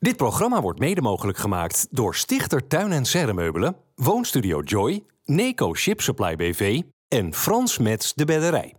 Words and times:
Dit 0.00 0.16
programma 0.16 0.60
wordt 0.60 0.78
mede 0.78 1.00
mogelijk 1.00 1.38
gemaakt 1.38 1.86
door 1.90 2.14
Stichter 2.14 2.66
Tuin 2.66 2.92
en 2.92 3.04
Serremeubelen, 3.04 3.76
Woonstudio 3.94 4.60
Joy, 4.60 5.04
Neco 5.24 5.74
Ship 5.74 6.00
Supply 6.00 6.36
BV 6.36 6.82
en 7.08 7.34
Frans 7.34 7.78
Mets 7.78 8.14
de 8.14 8.24
Bedderij. 8.24 8.74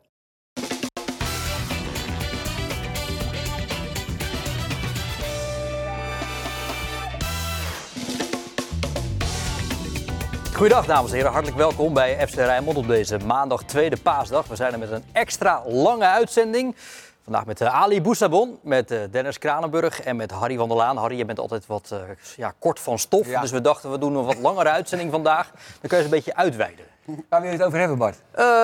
Goedendag 10.54 10.86
dames 10.86 11.10
en 11.10 11.16
heren, 11.16 11.32
hartelijk 11.32 11.58
welkom 11.58 11.94
bij 11.94 12.28
FC 12.28 12.36
Rijnmond 12.36 12.78
op 12.78 12.88
deze 12.88 13.18
maandag 13.18 13.64
tweede 13.64 13.98
paasdag. 13.98 14.48
We 14.48 14.56
zijn 14.56 14.74
er 14.74 14.80
met 14.80 14.92
een 14.92 15.04
extra 15.12 15.64
lange 15.68 16.06
uitzending. 16.06 16.76
Vandaag 17.24 17.46
met 17.46 17.62
eh, 17.62 17.82
Ali 17.82 18.02
Boussabon, 18.02 18.60
met 18.64 18.92
eh, 18.92 19.00
Dennis 19.12 19.38
Kranenburg 19.38 20.02
en 20.02 20.16
met 20.16 20.32
Harry 20.32 20.58
van 20.58 20.68
der 20.68 20.78
Laan. 20.78 20.98
Harry, 20.98 21.18
je 21.18 21.26
bent 21.26 21.40
altijd 21.40 21.66
wat 21.66 21.90
eh, 21.92 22.00
ja, 22.36 22.54
kort 22.60 22.80
van 22.80 23.00
stof, 23.00 23.28
Ja. 23.28 23.42
dus 23.42 23.52
we 23.52 23.62
dachten 23.62 23.92
we 23.92 23.98
doen 23.98 24.16
een 24.16 24.26
wat 24.26 24.38
langere 24.40 24.70
uitzending 24.80 25.12
vandaag. 25.12 25.52
Dan 25.52 25.62
kun 25.82 25.90
je 25.90 25.96
eens 25.96 26.04
een 26.04 26.10
beetje 26.10 26.36
uitweiden. 26.36 26.86
Waar 27.30 27.42
wil 27.42 27.52
je 27.52 27.58
het 27.58 27.66
over 27.66 27.80
hebben, 27.80 27.98
Bart? 27.98 28.18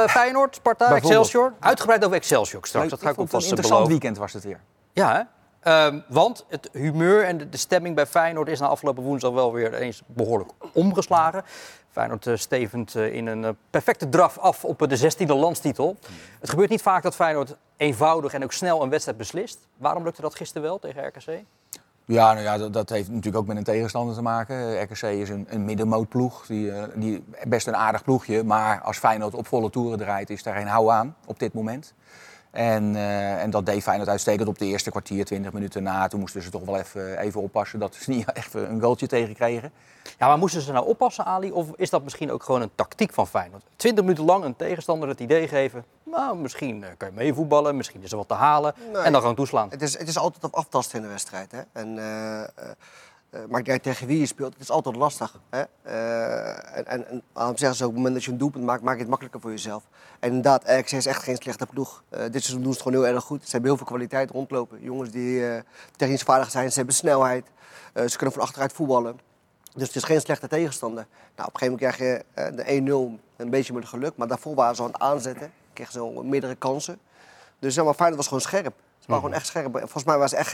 Feyenoord, 0.09 0.55
Sparta. 0.55 0.95
Excelsior. 0.95 1.53
Uitgebreid 1.59 2.05
over 2.05 2.17
Excelsior 2.17 2.65
straks, 2.67 2.89
dat 2.89 2.99
ga 3.01 3.09
ik 3.09 3.11
ook 3.13 3.19
het 3.19 3.29
vast 3.29 3.43
een 3.43 3.49
interessant 3.49 3.87
beloven. 3.87 3.99
weekend 3.99 4.17
was 4.17 4.33
het 4.33 4.43
weer. 4.43 4.59
Ja, 4.93 5.13
hè? 5.13 5.21
Ehm, 5.71 5.99
want 6.07 6.45
het 6.49 6.69
humeur 6.73 7.23
en 7.23 7.37
de, 7.37 7.49
de 7.49 7.57
stemming 7.57 7.95
bij 7.95 8.05
Feyenoord 8.05 8.47
is 8.47 8.59
na 8.59 8.67
afgelopen 8.67 9.03
woensdag 9.03 9.31
wel 9.31 9.53
weer 9.53 9.73
eens 9.73 10.01
behoorlijk 10.05 10.49
omgeslagen. 10.73 11.43
Feyenoord 11.97 12.27
eh, 12.27 12.35
stevend 12.35 12.95
eh, 12.95 13.13
in 13.13 13.27
een 13.27 13.45
eh, 13.45 13.51
perfecte 13.69 14.09
draf 14.09 14.37
af 14.37 14.63
op 14.65 14.89
de 14.89 15.13
16e 15.13 15.27
landstitel. 15.27 15.97
Het 16.39 16.49
gebeurt 16.49 16.69
niet 16.69 16.81
vaak 16.81 17.03
dat 17.03 17.15
Feyenoord 17.15 17.55
eenvoudig 17.77 18.33
en 18.33 18.43
ook 18.43 18.53
snel 18.53 18.83
een 18.83 18.89
wedstrijd 18.89 19.17
beslist. 19.17 19.59
Waarom 19.77 20.03
lukte 20.03 20.21
dat 20.21 20.35
gisteren 20.35 20.61
wel 20.61 20.79
tegen 20.79 21.07
RKC? 21.07 21.43
Ja, 22.05 22.33
nou 22.33 22.43
ja, 22.43 22.69
dat, 22.69 22.89
heeft 22.89 23.09
natuurlijk 23.09 23.37
ook 23.37 23.47
met 23.47 23.57
een 23.57 23.63
tegenstander 23.63 24.15
te 24.15 24.21
maken. 24.21 24.81
RKC 24.81 25.01
is 25.01 25.29
een, 25.29 25.45
een 25.49 25.65
middenmootploeg, 25.65 26.45
die, 26.45 26.71
die 26.95 27.23
best 27.47 27.67
een 27.67 27.75
aardig 27.75 28.03
ploegje. 28.03 28.43
Maar 28.43 28.81
als 28.81 28.97
Feyenoord 28.97 29.33
op 29.33 29.47
volle 29.47 29.69
toeren 29.69 29.97
draait, 29.97 30.29
is 30.29 30.43
daar 30.43 30.55
geen 30.55 30.67
hou 30.67 30.91
aan 30.91 31.15
op 31.25 31.39
dit 31.39 31.53
moment. 31.53 31.93
En, 32.51 32.95
eh, 32.95 33.41
en 33.41 33.49
dat 33.49 33.65
deed 33.65 33.83
Feyenoord 33.83 34.09
uitstekend 34.09 34.47
op 34.47 34.57
de 34.57 34.65
eerste 34.65 34.89
kwartier, 34.89 35.25
20 35.25 35.53
minuten 35.53 35.83
na. 35.83 36.07
Toen 36.07 36.19
moesten 36.19 36.41
ze 36.41 36.49
toch 36.49 36.65
wel 36.65 36.77
even, 36.77 37.19
even 37.19 37.41
oppassen 37.41 37.79
dat 37.79 37.95
ze 37.95 38.09
niet 38.11 38.31
echt 38.31 38.53
een 38.53 38.81
goaltje 38.81 39.07
tegenkregen. 39.07 39.71
Ja, 40.19 40.27
maar 40.27 40.37
moesten 40.37 40.61
ze 40.61 40.71
nou 40.71 40.87
oppassen, 40.87 41.25
Ali? 41.25 41.51
Of 41.51 41.67
is 41.75 41.89
dat 41.89 42.03
misschien 42.03 42.31
ook 42.31 42.43
gewoon 42.43 42.61
een 42.61 42.71
tactiek 42.75 43.13
van 43.13 43.27
Feyenoord? 43.27 43.63
20 43.75 44.03
minuten 44.03 44.25
lang 44.25 44.43
een 44.43 44.55
tegenstander 44.55 45.09
het 45.09 45.19
idee 45.19 45.47
geven. 45.47 45.85
Nou, 46.03 46.37
misschien 46.37 46.83
eh, 46.83 46.89
kan 46.97 47.07
je 47.09 47.15
meevoetballen, 47.15 47.77
misschien 47.77 48.03
is 48.03 48.11
er 48.11 48.17
wat 48.17 48.27
te 48.27 48.33
halen. 48.33 48.73
Nee. 48.93 49.01
En 49.01 49.11
dan 49.11 49.21
gewoon 49.21 49.35
toeslaan. 49.35 49.69
Het 49.69 49.81
is, 49.81 49.97
het 49.97 50.07
is 50.07 50.17
altijd 50.17 50.43
op 50.43 50.55
aftasten 50.55 50.97
in 50.97 51.03
de 51.03 51.09
wedstrijd. 51.09 51.51
Hè? 51.51 51.61
En, 51.71 51.97
eh, 51.97 52.69
eh, 53.29 53.41
uit 53.63 53.83
tegen 53.83 54.07
wie 54.07 54.19
je 54.19 54.25
speelt. 54.25 54.53
Het 54.53 54.61
is 54.61 54.69
altijd 54.69 54.95
lastig. 54.95 55.39
Hè? 55.49 55.63
Eh, 55.81 56.77
en, 56.77 56.85
en, 56.85 57.07
en 57.07 57.21
waarom 57.33 57.57
zeggen 57.57 57.77
ze 57.77 57.83
ook, 57.83 57.89
op 57.89 57.95
het 57.95 58.03
moment 58.03 58.13
dat 58.13 58.23
je 58.23 58.31
een 58.31 58.37
doelpunt 58.37 58.63
maakt, 58.63 58.81
maak 58.81 58.93
je 58.93 58.99
het 58.99 59.09
makkelijker 59.09 59.41
voor 59.41 59.51
jezelf. 59.51 59.83
En 60.19 60.27
inderdaad, 60.27 60.63
RKC 60.63 60.91
is 60.91 61.05
echt 61.05 61.23
geen 61.23 61.35
slechte 61.35 61.65
ploeg. 61.65 62.03
Eh, 62.09 62.19
dit 62.19 62.43
seizoen 62.43 62.63
doen 62.63 62.73
ze 62.73 62.79
het 62.79 62.87
gewoon 62.87 63.03
heel 63.03 63.15
erg 63.15 63.23
goed. 63.23 63.43
Ze 63.43 63.51
hebben 63.51 63.69
heel 63.69 63.77
veel 63.77 63.87
kwaliteit 63.87 64.31
rondlopen. 64.31 64.81
Jongens 64.81 65.11
die 65.11 65.63
technisch 65.95 66.23
vaardig 66.23 66.51
zijn, 66.51 66.69
ze 66.71 66.77
hebben 66.77 66.95
snelheid. 66.95 67.45
Ze 67.93 68.17
kunnen 68.17 68.35
van 68.35 68.43
achteruit 68.43 68.73
voetballen. 68.73 69.19
Dus 69.73 69.87
het 69.87 69.95
is 69.95 70.03
geen 70.03 70.21
slechte 70.21 70.47
tegenstander. 70.47 71.07
Nou, 71.35 71.47
op 71.47 71.53
een 71.53 71.59
gegeven 71.59 71.87
moment 71.95 71.95
krijg 71.95 72.23
je 72.35 72.55
de 72.55 73.17
1-0 73.17 73.19
een 73.37 73.49
beetje 73.49 73.73
met 73.73 73.85
geluk. 73.85 74.17
Maar 74.17 74.27
daarvoor 74.27 74.55
waren 74.55 74.75
ze 74.75 74.81
aan 74.81 74.87
het 74.87 74.99
aanzetten. 74.99 75.51
Kregen 75.73 75.93
ze 75.93 76.21
meerdere 76.23 76.55
kansen. 76.55 76.99
Dus 77.59 77.73
zeg 77.73 77.83
maar, 77.83 77.93
Feyenoord 77.93 78.17
was 78.17 78.27
gewoon 78.27 78.41
scherp. 78.41 78.73
Ze 78.99 79.07
waren 79.07 79.23
gewoon 79.23 79.37
echt 79.37 79.47
scherp. 79.47 79.77
Volgens 79.77 80.03
mij 80.03 80.15
waren 80.15 80.29
ze 80.29 80.35
echt 80.35 80.49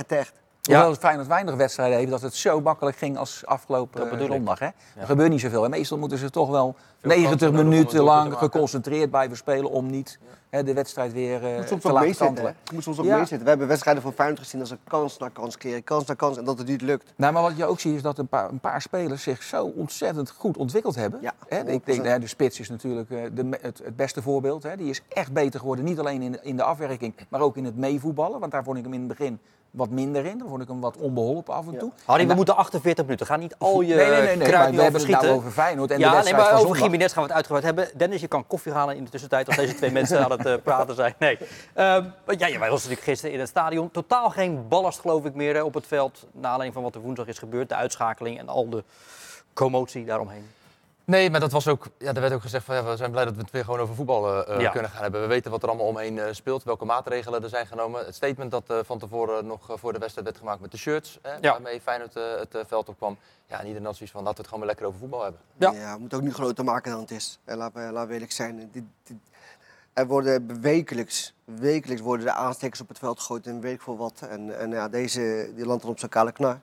getergd. 0.64 0.72
Ja. 0.72 0.76
Hoewel 0.76 0.96
Feyenoord 0.96 1.28
weinig 1.28 1.56
wedstrijden 1.56 1.98
heeft, 1.98 2.10
dat 2.10 2.22
het 2.22 2.36
zo 2.36 2.62
makkelijk 2.62 2.98
ging 2.98 3.18
als 3.18 3.46
afgelopen 3.46 4.10
Dat 4.10 4.20
eh, 4.20 4.26
zondag. 4.28 4.60
Hè? 4.60 4.66
Er 4.66 5.06
gebeurt 5.06 5.30
niet 5.30 5.42
zoveel. 5.42 5.64
En 5.64 5.70
meestal 5.70 5.98
moeten 5.98 6.18
ze 6.18 6.30
toch 6.30 6.50
wel 6.50 6.76
Veel 7.02 7.10
90 7.10 7.30
kansen 7.30 7.48
nodig 7.48 7.60
om 7.60 7.66
een 7.66 7.78
minuten 7.80 8.04
lang 8.04 8.34
geconcentreerd 8.34 9.10
blijven 9.10 9.38
spelen 9.38 9.70
om 9.70 9.90
niet 9.90 10.20
hè, 10.50 10.64
de 10.64 10.74
wedstrijd 10.74 11.14
weer 11.14 11.64
soms 11.66 11.82
te 11.82 11.92
laten 11.92 12.16
kantelen. 12.16 12.56
Je 12.64 12.74
moet 12.74 12.84
soms 12.84 13.00
ook 13.00 13.06
meezitten. 13.06 13.44
We 13.44 13.50
hebben 13.50 13.68
wedstrijden 13.68 14.04
van 14.04 14.14
Feyenoord 14.14 14.40
gezien 14.40 14.60
als 14.60 14.70
ze 14.70 14.78
kans 14.88 15.18
na 15.18 15.30
kans 15.30 15.58
keren, 15.58 15.84
kans 15.84 16.06
na 16.06 16.14
kans 16.14 16.38
en 16.38 16.44
dat 16.44 16.58
het 16.58 16.68
niet 16.68 16.82
lukt. 16.82 17.14
Nou, 17.16 17.34
maar 17.34 17.42
wat 17.42 17.58
je 17.58 17.66
ook 17.66 17.80
ziet 17.80 17.96
is 17.96 18.02
dat 18.02 18.18
een 18.18 18.28
paar, 18.28 18.50
een 18.50 18.60
paar 18.60 18.82
spelers 18.82 19.24
zich 19.24 19.44
zo 19.44 19.66
ontzettend 19.66 20.30
goed 20.30 20.58
ontwikkeld 20.58 20.96
hebben. 20.96 21.20
Hè, 21.48 21.60
ik 21.60 21.86
denk, 21.86 22.02
100%. 22.02 22.06
hè, 22.06 22.20
de 22.20 22.28
spits 22.28 22.60
is 22.60 22.70
natuurlijk 22.70 23.10
eh, 23.10 23.24
de, 23.34 23.58
het, 23.62 23.82
het 23.84 23.96
beste 23.96 24.22
voorbeeld. 24.22 24.64
Hè. 24.64 24.78
Die 24.78 24.90
is 24.90 25.02
echt 25.08 25.34
beter 25.34 25.60
geworden, 25.60 25.86
niet 25.86 26.00
alleen 26.00 26.22
in, 26.22 26.44
in 26.44 26.56
de 26.56 26.64
afwerking, 26.64 27.14
maar 27.30 27.42
ook 27.42 27.58
in 27.58 27.66
het 27.66 27.78
meevoetballen. 27.78 28.40
Want 28.40 28.52
daar 28.52 28.64
vond 28.64 28.78
ik 28.78 28.84
hem 28.84 28.94
in 28.94 29.00
het 29.00 29.08
begin 29.08 29.40
wat 29.74 29.90
minder 29.90 30.26
in. 30.26 30.38
Dan 30.38 30.48
vond 30.48 30.62
ik 30.62 30.68
hem 30.68 30.80
wat 30.80 30.98
onbeholpen 30.98 31.54
af 31.54 31.66
en 31.66 31.72
Ja. 31.72 31.80
toe. 31.80 31.92
Harry, 32.06 32.22
En 32.22 32.28
we 32.28 32.34
moeten 32.34 32.56
48 32.56 33.04
minuten. 33.04 33.26
Ga 33.26 33.36
niet 33.36 33.56
al 33.58 33.82
je 33.82 33.96
nee, 33.96 34.10
nee, 34.10 34.22
nee, 34.22 34.36
nee, 34.36 34.48
kruid 34.48 34.52
maar 34.52 34.70
nu 34.72 34.78
we 34.78 34.84
hebben 34.84 35.02
het 35.02 35.10
nou 35.10 35.28
over 35.28 35.52
Feyenoord 35.52 35.92
en 35.92 35.98
de 35.98 36.04
ja, 36.04 36.08
nee, 36.08 36.16
wedstrijd 36.18 36.44
maar 36.44 36.54
van 36.60 36.66
over 36.70 36.76
gaan 36.76 36.92
we 36.92 37.22
het 37.22 37.32
uitgebreid 37.32 37.64
hebben. 37.64 37.90
Dennis, 37.98 38.22
je 38.22 38.28
kan 38.28 38.48
koffie 38.48 38.72
halen 38.72 38.96
in 38.96 39.04
de 39.04 39.10
tussentijd 39.10 39.48
als 39.48 39.56
deze 39.56 39.76
twee 39.76 39.92
mensen 40.00 40.24
aan 40.24 40.32
het 40.32 40.46
eh, 40.46 40.54
praten 40.64 40.96
zijn. 40.96 41.14
Nee. 41.20 41.38
Ehm, 41.74 42.04
maar 42.26 42.36
ja, 42.38 42.50
jij 42.50 42.60
was 42.60 42.70
natuurlijk 42.70 43.02
gisteren 43.02 43.34
in 43.34 43.40
het 43.40 43.50
stadion. 43.50 43.92
Totaal 43.92 44.30
geen 44.30 44.68
ballast, 44.68 45.00
geloof 45.00 45.26
ik, 45.26 45.34
meer 45.34 45.54
hè, 45.54 45.62
op 45.64 45.74
het 45.74 45.88
veld. 45.88 46.28
Na 46.32 46.54
alleen 46.54 46.74
van 46.74 46.84
wat 46.84 46.96
er 46.96 47.02
woensdag 47.02 47.28
is 47.28 47.38
gebeurd. 47.38 47.70
De 47.70 47.76
uitschakeling 47.76 48.40
en 48.40 48.48
al 48.50 48.70
de 48.70 48.84
commotie 49.54 50.06
daaromheen. 50.06 50.50
Nee, 51.06 51.30
maar 51.30 51.40
dat 51.40 51.52
was 51.52 51.68
ook, 51.68 51.88
ja, 51.98 52.14
er 52.14 52.22
werd 52.22 52.34
ook 52.34 52.42
gezegd 52.42 52.66
van 52.66 52.76
ja, 52.76 52.84
we 52.84 52.96
zijn 52.98 53.12
blij 53.12 53.26
dat 53.26 53.36
we 53.36 53.42
het 53.42 53.52
weer 53.52 53.64
gewoon 53.64 53.80
over 53.80 53.96
voetbal 53.96 54.46
eh, 54.46 54.60
Ja. 54.60 54.70
kunnen 54.70 54.92
gaan 54.92 55.02
hebben. 55.02 55.22
We 55.22 55.28
weten 55.28 55.52
wat 55.52 55.64
er 55.64 55.70
allemaal 55.70 55.88
omheen 55.88 56.20
eh, 56.20 56.34
speelt, 56.34 56.64
welke 56.64 56.86
maatregelen 56.86 57.44
er 57.44 57.50
zijn 57.50 57.68
genomen. 57.68 58.06
Het 58.06 58.16
statement 58.16 58.52
dat 58.52 58.64
eh, 58.70 58.78
van 58.84 59.00
tevoren 59.00 59.46
nog 59.46 59.70
voor 59.74 59.94
de 59.94 60.00
wedstrijd 60.00 60.28
werd 60.28 60.40
gemaakt 60.40 60.62
met 60.62 60.72
de 60.72 60.78
shirts, 60.78 61.20
hè, 61.22 61.32
Ja. 61.34 61.52
waarmee 61.52 61.82
Feyenoord 61.82 62.14
het 62.14 62.58
veld 62.68 62.90
opkwam. 62.90 63.18
Ja, 63.48 63.60
en 63.60 63.66
iedereen 63.66 63.86
had 63.86 63.96
zoiets 63.96 64.14
van 64.16 64.24
laten 64.24 64.36
we 64.38 64.42
het 64.50 64.54
gewoon 64.54 64.60
weer 64.68 64.70
lekker 64.76 64.86
over 64.88 65.00
voetbal 65.00 65.24
hebben. 65.24 65.42
Ja. 65.58 65.72
Ja. 65.72 65.94
we 65.94 66.00
moeten 66.00 66.18
ook 66.18 66.24
niet 66.24 66.34
groter 66.34 66.64
maken 66.64 66.92
dan 66.92 67.00
het 67.02 67.12
is. 67.12 67.40
En 67.46 67.58
laten 67.58 67.86
we, 67.86 67.92
laten 67.92 68.08
we 68.08 68.14
eerlijk 68.14 68.32
zijn. 68.32 68.70
Dit, 68.72 68.84
dit- 69.04 69.18
er 69.94 70.08
worden 70.08 70.62
wekelijks, 70.62 71.34
wekelijks 71.46 72.02
worden 72.02 72.26
de 72.26 72.32
aanstekers 72.34 72.82
op 72.82 72.88
het 72.88 73.00
veld 73.00 73.20
gegooid 73.20 73.48
en 73.48 73.60
weet 73.62 73.74
ik 73.74 73.82
veel 73.82 73.98
wat. 73.98 74.22
En, 74.30 74.60
en 74.60 74.70
ja, 74.70 74.88
deze 74.90 75.52
die 75.56 75.66
landt 75.66 75.82
dan 75.82 75.92
op 75.92 76.00
zijn 76.00 76.12
kale 76.12 76.32
knar. 76.32 76.60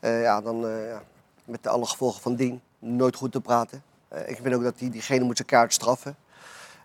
Eh, 0.00 0.22
ja, 0.22 0.40
dan 0.40 0.66
eh, 0.66 0.88
ja, 0.88 1.02
met 1.44 1.66
alle 1.66 1.86
gevolgen 1.86 2.20
van 2.22 2.34
dien. 2.34 2.62
Nooit 2.86 3.16
goed 3.16 3.32
te 3.32 3.40
praten. 3.40 3.82
Eh, 4.08 4.28
ik 4.28 4.38
vind 4.42 4.54
ook 4.54 4.62
dat 4.62 4.78
die, 4.78 4.90
diegene 4.90 5.24
moet 5.24 5.36
zijn 5.36 5.48
kaart 5.48 5.72
straffen. 5.72 6.16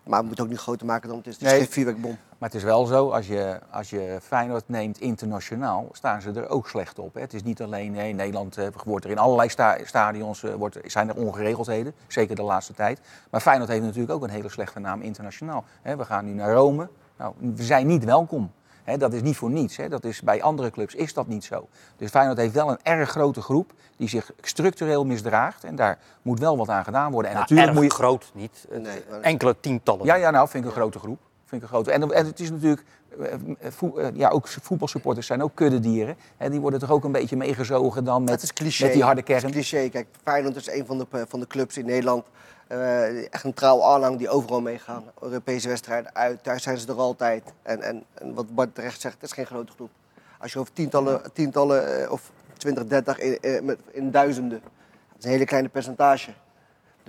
Maar 0.04 0.20
we 0.20 0.26
moeten 0.26 0.44
ook 0.44 0.50
niet 0.50 0.58
groter 0.60 0.86
maken 0.86 1.08
dan 1.08 1.18
het 1.18 1.26
is. 1.26 1.34
Het 1.34 1.42
is 1.42 1.50
Nee. 1.50 1.58
geen 1.60 1.70
vuurwerkbom. 1.70 2.16
Maar 2.38 2.48
het 2.48 2.54
is 2.58 2.62
wel 2.64 2.86
zo, 2.86 3.10
als 3.10 3.26
je, 3.26 3.60
als 3.70 3.90
je 3.90 4.18
Feyenoord 4.22 4.68
neemt 4.68 4.98
internationaal, 5.00 5.88
staan 5.92 6.20
ze 6.22 6.30
er 6.32 6.48
ook 6.48 6.68
slecht 6.68 6.98
op. 6.98 7.14
Hè. 7.14 7.20
Het 7.20 7.34
is 7.34 7.42
niet 7.42 7.62
alleen, 7.62 7.92
nee, 7.92 8.08
in 8.08 8.16
Nederland 8.16 8.56
eh, 8.56 8.66
wordt 8.84 9.04
er 9.04 9.10
in 9.10 9.18
allerlei 9.18 9.48
sta- 9.48 9.78
stadions 9.84 10.42
eh, 10.42 10.54
wordt, 10.54 10.78
zijn 10.84 11.08
er 11.08 11.16
ongeregeldheden, 11.16 11.94
zeker 12.06 12.36
de 12.36 12.42
laatste 12.42 12.74
tijd. 12.74 13.00
Maar 13.30 13.40
Feyenoord 13.40 13.70
heeft 13.70 13.82
natuurlijk 13.82 14.12
ook 14.12 14.22
een 14.22 14.30
hele 14.30 14.48
slechte 14.48 14.78
naam 14.78 15.00
internationaal. 15.02 15.64
Hè. 15.82 15.96
We 15.96 16.04
gaan 16.04 16.24
nu 16.24 16.32
naar 16.32 16.52
Rome, 16.52 16.88
nou, 17.18 17.34
we 17.38 17.62
zijn 17.62 17.86
niet 17.86 18.04
welkom. 18.04 18.52
Hè, 18.84 18.96
dat 18.96 19.12
is 19.12 19.22
niet 19.22 19.36
voor 19.36 19.50
niets. 19.50 19.76
Hè. 19.76 19.88
Dat 19.88 20.04
is, 20.04 20.20
bij 20.20 20.42
andere 20.42 20.70
clubs 20.70 20.94
is 20.94 21.14
dat 21.14 21.26
niet 21.26 21.44
zo. 21.44 21.68
Dus 21.96 22.10
Feyenoord 22.10 22.38
heeft 22.38 22.54
wel 22.54 22.70
een 22.70 22.78
erg 22.82 23.10
grote 23.10 23.42
groep 23.42 23.72
die 23.96 24.08
zich 24.08 24.30
structureel 24.40 25.04
misdraagt. 25.06 25.64
En 25.64 25.76
daar 25.76 25.98
moet 26.22 26.38
wel 26.38 26.56
wat 26.56 26.68
aan 26.68 26.84
gedaan 26.84 27.12
worden. 27.12 27.30
En 27.30 27.36
Nou, 27.36 27.48
natuurlijk 27.48 27.68
erg 27.68 27.82
moet 27.82 27.90
je, 27.92 28.02
groot, 28.02 28.30
niet. 28.34 28.66
Nee, 28.70 29.02
Enkele 29.22 29.56
tientallen. 29.60 30.04
ja, 30.06 30.14
ja, 30.14 30.30
nou 30.30 30.48
vind 30.48 30.64
ik 30.64 30.70
een 30.70 30.76
grote 30.76 30.98
groep. 30.98 31.18
Vind 31.44 31.62
ik 31.62 31.68
een 31.68 31.74
grote. 31.74 31.90
En, 31.92 32.12
en 32.14 32.26
het 32.26 32.40
is 32.40 32.50
natuurlijk, 32.50 32.84
eh, 33.20 33.32
eh, 33.32 34.06
eh, 34.06 34.14
ja, 34.14 34.28
ook 34.28 34.48
voetbalsupporters 34.48 35.26
zijn 35.26 35.42
ook 35.42 35.54
kuddedieren. 35.54 36.16
En 36.36 36.50
die 36.50 36.60
worden 36.60 36.80
toch 36.80 36.90
ook 36.90 37.04
een 37.04 37.12
beetje 37.12 37.36
meegezogen 37.36 38.04
dan 38.04 38.24
met, 38.24 38.52
met 38.80 38.92
die 38.92 39.02
harde 39.02 39.20
Het 39.20 39.30
is 39.30 39.40
kern. 39.40 39.52
cliché. 39.52 39.88
Kijk, 39.88 40.06
Feyenoord 40.22 40.56
is 40.56 40.70
een 40.70 40.86
van 40.86 40.98
de, 40.98 41.26
van 41.28 41.40
de 41.40 41.46
clubs 41.46 41.76
in 41.76 41.86
Nederland. 41.86 42.24
Eh, 42.70 43.32
echt 43.32 43.44
een 43.44 43.54
trouw 43.54 43.82
aanhang 43.82 44.18
die 44.18 44.28
overal 44.28 44.60
meegaan. 44.60 45.04
Europese 45.20 45.68
wedstrijden 45.68 46.14
uit, 46.14 46.42
thuis 46.42 46.62
zijn 46.62 46.78
ze 46.78 46.88
er 46.88 46.98
altijd. 46.98 47.52
En, 47.62 47.82
en, 47.82 48.04
en 48.14 48.34
wat 48.34 48.54
Bart 48.54 48.74
terecht 48.74 49.00
zegt, 49.00 49.14
het 49.14 49.22
is 49.22 49.32
geen 49.32 49.46
grote 49.46 49.72
groep. 49.72 49.90
Als 50.38 50.52
je 50.52 50.58
over 50.58 50.72
tientallen, 50.72 51.32
tientallen 51.32 52.02
eh, 52.02 52.10
of 52.10 52.30
20, 52.56 52.86
30 52.86 53.18
in, 53.18 53.38
eh, 53.40 53.76
in 53.90 54.10
duizenden. 54.10 54.60
Dat 54.60 55.18
is 55.18 55.24
een 55.24 55.30
hele 55.30 55.44
kleine 55.44 55.68
percentage. 55.68 56.30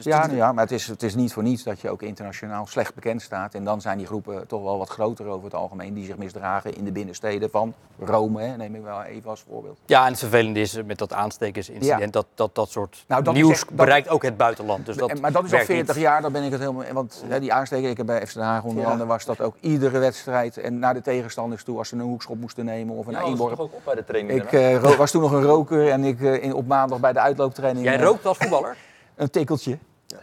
Dus 0.03 0.13
Ja, 0.13 0.25
nou 0.25 0.37
ja, 0.37 0.51
maar 0.51 0.63
het 0.63 0.73
is, 0.73 0.87
het 0.87 1.03
is 1.03 1.15
niet 1.15 1.33
voor 1.33 1.43
niets 1.43 1.63
dat 1.63 1.79
je 1.81 1.89
ook 1.89 2.01
internationaal 2.01 2.65
slecht 2.67 2.93
bekend 2.95 3.21
staat. 3.21 3.53
En 3.53 3.63
dan 3.63 3.81
zijn 3.81 3.97
die 3.97 4.07
groepen 4.07 4.47
toch 4.47 4.63
wel 4.63 4.77
wat 4.77 4.89
groter 4.89 5.25
over 5.27 5.43
het 5.43 5.53
algemeen 5.53 5.93
die 5.93 6.05
zich 6.05 6.17
misdragen 6.17 6.75
in 6.75 6.83
de 6.83 6.91
binnensteden 6.91 7.49
van 7.49 7.73
Rome. 7.99 8.41
Hè, 8.41 8.57
neem 8.57 8.75
ik 8.75 8.81
wel 8.83 9.03
even 9.03 9.29
als 9.29 9.43
voorbeeld. 9.49 9.79
Ja, 9.85 10.03
en 10.05 10.09
het 10.11 10.19
vervelende 10.19 10.59
is 10.59 10.75
eh, 10.75 10.83
met 10.83 10.97
dat 10.97 11.13
aanstekersincident 11.13 11.99
Ja. 12.01 12.07
dat, 12.07 12.25
dat 12.35 12.55
dat 12.55 12.69
soort 12.69 13.03
Nou, 13.07 13.31
nieuws 13.31 13.51
echt- 13.51 13.67
dat- 13.67 13.75
bereikt 13.75 14.09
ook 14.09 14.23
het 14.23 14.37
buitenland. 14.37 14.85
Dus 14.85 14.95
dat 14.95 15.19
maar 15.19 15.31
dat 15.31 15.43
is 15.43 15.49
al 15.49 15.55
werkt 15.55 15.65
40 15.71 15.95
niet. 15.95 16.03
jaar, 16.03 16.21
daar 16.21 16.31
ben 16.31 16.43
ik 16.43 16.51
het 16.51 16.59
helemaal... 16.59 16.83
Want 16.93 17.23
hè, 17.27 17.39
die 17.39 17.53
aansteker, 17.53 17.89
ik 17.89 17.97
heb 17.97 18.05
bij 18.05 18.27
FC 18.27 18.33
Den 18.33 18.43
Haag 18.43 18.63
onder 18.63 18.83
Ja. 18.83 18.89
andere, 18.89 19.07
was 19.09 19.25
dat 19.25 19.41
ook 19.41 19.55
iedere 19.59 19.99
wedstrijd. 19.99 20.57
En 20.57 20.79
naar 20.79 20.93
de 20.93 21.01
tegenstanders 21.01 21.63
toe, 21.63 21.77
als 21.77 21.87
ze 21.87 21.95
een 21.95 22.01
hoekschop 22.01 22.39
moesten 22.39 22.65
nemen 22.65 22.95
of 22.95 23.05
een 23.05 23.11
Ja, 23.11 23.19
dat 23.19 23.27
was 23.29 23.37
eenworp. 23.39 23.55
toch 23.57 23.65
ook 23.65 23.73
op 23.73 23.81
bij 23.85 23.95
de 23.95 24.03
training? 24.03 24.41
Ik 24.43 24.51
eh, 24.53 24.97
was 24.97 25.11
toen 25.11 25.21
nog 25.21 25.31
een 25.31 25.43
roker 25.43 25.89
en 25.89 26.03
ik 26.03 26.21
eh, 26.21 26.43
in, 26.43 26.53
op 26.53 26.67
maandag 26.67 26.99
bij 26.99 27.13
de 27.13 27.19
uitlooptraining... 27.19 27.85
Jij 27.85 27.99
rookt 28.01 28.25
als 28.25 28.37
voetballer? 28.37 28.77
Een 29.15 29.29
tikkeltje. 29.29 29.77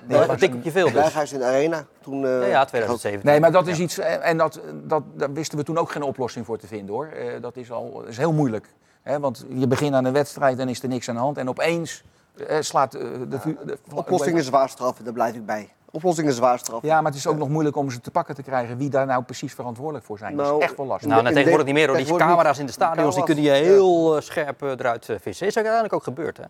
Nee, 0.07 0.27
dat 0.27 0.41
je 0.63 0.71
veel 0.71 0.85
dus. 0.85 0.93
Berghuis 0.93 1.33
in 1.33 1.39
de 1.39 1.45
arena. 1.45 1.85
Toen, 2.03 2.25
eh, 2.27 2.41
Ja, 2.41 2.47
ja, 2.47 2.65
2017. 2.65 3.31
Nee, 3.31 3.41
maar 3.41 3.53
dat 3.53 3.67
is 3.67 3.79
iets... 3.79 3.99
eh, 3.99 4.29
En 4.29 4.37
dat, 4.37 4.61
dat, 4.85 5.03
daar 5.15 5.33
wisten 5.33 5.59
we 5.59 5.65
toen 5.65 5.79
ook 5.79 5.91
geen 5.91 6.03
oplossing 6.03 6.47
voor 6.47 6.59
te 6.59 6.67
vinden 6.67 6.95
hoor. 6.95 7.07
Eh, 7.07 7.41
Dat 7.41 7.57
is, 7.57 7.71
al, 7.71 8.03
is 8.09 8.17
heel 8.17 8.33
moeilijk. 8.33 8.67
Hè, 9.03 9.21
want 9.21 9.45
je 9.49 9.67
begint 9.67 9.95
aan 9.95 10.05
een 10.05 10.13
wedstrijd 10.13 10.59
en 10.59 10.69
is 10.69 10.83
er 10.83 10.89
niks 10.89 11.09
aan 11.09 11.15
de 11.15 11.21
hand. 11.21 11.39
En 11.39 11.49
opeens 11.49 12.03
eh, 12.47 12.57
slaat 12.61 12.93
de, 12.93 13.29
de 13.29 13.77
Oplossingen 13.95 14.45
zwaar 14.45 14.69
straffen, 14.69 15.05
daar 15.05 15.13
blijf 15.13 15.35
ik 15.35 15.47
bij. 15.47 15.69
Oplossingen 15.91 16.33
zwaar 16.33 16.59
straffen. 16.59 16.89
Ja, 16.89 16.97
maar 17.01 17.11
het 17.11 17.21
is 17.21 17.27
ook 17.27 17.37
nog 17.37 17.49
moeilijk 17.49 17.77
om 17.77 17.91
ze 17.91 18.01
te 18.01 18.11
pakken 18.11 18.35
te 18.35 18.43
krijgen 18.43 18.77
wie 18.77 18.89
daar 18.91 19.07
nou 19.07 19.23
precies 19.23 19.55
verantwoordelijk 19.55 20.05
voor 20.05 20.19
zijn. 20.19 20.37
dat 20.37 20.47
Nou, 20.47 20.59
is 20.59 20.65
echt 20.65 20.77
wel 20.77 20.87
lastig. 20.87 21.09
Nou, 21.09 21.23
net 21.23 21.31
in 21.31 21.37
tegenwoordig 21.37 21.67
de- 21.67 21.73
niet 21.73 21.81
meer 21.87 21.97
hoor. 21.97 22.05
Die 22.07 22.17
camera's 22.27 22.59
in 22.59 22.67
de 22.67 22.73
stadions 22.73 23.15
die 23.15 23.25
kunnen 23.25 23.45
je 23.45 23.51
heel 23.51 24.21
scherp 24.21 24.63
eruit 24.63 25.05
vissen. 25.21 25.47
Is 25.47 25.53
ook 25.59 25.65
uiteindelijk 25.65 25.93
ook 25.95 26.03
gebeurd 26.03 26.37
hè? 26.37 26.43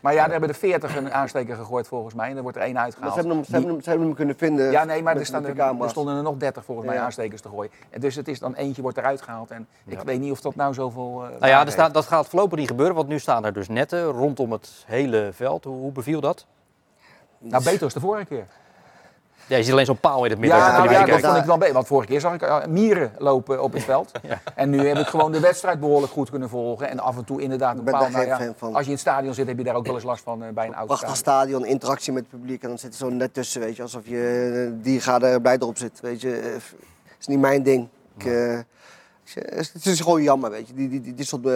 Maar 0.00 0.14
ja, 0.14 0.24
er 0.24 0.30
hebben 0.30 0.48
er 0.48 0.54
40 0.54 0.96
een 0.96 1.12
aansteker 1.12 1.56
gegooid 1.56 1.88
volgens 1.88 2.14
mij. 2.14 2.30
En 2.30 2.36
er 2.36 2.42
wordt 2.42 2.56
er 2.56 2.62
één 2.62 2.72
Maar 2.74 2.82
uitgehaald. 2.82 3.12
ze 3.12 3.18
hebben 3.18 3.36
hem, 3.36 3.44
ze 3.44 3.52
hebben 3.52 3.70
hem, 3.70 3.80
ze 3.80 3.88
hebben 3.88 4.06
hem 4.06 4.16
kunnen 4.16 4.36
vinden. 4.36 4.70
Ja, 4.70 4.84
nee, 4.84 5.02
maar 5.02 5.12
met- 5.12 5.22
er, 5.22 5.26
staan 5.28 5.44
er, 5.46 5.54
de 5.54 5.82
er 5.84 5.90
stonden 5.90 6.16
er 6.16 6.22
nog 6.22 6.36
30 6.36 6.64
volgens 6.64 6.86
mij 6.86 6.98
aanstekers 6.98 7.40
te 7.40 7.48
gooien. 7.48 7.70
En 7.90 8.00
dus 8.00 8.14
het 8.14 8.28
is 8.28 8.38
dan 8.38 8.54
eentje 8.54 8.82
wordt 8.82 8.98
eruit 8.98 9.22
gehaald. 9.22 9.50
En 9.50 9.66
ik 9.86 10.00
weet 10.00 10.20
niet 10.20 10.30
of 10.32 10.40
dat 10.40 10.54
nou 10.54 10.74
zoveel. 10.74 11.22
eh, 11.24 11.28
Nou 11.30 11.46
ja, 11.46 11.64
er 11.66 11.72
staat, 11.72 11.94
dat 11.94 12.06
gaat 12.06 12.28
voorlopig 12.28 12.58
niet 12.58 12.68
gebeuren, 12.68 12.94
want 12.94 13.08
nu 13.08 13.18
staan 13.18 13.44
er 13.44 13.52
dus 13.52 13.68
netten 13.68 14.04
rondom 14.04 14.52
het 14.52 14.84
hele 14.86 15.28
veld. 15.32 15.64
Hoe, 15.64 15.76
hoe 15.80 15.92
beviel 15.92 16.20
dat? 16.20 16.46
Nou, 17.38 17.64
beter 17.64 17.82
als 17.84 17.92
de 17.94 18.00
vorige 18.00 18.24
keer. 18.24 18.46
Ja, 19.46 19.56
je 19.56 19.62
ziet 19.62 19.72
alleen 19.72 19.84
zo'n 19.84 20.00
paal 20.00 20.24
in 20.24 20.30
het 20.30 20.40
midden. 20.40 20.58
Ja, 20.58 20.76
nou, 20.78 20.90
ja, 20.90 21.06
dat 21.06 21.20
vond 21.20 21.36
ik 21.36 21.44
wel 21.44 21.58
beter. 21.58 21.74
Want 21.74 21.86
vorige 21.86 22.08
keer 22.08 22.20
zag 22.20 22.34
ik 22.34 22.42
eh, 22.42 22.64
mieren 22.66 23.12
lopen 23.18 23.62
op 23.62 23.72
het 23.72 23.84
veld. 23.92 24.12
En 24.54 24.70
nu 24.70 24.88
heb 24.88 24.98
ik 24.98 25.06
gewoon 25.06 25.32
de 25.32 25.40
wedstrijd 25.40 25.80
behoorlijk 25.80 26.12
goed 26.12 26.30
kunnen 26.30 26.48
volgen. 26.48 26.88
En 26.88 26.98
af 26.98 27.16
en 27.16 27.24
toe 27.24 27.42
inderdaad 27.42 27.72
een 27.72 27.78
Ik 27.78 27.84
ben 27.84 27.92
paal. 27.94 28.02
daar 28.02 28.10
Nou, 28.10 28.24
geen 28.24 28.32
ja, 28.32 28.44
fan 28.44 28.54
van. 28.56 28.68
als 28.74 28.78
je 28.80 28.86
in 28.86 28.92
het 28.92 29.00
stadion 29.00 29.34
zit, 29.34 29.46
heb 29.46 29.58
je 29.58 29.64
daar 29.64 29.74
ook 29.74 29.86
wel 29.86 29.94
eens 29.94 30.04
last 30.04 30.22
van 30.22 30.42
eh, 30.42 30.52
bij 30.52 30.66
een 30.66 30.74
auto. 30.74 30.94
Prachtig 30.94 31.16
stadion, 31.16 31.66
interactie 31.66 32.12
met 32.12 32.22
het 32.22 32.40
publiek 32.40 32.62
en 32.62 32.68
dan 32.68 32.78
zit 32.78 32.90
er 32.92 32.98
zo 32.98 33.10
net 33.10 33.34
tussen, 33.34 33.60
weet 33.60 33.76
je. 33.76 33.82
Alsof 33.82 34.06
je 34.06 34.70
eh, 34.76 34.84
die 34.84 35.00
gaat 35.00 35.22
er 35.22 35.40
blij 35.40 35.56
erop 35.56 35.78
zit, 35.78 36.00
weet 36.00 36.20
je. 36.20 36.56
Is 37.18 37.26
niet 37.26 37.40
mijn 37.40 37.62
ding. 37.62 37.88
Ik, 38.18 38.24
eh, 38.24 38.58
het 39.34 39.86
is 39.86 40.00
gewoon 40.00 40.22
jammer, 40.22 40.50
weet 40.50 40.68
je. 40.68 40.74
Die, 40.74 40.88
die, 40.88 41.00
die, 41.00 41.14
dit 41.14 41.26
soort 41.26 41.46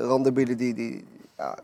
randenbillen, 0.00 0.56
die, 0.56 0.74
die, 0.74 1.04
ja, 1.36 1.58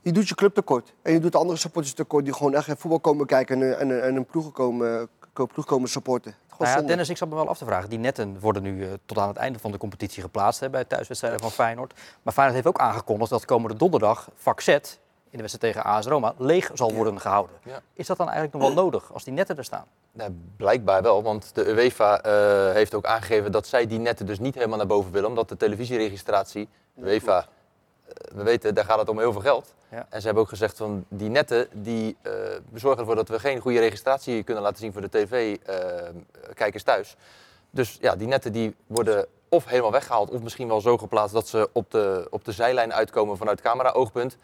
je 0.00 0.12
doet 0.12 0.28
je 0.28 0.34
club 0.34 0.54
tekort. 0.54 0.92
En 1.02 1.12
je 1.12 1.20
doet 1.20 1.32
de 1.32 1.38
andere 1.38 1.58
supporters 1.58 1.94
tekort 1.94 2.24
die 2.24 2.34
gewoon 2.34 2.54
echt 2.54 2.68
voetbal 2.76 3.00
komen 3.00 3.26
kijken 3.26 3.62
en, 3.62 3.78
en, 3.78 4.02
en 4.02 4.16
een 4.16 4.26
ploeg 4.26 4.52
komen, 4.52 5.08
ploeg 5.32 5.64
komen 5.64 5.88
supporten. 5.88 6.34
Nou 6.58 6.80
ja. 6.80 6.86
Dennis, 6.86 7.08
ik 7.08 7.16
zat 7.16 7.28
me 7.28 7.34
wel 7.34 7.48
af 7.48 7.58
te 7.58 7.64
vragen. 7.64 7.90
Die 7.90 7.98
netten 7.98 8.40
worden 8.40 8.62
nu 8.62 8.84
eh, 8.84 8.88
tot 9.06 9.18
aan 9.18 9.28
het 9.28 9.36
einde 9.36 9.58
van 9.58 9.72
de 9.72 9.78
competitie 9.78 10.22
geplaatst 10.22 10.60
hè, 10.60 10.70
bij 10.70 10.84
thuiswedstrijden 10.84 11.40
van 11.40 11.50
Feyenoord. 11.50 11.94
Maar 12.22 12.32
Feyenoord 12.32 12.62
heeft 12.62 12.76
ook 12.76 12.82
aangekondigd 12.82 13.30
dat 13.30 13.44
komende 13.44 13.76
donderdag 13.76 14.28
vak 14.34 14.60
Z 14.60 14.68
in 14.68 15.36
de 15.38 15.42
wedstrijd 15.42 15.74
tegen 15.74 15.90
AS 15.90 16.06
Roma 16.06 16.34
leeg 16.36 16.70
zal 16.74 16.94
worden 16.94 17.20
gehouden. 17.20 17.56
Ja. 17.64 17.80
Is 17.92 18.06
dat 18.06 18.16
dan 18.16 18.28
eigenlijk 18.28 18.58
nog 18.58 18.74
wel 18.74 18.84
nodig 18.84 19.12
als 19.12 19.24
die 19.24 19.32
netten 19.32 19.56
er 19.56 19.64
staan? 19.64 19.84
Nou, 20.12 20.30
blijkbaar 20.56 21.02
wel, 21.02 21.22
want 21.22 21.54
de 21.54 21.68
UEFA 21.68 22.22
eh, 22.22 22.72
heeft 22.72 22.94
ook 22.94 23.04
aangegeven 23.04 23.52
dat 23.52 23.66
zij 23.66 23.86
die 23.86 23.98
netten 23.98 24.26
dus 24.26 24.38
niet 24.38 24.54
helemaal 24.54 24.78
naar 24.78 24.86
boven 24.86 25.12
willen, 25.12 25.28
omdat 25.28 25.48
de 25.48 25.56
televisieregistratie, 25.56 26.68
de 26.94 27.02
UEFA, 27.02 27.46
we 28.34 28.42
weten, 28.42 28.74
daar 28.74 28.84
gaat 28.84 28.98
het 28.98 29.08
om 29.08 29.18
heel 29.18 29.32
veel 29.32 29.40
geld. 29.40 29.74
Ja. 29.88 30.06
En 30.08 30.18
ze 30.20 30.24
hebben 30.24 30.42
ook 30.42 30.48
gezegd 30.48 30.76
van 30.76 31.04
die 31.08 31.28
netten, 31.28 31.68
die 31.72 32.16
eh, 32.22 32.32
zorgen 32.74 33.00
ervoor 33.00 33.14
dat 33.14 33.28
we 33.28 33.38
geen 33.38 33.60
goede 33.60 33.78
registratie 33.78 34.42
kunnen 34.42 34.62
laten 34.62 34.78
zien 34.78 34.92
voor 34.92 35.00
de 35.02 35.08
tv-kijkers 35.08 36.82
thuis. 36.82 37.16
Dus 37.70 37.98
ja, 38.00 38.16
die 38.16 38.26
netten 38.26 38.52
die 38.52 38.74
worden 38.86 39.26
of 39.48 39.64
helemaal 39.66 39.92
weggehaald, 39.92 40.30
of 40.30 40.42
misschien 40.42 40.68
wel 40.68 40.80
zo 40.80 40.98
geplaatst 40.98 41.34
dat 41.34 41.48
ze 41.48 41.68
op 41.72 41.90
de, 41.90 42.26
op 42.30 42.44
de 42.44 42.52
zijlijn 42.52 42.92
uitkomen 42.92 43.36
vanuit 43.36 43.60
camera-oogpunt. 43.60 44.36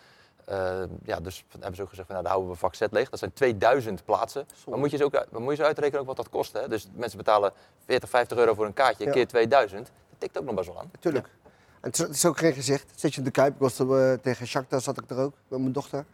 Eh, 0.44 0.82
ja, 1.04 1.20
dus 1.20 1.44
hebben 1.50 1.76
ze 1.76 1.82
ook 1.82 1.88
gezegd, 1.88 2.06
van, 2.06 2.16
nou, 2.16 2.22
dan 2.22 2.32
houden 2.36 2.50
we 2.52 2.58
vak 2.58 2.74
Z 2.74 2.80
leeg. 2.90 3.08
Dat 3.10 3.18
zijn 3.18 3.32
2000 3.32 4.04
plaatsen. 4.04 4.46
Maar 4.68 4.78
moet 4.78 4.90
je, 4.90 4.96
ze 4.96 5.04
ook, 5.04 5.24
moet 5.30 5.50
je 5.50 5.56
ze 5.56 5.64
uitrekenen 5.64 6.00
ook 6.00 6.06
wat 6.06 6.16
dat 6.16 6.28
kost. 6.28 6.52
Hè? 6.52 6.68
Dus 6.68 6.88
mensen 6.94 7.18
betalen 7.18 7.52
40, 7.84 8.08
50 8.08 8.38
euro 8.38 8.54
voor 8.54 8.66
een 8.66 8.72
kaartje, 8.72 9.04
Ja. 9.04 9.10
keer 9.10 9.26
2000. 9.26 9.86
Dat 9.86 10.20
tikt 10.20 10.38
ook 10.38 10.44
nog 10.44 10.54
best 10.54 10.66
wel 10.68 10.78
aan. 10.78 10.88
Natuurlijk. 10.92 11.26
En 11.26 11.45
het 11.86 11.98
is, 11.98 12.06
het 12.06 12.14
is 12.16 12.24
ook 12.26 12.38
geen 12.38 12.52
gezicht. 12.52 12.84
Zit 12.94 13.12
je 13.12 13.18
in 13.18 13.24
de 13.24 13.30
Kuip, 13.30 13.54
ik 13.54 13.60
was 13.60 13.78
er, 13.78 14.12
eh, 14.12 14.18
tegen 14.18 14.46
Shakhtar 14.46 14.80
zat 14.80 14.98
ik 15.02 15.10
er 15.10 15.18
ook, 15.18 15.32
met 15.48 15.60
mijn 15.60 15.72
dochter. 15.72 16.04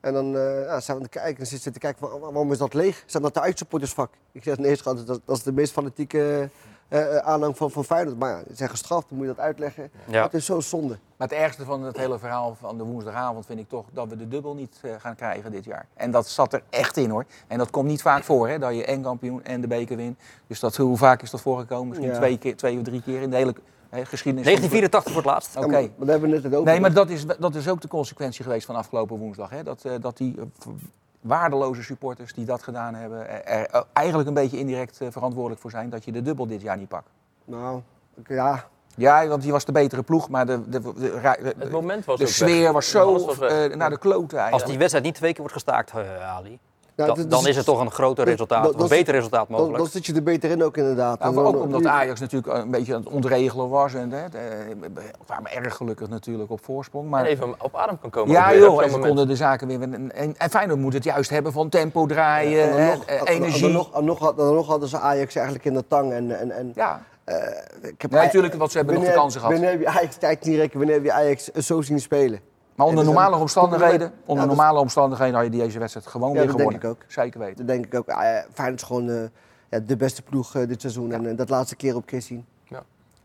En 0.00 0.12
dan 0.12 0.36
eh 0.36 0.64
ja, 0.64 0.80
zijn 0.80 0.82
we 0.86 0.92
aan 0.92 1.00
het 1.02 1.08
kijken 1.10 1.40
en 1.40 1.46
zitten 1.46 1.72
te 1.72 1.78
kijken, 1.78 2.20
waarom 2.20 2.52
is 2.52 2.58
dat 2.58 2.74
leeg? 2.74 3.02
Zijn 3.06 3.22
dat 3.22 3.34
de 3.34 3.40
uitsupportersvak? 3.40 4.12
Ik 4.32 4.42
zeg, 4.42 4.58
nee 4.58 4.76
schat, 4.76 5.06
dat, 5.06 5.20
dat 5.24 5.36
is 5.36 5.42
de 5.42 5.52
meest 5.52 5.72
fanatieke 5.72 6.50
eh, 6.88 7.16
eh, 7.16 7.26
aanhang 7.26 7.56
van, 7.56 7.70
van 7.70 7.84
Feyenoord. 7.84 8.18
Maar 8.18 8.30
ja, 8.30 8.42
ze 8.48 8.54
zijn 8.54 8.70
gestraft, 8.70 9.08
dan 9.08 9.18
moet 9.18 9.26
je 9.26 9.34
dat 9.34 9.44
uitleggen. 9.44 9.90
Ja. 10.06 10.22
Het 10.22 10.34
is 10.34 10.44
zo 10.44 10.60
zonde. 10.60 10.98
Maar 11.16 11.28
het 11.28 11.38
ergste 11.38 11.64
van 11.64 11.82
het 11.82 11.96
hele 11.96 12.18
verhaal 12.18 12.54
van 12.60 12.78
de 12.78 12.84
woensdagavond 12.84 13.46
vind 13.46 13.58
ik 13.58 13.68
toch 13.68 13.84
dat 13.92 14.08
we 14.08 14.16
de 14.16 14.28
dubbel 14.28 14.54
niet 14.54 14.80
gaan 14.98 15.14
krijgen 15.14 15.50
dit 15.50 15.64
jaar. 15.64 15.86
En 15.94 16.10
dat 16.10 16.28
zat 16.28 16.52
er 16.52 16.62
echt 16.70 16.96
in 16.96 17.10
hoor. 17.10 17.24
En 17.46 17.58
dat 17.58 17.70
komt 17.70 17.88
niet 17.88 18.02
vaak 18.02 18.24
voor 18.24 18.48
hè, 18.48 18.58
dat 18.58 18.74
je 18.74 18.84
en 18.84 19.02
kampioen 19.02 19.44
en 19.44 19.60
de 19.60 19.66
beker 19.66 19.96
wint. 19.96 20.18
Dus 20.46 20.60
dat, 20.60 20.76
hoe 20.76 20.96
vaak 20.96 21.22
is 21.22 21.30
dat 21.30 21.40
voorgekomen? 21.40 21.88
Misschien 21.88 22.10
Ja. 22.10 22.16
twee, 22.16 22.38
keer, 22.38 22.56
twee 22.56 22.76
of 22.78 22.82
drie 22.82 23.02
keer 23.02 23.22
in 23.22 23.30
de 23.30 23.36
hele 23.36 23.54
hè, 23.96 24.04
geschiedenis. 24.04 24.46
van 24.52 24.60
de- 24.60 24.68
1984 24.68 25.12
voor 25.12 25.22
het 25.22 25.30
laatst. 25.30 25.56
Oké. 25.56 25.76
Ja, 25.78 25.88
daar 25.98 26.08
hebben 26.08 26.28
we 26.30 26.34
het 26.34 26.44
net 26.44 26.54
over. 26.54 26.70
Nee, 26.70 26.80
maar 26.80 26.92
dat 26.92 27.10
is, 27.10 27.24
dat 27.38 27.54
is 27.54 27.68
ook 27.68 27.80
de 27.80 27.88
consequentie 27.88 28.44
geweest 28.44 28.66
van 28.66 28.76
afgelopen 28.76 29.16
woensdag. 29.18 29.50
Hè? 29.50 29.62
Dat, 29.62 29.84
eh, 29.84 29.92
dat 30.00 30.16
die 30.16 30.34
eh, 30.38 30.44
waardeloze 31.20 31.82
supporters 31.82 32.34
die 32.34 32.44
dat 32.44 32.62
gedaan 32.62 32.94
hebben, 32.94 33.28
er, 33.28 33.44
er 33.44 33.66
eh, 33.66 33.80
eigenlijk 33.92 34.28
een 34.28 34.34
beetje 34.34 34.58
indirect 34.58 35.00
eh, 35.00 35.08
verantwoordelijk 35.10 35.60
voor 35.60 35.70
zijn 35.70 35.90
dat 35.90 36.04
je 36.04 36.12
de 36.12 36.22
dubbel 36.22 36.46
dit 36.46 36.60
jaar 36.62 36.76
niet 36.76 36.88
pakt. 36.88 37.08
Nou, 37.44 37.80
ja. 38.28 38.64
Ja, 38.96 39.26
want 39.26 39.42
die 39.42 39.52
was 39.52 39.64
de 39.64 39.72
betere 39.72 40.02
ploeg, 40.02 40.28
maar 40.28 40.46
de, 40.46 40.68
de, 40.70 40.80
de, 40.80 40.92
de- 40.92 41.54
Het 41.58 41.70
moment 41.70 42.04
was 42.04 42.18
de 42.18 42.26
sfeer 42.26 42.62
weg. 42.62 42.72
was 42.72 42.90
zo 42.90 43.26
was 43.26 43.38
eh, 43.38 43.74
naar 43.76 43.90
de 43.90 43.98
kloten 43.98 44.22
Als 44.22 44.32
eigenlijk. 44.36 44.66
die 44.66 44.78
wedstrijd 44.78 45.04
niet 45.04 45.14
twee 45.14 45.30
keer 45.30 45.40
wordt 45.40 45.54
gestaakt, 45.54 45.90
eh, 45.90 46.36
Ali, 46.36 46.58
Ja, 46.96 47.06
dan, 47.06 47.16
dat- 47.16 47.30
dan 47.30 47.46
is 47.46 47.56
het 47.56 47.64
toch 47.64 47.80
een 47.80 47.90
groter 47.90 48.24
resultaat, 48.24 48.62
dat- 48.62 48.72
of 48.74 48.80
dat- 48.80 48.90
een 48.90 48.96
beter 48.96 49.14
resultaat 49.14 49.48
mogelijk. 49.48 49.76
dan 49.76 49.86
zit 49.86 50.06
je 50.06 50.14
er 50.14 50.22
beter 50.22 50.50
in 50.50 50.62
ook 50.62 50.76
inderdaad. 50.76 51.18
Nou, 51.20 51.34
dan- 51.34 51.44
ook 51.46 51.62
omdat 51.62 51.86
Ajax 51.86 52.20
natuurlijk 52.20 52.52
een 52.52 52.70
beetje 52.70 52.94
aan 52.94 53.00
het 53.00 53.12
ontregelen 53.12 53.68
was. 53.68 53.94
En, 53.94 54.10
hè, 54.10 54.24
waren 55.26 55.52
erg 55.64 55.76
gelukkig 55.76 56.08
natuurlijk 56.08 56.50
op 56.50 56.64
voorsprong. 56.64 57.08
Maar 57.10 57.24
En 57.24 57.30
even 57.30 57.54
op 57.58 57.76
adem 57.76 57.98
kan 58.00 58.10
komen. 58.10 58.32
Ja 58.32 58.54
joh, 58.54 58.82
en 58.82 58.90
ze 58.90 58.98
konden 58.98 59.28
de 59.28 59.36
zaken 59.36 59.66
weer... 59.66 59.80
En, 59.82 60.12
en, 60.14 60.36
en 60.36 60.50
Feyenoord 60.50 60.78
moet 60.80 60.92
het 60.92 61.04
juist 61.04 61.30
hebben 61.30 61.52
van 61.52 61.68
tempo 61.68 62.06
draaien, 62.06 62.62
en 62.64 62.70
dan 62.70 62.80
hè, 62.80 62.94
nog- 62.94 63.04
eh, 63.04 63.12
en 63.18 63.24
dan 63.24 63.34
energie. 63.34 63.68
nog, 63.68 63.92
en 63.94 64.04
nog, 64.04 64.36
nog 64.36 64.66
hadden 64.66 64.88
ze 64.88 64.98
Ajax 64.98 65.34
eigenlijk 65.34 65.64
in 65.66 65.74
de 65.74 65.84
tang. 65.88 66.12
En, 66.12 66.38
en, 66.38 66.50
en, 66.50 66.72
ja, 66.74 67.02
eh, 67.24 67.36
ik 67.82 68.02
heb 68.02 68.10
nee, 68.10 68.22
natuurlijk, 68.22 68.54
want 68.54 68.70
ze 68.70 68.76
hebben 68.76 68.94
nog 68.94 69.04
de 69.04 69.12
kansen 69.12 69.40
gehad. 69.40 69.54
Wanneer 69.54 69.70
heb 69.72 69.80
je 69.80 69.86
Ajax 69.98 70.16
tijd 70.16 70.44
niet 70.44 70.56
rekken? 70.56 70.78
Wanneer 70.78 70.96
heb 70.96 71.04
je 71.04 71.12
Ajax 71.12 71.44
zo 71.48 71.80
zien 71.82 72.00
spelen? 72.00 72.40
Maar 72.74 72.86
onder 72.86 73.04
dus 73.04 73.12
normale 73.14 73.36
omstandigheden, 73.36 74.06
Ja, 74.06 74.12
onder 74.26 74.46
dat- 74.46 74.56
normale 74.56 74.78
omstandigheden 74.78 75.34
had 75.34 75.44
je 75.44 75.50
deze 75.50 75.78
wedstrijd 75.78 76.06
gewoon 76.06 76.28
Ja, 76.32 76.34
weer 76.38 76.46
dat 76.46 76.56
denk 76.56 76.70
gewonnen. 76.70 76.90
ik 76.96 77.02
ook. 77.04 77.10
Zeker 77.12 77.40
weten. 77.40 77.56
Dat 77.56 77.66
denk 77.66 77.86
ik 77.86 77.94
ook. 77.94 78.08
Ah, 78.08 78.22
ja, 78.22 78.44
Feyenoord 78.52 78.80
is 78.80 78.86
gewoon 78.86 79.08
eh, 79.10 79.22
ja, 79.70 79.78
de 79.78 79.96
beste 79.96 80.22
ploeg 80.22 80.54
eh, 80.54 80.68
dit 80.68 80.80
seizoen. 80.80 81.12
En 81.12 81.26
eh, 81.26 81.36
dat 81.36 81.48
laatste 81.48 81.76
keer 81.76 81.96
op 81.96 82.06
keer 82.06 82.22
zien. 82.22 82.46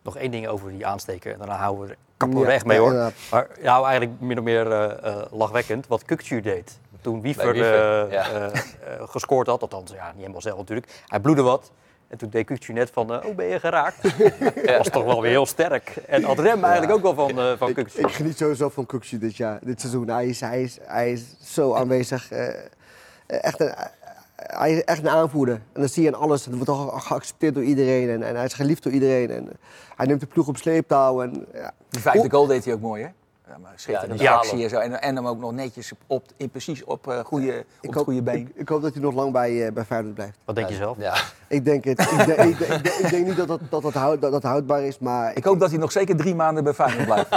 Nog 0.02 0.18
één 0.18 0.32
ding 0.32 0.48
over 0.48 0.70
die 0.72 0.86
aansteker 0.86 1.32
en 1.32 1.38
daarna 1.38 1.56
houden 1.56 1.86
we 1.86 1.90
er 1.92 1.98
kappen 2.18 2.42
weg 2.42 2.66
mee 2.66 2.76
ja, 2.78 2.82
hoor. 2.84 2.92
inderdaad. 2.92 3.14
Maar 3.32 3.48
ja, 3.62 3.82
eigenlijk 3.84 4.22
min 4.22 4.38
of 4.38 4.44
meer 4.44 4.72
eh, 4.72 5.08
eh, 5.14 5.26
lachwekkend 5.32 5.88
wat 5.88 6.04
Kukcu 6.06 6.42
deed. 6.42 6.80
Toen 7.02 7.22
Wiever, 7.22 7.56
eh, 7.62 8.02
eh, 8.02 8.46
eh, 8.46 8.52
gescoord 9.06 9.48
had, 9.48 9.62
althans 9.62 9.92
ja, 9.92 10.08
niet 10.08 10.20
helemaal 10.20 10.42
zelf 10.42 10.58
natuurlijk. 10.58 11.04
Hij 11.08 11.20
bloedde 11.20 11.42
wat. 11.42 11.72
En 12.08 12.18
toen 12.18 12.30
deed 12.30 12.46
Kukcu 12.46 12.74
net 12.74 12.90
van, 12.90 13.14
eh, 13.14 13.30
oh 13.30 13.36
ben 13.36 13.46
je 13.46 13.60
geraakt? 13.60 14.02
Dat 14.66 14.78
was 14.78 14.90
toch 14.90 15.04
wel 15.04 15.22
weer 15.22 15.32
heel 15.32 15.46
sterk. 15.46 15.96
En 16.08 16.24
had 16.24 16.40
Rem 16.40 16.64
eigenlijk 16.64 16.94
ook 16.94 17.02
wel 17.02 17.28
van, 17.28 17.40
eh 17.40 17.58
van 17.58 17.70
Ik, 17.70 17.78
ik 17.78 18.12
geniet 18.12 18.38
sowieso 18.38 18.70
van 18.70 18.86
Kukcu 18.86 19.18
dit 19.18 19.36
jaar, 19.38 19.60
dit 19.64 19.80
seizoen. 19.80 20.10
Hij 20.10 20.28
is, 20.28 20.40
hij 20.40 20.64
is, 20.64 20.78
hij 20.82 21.12
is 21.12 21.24
zo 21.42 21.74
aanwezig. 21.74 22.32
eh, 22.32 22.54
echt, 23.28 23.60
een, 23.60 23.74
hij 24.36 24.74
is 24.74 24.84
echt 24.84 25.00
een 25.00 25.10
aanvoerder. 25.10 25.62
En 25.74 25.82
dat 25.82 25.92
zie 25.92 26.04
je 26.04 26.14
aan 26.14 26.22
alles. 26.22 26.46
Het 26.46 26.54
wordt 26.54 26.66
toch 26.66 27.08
geaccepteerd 27.08 27.54
door 27.54 27.64
iedereen. 27.64 28.10
En, 28.10 28.24
en 28.24 28.36
hij 28.36 28.46
is 28.46 28.54
geliefd 28.54 28.84
door 28.84 28.94
iedereen. 28.94 29.32
En, 29.32 29.50
hij 29.96 30.06
neemt 30.06 30.20
de 30.20 30.28
ploeg 30.28 30.48
op 30.48 30.58
sleeptouw. 30.58 31.22
En, 31.22 31.46
ja. 31.54 31.74
Die 31.90 32.02
vijfde 32.02 32.30
goal 32.30 32.46
deed 32.46 32.66
hij 32.66 32.74
ook 32.74 32.82
mooi 32.82 33.04
hè? 33.04 33.10
Ja, 33.50 33.58
maar 33.58 33.72
schitterende 33.76 34.24
Ja, 34.24 34.34
actie 34.34 34.64
en 34.64 34.70
zo. 34.70 34.78
En, 34.80 35.02
en 35.02 35.16
hem 35.16 35.28
ook 35.28 35.40
nog 35.40 35.52
netjes 35.52 35.92
op, 36.08 36.24
in, 36.38 36.50
precies 36.50 36.84
op, 36.84 37.08
eh 37.08 37.20
goede, 37.20 37.48
op 37.48 37.56
ik, 37.58 37.66
het 37.82 37.94
hoop, 37.94 38.04
goede 38.04 38.22
been. 38.22 38.36
ik, 38.36 38.50
ik 38.56 38.70
hoop 38.70 38.82
dat 38.82 38.94
hij 38.94 39.02
nog 39.02 39.14
lang 39.14 39.32
bij, 39.32 39.66
eh, 39.68 39.72
bij 39.74 39.84
Feyenoord 39.86 40.14
blijft. 40.16 40.38
Wat 40.46 40.56
denk 40.56 40.70
je 40.70 40.76
zelf? 40.76 40.98
Ja, 41.00 41.16
Ik 41.48 41.66
denk 41.66 41.84
het. 41.84 42.02
ik, 42.02 42.26
denk, 42.26 42.40
ik, 42.40 42.58
denk, 42.58 42.60
ik, 42.60 42.84
denk, 42.84 42.86
ik 42.98 43.10
denk 43.10 43.26
niet 43.26 43.38
dat 43.38 43.48
dat, 43.48 43.60
dat, 43.70 43.82
dat, 43.82 43.94
houd- 43.94 44.22
dat 44.22 44.32
dat 44.32 44.44
houdbaar 44.44 44.82
is. 44.84 45.00
Maar 45.00 45.36
Ik 45.36 45.44
hoop 45.44 45.60
dat 45.60 45.70
hij 45.70 45.80
nog 45.80 45.92
zeker 45.92 46.16
drie 46.16 46.36
maanden 46.36 46.64
bij 46.64 46.74
Feyenoord 46.74 47.06
blijft. 47.28 47.30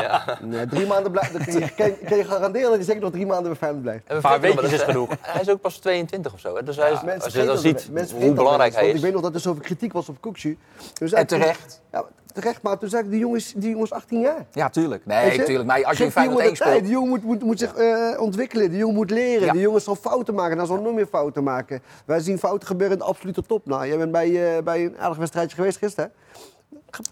Nee, 0.43 0.67
drie 0.67 0.87
maanden 0.87 1.13
blijft. 1.13 1.33
Dat 1.33 1.45
kan, 1.45 1.87
je- 1.89 1.97
kan 2.07 2.17
je 2.17 2.25
garanderen 2.25 2.69
dat 2.69 2.77
hij 2.77 2.85
zeker 2.85 3.01
nog 3.03 3.11
drie 3.13 3.27
maanden 3.27 3.47
bij 3.47 3.57
Feyenoord 3.57 3.83
blijft. 3.83 4.03
Een 4.07 4.21
paar 4.21 4.41
weekjes 4.41 4.63
wel 4.71 4.73
is 4.73 4.83
genoeg. 4.83 5.09
Hij 5.21 5.41
is 5.41 5.49
ook 5.51 5.61
pas 5.61 5.77
22 5.79 6.33
of 6.33 6.41
zo. 6.41 6.57
Hè? 6.57 6.63
Dus 6.63 6.77
hij 6.77 6.93
is, 6.93 7.03
Mensen 7.03 7.25
als 7.25 7.33
je 7.35 7.45
dan 7.45 7.59
ziet 7.59 7.89
hoe 8.13 8.33
belangrijk 8.33 8.75
hij 8.75 8.83
is. 8.83 8.87
Want 8.87 8.97
ik 8.97 9.03
weet 9.05 9.13
nog 9.13 9.23
dat 9.23 9.35
er 9.35 9.41
zoveel 9.41 9.63
kritiek 9.63 9.93
was 9.93 10.09
op 10.09 10.21
Koekje. 10.21 10.57
Dus 10.99 11.13
En 11.13 11.27
terecht. 11.27 11.81
Ja, 11.93 12.05
terecht, 12.33 12.63
maar 12.63 12.79
toen 12.79 12.89
zei 12.89 13.05
ik, 13.05 13.11
die 13.11 13.19
jongens, 13.19 13.53
die 13.57 13.71
jongens 13.71 13.93
18 13.93 14.21
jaar. 14.21 14.47
Ja, 14.53 14.69
tuurlijk. 14.69 15.07
Nee, 15.07 15.33
je? 15.33 15.43
tuurlijk. 15.43 15.67
Maar 15.69 15.85
als 15.85 15.99
je 15.99 16.05
in 16.05 16.11
Geef 16.11 16.23
die 16.23 16.33
Feyenoord 16.33 16.43
jongen 16.43 16.45
1 16.45 16.53
de 16.53 16.59
tijd. 16.59 16.69
speelt... 16.71 16.83
Die 16.85 16.93
jongen 16.93 17.09
moet, 17.09 17.23
moet, 17.25 17.43
moet 17.43 17.59
zich 17.59 17.75
eh, 17.75 18.21
ontwikkelen. 18.21 18.69
Die 18.71 18.79
jongen 18.79 18.95
moet 18.95 19.11
leren. 19.11 19.47
Ja. 19.47 19.53
Die 19.53 19.61
jongen 19.61 19.81
zal 19.81 19.95
fouten 19.95 20.35
maken. 20.35 20.57
Dan 20.57 20.67
zal 20.67 20.81
nog 20.81 20.95
meer 20.95 21.07
fouten 21.07 21.43
maken. 21.45 21.81
Wij 22.05 22.21
zien 22.21 22.39
fouten 22.39 22.67
gebeuren 22.67 22.97
in 22.97 23.03
de 23.03 23.09
absolute 23.09 23.43
top. 23.43 23.67
Nou, 23.67 23.87
jij 23.87 23.99
bent 23.99 24.13
bij, 24.13 24.57
eh, 24.57 24.63
bij 24.63 24.85
een 24.85 24.99
aardig 24.99 25.19
wedstrijdje 25.19 25.57
geweest 25.57 25.79
gisteren. 25.79 26.13
hè? 26.15 26.19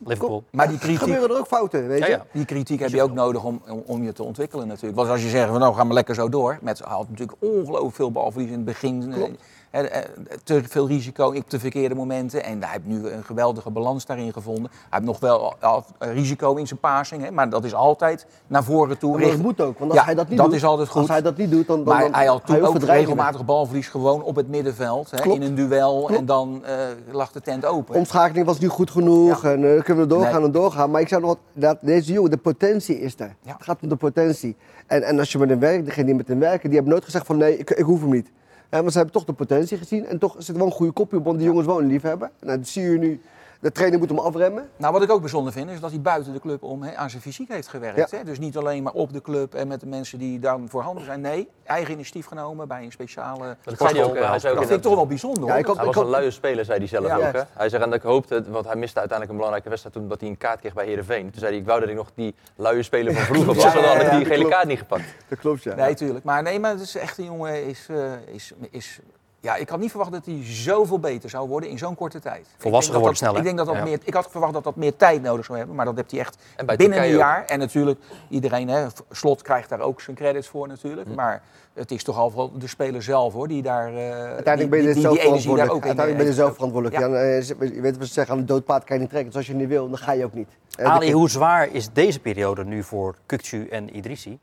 Liverpool. 0.05 0.45
Maar 0.51 0.69
die 0.69 0.79
kritiek, 0.79 0.99
Gebeuren 0.99 1.31
er 1.31 1.39
ook 1.39 1.47
fouten, 1.47 1.89
weet 1.89 1.99
Ja, 1.99 2.07
je? 2.07 2.13
ja. 2.13 2.25
Die 2.33 2.45
kritiek 2.45 2.81
heb 2.81 2.91
je 2.91 3.03
ook 3.03 3.13
nodig 3.13 3.45
om, 3.45 3.63
om, 3.69 3.83
om 3.87 4.03
je 4.03 4.13
te 4.13 4.23
ontwikkelen 4.23 4.67
natuurlijk. 4.69 4.97
Want 4.97 5.09
als 5.09 5.23
je 5.23 5.29
zegt, 5.29 5.49
van, 5.49 5.61
nou 5.61 5.75
gaan 5.75 5.89
we 5.89 5.95
lekker 5.95 6.15
zo 6.15 6.29
door. 6.29 6.59
Met, 6.63 6.79
had 6.79 7.09
natuurlijk 7.09 7.39
ongelooflijk 7.43 7.95
veel 7.95 8.11
balverlies 8.13 8.49
in 8.49 8.55
het 8.57 8.65
begin. 8.65 9.13
Klopt. 9.15 9.43
Hè, 9.71 9.83
eh, 9.83 10.03
te 10.45 10.63
veel 10.69 10.87
risico 10.87 11.27
op 11.27 11.51
de 11.51 11.59
verkeerde 11.59 11.95
momenten. 11.95 12.45
En 12.45 12.63
hij 12.63 12.71
heeft 12.73 12.85
nu 12.85 13.09
een 13.09 13.25
geweldige 13.25 13.71
balans 13.71 14.07
daarin 14.07 14.33
gevonden. 14.33 14.71
Hij 14.71 14.81
heeft 14.91 15.05
nog 15.05 15.21
wel 15.21 15.55
al- 15.61 15.85
risico 15.99 16.55
in 16.55 16.67
zijn 16.67 16.81
passing, 16.81 17.31
maar 17.31 17.51
dat 17.51 17.65
is 17.65 17.75
altijd 17.75 18.27
naar 18.47 18.65
voren 18.65 18.99
toe. 18.99 19.19
Maar 19.19 19.29
dat 19.29 19.37
moet 19.39 19.61
ook, 19.61 19.79
want 19.79 19.91
als 19.91 20.01
Ja, 20.01 20.07
hij 20.07 20.15
dat 20.15 20.29
niet 20.29 20.39
dat 20.39 20.47
doet, 20.47 20.55
is 20.55 20.65
altijd 20.65 20.89
goed. 20.89 21.01
Als 21.01 21.11
hij 21.11 21.23
dat 21.23 21.37
niet 21.37 21.51
doet, 21.51 21.67
dan, 21.67 21.85
dan, 21.85 21.95
Maar 21.95 22.03
dan 22.03 22.15
hij 22.15 22.27
had 22.27 22.47
toen 22.47 22.63
ook 22.63 22.79
regelmatig 22.79 23.45
balverlies 23.45 23.89
gewoon 23.89 24.23
op 24.23 24.37
het 24.37 24.49
middenveld. 24.49 25.11
Hè, 25.11 25.25
in 25.31 25.43
een 25.43 25.55
duel. 25.55 25.97
Klopt. 25.99 26.21
En 26.21 26.27
dan 26.27 26.65
eh, 26.65 26.75
lag 27.11 27.33
de 27.33 27.41
tent 27.41 27.65
open. 27.67 27.95
Omschakeling 27.95 28.47
was 28.47 28.59
niet 28.59 28.71
goed 28.71 28.91
genoeg 28.91 29.43
Ja. 29.43 29.51
en 29.53 29.77
eh, 29.77 29.83
kunnen 29.85 30.03
we 30.05 30.09
doorgaan 30.15 30.35
Nee. 30.37 30.45
en 30.45 30.53
doorgaan. 30.53 30.91
Maar 30.91 31.01
ik 31.01 31.09
zou 31.09 31.21
nog 31.21 31.31
wat, 31.31 31.39
dat, 31.53 31.79
deze 31.81 32.13
jongen, 32.13 32.31
de 32.31 32.37
potentie 32.37 33.01
is 33.01 33.17
daar. 33.17 33.35
Ja. 33.43 33.53
Het 33.53 33.63
gaat 33.65 33.79
om 33.83 33.89
de 33.89 33.97
potentie. 33.97 34.57
En, 34.87 35.03
en 35.03 35.19
als 35.19 35.33
je 35.33 35.39
met 35.39 35.49
hem 35.49 35.59
werkt, 35.59 35.85
degene 35.85 36.07
die 36.07 36.15
met 36.15 36.29
hem 36.29 36.39
werken, 36.39 36.65
die 36.69 36.73
hebben 36.75 36.93
nooit 36.93 37.05
gezegd 37.05 37.27
van 37.27 37.37
nee, 37.37 37.59
ik, 37.59 37.71
ik 37.71 37.85
hoef 37.85 38.01
hem 38.01 38.11
niet. 38.11 38.31
Ja, 38.71 38.83
maar 38.83 38.91
ze 38.91 38.97
hebben 38.97 39.15
toch 39.15 39.25
de 39.25 39.33
potentie 39.33 39.79
gezien 39.79 40.07
en 40.07 40.19
toch 40.19 40.35
zit 40.39 40.49
er 40.49 40.57
wel 40.57 40.67
een 40.67 40.73
goede 40.73 40.93
kopje 40.93 41.17
op, 41.17 41.25
want 41.25 41.39
die 41.39 41.47
jongens 41.47 41.67
wel 41.67 41.81
een 41.81 41.87
liefhebber. 41.87 42.31
Nou, 42.41 42.59
dat 42.59 42.69
zie 42.69 42.83
je 42.83 42.99
nu. 42.99 43.21
De 43.61 43.73
trainer 43.73 43.99
moet 43.99 44.09
hem 44.09 44.19
afremmen. 44.19 44.69
Nou, 44.77 44.93
wat 44.93 45.03
ik 45.03 45.11
ook 45.11 45.21
bijzonder 45.21 45.53
vind, 45.53 45.71
is 45.71 45.81
dat 45.81 45.91
hij 45.91 46.01
buiten 46.01 46.33
de 46.33 46.41
club 46.41 46.63
om 46.63 46.83
hè, 46.83 46.97
aan 46.97 47.11
zijn 47.11 47.23
fysiek 47.23 47.49
heeft 47.49 47.69
gewerkt. 47.69 48.11
Ja. 48.11 48.25
Dus 48.25 48.39
niet 48.39 48.57
alleen 48.57 48.83
maar 48.83 48.93
op 48.93 49.13
de 49.13 49.21
club 49.21 49.55
en 49.55 49.69
met 49.69 49.81
de 49.81 49.87
mensen 49.87 50.19
die 50.19 50.39
dan 50.39 50.69
voorhanden 50.69 51.05
zijn. 51.05 51.21
Nee, 51.21 51.49
eigen 51.65 51.93
initiatief 51.93 52.27
genomen 52.27 52.69
bij 52.69 52.83
een 52.83 52.93
speciale... 52.93 53.57
Dat 53.63 53.79
zei 53.79 53.93
hij 53.93 54.05
ook. 54.05 54.19
Hij 54.19 54.39
zei 54.39 54.55
Dat 54.55 54.65
vind 54.65 54.77
ik 54.77 54.83
toch 54.83 54.95
wel 54.95 55.07
bijzonder. 55.07 55.47
Ja, 55.49 55.57
ik 55.57 55.67
Hij 55.67 55.85
was 55.85 55.97
een 55.97 56.07
luie 56.09 56.31
speler, 56.31 56.65
zei 56.65 56.79
hij 56.79 56.87
zelf 56.89 57.07
Ja. 57.07 57.17
ook. 57.17 57.33
Hè? 57.33 57.43
Hij 57.53 57.69
zegt, 57.69 57.83
en 57.83 57.91
dat 57.91 57.99
ik 57.99 58.05
hoopte, 58.05 58.51
want 58.51 58.67
hij 58.67 58.77
miste 58.77 58.99
uiteindelijk 58.99 59.31
een 59.31 59.37
belangrijke 59.37 59.69
wedstrijd 59.69 59.95
toen 59.97 60.09
dat 60.09 60.21
hij 60.21 60.29
een 60.29 60.39
kaart 60.39 60.61
kreeg 60.61 60.75
bij 60.75 60.87
Heerenveen. 60.87 61.23
Toen 61.31 61.41
zei 61.41 61.51
hij, 61.51 61.61
ik 61.61 61.67
wou 61.67 61.81
dat 61.81 61.89
ik 61.89 61.95
nog 61.95 62.11
die 62.15 62.35
luie 62.57 62.83
speler 62.83 63.15
van 63.15 63.23
vroeger 63.23 63.47
was, 63.47 63.57
Ja, 63.57 63.63
want 63.63 63.75
ja, 63.75 63.81
dan 63.81 63.97
had 63.97 64.13
ik 64.13 64.19
die 64.19 64.37
gele 64.37 64.49
kaart 64.49 64.67
niet 64.67 64.79
gepakt. 64.79 65.05
Dat 65.29 65.39
klopt, 65.39 65.63
ja. 65.63 65.75
Nee, 65.75 65.95
tuurlijk. 65.95 66.25
Maar 66.25 66.43
nee, 66.43 66.61
maar 66.61 66.71
het 66.71 66.81
is 66.81 66.97
echt 66.97 67.19
een 67.19 67.25
jongen 67.25 67.67
is, 67.67 67.87
eh, 67.91 68.13
is, 68.27 68.53
is 68.71 69.01
ja, 69.41 69.57
ik 69.57 69.69
had 69.69 69.79
niet 69.79 69.91
verwacht 69.91 70.13
dat 70.13 70.25
hij 70.27 70.41
zoveel 70.45 70.99
beter 70.99 71.31
zou 71.31 71.49
worden 71.49 71.69
in 71.69 71.79
zo'n 71.79 71.95
korte 71.95 72.21
tijd. 72.21 72.47
Volwassen 72.57 72.93
geworden 72.95 73.19
dat- 73.21 73.23
sneller. 73.23 73.39
Ik, 73.39 73.45
denk 73.45 73.57
dat 73.57 73.67
dat 73.67 73.77
Ja. 73.77 73.83
meer, 73.85 73.99
ik 74.05 74.15
had 74.15 74.31
verwacht 74.31 74.53
dat 74.53 74.65
dat 74.65 74.77
meer 74.77 74.97
tijd 74.97 75.23
nodig 75.23 75.45
zou 75.45 75.59
hebben, 75.59 75.77
maar 75.77 75.85
dat 75.85 75.97
heeft 75.97 76.11
hij 76.11 76.21
echt 76.21 76.37
binnen 76.77 76.99
een 77.05 77.13
ook. 77.13 77.19
jaar. 77.19 77.45
En 77.45 77.59
natuurlijk, 77.59 78.01
iedereen, 78.29 78.69
hè, 78.69 78.87
Slot 79.11 79.43
krijgt 79.43 79.69
daar 79.69 79.81
ook 79.81 80.01
zijn 80.01 80.17
credits 80.17 80.49
voor 80.49 80.69
natuurlijk. 80.69 81.15
Maar 81.15 81.43
het 81.75 81.91
is 81.91 82.05
toch 82.05 82.17
al 82.19 82.33
wel 82.35 82.59
de 82.59 82.67
speler 82.67 83.03
zelf 83.03 83.33
hoor, 83.33 83.49
die 83.49 83.63
daar 83.63 83.89
eh, 83.89 84.13
Uiteindelijk 84.13 84.71
ben 84.71 84.79
je 84.83 84.85
die, 84.85 84.89
er 84.89 84.93
die, 84.95 85.03
zelf 85.03 85.15
die 85.15 85.25
energie 85.27 85.57
daar 85.57 85.67
verantwoordelijk. 85.67 85.71
ook 85.73 85.83
in 85.83 85.87
Uiteindelijk 85.99 86.17
ben 86.19 86.27
je 86.27 86.33
zelf 86.35 86.55
verantwoordelijk. 86.55 86.99
Ja. 86.99 87.07
Ja. 87.07 87.15
en, 87.61 87.69
eh, 87.71 87.77
je 87.77 87.81
weet 87.81 87.97
wat 87.99 88.07
ze 88.07 88.13
zeggen, 88.13 88.35
aan 88.35 88.41
de 88.41 88.47
doodpaard 88.47 88.85
kan 88.85 88.95
je 88.97 89.01
niet 89.03 89.11
trekken. 89.11 89.31
Dus 89.33 89.39
als 89.41 89.49
je 89.51 89.55
niet 89.55 89.69
wil, 89.69 89.89
dan 89.89 89.99
ga 89.99 90.13
je 90.13 90.25
ook 90.25 90.35
niet. 90.35 90.49
Eh, 90.77 90.87
Ali, 90.87 91.13
hoe 91.13 91.31
zwaar 91.31 91.69
is 91.73 91.93
deze 91.93 92.21
periode 92.21 92.65
nu 92.65 92.83
voor 92.83 93.15
Kukcu 93.27 93.67
en 93.69 93.97
Idrissi? 93.97 94.39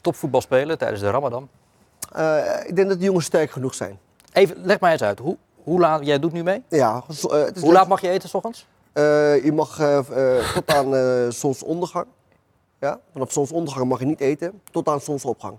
Topvoetbal 0.00 0.40
spelen 0.40 0.78
tijdens 0.78 1.00
de 1.00 1.10
Ramadan. 1.10 1.48
Eh, 2.12 2.38
ik 2.66 2.76
denk 2.76 2.88
dat 2.88 2.98
de 2.98 3.04
jongens 3.04 3.24
sterk 3.24 3.50
genoeg 3.50 3.74
zijn. 3.74 3.98
Even, 4.32 4.56
leg 4.64 4.80
mij 4.80 4.92
eens 4.92 5.02
uit. 5.02 5.18
Hoe, 5.18 5.36
hoe 5.62 5.80
laat, 5.80 6.06
jij 6.06 6.18
doet 6.18 6.32
nu 6.32 6.42
mee? 6.42 6.62
Ja, 6.68 7.02
zo- 7.10 7.28
eh, 7.28 7.44
het 7.44 7.56
is 7.56 7.62
Hoe 7.62 7.72
laat 7.72 7.88
mag 7.88 8.00
je 8.00 8.08
eten 8.08 8.28
s 8.28 8.34
ochtends? 8.34 8.66
Eh, 8.92 9.44
je 9.44 9.52
mag 9.52 9.80
eh, 9.80 10.38
tot 10.54 10.70
aan 10.74 11.32
zonsondergang. 11.32 12.06
Ja? 12.80 13.00
Vanaf 13.12 13.32
zonsondergang 13.32 13.88
mag 13.88 13.98
je 13.98 14.04
niet 14.06 14.20
eten, 14.20 14.60
tot 14.70 14.88
aan 14.88 15.00
zonsopgang. 15.00 15.56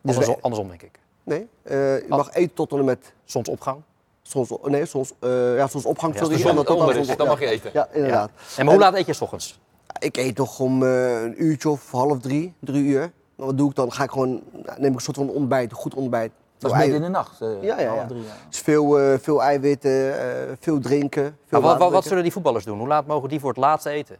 Dus 0.00 0.14
Andersom, 0.16 0.36
andersom 0.40 0.68
denk 0.68 0.82
ik. 0.82 0.98
nee, 1.22 1.46
je 1.64 2.04
mag 2.08 2.34
eten 2.34 2.54
tot 2.54 2.72
en 2.72 2.84
met 2.84 3.12
Zonsopgang. 3.24 3.80
zons, 4.22 4.50
nee, 4.64 4.84
zons, 4.84 5.12
eh, 5.18 5.56
ja, 5.56 5.66
zonsopgang. 5.68 6.14
Ja, 6.14 6.20
sorry. 6.24 6.38
zon 6.38 6.54
dan 6.54 6.66
onder 6.66 6.96
is, 6.96 7.16
mag 7.16 7.40
je 7.40 7.46
eten. 7.46 7.70
Ja, 7.72 7.88
inderdaad. 7.92 8.30
En 8.56 8.64
maar 8.64 8.74
hoe 8.74 8.82
laat 8.82 8.94
eet 8.94 9.06
je 9.06 9.12
s 9.12 9.20
ochtends? 9.20 9.60
Ik 9.98 10.16
eet 10.16 10.34
toch 10.36 10.60
om 10.60 10.82
een 10.82 11.42
uurtje 11.44 11.68
of 11.68 11.90
half 11.90 12.18
drie, 12.20 12.52
drie 12.60 12.84
uur. 12.84 13.12
Wat 13.34 13.58
doe 13.58 13.70
ik 13.70 13.76
dan? 13.76 13.92
Ga 13.92 14.02
ik 14.02 14.10
gewoon, 14.10 14.42
neem 14.76 14.90
ik 14.90 14.94
een 14.94 15.00
soort 15.00 15.16
van 15.16 15.28
ontbijt, 15.28 15.70
een 15.70 15.76
goed 15.76 15.94
ontbijt. 15.94 16.30
Dat 16.58 16.70
is 16.72 16.76
midden 16.76 16.96
in 16.96 17.02
de 17.02 17.08
nacht. 17.08 17.40
eh, 17.40 17.62
Ja, 17.62 17.80
ja, 17.80 17.94
ja. 17.94 18.06
drie, 18.06 18.22
ja. 18.22 18.32
dus 18.48 18.58
veel, 18.60 18.98
eh, 19.00 19.18
veel 19.18 19.42
eiwitten, 19.42 20.20
eh, 20.20 20.56
veel 20.60 20.78
drinken. 20.80 21.38
Veel 21.46 21.60
Maar 21.60 21.78
wat, 21.78 21.92
wat, 21.92 22.04
zullen 22.04 22.22
die 22.22 22.32
voetballers 22.32 22.64
doen? 22.64 22.78
Hoe 22.78 22.88
laat 22.88 23.06
mogen 23.06 23.28
die 23.28 23.40
voor 23.40 23.48
het 23.48 23.58
laatst 23.58 23.86
eten? 23.86 24.16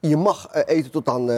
Je 0.00 0.16
mag 0.16 0.48
eten 0.66 0.90
tot 0.90 1.08
aan 1.08 1.30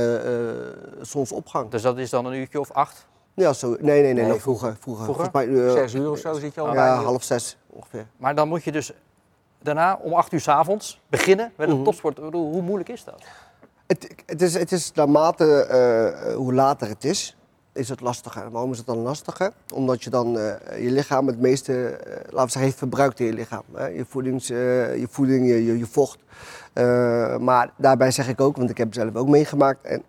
zonsopgang. 1.01 1.71
Dus 1.71 1.83
dat 1.83 1.99
is 1.99 2.11
dan 2.11 2.25
een 2.27 2.33
uurtje 2.35 2.61
of 2.61 2.71
acht? 2.71 3.07
Ja, 3.35 3.53
zo. 3.53 3.77
Nee, 3.81 4.03
nee, 4.03 4.13
nee, 4.13 4.25
Nee. 4.25 4.41
vroeger. 4.41 4.77
vroeger. 4.81 5.05
Vroeger? 5.05 5.29
Mij, 5.33 5.71
Zes 5.71 5.95
uur 5.95 6.11
of 6.11 6.19
zo 6.19 6.33
zit 6.33 6.55
je 6.55 6.61
al. 6.61 6.75
Ja, 6.75 6.95
half 7.03 7.23
zes 7.23 7.57
ongeveer. 7.67 8.07
Maar 8.17 8.35
dan 8.35 8.49
moet 8.49 8.65
je 8.65 8.73
dus 8.73 8.93
daarna 9.63 9.99
om 10.03 10.13
acht 10.13 10.33
uur 10.33 10.41
s 10.41 10.49
avonds 10.49 11.01
beginnen 11.09 11.53
met 11.57 11.69
een 11.69 11.75
Mhm. 11.75 11.85
topsport. 11.85 12.19
Hoe 12.33 12.63
moeilijk 12.63 12.89
is 12.89 13.05
dat? 13.05 13.23
Het, 13.87 14.15
het, 14.27 14.43
is, 14.43 14.55
het 14.55 14.73
is 14.73 14.93
naarmate 14.93 15.63
eh, 15.65 16.35
hoe 16.35 16.55
later 16.55 16.89
het 16.89 17.05
is, 17.05 17.37
is 17.73 17.89
het 17.89 18.01
lastiger. 18.01 18.51
Waarom 18.51 18.71
is 18.71 18.79
het 18.79 18.87
dan 18.87 18.99
lastiger? 18.99 19.53
Omdat 19.75 20.05
je 20.05 20.11
dan 20.11 20.39
eh, 20.39 20.83
je 20.83 20.91
lichaam 20.91 21.27
het 21.27 21.41
meeste, 21.41 21.87
eh, 21.89 22.15
laten 22.15 22.31
we 22.33 22.39
zeggen, 22.41 22.61
heeft 22.61 22.79
verbruikt 22.79 23.21
in 23.21 23.27
je 23.27 23.33
lichaam. 23.33 23.63
Hè? 23.75 23.87
Je, 23.87 24.05
voedings, 24.09 24.51
eh, 24.51 24.97
je 24.99 25.07
voeding, 25.11 25.49
je, 25.49 25.65
je, 25.65 25.79
je 25.79 25.87
vocht. 25.87 26.19
Maar 27.41 27.71
daarbij 27.77 28.11
zeg 28.11 28.29
ik 28.29 28.41
ook, 28.41 28.57
want 28.57 28.71
ik 28.71 28.79
heb 28.79 28.87
het 28.87 28.97
zelf 28.97 29.15
ook 29.15 29.29
meegemaakt. 29.29 29.85
En 29.85 30.03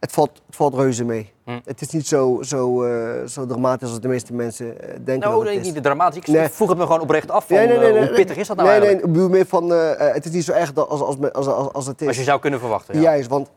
het 0.00 0.12
valt, 0.12 0.30
het 0.46 0.56
valt 0.56 0.74
reuze 0.74 1.04
mee. 1.04 1.32
Hm. 1.44 1.58
Het 1.64 1.80
is 1.80 1.90
niet 1.90 2.06
zo, 2.06 2.38
zo, 2.42 2.86
zo 3.26 3.46
dramatisch 3.46 3.88
als 3.88 4.00
de 4.00 4.08
meeste 4.08 4.34
mensen 4.34 4.76
denken. 5.04 5.18
Nou, 5.18 5.20
dat 5.20 5.40
het 5.40 5.48
nee, 5.48 5.58
is. 5.58 5.64
niet 5.64 5.74
de 5.74 5.80
dramatisch. 5.80 6.16
Ik 6.18 6.26
Nee. 6.26 6.48
vroeg 6.48 6.68
het 6.68 6.78
me 6.78 6.84
gewoon 6.84 7.00
oprecht 7.00 7.30
af 7.30 7.46
van 7.46 7.56
Nee, 7.56 7.66
nee, 7.66 7.98
hoe 7.98 8.12
pittig 8.14 8.36
is 8.36 8.46
dat 8.46 8.56
nou 8.56 8.68
nee, 8.68 8.78
eigenlijk? 8.80 9.16
Nee, 9.16 9.28
meer 9.28 9.46
van, 9.46 9.70
het 9.70 10.24
is 10.24 10.30
niet 10.30 10.44
zo 10.44 10.52
erg 10.52 10.74
als, 10.74 11.00
als, 11.00 11.16
als, 11.32 11.46
als, 11.46 11.72
als 11.72 11.86
het 11.86 12.00
is. 12.00 12.06
Als 12.06 12.16
je 12.16 12.22
zou 12.22 12.40
kunnen 12.40 12.60
verwachten. 12.60 12.94
Ja. 12.94 13.00
Juist, 13.00 13.28
want 13.28 13.48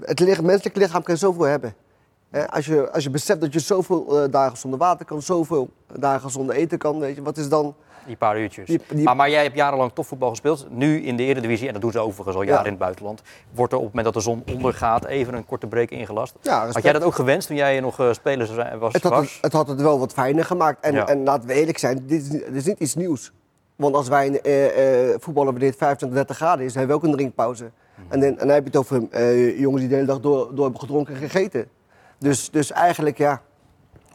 het 0.00 0.20
lichaam, 0.20 0.44
menselijk 0.44 0.76
lichaam 0.76 1.02
kan 1.02 1.16
zoveel 1.16 1.44
hebben. 1.44 1.74
Hè, 2.36 2.48
als, 2.50 2.66
je, 2.66 2.90
als 2.92 3.04
je 3.04 3.10
beseft 3.10 3.40
dat 3.40 3.52
je 3.52 3.58
zoveel 3.58 4.22
eh, 4.22 4.30
dagen 4.30 4.58
zonder 4.58 4.78
water 4.78 5.06
kan, 5.06 5.22
zoveel 5.22 5.68
dagen 5.98 6.30
zonder 6.30 6.54
eten 6.54 6.78
kan, 6.78 6.98
weet 6.98 7.16
je, 7.16 7.22
wat 7.22 7.36
is 7.36 7.48
dan... 7.48 7.74
Die 8.06 8.16
paar 8.16 8.40
uurtjes. 8.40 8.66
Die- 8.66 8.80
die- 8.88 9.04
Maar, 9.04 9.16
maar 9.16 9.30
jij 9.30 9.42
hebt 9.42 9.54
jarenlang 9.56 9.90
topvoetbal 9.94 10.28
gespeeld. 10.30 10.66
Nu 10.70 11.00
in 11.02 11.16
de 11.16 11.22
Eredivisie, 11.22 11.66
en 11.66 11.72
dat 11.72 11.82
doen 11.82 11.92
ze 11.92 11.98
overigens 11.98 12.36
al 12.36 12.42
jaren 12.42 12.58
Ja. 12.58 12.64
in 12.64 12.70
het 12.70 12.80
buitenland, 12.80 13.22
wordt 13.54 13.72
er 13.72 13.78
op 13.78 13.84
het 13.84 13.94
moment 13.94 14.14
dat 14.14 14.24
de 14.24 14.30
zon 14.30 14.44
ondergaat 14.54 15.04
even 15.04 15.34
een 15.34 15.44
korte 15.46 15.66
break 15.66 15.90
ingelast. 15.90 16.34
Ja, 16.42 16.66
Had 16.72 16.82
jij 16.82 16.92
dat 16.92 17.02
ook 17.02 17.14
gewenst 17.14 17.46
toen 17.48 17.56
jij 17.56 17.80
nog 17.80 18.00
eh, 18.00 18.12
speler 18.12 18.78
was? 18.78 18.92
het, 18.92 19.02
had 19.02 19.16
het, 19.20 19.38
het 19.40 19.52
had 19.52 19.68
het 19.68 19.80
wel 19.80 19.98
wat 19.98 20.12
fijner 20.12 20.44
gemaakt. 20.44 20.84
En, 20.84 20.92
Ja. 20.94 21.06
en 21.08 21.22
laten 21.24 21.48
we 21.48 21.54
eerlijk 21.54 21.78
zijn, 21.78 22.06
dit 22.06 22.22
is, 22.22 22.28
dit 22.28 22.54
is 22.54 22.64
niet 22.64 22.78
iets 22.78 22.94
nieuws. 22.94 23.32
Want 23.76 23.94
als 23.94 24.08
wij 24.08 24.40
eh, 24.40 25.14
voetballen 25.18 25.50
wanneer 25.52 25.68
het 25.70 25.78
25, 25.78 26.18
30 26.18 26.36
graden 26.36 26.64
is, 26.64 26.74
hebben 26.74 26.96
we 26.96 27.02
ook 27.02 27.08
een 27.08 27.16
drinkpauze. 27.16 27.64
Mhm. 27.94 28.12
En, 28.12 28.20
dan, 28.20 28.28
en 28.28 28.36
dan 28.36 28.48
heb 28.48 28.58
je 28.62 28.66
het 28.70 28.76
over 28.76 29.02
eh, 29.10 29.58
jongens 29.60 29.80
die 29.80 29.88
de 29.88 29.94
hele 29.94 30.06
dag 30.06 30.20
door, 30.20 30.54
door 30.54 30.62
hebben 30.64 30.80
gedronken 30.80 31.14
en 31.14 31.20
gegeten. 31.20 31.68
Dus, 32.18 32.50
dus 32.50 32.70
eigenlijk, 32.72 33.18
ja, 33.18 33.42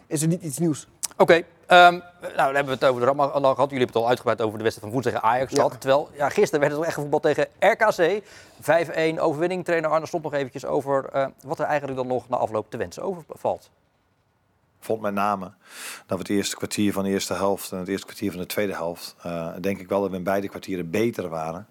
is 0.08 0.22
het 0.22 0.30
niet 0.30 0.42
iets 0.42 0.58
nieuws. 0.58 0.88
Oké, 1.18 1.34
ehm, 1.68 1.92
nou 2.22 2.36
dan 2.36 2.46
hebben 2.56 2.66
we 2.66 2.72
het 2.72 2.84
over 2.84 3.02
de 3.02 3.08
Ramadan 3.08 3.34
gehad. 3.42 3.58
Jullie 3.58 3.68
hebben 3.70 3.88
het 3.88 3.96
al 3.96 4.08
uitgebreid 4.08 4.42
over 4.42 4.58
de 4.58 4.64
wedstrijd 4.64 4.92
van 4.94 5.02
woensdag 5.02 5.14
tegen 5.14 5.36
Ajax 5.36 5.52
Ja. 5.52 5.56
gehad. 5.64 5.82
Terwijl, 5.82 6.10
ja, 6.14 6.30
gisteren 6.30 6.60
werd 6.60 6.72
het 6.72 6.76
toch 6.76 6.86
echt 6.86 6.94
gevoetbal 6.96 7.20
tegen 7.20 7.48
RKC. 7.60 8.22
5-1 8.62 9.20
overwinning. 9.20 9.66
Trainer 9.66 9.90
Arne 9.90 10.06
stond 10.06 10.24
nog 10.24 10.34
eventjes 10.34 10.66
over 10.66 11.06
eh, 11.06 11.26
wat 11.44 11.60
er 11.60 11.66
eigenlijk 11.66 11.98
dan 11.98 12.08
nog 12.08 12.30
na 12.30 12.38
afloop 12.38 12.70
te 12.70 12.78
wensen 12.78 13.04
overvalt. 13.04 13.70
vond 14.80 15.02
met 15.02 15.14
name 15.14 15.46
dat 16.06 16.18
we 16.18 16.24
het 16.24 16.30
eerste 16.30 16.56
kwartier 16.56 16.94
van 16.94 17.04
de 17.04 17.10
eerste 17.10 17.34
helft 17.34 17.72
en 17.72 17.78
het 17.78 17.88
eerste 17.88 18.06
kwartier 18.06 18.32
van 18.32 18.40
de 18.40 18.46
tweede 18.46 18.74
helft, 18.74 19.16
eh, 19.22 19.48
denk 19.60 19.80
ik 19.80 19.88
wel 19.90 20.02
dat 20.02 20.10
we 20.10 20.16
in 20.16 20.24
beide 20.24 20.50
kwartieren 20.50 20.90
beter 20.90 21.30
waren. 21.30 21.68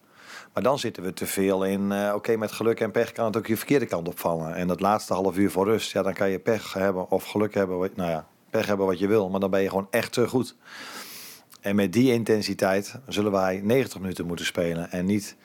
Maar 0.52 0.62
dan 0.62 0.78
zitten 0.78 1.02
we 1.02 1.12
te 1.12 1.26
veel 1.26 1.64
in, 1.64 1.92
eh, 1.92 2.12
oké, 2.14 2.36
met 2.36 2.52
geluk 2.52 2.80
en 2.80 2.90
pech 2.90 3.12
kan 3.12 3.24
het 3.24 3.36
ook 3.36 3.46
je 3.46 3.56
verkeerde 3.56 3.86
kant 3.86 4.08
opvallen. 4.08 4.54
En 4.54 4.66
dat 4.66 4.80
laatste 4.80 5.14
half 5.14 5.36
uur 5.36 5.50
voor 5.50 5.64
rust, 5.64 5.92
ja, 5.92 6.02
dan 6.02 6.12
kan 6.12 6.30
je 6.30 6.38
pech 6.38 6.72
hebben 6.72 7.10
of 7.10 7.24
geluk 7.24 7.54
hebben, 7.54 7.90
nou 7.94 8.10
ja, 8.10 8.26
pech 8.50 8.66
hebben 8.66 8.86
wat 8.86 8.98
je 8.98 9.06
wil, 9.06 9.30
maar 9.30 9.40
dan 9.40 9.50
ben 9.50 9.62
je 9.62 9.68
gewoon 9.68 9.88
echt 9.90 10.12
te 10.12 10.28
goed. 10.28 10.56
En 11.60 11.76
met 11.76 11.92
die 11.92 12.12
intensiteit 12.12 12.98
zullen 13.08 13.32
wij 13.32 13.60
90 13.64 14.00
minuten 14.00 14.26
moeten 14.26 14.46
spelen 14.46 14.90
en 14.90 15.06
niet 15.06 15.36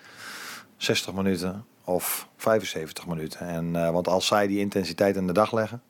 60 0.78 1.14
minuten 1.14 1.66
of 1.84 2.28
75 2.38 3.08
minuten. 3.08 3.40
En, 3.40 3.76
eh, 3.76 3.92
want 3.92 4.08
als 4.08 4.28
zij 4.28 4.48
die 4.48 4.60
intensiteit 4.60 5.16
in 5.16 5.28
de 5.28 5.34
dag 5.34 5.52
leggen, 5.52 5.82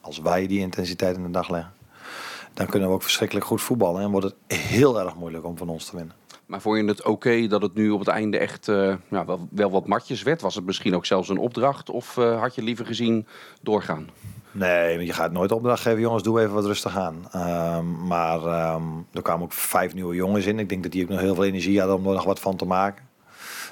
als 0.00 0.18
wij 0.18 0.46
die 0.46 0.60
intensiteit 0.60 1.16
in 1.16 1.22
de 1.22 1.30
dag 1.30 1.50
leggen, 1.50 1.72
dan 2.54 2.66
kunnen 2.66 2.88
we 2.88 2.94
ook 2.94 3.02
verschrikkelijk 3.02 3.46
goed 3.46 3.62
voetballen. 3.62 4.02
En 4.02 4.10
wordt 4.10 4.26
het 4.26 4.58
heel 4.58 5.00
erg 5.00 5.14
moeilijk 5.14 5.44
om 5.44 5.56
van 5.56 5.68
ons 5.68 5.84
te 5.84 5.96
winnen. 5.96 6.23
Maar 6.46 6.60
vond 6.60 6.78
je 6.78 6.84
het 6.84 7.04
oké 7.04 7.46
dat 7.46 7.62
het 7.62 7.74
nu 7.74 7.90
op 7.90 7.98
het 7.98 8.08
einde 8.08 8.38
echt 8.38 8.68
eh, 8.68 8.94
wel, 9.08 9.48
wel 9.50 9.70
wat 9.70 9.86
matjes 9.86 10.22
werd? 10.22 10.40
Was 10.40 10.54
het 10.54 10.64
misschien 10.64 10.94
ook 10.94 11.06
zelfs 11.06 11.28
een 11.28 11.38
opdracht? 11.38 11.90
Of 11.90 12.16
eh, 12.16 12.40
had 12.40 12.54
je 12.54 12.62
liever 12.62 12.86
gezien 12.86 13.26
doorgaan? 13.62 14.08
Nee, 14.50 15.04
je 15.04 15.12
gaat 15.12 15.32
nooit 15.32 15.52
opdracht 15.52 15.82
geven, 15.82 16.00
jongens, 16.00 16.22
doe 16.22 16.40
even 16.40 16.54
wat 16.54 16.64
rustig 16.64 16.96
aan. 16.96 17.28
Ehm, 17.32 18.06
maar 18.06 18.46
ehm, 18.46 18.82
er 19.12 19.22
kwamen 19.22 19.44
ook 19.44 19.52
vijf 19.52 19.94
nieuwe 19.94 20.14
jongens 20.14 20.46
in. 20.46 20.58
Ik 20.58 20.68
denk 20.68 20.82
dat 20.82 20.92
die 20.92 21.02
ook 21.02 21.08
nog 21.08 21.20
heel 21.20 21.34
veel 21.34 21.44
energie 21.44 21.78
hadden 21.78 21.96
om 21.96 22.06
er 22.06 22.14
nog 22.14 22.24
wat 22.24 22.40
van 22.40 22.56
te 22.56 22.64
maken. 22.64 23.04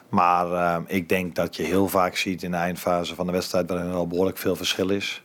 Maar 0.08 0.52
ehm, 0.52 0.82
ik 0.86 1.08
denk 1.08 1.34
dat 1.34 1.56
je 1.56 1.62
heel 1.62 1.88
vaak 1.88 2.16
ziet 2.16 2.42
in 2.42 2.50
de 2.50 2.56
eindfase 2.56 3.14
van 3.14 3.26
de 3.26 3.32
wedstrijd, 3.32 3.68
waarin 3.70 3.88
er 3.88 3.94
al 3.94 4.06
behoorlijk 4.06 4.38
veel 4.38 4.56
verschil 4.56 4.88
is, 4.88 5.24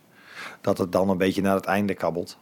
dat 0.61 0.77
het 0.77 0.91
dan 0.91 1.09
een 1.09 1.17
beetje 1.17 1.41
naar 1.41 1.55
het 1.55 1.65
einde 1.65 1.93
kabbelt. 1.93 2.37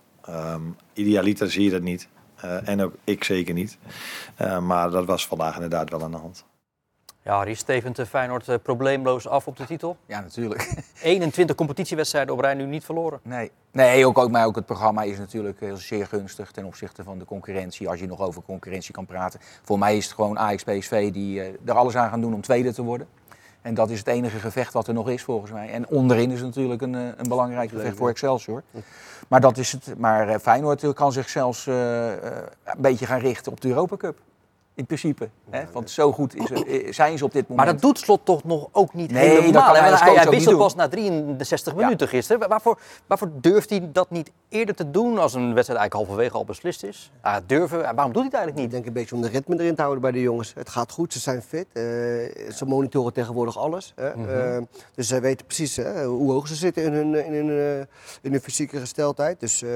Idealiter 0.93 1.51
zie 1.51 1.63
je 1.63 1.69
dat 1.69 1.81
niet. 1.81 2.07
Eh, 2.42 2.68
en 2.68 2.82
ook 2.82 2.94
ik 3.04 3.24
zeker 3.24 3.54
niet. 3.54 3.77
Eh, 4.36 4.60
maar 4.60 4.89
dat 4.89 5.06
was 5.06 5.27
vandaag 5.27 5.54
inderdaad 5.54 5.89
wel 5.89 6.04
aan 6.04 6.12
de 6.12 6.18
hand. 6.18 6.46
Ja, 7.25 7.54
Stevens 7.54 7.98
eh, 8.00 8.06
Feyenoord 8.06 8.48
eh, 8.48 8.56
probleemloos 8.63 9.27
af 9.27 9.48
op 9.48 9.58
de 9.58 9.65
titel. 9.65 9.98
Ja, 10.06 10.20
natuurlijk. 10.20 10.84
21 11.01 11.56
competitiewedstrijden 11.56 12.34
op 12.34 12.39
rij 12.39 12.54
nu 12.54 12.65
niet 12.65 12.84
verloren. 12.84 13.20
Nee, 13.24 13.51
nee 13.72 14.06
ook, 14.06 14.18
ook, 14.18 14.32
maar 14.32 14.46
ook 14.46 14.56
het 14.56 14.65
programma 14.65 15.04
is 15.04 15.18
natuurlijk 15.18 15.60
heel 15.60 15.77
zeer 15.77 16.08
gunstig 16.08 16.51
ten 16.51 16.65
opzichte 16.65 17.04
van 17.04 17.20
de 17.20 17.25
concurrentie. 17.25 17.89
Als 17.89 18.00
je 18.00 18.08
nog 18.08 18.22
over 18.22 18.42
concurrentie 18.42 18.94
kan 18.94 19.06
praten. 19.06 19.39
Voor 19.63 19.80
mij 19.80 19.98
is 19.98 20.06
het 20.06 20.13
gewoon 20.13 20.39
Ajax 20.39 20.63
PSV 20.63 21.12
die 21.12 21.42
er 21.42 21.74
alles 21.74 21.96
aan 21.96 22.10
gaan 22.10 22.22
doen 22.22 22.34
om 22.34 22.42
tweede 22.42 22.74
te 22.74 22.84
worden. 22.84 23.08
En 23.65 23.74
dat 23.74 23.89
is 23.89 24.00
het 24.00 24.07
enige 24.07 24.39
gevecht 24.39 24.74
wat 24.74 24.88
er 24.88 24.93
nog 24.93 25.10
is 25.10 25.24
volgens 25.24 25.51
mij. 25.51 25.69
En 25.69 25.88
onderin 25.88 26.31
is 26.31 26.41
natuurlijk 26.41 26.81
een, 26.81 26.95
eh, 26.95 27.01
een 27.01 27.27
belangrijk 27.27 27.69
gevecht 27.69 27.98
voor 27.98 28.10
Excelsior. 28.10 28.63
Maar, 29.27 29.41
dat 29.41 29.57
is 29.57 29.72
het, 29.72 29.93
maar 29.98 30.27
eh, 30.27 30.39
Feyenoord 30.39 30.93
kan 30.93 31.12
zich 31.12 31.29
zelfs 31.29 31.67
eh, 31.67 32.07
een 32.63 32.77
beetje 32.77 33.05
gaan 33.05 33.19
richten 33.19 33.51
op 33.51 33.62
de 33.62 33.67
Europa 33.67 33.98
Cup. 33.98 34.17
In 34.75 34.86
principe. 34.86 35.29
Hè? 35.50 35.63
Want 35.72 35.89
zo 35.89 36.12
goed 36.12 36.36
is, 36.36 36.96
zijn 36.96 37.17
ze 37.17 37.24
op 37.25 37.32
dit 37.32 37.48
moment. 37.48 37.65
Maar 37.67 37.75
dat 37.75 37.82
doet 37.82 38.00
Slot 38.00 38.25
toch 38.25 38.44
nog 38.44 38.67
ook 38.72 38.94
niet 38.94 39.12
Nee, 39.12 39.29
dat 39.36 39.44
helemaal. 39.44 39.75
hij 39.75 39.89
hij, 39.91 40.13
hij 40.15 40.29
wisselt 40.29 40.58
pas 40.58 40.75
na 40.75 40.88
63 40.88 41.74
Ja. 41.74 41.79
minuten 41.82 42.08
gisteren. 42.08 42.50
Waarvoor, 42.50 42.79
waarvoor 43.08 43.29
durft 43.41 43.70
hij 43.70 43.89
dat 43.91 44.10
niet 44.10 44.32
eerder 44.50 44.75
te 44.75 44.91
doen 44.91 45.17
als 45.17 45.34
een 45.34 45.53
wedstrijd 45.53 45.79
eigenlijk 45.79 45.94
halverwege 45.94 46.38
al 46.38 46.46
beslist 46.46 46.84
is? 46.84 47.12
Ah, 47.22 47.36
durven, 47.46 47.77
waarom 47.82 48.13
doet 48.13 48.15
hij 48.15 48.24
het 48.24 48.34
eigenlijk 48.34 48.55
Ik 48.55 48.62
niet? 48.63 48.72
denk 48.72 48.86
een 48.86 48.94
beetje 48.94 49.15
om 49.15 49.22
de 49.22 49.27
ritme 49.27 49.60
erin 49.60 49.75
te 49.75 49.82
houden 49.82 50.01
bij 50.01 50.12
de 50.12 50.22
jongens. 50.22 50.53
Het 50.55 50.70
gaat 50.70 50.91
goed, 50.91 51.13
ze 51.13 51.20
zijn 51.20 51.41
fit. 51.41 51.65
eh, 51.74 51.82
ze 52.51 52.65
monitoren 52.65 53.13
tegenwoordig 53.13 53.58
alles. 53.58 53.94
Hè. 53.96 54.10
Eh, 54.55 54.62
dus 54.96 55.08
zij 55.08 55.22
weten 55.22 55.46
precies 55.46 55.75
hè, 55.75 56.05
hoe 56.05 56.32
hoog 56.32 56.48
ze 56.48 56.55
zitten 56.55 56.84
in 56.84 56.94
hun, 56.94 57.25
in 57.25 57.34
hun, 57.34 57.50
eh, 57.50 57.79
in 58.22 58.32
hun 58.32 58.41
fysieke 58.41 58.79
gesteldheid. 58.79 59.39
Dus 59.39 59.62
eh, 59.62 59.70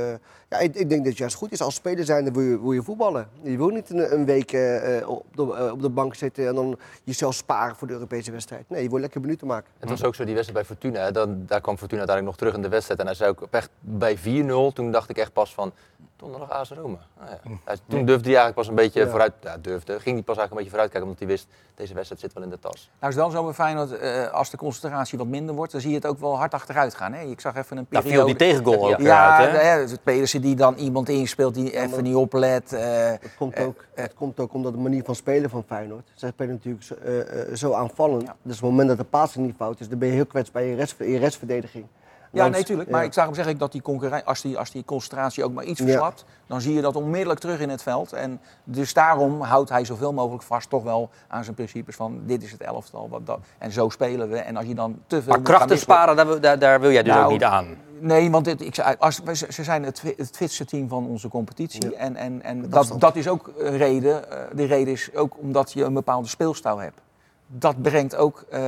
ja, 0.49 0.57
ik, 0.59 0.75
ik 0.75 0.89
denk 0.89 0.99
dat 1.01 1.05
het 1.09 1.17
juist 1.17 1.35
goed 1.35 1.51
is. 1.51 1.61
Als 1.61 1.75
speler 1.75 2.05
zijn, 2.05 2.23
dan 2.23 2.33
wil 2.33 2.43
je, 2.43 2.61
wil 2.61 2.71
je 2.71 2.83
voetballen. 2.83 3.27
Je 3.41 3.57
wil 3.57 3.67
niet 3.67 3.89
een, 3.89 4.13
een 4.13 4.25
week 4.25 4.51
eh, 4.97 5.09
op, 5.09 5.25
de, 5.35 5.55
eh, 5.55 5.71
op 5.71 5.81
de 5.81 5.89
bank 5.89 6.15
zitten 6.15 6.47
en 6.47 6.55
dan 6.55 6.77
jezelf 7.03 7.33
sparen 7.33 7.75
voor 7.75 7.87
de 7.87 7.93
Europese 7.93 8.31
wedstrijd. 8.31 8.69
Nee, 8.69 8.83
je 8.83 8.89
wil 8.89 8.99
lekker 8.99 9.21
minuten 9.21 9.47
maken. 9.47 9.71
Het 9.79 9.89
was 9.89 10.03
ook 10.03 10.15
zo 10.15 10.23
die 10.23 10.35
wedstrijd 10.35 10.67
bij 10.67 10.75
Fortuna. 10.75 11.11
Dan, 11.11 11.43
daar 11.45 11.61
kwam 11.61 11.77
Fortuna 11.77 11.99
uiteindelijk 11.99 12.25
nog 12.25 12.35
terug 12.35 12.53
in 12.53 12.69
de 12.69 12.75
wedstrijd. 12.75 12.99
En 12.99 13.05
hij 13.05 13.15
zei 13.15 13.29
ook 13.29 13.47
echt 13.51 13.69
bij 13.79 14.17
4-0. 14.17 14.73
Toen 14.73 14.91
dacht 14.91 15.09
ik 15.09 15.17
echt 15.17 15.33
pas 15.33 15.53
van. 15.53 15.73
Donderdag 16.19 16.49
AS 16.49 16.69
Roma. 16.71 16.97
Ah, 17.19 17.27
ja. 17.29 17.37
Hij- 17.65 17.75
Toen 17.87 18.05
durfde 18.05 18.29
hij 18.29 18.37
eigenlijk 18.39 18.55
pas 18.55 18.67
een 18.67 18.75
beetje 18.75 18.99
Ja. 18.99 19.07
vooruit. 19.09 19.33
Ja, 19.41 19.57
durfde. 19.57 19.99
Ging 19.99 20.15
hij 20.15 20.23
pas 20.23 20.37
eigenlijk 20.37 20.49
een 20.51 20.55
beetje 20.55 20.69
vooruitkijken. 20.69 21.01
Omdat 21.09 21.19
hij 21.19 21.27
wist. 21.27 21.47
Deze 21.75 21.93
wedstrijd 21.93 22.21
zit 22.21 22.33
wel 22.33 22.43
in 22.43 22.49
de 22.49 22.59
tas. 22.59 22.89
Nou 22.99 23.11
is 23.13 23.19
het 23.19 23.25
wel 23.25 23.29
zo 23.29 23.43
bij 23.43 23.53
Feyenoord, 23.53 23.91
eh, 23.97 24.27
als 24.33 24.49
de 24.49 24.57
concentratie 24.57 25.17
wat 25.17 25.27
minder 25.27 25.55
wordt, 25.55 25.71
dan 25.71 25.81
zie 25.81 25.89
je 25.89 25.95
het 25.95 26.05
ook 26.05 26.19
wel 26.19 26.37
hard 26.37 26.53
achteruit 26.53 26.95
gaan. 26.95 27.13
Hè? 27.13 27.21
Ik 27.23 27.39
zag 27.39 27.55
even 27.55 27.77
een 27.77 27.85
periode... 27.85 28.09
viel 28.15 28.25
die 28.25 28.35
tegengoal 28.35 28.91
ook 28.93 28.99
Ja, 28.99 29.37
uit, 29.37 29.45
hè? 29.51 29.57
de- 29.57 29.63
hè, 29.63 29.79
het 29.79 30.03
Pedersen 30.03 30.41
die 30.41 30.55
dan 30.55 30.75
iemand 30.75 31.09
inspeelt 31.09 31.53
die 31.53 31.77
even 31.77 32.03
niet 32.03 32.15
oplet. 32.15 32.73
eh, 32.73 32.81
Het 33.09 33.35
komt, 33.37 33.53
Eh, 33.53 33.65
ook, 33.65 33.85
het 33.93 34.13
komt 34.13 34.39
ook 34.39 34.53
omdat 34.53 34.73
de 34.73 34.79
manier 34.79 35.03
van 35.03 35.15
spelen 35.15 35.49
van 35.49 35.63
Feyenoord. 35.67 36.11
Zij 36.13 36.29
spelen 36.29 36.53
natuurlijk 36.53 36.83
zo, 36.83 36.93
eh, 36.95 37.41
eh, 37.49 37.55
zo 37.55 37.73
aanvallend. 37.73 38.21
Dus 38.23 38.55
op 38.55 38.61
het 38.61 38.61
moment 38.61 38.87
dat 38.87 38.97
de 38.97 39.03
passing 39.03 39.45
niet 39.45 39.55
fout 39.55 39.79
is, 39.79 39.89
dan 39.89 39.99
ben 39.99 40.07
je 40.07 40.13
heel 40.13 40.25
kwetsbaar 40.25 40.61
in 40.63 40.69
je, 40.69 40.75
rest, 40.75 40.99
in 40.99 41.11
je 41.11 41.19
restverdediging. 41.19 41.85
Ja, 42.31 42.41
Want- 42.41 42.53
nee, 42.53 42.63
tuurlijk. 42.63 42.89
Maar 42.89 42.99
ja. 43.01 43.05
ik 43.07 43.13
zag 43.13 43.25
hem 43.25 43.33
zeggen 43.33 43.57
dat 43.57 43.71
die 43.71 43.81
concurrentie, 43.81 44.27
als 44.27 44.41
die, 44.41 44.57
als 44.57 44.71
die 44.71 44.85
concentratie 44.85 45.43
ook 45.43 45.53
maar 45.53 45.63
iets 45.63 45.79
Ja. 45.79 45.85
verslapt, 45.85 46.25
dan 46.47 46.61
zie 46.61 46.73
je 46.73 46.81
dat 46.81 46.95
onmiddellijk 46.95 47.39
terug 47.39 47.59
in 47.59 47.69
het 47.69 47.81
veld. 47.83 48.13
En 48.13 48.41
dus 48.63 48.93
daarom 48.93 49.41
houdt 49.41 49.69
hij 49.69 49.85
zoveel 49.85 50.13
mogelijk 50.13 50.43
vast 50.43 50.69
toch 50.69 50.83
wel 50.83 51.09
aan 51.27 51.43
zijn 51.43 51.55
principes 51.55 51.95
van 51.95 52.19
dit 52.25 52.43
is 52.43 52.51
het 52.51 52.61
elftal. 52.61 53.09
Wat 53.09 53.25
dat, 53.25 53.39
en 53.57 53.71
zo 53.71 53.89
spelen 53.89 54.29
we. 54.29 54.37
En 54.37 54.55
als 54.57 54.65
je 54.65 54.75
dan 54.75 54.99
te 55.07 55.21
veel 55.21 55.31
Maar 55.33 55.41
krachten 55.41 55.77
sparen, 55.79 56.15
daar, 56.15 56.27
wil- 56.27 56.39
daar, 56.39 56.59
daar 56.59 56.79
wil 56.79 56.91
jij 56.91 57.03
dus 57.03 57.13
Nou, 57.13 57.25
ook 57.25 57.31
niet 57.31 57.43
aan. 57.43 57.67
Nee, 58.01 58.31
want 58.31 58.45
dit, 58.45 58.61
ik, 58.61 58.75
zei, 58.75 58.95
als, 58.99 59.21
ze 59.49 59.63
zijn 59.63 59.83
het, 59.83 60.01
het 60.17 60.29
fitste 60.35 60.65
team 60.65 60.87
van 60.89 61.07
onze 61.07 61.27
competitie. 61.29 61.89
Ja. 61.91 61.97
En, 61.97 62.15
en, 62.15 62.41
en 62.41 62.61
dat, 62.61 62.73
afstand. 62.73 63.01
dat 63.01 63.15
is 63.15 63.27
ook 63.27 63.51
een 63.57 63.77
reden. 63.77 64.31
eh, 64.31 64.37
de 64.55 64.65
reden 64.65 64.93
is 64.93 65.15
ook 65.15 65.37
omdat 65.37 65.71
je 65.71 65.83
een 65.83 65.93
bepaalde 65.93 66.27
speelstijl 66.27 66.77
hebt. 66.77 67.01
Dat 67.51 67.81
brengt 67.81 68.15
ook. 68.15 68.43
eh, 68.49 68.59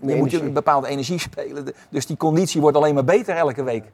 je 0.00 0.14
moet 0.16 0.30
je 0.30 0.40
een 0.40 0.52
bepaalde 0.52 0.86
energie 0.88 1.18
spelen. 1.18 1.74
Dus 1.90 2.06
die 2.06 2.16
conditie 2.16 2.60
wordt 2.60 2.76
alleen 2.76 2.94
maar 2.94 3.04
beter 3.04 3.36
elke 3.36 3.62
week. 3.62 3.84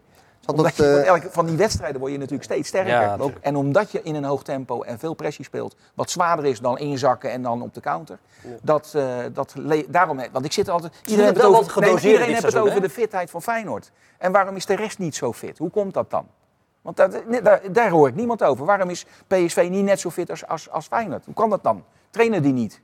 Zal 0.41 0.55
Omdat 0.55 0.77
dat, 0.77 0.87
je, 0.87 0.93
eh, 1.01 1.07
elke, 1.07 1.29
van 1.31 1.47
die 1.47 1.57
wedstrijden 1.57 2.01
word 2.01 2.13
je 2.13 2.19
natuurlijk 2.19 2.45
steeds 2.45 2.69
sterker. 2.69 2.93
Ja, 2.93 3.17
Ook- 3.19 3.37
en 3.41 3.57
omdat 3.57 3.91
je 3.91 4.03
in 4.03 4.15
een 4.15 4.25
hoog 4.25 4.43
tempo 4.43 4.83
en 4.83 4.99
veel 4.99 5.15
pressie 5.15 5.45
speelt, 5.45 5.77
wat 5.95 6.11
zwaarder 6.11 6.45
is 6.45 6.61
dan 6.61 6.79
inzakken 6.79 7.31
en 7.31 7.43
dan 7.43 7.63
op 7.63 7.75
de 7.75 7.81
counter. 7.81 8.19
Dat, 8.63 8.93
eh, 8.97 9.17
dat 9.33 9.53
le- 9.57 9.85
daarom, 9.89 10.21
want 10.33 10.45
ik 10.45 10.53
zit 10.53 10.69
altijd. 10.69 10.93
Iedereen 11.07 11.25
heeft 11.25 11.37
het 11.37 11.47
over, 11.57 11.81
nee, 11.81 11.91
iedereen 12.13 12.29
heeft 12.29 12.43
het 12.43 12.57
over 12.57 12.81
de 12.81 12.91
fitheid 12.91 13.31
van 13.31 13.43
Feyenoord. 13.43 13.91
En 14.19 14.33
waarom 14.33 14.57
is 14.57 14.67
de 14.67 14.77
rest 14.77 14.99
niet 14.99 15.15
zo 15.15 15.33
fit? 15.33 15.59
Hoe 15.59 15.71
komt 15.71 15.95
dat 15.95 16.11
dan? 16.11 16.27
Want 16.83 16.97
dat, 16.97 17.27
nee, 17.29 17.43
daar, 17.43 17.61
daar 17.73 17.91
hoor 17.91 18.09
ik 18.09 18.15
niemand 18.15 18.43
over. 18.43 18.65
Waarom 18.65 18.91
is 18.91 19.07
PSV 19.27 19.67
niet 19.71 19.85
net 19.85 20.01
zo 20.01 20.11
fit 20.11 20.31
als, 20.31 20.47
als, 20.47 20.71
als 20.71 20.87
Feyenoord? 20.87 21.25
Hoe 21.25 21.35
kan 21.35 21.51
dat 21.51 21.63
dan? 21.63 21.85
Trainen 22.11 22.43
die 22.43 22.53
niet? 22.53 22.81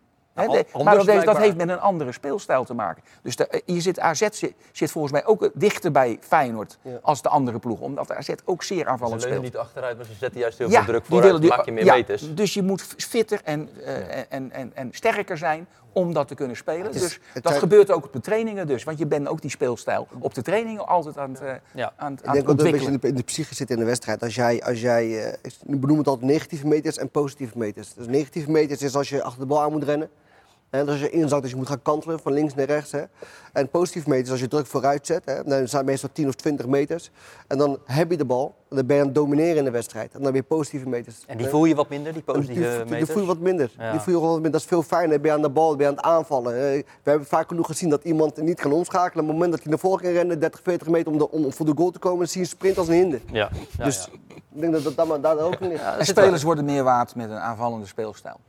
Nou, 0.47 0.59
de- 0.73 0.85
maar 0.85 0.97
dat, 0.97 1.07
heeft- 1.07 1.25
dat 1.27 1.37
heeft 1.39 1.57
met 1.57 1.69
een 1.69 1.81
andere 1.81 2.13
speelstijl 2.13 2.65
te 2.65 2.75
maken. 2.75 3.03
Dus 3.23 3.37
de, 3.37 3.47
eh, 3.47 3.61
je 3.65 3.81
zit, 3.81 4.01
AZ 4.01 4.19
zit, 4.31 4.55
zit 4.73 4.91
volgens 4.91 5.13
mij 5.13 5.27
ook 5.27 5.51
dichter 5.55 5.93
bij 5.93 6.19
Feyenoord 6.21 6.79
Ja. 6.83 6.99
als 7.03 7.23
de 7.23 7.29
andere 7.29 7.59
ploeg. 7.59 7.81
Omdat 7.81 8.13
AZ 8.13 8.31
ook 8.45 8.63
zeer 8.63 8.79
Ze 8.79 8.87
aanvallend 8.87 9.21
leunen 9.23 9.39
speelt. 9.39 9.53
niet 9.55 9.63
achteruit, 9.63 9.97
maar 9.97 10.07
ze 10.07 10.13
zetten 10.15 10.41
juist 10.41 10.59
heel 10.59 10.69
Ja, 10.71 10.75
veel 10.77 10.85
druk 10.87 11.01
die 11.01 11.07
vooruit. 11.11 11.27
willen 11.27 11.41
die- 11.41 11.51
maak 11.51 11.65
je 11.65 11.73
meer 11.73 11.85
ja, 11.85 11.95
meters. 11.95 12.35
Dus 12.35 12.55
je 12.55 12.63
moet 12.63 12.83
fitter 12.97 13.41
en, 13.45 13.69
eh, 13.85 14.19
en, 14.29 14.53
en, 14.53 14.73
en 14.75 14.89
sterker 14.93 15.39
zijn 15.39 15.67
om 15.93 16.13
dat 16.15 16.29
te 16.29 16.35
kunnen 16.35 16.57
spelen. 16.57 16.93
is- 16.93 17.01
dus 17.01 17.21
dat 17.35 17.43
zijn- 17.47 17.59
gebeurt 17.59 17.91
ook 17.91 18.05
op 18.05 18.13
de 18.13 18.21
trainingen 18.21 18.67
dus. 18.67 18.85
Want 18.85 18.99
je 18.99 19.07
bent 19.07 19.29
ook 19.29 19.41
die 19.41 19.51
speelstijl 19.51 20.09
op 20.19 20.35
de 20.35 20.43
trainingen 20.43 20.87
altijd 20.87 21.19
aan 21.19 21.31
het, 21.31 21.41
eh, 21.41 21.53
Ja. 21.75 21.93
aan, 21.97 22.13
Ik 22.13 22.23
denk 22.23 22.35
het 22.37 22.47
dat 22.47 22.67
het 22.67 22.67
een 22.75 22.81
in 22.93 22.99
de, 23.01 23.09
in 23.09 23.15
de 23.15 23.23
psyche 23.23 23.55
zit 23.55 23.71
in 23.71 23.79
de 23.79 23.85
wedstrijd. 23.85 24.23
Als 24.23 24.35
jij, 24.35 24.63
als 24.63 24.81
jij 24.81 25.25
eh, 25.25 25.33
ik 25.43 25.81
benoem 25.81 25.99
het 25.99 26.07
altijd 26.09 26.27
negatieve 26.31 26.67
meters 26.67 26.97
en 26.99 27.11
positieve 27.11 27.59
meters. 27.59 27.95
Dus 27.95 28.07
negatieve 28.07 28.51
meters 28.51 28.83
is 28.83 28.97
als 28.97 29.09
je 29.09 29.23
achter 29.23 29.41
de 29.41 29.47
bal 29.47 29.63
aan 29.63 29.73
moet 29.73 29.85
rennen. 29.85 30.11
En 30.71 30.89
als 30.89 31.01
je 31.01 31.11
inzakt, 31.11 31.43
dus 31.43 31.51
je 31.51 31.57
moet 31.57 31.67
gaan 31.69 31.83
kantelen 31.83 32.21
van 32.21 32.33
links 32.33 32.55
naar 32.55 32.67
rechts. 32.67 32.93
Hè. 32.93 33.03
En 33.53 33.69
positieve 33.69 34.09
meters 34.09 34.31
als 34.31 34.41
je 34.41 34.49
druk 34.49 34.67
vooruit 34.67 35.07
zet. 35.07 35.23
Hè. 35.25 35.35
Dan 35.35 35.51
zijn 35.69 35.69
het 35.83 35.85
meestal 35.85 36.09
10 36.13 36.29
of 36.29 36.35
20 36.35 36.67
meters. 36.67 37.11
En 37.47 37.59
dan 37.59 37.79
heb 37.85 38.11
je 38.11 38.17
de 38.17 38.25
bal. 38.25 38.55
En 38.71 38.77
dan 38.77 38.87
ben 38.87 38.95
je 38.97 39.01
aan 39.03 39.09
het 39.09 39.17
domineren 39.17 39.57
in 39.57 39.65
de 39.65 39.71
wedstrijd. 39.71 40.15
En 40.15 40.23
dan 40.23 40.33
weer 40.33 40.43
positieve 40.43 40.89
meters. 40.89 41.17
En 41.27 41.37
die 41.39 41.47
voel 41.47 41.65
je 41.65 41.75
wat 41.75 41.89
minder, 41.89 42.13
die 42.13 42.23
Die, 42.25 42.35
positieve 42.35 42.61
die, 42.69 42.79
die 42.79 42.85
meters? 42.91 43.11
voel 43.11 43.21
je 43.21 43.27
wat 43.27 43.39
minder. 43.39 43.71
Ja. 43.79 43.91
Die 43.91 44.01
voel 44.01 44.15
je 44.15 44.19
gewoon 44.21 44.33
wat 44.33 44.43
minder. 44.43 44.51
Dat 44.51 44.61
is 44.61 44.67
veel 44.67 44.83
fijner. 44.83 45.09
Dan 45.11 45.21
ben 45.21 45.31
je 45.31 45.37
aan 45.37 45.43
de 45.43 45.49
bal, 45.51 45.69
dan 45.69 45.77
ben 45.77 45.87
je 45.87 45.93
aan 45.93 45.99
het 45.99 46.07
aanvallen. 46.07 46.53
We 46.53 46.85
hebben 47.03 47.27
vaak 47.27 47.49
genoeg 47.49 47.67
gezien 47.67 47.91
dat 47.91 48.05
iemand 48.05 48.37
niet 48.37 48.61
kan 48.61 48.73
omschakelen. 48.73 49.25
Op 49.25 49.31
het 49.31 49.39
moment 49.39 49.51
dat 49.51 49.61
hij 49.63 49.71
naar 49.71 49.79
voren 49.81 50.03
kan 50.03 50.13
rennen, 50.13 50.41
30, 50.41 50.61
40 50.63 50.89
meter 50.89 51.13
om, 51.13 51.19
de, 51.19 51.31
om 51.31 51.53
voor 51.53 51.67
de 51.67 51.73
goal 51.77 51.91
te 51.91 51.99
komen, 51.99 52.19
dan 52.19 52.27
zie 52.29 52.41
je 52.41 52.47
een 52.47 52.53
sprint 52.53 52.79
als 52.79 52.89
een 52.89 52.95
hinder. 52.95 53.21
Ja, 53.33 53.51
ja, 53.79 53.85
dus 53.85 54.09
ja. 54.13 54.35
ik 54.55 54.61
denk 54.61 54.73
dat 54.73 54.83
dat 54.83 54.97
daar, 55.09 55.21
daar 55.21 55.39
ook 55.39 55.61
in 55.61 55.69
ligt. 55.69 55.81
Ja, 55.81 55.91
dat 55.91 55.99
En 55.99 56.05
zit 56.07 56.15
wel- 56.15 56.25
spelers 56.25 56.43
worden 56.43 56.65
meer 56.65 56.85
waard 56.85 57.15
met 57.15 57.31
een 57.31 57.37
aanvallende 57.39 57.87
speelstijl. 57.87 58.41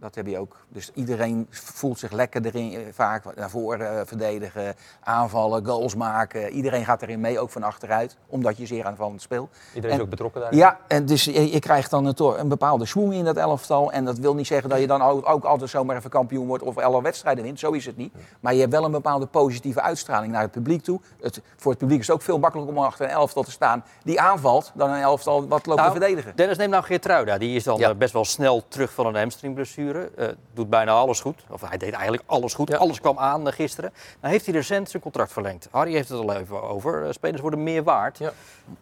Dat 0.00 0.14
heb 0.14 0.26
je 0.26 0.38
ook. 0.38 0.56
Dus 0.68 0.90
iedereen 0.94 1.46
voelt 1.50 1.98
zich 1.98 2.10
lekker 2.12 2.44
erin, 2.46 2.74
eh, 2.74 2.80
vaak 2.92 3.36
naar 3.36 3.50
voren 3.50 3.98
eh, 3.98 4.06
verdedigen, 4.06 4.74
aanvallen, 5.00 5.66
goals 5.66 5.94
maken. 5.94 6.50
Iedereen 6.50 6.84
gaat 6.84 7.02
erin 7.02 7.20
mee, 7.20 7.38
ook 7.40 7.50
van 7.50 7.62
achteruit, 7.62 8.16
omdat 8.26 8.56
je 8.56 8.66
zeer 8.66 8.84
aanvallend 8.84 9.22
speelt. 9.22 9.50
Iedereen 9.74 9.90
En- 9.90 9.96
is 9.96 10.02
ook 10.04 10.10
betrokken 10.10 10.40
daar. 10.40 10.54
Ja, 10.54 10.78
en 10.88 11.06
dus 11.06 11.24
je, 11.24 11.52
je 11.52 11.58
krijgt 11.58 11.90
dan 11.90 12.04
een, 12.06 12.14
een 12.40 12.48
bepaalde 12.48 12.86
schwung 12.86 13.12
in 13.12 13.24
dat 13.24 13.36
elftal. 13.36 13.92
En 13.92 14.04
dat 14.04 14.18
wil 14.18 14.34
niet 14.34 14.46
zeggen 14.46 14.68
dat 14.68 14.80
je 14.80 14.86
dan 14.86 15.02
ook, 15.02 15.28
ook 15.28 15.44
altijd 15.44 15.70
zomaar 15.70 15.96
even 15.96 16.10
kampioen 16.10 16.46
wordt 16.46 16.62
of 16.64 16.78
alle 16.78 17.02
wedstrijden 17.02 17.44
wint. 17.44 17.58
Zo 17.58 17.70
is 17.70 17.86
het 17.86 17.96
niet. 17.96 18.12
Maar 18.40 18.54
je 18.54 18.60
hebt 18.60 18.72
wel 18.72 18.84
een 18.84 18.90
bepaalde 18.90 19.26
positieve 19.26 19.80
uitstraling 19.80 20.32
naar 20.32 20.42
het 20.42 20.50
publiek 20.50 20.82
toe. 20.82 21.00
Het, 21.20 21.40
voor 21.56 21.70
het 21.70 21.80
publiek 21.80 22.00
is 22.00 22.06
het 22.06 22.16
ook 22.16 22.22
veel 22.22 22.38
makkelijker 22.38 22.76
om 22.76 22.82
achter 22.84 23.04
een 23.04 23.10
elftal 23.12 23.42
te 23.42 23.50
staan 23.50 23.84
die 24.02 24.20
aanvalt 24.20 24.72
dan 24.74 24.90
een 24.90 25.00
elftal 25.00 25.48
wat 25.48 25.66
loopt 25.66 25.80
Nou, 25.80 25.92
te 25.92 25.98
verdedigen. 26.00 26.36
Dennis, 26.36 26.56
neem 26.56 26.70
nou 26.70 26.84
Geertruida. 26.84 27.38
Die 27.38 27.56
is 27.56 27.64
dan 27.64 27.78
Ja. 27.78 27.88
eh, 27.90 27.96
best 27.96 28.12
wel 28.12 28.24
snel 28.24 28.64
terug 28.68 28.92
van 28.92 29.06
een 29.06 29.16
hamstringblessure. 29.16 29.88
Eh, 29.96 30.28
doet 30.52 30.70
bijna 30.70 30.92
alles 30.92 31.20
goed. 31.20 31.44
Of 31.48 31.60
hij 31.60 31.78
deed 31.78 31.92
eigenlijk 31.92 32.22
alles 32.26 32.54
goed. 32.54 32.68
Ja. 32.68 32.76
Alles 32.76 33.00
kwam 33.00 33.18
aan 33.18 33.46
eh, 33.46 33.52
gisteren. 33.52 33.92
Nou 34.20 34.32
heeft 34.32 34.46
hij 34.46 34.54
recent 34.54 34.90
zijn 34.90 35.02
contract 35.02 35.32
verlengd. 35.32 35.68
Harry 35.70 35.92
heeft 35.92 36.08
het 36.08 36.18
al 36.18 36.34
even 36.34 36.62
over. 36.62 37.04
Eh, 37.06 37.12
spelers 37.12 37.40
worden 37.40 37.62
meer 37.62 37.82
waard. 37.82 38.18
Ja. 38.18 38.32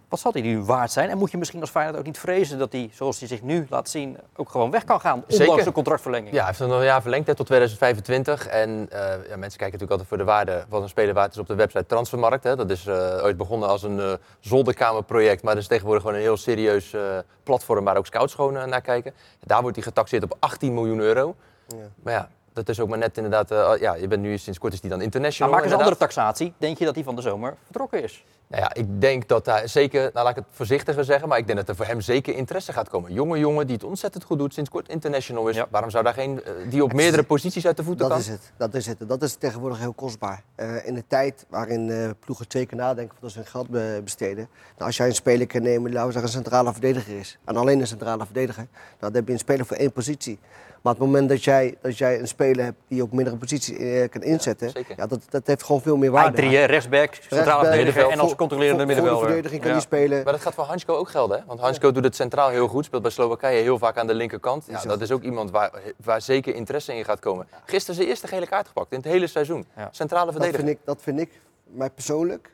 Wat 0.09 0.21
zal 0.21 0.33
hij 0.33 0.41
nu 0.41 0.63
waard 0.63 0.93
zijn? 0.93 1.11
En 1.11 1.19
moet 1.19 1.31
je 1.31 1.39
misschien 1.39 1.61
als 1.61 1.71
Feyenoord 1.71 1.99
ook 1.99 2.05
niet 2.05 2.19
vrezen 2.19 2.59
dat 2.59 2.73
hij, 2.73 2.91
zoals 2.93 3.19
hij 3.19 3.29
zich 3.29 3.43
nu 3.43 3.67
laat 3.71 3.89
zien, 3.89 4.19
ook 4.37 4.51
gewoon 4.51 4.71
weg 4.71 4.85
kan 4.85 5.01
gaan? 5.01 5.15
Ondanks 5.15 5.37
Zeker. 5.37 5.65
de 5.65 5.73
contractverlenging. 5.73 6.35
Ja, 6.35 6.39
hij 6.39 6.47
heeft 6.47 6.59
nog 6.59 6.79
een 6.79 6.85
jaar 6.85 7.03
verlengd 7.03 7.27
hè, 7.27 7.35
tot 7.35 7.47
2025. 7.47 8.47
En 8.47 8.89
ja, 8.91 9.37
mensen 9.37 9.59
kijken 9.59 9.59
natuurlijk 9.59 9.91
altijd 9.91 10.09
voor 10.09 10.19
de 10.19 10.25
waarde 10.25 10.65
wat 10.69 10.83
een 10.83 10.89
speler 10.89 11.15
waard 11.15 11.33
is 11.33 11.39
op 11.39 11.47
de 11.47 11.55
website 11.55 11.87
Transfermarkt. 11.87 12.45
Hè. 12.45 12.57
Dat 12.57 12.71
is 12.71 12.89
ooit 13.23 13.37
begonnen 13.37 13.69
als 13.69 13.83
een 13.83 14.19
zolderkamerproject, 14.41 15.43
maar 15.43 15.55
dat 15.55 15.63
is 15.63 15.69
tegenwoordig 15.69 16.03
gewoon 16.03 16.17
een 16.17 16.25
heel 16.25 16.37
serieus 16.37 16.95
platform 17.43 17.85
waar 17.85 17.97
ook 17.97 18.07
scouts 18.07 18.35
gewoon 18.35 18.69
naar 18.69 18.81
kijken. 18.81 19.13
Daar 19.41 19.61
wordt 19.61 19.77
hij 19.77 19.85
getaxeerd 19.85 20.23
op 20.23 20.37
18 20.39 20.75
miljoen 20.75 20.98
euro. 21.01 21.35
Ja. 21.67 21.77
Maar 22.03 22.13
ja, 22.13 22.29
dat 22.53 22.69
is 22.69 22.81
ook 22.81 22.89
maar 22.89 22.99
net 22.99 23.17
inderdaad, 23.17 23.51
eh, 23.51 23.73
ja, 23.81 23.95
je 23.95 24.09
bent 24.09 24.23
nu 24.23 24.39
sinds 24.39 24.59
kort 24.59 24.73
is 24.73 24.81
die 24.81 24.89
dan 24.89 24.99
Maar 24.99 25.07
international. 25.07 25.53
maak 25.53 25.63
eens 25.63 25.73
een 25.73 25.79
andere 25.79 25.97
taxatie. 25.97 26.53
Denk 26.59 26.79
je 26.79 26.85
dat 26.85 26.95
hij 26.95 27.05
van 27.05 27.17
de 27.17 27.23
zomer 27.23 27.57
vertrokken 27.65 28.03
is? 28.03 28.25
Nou 28.47 28.63
ja, 28.63 28.75
ik 28.75 29.01
denk 29.01 29.29
dat 29.29 29.47
hij 29.47 29.67
zeker, 29.67 30.01
nou 30.01 30.13
laat 30.15 30.29
ik 30.29 30.35
het 30.37 30.45
voorzichtiger 30.51 31.05
zeggen, 31.05 31.29
maar 31.29 31.39
ik 31.39 31.47
denk 31.47 31.59
dat 31.59 31.69
er 31.69 31.77
voor 31.77 31.85
hem 31.85 32.01
zeker 32.01 32.35
interesse 32.35 32.73
gaat 32.73 32.89
komen. 32.89 33.13
Jonge 33.13 33.39
jongen 33.39 33.67
die 33.67 33.75
het 33.77 33.85
ontzettend 33.85 34.25
goed 34.25 34.39
doet, 34.39 34.55
sinds 34.55 34.71
kort 34.71 34.89
international 34.89 35.49
is. 35.49 35.57
Ja. 35.57 35.67
Waarom 35.71 35.91
zou 35.91 36.05
daar 36.05 36.15
geen, 36.15 36.45
eh, 36.45 36.53
die 36.71 36.83
op 36.83 36.93
meerdere 36.93 37.23
posities 37.23 37.67
uit 37.67 37.77
de 37.77 37.83
voeten 37.83 38.09
Dat 38.09 38.11
kan? 38.11 38.19
is 38.21 38.29
het. 38.29 38.53
Dat 38.57 38.75
is 38.75 38.87
het. 38.87 38.99
Dat 39.09 39.23
is 39.23 39.35
tegenwoordig 39.35 39.79
heel 39.79 39.93
kostbaar. 39.93 40.43
Eh, 40.55 40.87
in 40.87 40.95
de 40.95 41.05
tijd 41.07 41.47
waarin 41.49 41.91
eh, 41.91 42.11
ploegen 42.21 42.45
zeker 42.49 42.77
nadenken 42.77 43.17
wat 43.21 43.31
ze 43.31 43.39
hun 43.39 43.47
geld 43.47 43.69
be- 43.69 44.01
besteden. 44.05 44.49
Nou, 44.75 44.85
als 44.87 44.97
jij 44.97 45.07
een 45.07 45.15
speler 45.15 45.47
kan 45.47 45.63
nemen 45.63 45.85
die 45.85 45.93
laten 45.95 46.07
we 46.07 46.13
zeggen, 46.13 46.23
een 46.37 46.43
centrale 46.45 46.73
verdediger 46.73 47.19
is. 47.19 47.39
En 47.45 47.57
alleen 47.57 47.81
een 47.81 47.87
centrale 47.87 48.25
verdediger. 48.25 48.67
Nou, 48.73 48.97
dan 48.99 49.13
heb 49.15 49.27
je 49.27 49.33
een 49.33 49.39
speler 49.39 49.67
voor 49.67 49.77
één 49.77 49.93
positie. 49.93 50.39
Maar 50.83 50.93
op 50.93 50.99
het 50.99 51.09
moment 51.09 51.29
dat 51.29 51.45
jij, 51.45 51.77
dat 51.83 51.99
jij 51.99 52.21
een 52.21 52.29
speler 52.29 52.65
hebt 52.65 52.77
die 52.89 53.03
ook 53.03 53.13
meerdere 53.13 53.37
posities 53.37 53.77
eh, 53.79 54.09
kan 54.09 54.23
inzetten, 54.23 54.73
ja, 54.97 55.07
dat, 55.07 55.21
dat 55.29 55.47
heeft 55.47 55.63
gewoon 55.63 55.81
veel 55.81 55.97
meer 55.97 56.11
waarde. 56.11 56.37
drie, 56.37 56.65
rechtsback, 56.65 57.15
centrale 57.15 57.45
Rechtsback, 57.45 57.65
verdediger 57.75 58.09
en 58.11 58.19
als 58.19 58.35
controlerende 58.35 58.85
voor- 58.85 58.87
Voor 58.95 58.95
de 58.95 59.03
middenvelder. 59.03 59.27
verdediging 59.27 59.61
kan 59.61 59.71
Ja. 59.71 59.77
die 59.77 59.87
spelen. 59.87 60.23
Maar 60.25 60.33
dat 60.33 60.43
gaat 60.43 60.55
voor 60.55 60.65
Hansko 60.65 60.95
ook 60.95 61.09
gelden, 61.09 61.39
hè? 61.39 61.45
Want 61.47 61.61
Hansko 61.61 61.93
doet 61.93 62.05
het 62.05 62.15
centraal 62.17 62.49
heel 62.49 62.69
goed, 62.69 62.85
speelt 62.85 63.03
bij 63.03 63.11
Slowakije 63.11 63.63
heel 63.63 63.79
vaak 63.79 63.97
aan 63.97 64.07
de 64.07 64.15
linkerkant. 64.15 64.67
Ja, 64.69 64.83
dat 64.83 65.01
is 65.01 65.11
ook 65.11 65.23
iemand 65.23 65.51
waar, 65.51 65.73
waar 66.05 66.21
zeker 66.23 66.55
interesse 66.55 66.95
in 66.95 67.05
gaat 67.05 67.19
komen. 67.21 67.47
Gisteren 67.65 67.95
zijn 67.97 68.09
eerste 68.09 68.27
gele 68.27 68.47
kaart 68.47 68.67
gepakt 68.67 68.93
in 68.93 68.97
het 68.99 69.07
hele 69.07 69.27
seizoen. 69.27 69.67
Ja. 69.77 69.89
Centrale 69.91 70.25
Dat 70.25 70.35
verdediger. 70.35 70.65
vind, 70.67 70.79
ik, 70.79 70.85
dat 70.87 71.03
vind 71.03 71.21
ik, 71.21 71.31
mij 71.65 71.91
persoonlijk, 71.91 72.51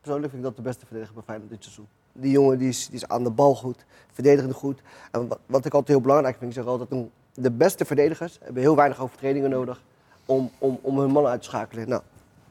persoonlijk 0.00 0.32
vind 0.32 0.44
ik 0.44 0.48
dat 0.48 0.56
de 0.56 0.62
beste 0.62 0.86
verdediger 0.86 1.14
bij 1.14 1.24
Feyenoord 1.26 1.50
dit 1.50 1.62
seizoen. 1.62 1.88
Die 2.12 2.30
jongen 2.30 2.58
die 2.58 2.68
is, 2.68 2.86
die 2.86 2.94
is 2.94 3.08
aan 3.08 3.24
de 3.24 3.30
bal 3.30 3.54
goed, 3.54 3.84
verdedigend 4.12 4.54
goed. 4.54 4.80
En 5.10 5.28
wat, 5.28 5.38
wat 5.46 5.64
ik 5.64 5.72
altijd 5.72 5.88
heel 5.90 6.00
belangrijk 6.00 6.36
vind, 6.38 6.50
ik 6.50 6.56
zeg 6.56 6.66
altijd, 6.66 6.90
een- 6.90 7.10
de 7.36 7.50
beste 7.50 7.84
verdedigers 7.84 8.38
hebben 8.42 8.62
heel 8.62 8.76
weinig 8.76 9.00
overtredingen 9.00 9.50
nodig 9.50 9.82
om, 10.26 10.50
om, 10.58 10.78
om 10.82 10.98
hun 10.98 11.10
mannen 11.10 11.30
uit 11.32 11.40
te 11.42 11.48
schakelen. 11.48 11.88
Nou, 11.88 12.02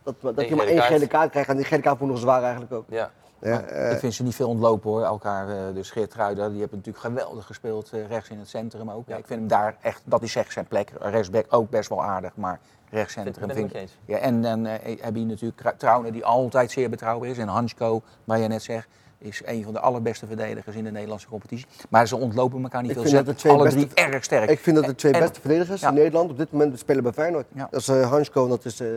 dat, 0.04 0.16
dat 0.22 0.38
Eén 0.38 0.46
je 0.48 0.56
maar 0.56 0.66
gele 0.66 0.70
één 0.70 0.78
kaart. 0.78 0.94
gele 0.94 1.08
kaart 1.08 1.30
krijgt 1.30 1.50
en 1.50 1.56
die 1.56 1.66
gele 1.66 1.82
kaart 1.82 2.00
moet 2.00 2.10
nog 2.10 2.20
zwaar 2.20 2.42
eigenlijk 2.42 2.74
ook. 2.74 2.86
Ja. 2.90 3.12
Ja, 3.40 3.62
eh, 3.62 3.92
ik 3.92 4.00
vind 4.00 4.14
ze 4.14 4.24
niet 4.24 4.36
veel 4.36 4.50
ontlopen 4.50 4.90
hoor, 4.90 5.04
elkaar. 5.04 5.50
eh, 5.50 5.74
Dus 5.74 5.92
Geert 5.92 6.14
die 6.14 6.60
heeft 6.60 6.72
natuurlijk 6.72 6.98
geweldig 6.98 7.46
gespeeld 7.46 7.92
eh, 7.94 8.08
rechts 8.08 8.30
in 8.30 8.40
het 8.40 8.50
centrum 8.50 8.92
ook. 8.92 9.08
Ja. 9.08 9.16
Ik 9.16 9.26
vind 9.26 9.40
hem 9.40 9.48
daar 9.50 9.76
echt, 9.82 10.02
dat 10.06 10.22
is 10.22 10.36
echt 10.36 10.52
zijn 10.54 10.66
plek. 10.68 10.92
Rechtsback 11.00 11.46
ook 11.50 11.70
best 11.70 11.90
wel 11.90 12.04
aardig, 12.04 12.36
maar 12.36 12.60
rechtscentrum 12.90 13.52
vind 13.52 13.74
ik. 13.76 13.90
Ja, 14.06 14.18
en 14.18 14.42
dan 14.42 14.66
eh, 14.66 14.98
heb 15.02 15.16
je 15.16 15.26
natuurlijk 15.26 15.74
Trauner, 15.78 16.12
die 16.12 16.26
altijd 16.26 16.72
zeer 16.72 16.90
betrouwbaar 16.90 17.30
is. 17.30 17.38
En 17.38 17.48
Hansko, 17.48 18.02
waar 18.24 18.40
je 18.40 18.48
net 18.48 18.64
zegt, 18.64 18.88
is 19.26 19.42
een 19.46 19.64
van 19.64 19.74
de 19.74 19.80
allerbeste 19.80 20.26
verdedigers 20.28 20.76
in 20.76 20.84
de 20.84 20.92
Nederlandse 20.92 21.28
competitie. 21.28 21.66
Maar 21.90 22.08
ze 22.08 22.16
ontlopen 22.16 22.64
elkaar 22.64 22.82
niet 22.82 22.92
Ik 22.92 22.98
veel. 22.98 23.06
Ze 23.08 23.34
zijn 23.38 23.58
alle 23.58 23.70
drie 23.70 23.88
erg 23.94 24.24
sterk. 24.24 24.50
ik 24.50 24.60
vind 24.60 24.76
dat 24.76 24.86
de 24.86 24.96
twee 24.96 25.14
En- 25.14 25.20
beste 25.20 25.40
verdedigers 25.40 25.82
ja. 25.82 25.88
in 25.88 25.94
Nederland 25.94 26.30
op 26.30 26.38
dit 26.38 26.52
moment 26.52 26.80
spelen 26.80 27.04
bij 27.04 27.12
Feyenoord. 27.12 27.46
Ja. 27.54 27.68
Dat 27.72 27.80
is 27.80 27.90
uh, 27.90 28.10
Hansko 28.10 28.44
en 28.44 28.50
dat 28.50 28.66
is 28.66 28.82
uh, 28.82 28.88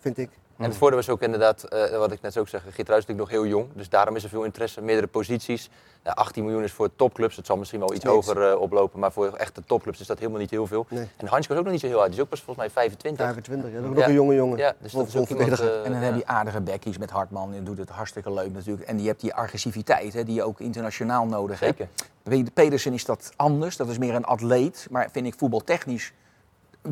vind 0.00 0.18
ik. 0.18 0.30
En 0.56 0.64
het 0.64 0.76
voordeel 0.76 0.98
is 0.98 1.08
ook 1.08 1.22
inderdaad, 1.22 1.62
eh, 1.64 1.98
wat 1.98 2.12
ik 2.12 2.20
net 2.22 2.32
zo 2.32 2.40
ook 2.40 2.48
zeg, 2.48 2.62
Geert 2.62 2.88
Ruijs 2.88 3.02
is 3.02 3.06
natuurlijk 3.08 3.18
nog 3.18 3.30
heel 3.30 3.46
jong. 3.46 3.68
Dus 3.74 3.88
daarom 3.88 4.16
is 4.16 4.22
er 4.24 4.28
veel 4.28 4.44
interesse, 4.44 4.80
meerdere 4.82 5.06
posities. 5.06 5.70
Ja, 6.04 6.12
18 6.12 6.44
miljoen 6.44 6.62
is 6.62 6.72
voor 6.72 6.90
topclubs, 6.96 7.36
het 7.36 7.46
zal 7.46 7.56
misschien 7.56 7.80
wel 7.80 7.94
iets 7.94 8.04
Niks. 8.04 8.14
hoger 8.16 8.50
eh, 8.50 8.60
oplopen. 8.60 9.00
Maar 9.00 9.12
voor 9.12 9.32
echte 9.32 9.62
topclubs 9.66 10.00
is 10.00 10.06
dat 10.06 10.18
helemaal 10.18 10.40
niet 10.40 10.50
heel 10.50 10.66
veel. 10.66 10.86
Nee. 10.88 11.08
En 11.16 11.26
Hansko 11.26 11.52
is 11.52 11.58
ook 11.58 11.64
nog 11.64 11.72
niet 11.72 11.82
zo 11.82 11.86
heel 11.88 11.98
oud, 11.98 12.06
die 12.06 12.16
is 12.16 12.22
ook 12.22 12.28
pas 12.28 12.42
volgens 12.42 12.66
mij 12.66 12.74
25. 12.74 13.24
25, 13.24 13.70
ja. 13.70 13.74
dat 13.76 13.84
is 13.84 13.88
ook 13.90 13.94
Ja. 13.94 14.00
nog 14.00 14.08
een 14.08 14.14
jonge 14.14 14.34
jongen. 14.34 14.58
Ja, 14.58 14.72
dus 14.80 14.92
dat 14.92 15.06
is 15.06 15.16
ook 15.16 15.28
iemand... 15.28 15.60
eh, 15.60 15.84
En 15.84 15.92
dan 15.92 16.00
ja. 16.00 16.06
heb 16.06 16.16
je 16.16 16.26
aardige 16.26 16.60
backies 16.60 16.98
met 16.98 17.10
Hartman, 17.10 17.50
die 17.50 17.62
doet 17.62 17.78
het 17.78 17.88
hartstikke 17.88 18.32
leuk 18.32 18.52
natuurlijk. 18.52 18.88
En 18.88 18.96
die 18.96 19.06
hebt 19.06 19.20
die 19.20 19.34
agressiviteit, 19.34 20.12
hè, 20.12 20.24
die 20.24 20.34
je 20.34 20.42
ook 20.42 20.60
internationaal 20.60 21.26
nodig 21.26 21.60
hebt. 21.60 21.76
Zeker. 21.78 21.92
Weet 22.22 22.46
je, 22.46 22.52
Pedersen 22.52 22.92
is 22.92 23.04
dat 23.04 23.32
anders, 23.36 23.76
dat 23.76 23.88
is 23.88 23.98
meer 23.98 24.14
een 24.14 24.24
atleet. 24.24 24.86
Maar 24.90 25.08
vind 25.12 25.26
ik 25.26 25.34
voetbaltechnisch 25.38 26.12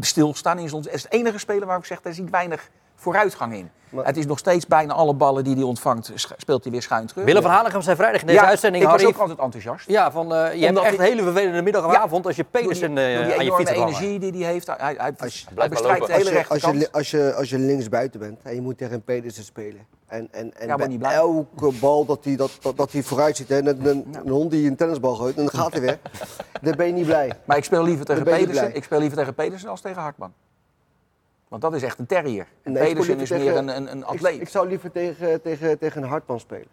stilstaan 0.00 0.58
is, 0.58 0.72
ons, 0.72 0.86
is 0.86 1.02
het 1.02 1.12
enige 1.12 1.38
speler 1.38 1.66
waar 1.66 1.78
ik 1.78 1.84
zeg, 1.84 2.00
daar 2.00 2.12
zie 2.12 2.24
ik 2.24 2.30
weinig 2.30 2.70
vooruitgang 2.94 3.54
in. 3.54 3.70
Maar- 3.88 4.04
het 4.06 4.16
is 4.16 4.26
nog 4.26 4.38
steeds 4.38 4.66
bijna 4.66 4.92
alle 4.92 5.14
ballen 5.14 5.44
die 5.44 5.54
hij 5.54 5.62
ontvangt, 5.62 6.12
speelt 6.36 6.62
hij 6.62 6.72
weer 6.72 6.82
schuin 6.82 7.06
terug. 7.06 7.24
Willem 7.24 7.42
van 7.42 7.50
Hanegem 7.50 7.82
zei 7.82 7.96
vrijdag 7.96 8.20
in 8.20 8.26
deze 8.26 8.38
Ja, 8.40 8.46
uitzending, 8.46 8.82
ik 8.84 8.90
was 8.90 9.00
Harry, 9.00 9.14
ook 9.14 9.20
altijd 9.20 9.38
enthousiast. 9.38 9.88
Ja, 9.88 10.10
van, 10.10 10.34
eh, 10.34 10.54
je 10.54 10.64
hebt 10.66 10.78
echt 10.78 10.98
een 10.98 11.04
hele 11.04 11.22
vervelende 11.22 11.62
middag 11.62 11.86
of 11.86 11.92
Ja. 11.92 11.98
avond 12.00 12.26
als 12.26 12.36
je 12.36 12.44
Pedersen 12.44 12.94
die, 12.94 13.04
eh, 13.04 13.10
die 13.10 13.18
aan 13.18 13.26
je 13.28 13.34
enorme 13.34 13.56
fiets 13.56 13.68
hebt 13.70 13.80
hangen. 13.82 13.96
energie 13.96 14.32
die 14.32 14.42
hij 14.44 14.52
heeft. 14.52 14.66
Hij, 14.66 14.76
hij, 14.78 14.94
hij, 14.96 15.30
hij 15.54 15.68
bestrijdt 15.68 16.06
de 16.06 16.12
hele 16.12 16.24
Als 16.24 16.32
je, 16.32 16.38
als, 16.48 16.48
rechterkant. 16.50 16.80
je, 16.80 16.92
als, 16.92 17.10
je, 17.10 17.34
als 17.34 17.50
je 17.50 17.58
linksbuiten 17.58 18.20
bent 18.20 18.38
en 18.42 18.54
je 18.54 18.60
moet 18.60 18.78
tegen 18.78 18.94
een 18.94 19.02
Pedersen 19.04 19.44
spelen. 19.44 19.86
En, 20.06 20.28
en, 20.30 20.54
en 20.60 20.66
Ja, 20.66 20.76
bij 20.76 21.14
elke 21.14 21.72
bal 21.80 22.04
dat 22.04 22.24
hij, 22.24 22.36
dat, 22.36 22.50
dat, 22.60 22.76
dat 22.76 22.92
hij 22.92 23.02
vooruit 23.02 23.36
zit, 23.36 23.48
hè, 23.48 23.62
net 23.62 23.86
een, 23.86 24.16
een 24.24 24.30
hond 24.30 24.50
die 24.50 24.68
een 24.68 24.76
tennisbal 24.76 25.14
gooit, 25.14 25.36
en 25.36 25.42
dan 25.50 25.60
gaat 25.60 25.72
hij 25.72 25.80
weer. 25.80 25.98
dan 26.62 26.74
ben 26.76 26.86
je 26.86 26.92
niet 26.92 27.06
blij. 27.06 27.32
Maar 27.44 27.56
ik 27.56 27.64
speel 27.64 27.82
liever 27.82 28.04
tegen 28.04 28.24
Pedersen. 28.24 28.74
Ik 28.76 28.84
speel 28.84 28.98
liever 28.98 29.18
tegen 29.18 29.34
Pedersen 29.34 29.68
als 29.68 29.80
tegen 29.80 30.02
Hartman. 30.02 30.32
Want 31.54 31.66
dat 31.66 31.74
is 31.74 31.82
echt 31.82 31.98
een 31.98 32.06
terrier. 32.06 32.46
En 32.62 32.72
Nee, 32.72 32.82
Pedersen 32.88 33.20
is 33.20 33.30
meer 33.30 33.38
tegen- 33.38 33.56
een, 33.56 33.76
een, 33.76 33.90
een 33.90 33.98
Ik, 33.98 34.04
atleet. 34.04 34.40
ik 34.40 34.48
zou 34.48 34.68
liever 34.68 34.90
tegen, 34.90 35.42
tegen, 35.42 35.78
tegen 35.78 36.02
een 36.02 36.08
Hartman 36.08 36.40
spelen. 36.40 36.66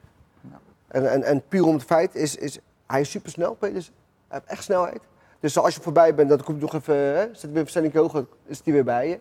En, 0.87 1.11
en, 1.11 1.23
en 1.23 1.43
puur 1.47 1.65
om 1.65 1.73
het 1.73 1.83
feit 1.83 2.15
is, 2.15 2.35
is 2.35 2.59
hij 2.87 3.01
is 3.01 3.09
supersnel, 3.11 3.53
Pedersen. 3.53 3.93
Hij 4.27 4.37
heeft 4.39 4.51
echt 4.51 4.63
snelheid. 4.63 4.99
Dus 5.39 5.57
als 5.57 5.75
je 5.75 5.81
voorbij 5.81 6.15
bent, 6.15 6.29
dan 6.29 6.43
komt 6.43 6.61
nog 6.61 6.73
even, 6.73 6.95
hè, 6.95 7.27
zit 7.31 7.51
weer 7.51 7.61
versnelling 7.61 7.93
hoger, 7.93 8.25
is 8.45 8.61
hij 8.63 8.73
weer 8.73 8.83
bij 8.83 9.09
je. 9.09 9.19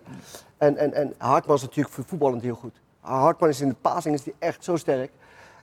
En, 0.58 0.76
en, 0.76 0.92
en 0.94 1.14
Hartman 1.18 1.56
is 1.56 1.62
natuurlijk 1.62 1.94
voor 1.94 2.04
voetballend 2.04 2.42
heel 2.42 2.54
goed. 2.54 2.80
Hartman 3.00 3.48
is 3.48 3.60
in 3.60 3.68
de 3.68 3.76
passing 3.80 4.14
is 4.14 4.22
die 4.22 4.34
echt 4.38 4.64
zo 4.64 4.76
sterk. 4.76 5.10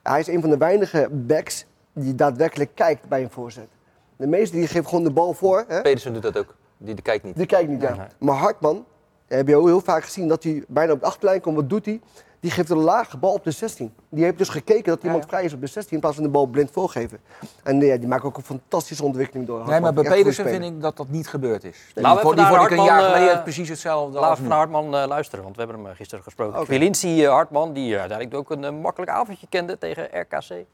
Hij 0.03 0.19
is 0.19 0.27
een 0.27 0.41
van 0.41 0.49
de 0.49 0.57
weinige 0.57 1.07
backs 1.11 1.65
die 1.93 2.15
daadwerkelijk 2.15 2.71
kijkt 2.73 3.07
bij 3.07 3.21
een 3.23 3.31
voorzet. 3.31 3.67
De 4.15 4.27
meeste 4.27 4.55
die 4.55 4.67
geven 4.67 4.89
gewoon 4.89 5.03
de 5.03 5.11
bal 5.11 5.33
voor. 5.33 5.65
Hè? 5.67 5.81
Pedersen 5.81 6.13
doet 6.13 6.21
dat 6.21 6.37
ook, 6.37 6.55
die, 6.77 6.93
die 6.93 7.03
kijkt 7.03 7.23
niet. 7.23 7.35
Die 7.35 7.45
kijkt 7.45 7.69
niet 7.69 7.85
aan. 7.85 8.07
Maar 8.19 8.35
Hartman, 8.35 8.85
heb 9.27 9.47
je 9.47 9.55
ook 9.55 9.67
heel 9.67 9.81
vaak 9.81 10.03
gezien 10.03 10.27
dat 10.27 10.43
hij 10.43 10.63
bijna 10.67 10.91
op 10.91 10.99
de 10.99 11.05
achterlijn 11.05 11.41
komt. 11.41 11.55
Wat 11.55 11.69
doet 11.69 11.85
hij? 11.85 12.01
Die 12.39 12.51
geeft 12.51 12.69
een 12.69 12.77
lage 12.77 13.17
bal 13.17 13.33
op 13.33 13.43
de 13.43 13.51
16. 13.51 13.93
Die 14.09 14.23
heeft 14.23 14.37
dus 14.37 14.49
gekeken 14.49 14.83
dat 14.83 15.03
iemand 15.03 15.23
ja. 15.23 15.29
vrij 15.29 15.43
is 15.43 15.53
op 15.53 15.61
de 15.61 15.67
16 15.67 15.93
in 15.93 15.99
plaats 15.99 16.15
van 16.15 16.25
de 16.25 16.29
bal 16.29 16.45
blind 16.45 16.71
voorgeven. 16.71 17.19
En 17.63 17.79
ja, 17.79 17.97
die 17.97 18.07
maakt 18.07 18.23
ook 18.23 18.37
een 18.37 18.43
fantastische 18.43 19.03
ontwikkeling 19.03 19.47
door. 19.47 19.67
Nee, 19.67 19.79
maar 19.79 19.93
bij 19.93 20.03
Pedersen 20.03 20.49
vind 20.49 20.63
ik 20.63 20.81
dat 20.81 20.97
dat 20.97 21.09
niet 21.09 21.27
gebeurd 21.27 21.63
is. 21.63 21.77
Die, 21.93 22.03
Laten 22.03 22.29
we 22.29 22.35
die 22.35 22.45
vond 22.45 22.61
ik 22.61 22.69
een 22.69 22.83
jaar 22.83 22.87
Hartman, 22.87 23.13
geleden 23.13 23.35
eh, 23.35 23.43
precies 23.43 23.69
hetzelfde 23.69 24.19
Laten 24.19 24.43
we 24.43 24.49
naar 24.49 24.57
Hartman 24.57 24.95
eh, 24.95 25.07
luisteren, 25.07 25.43
want 25.43 25.55
we 25.55 25.61
hebben 25.61 25.81
hem 25.81 25.91
eh, 25.91 25.97
gisteren 25.97 26.23
gesproken. 26.23 26.65
Quilinci 26.65 27.23
eh, 27.23 27.31
Hartman, 27.31 27.73
die 27.73 27.99
uiteindelijk 27.99 28.39
ook 28.39 28.51
een 28.51 28.75
makkelijk 28.75 29.11
avondje 29.11 29.47
kende 29.49 29.77
tegen 29.77 30.09
RKC. 30.19 30.65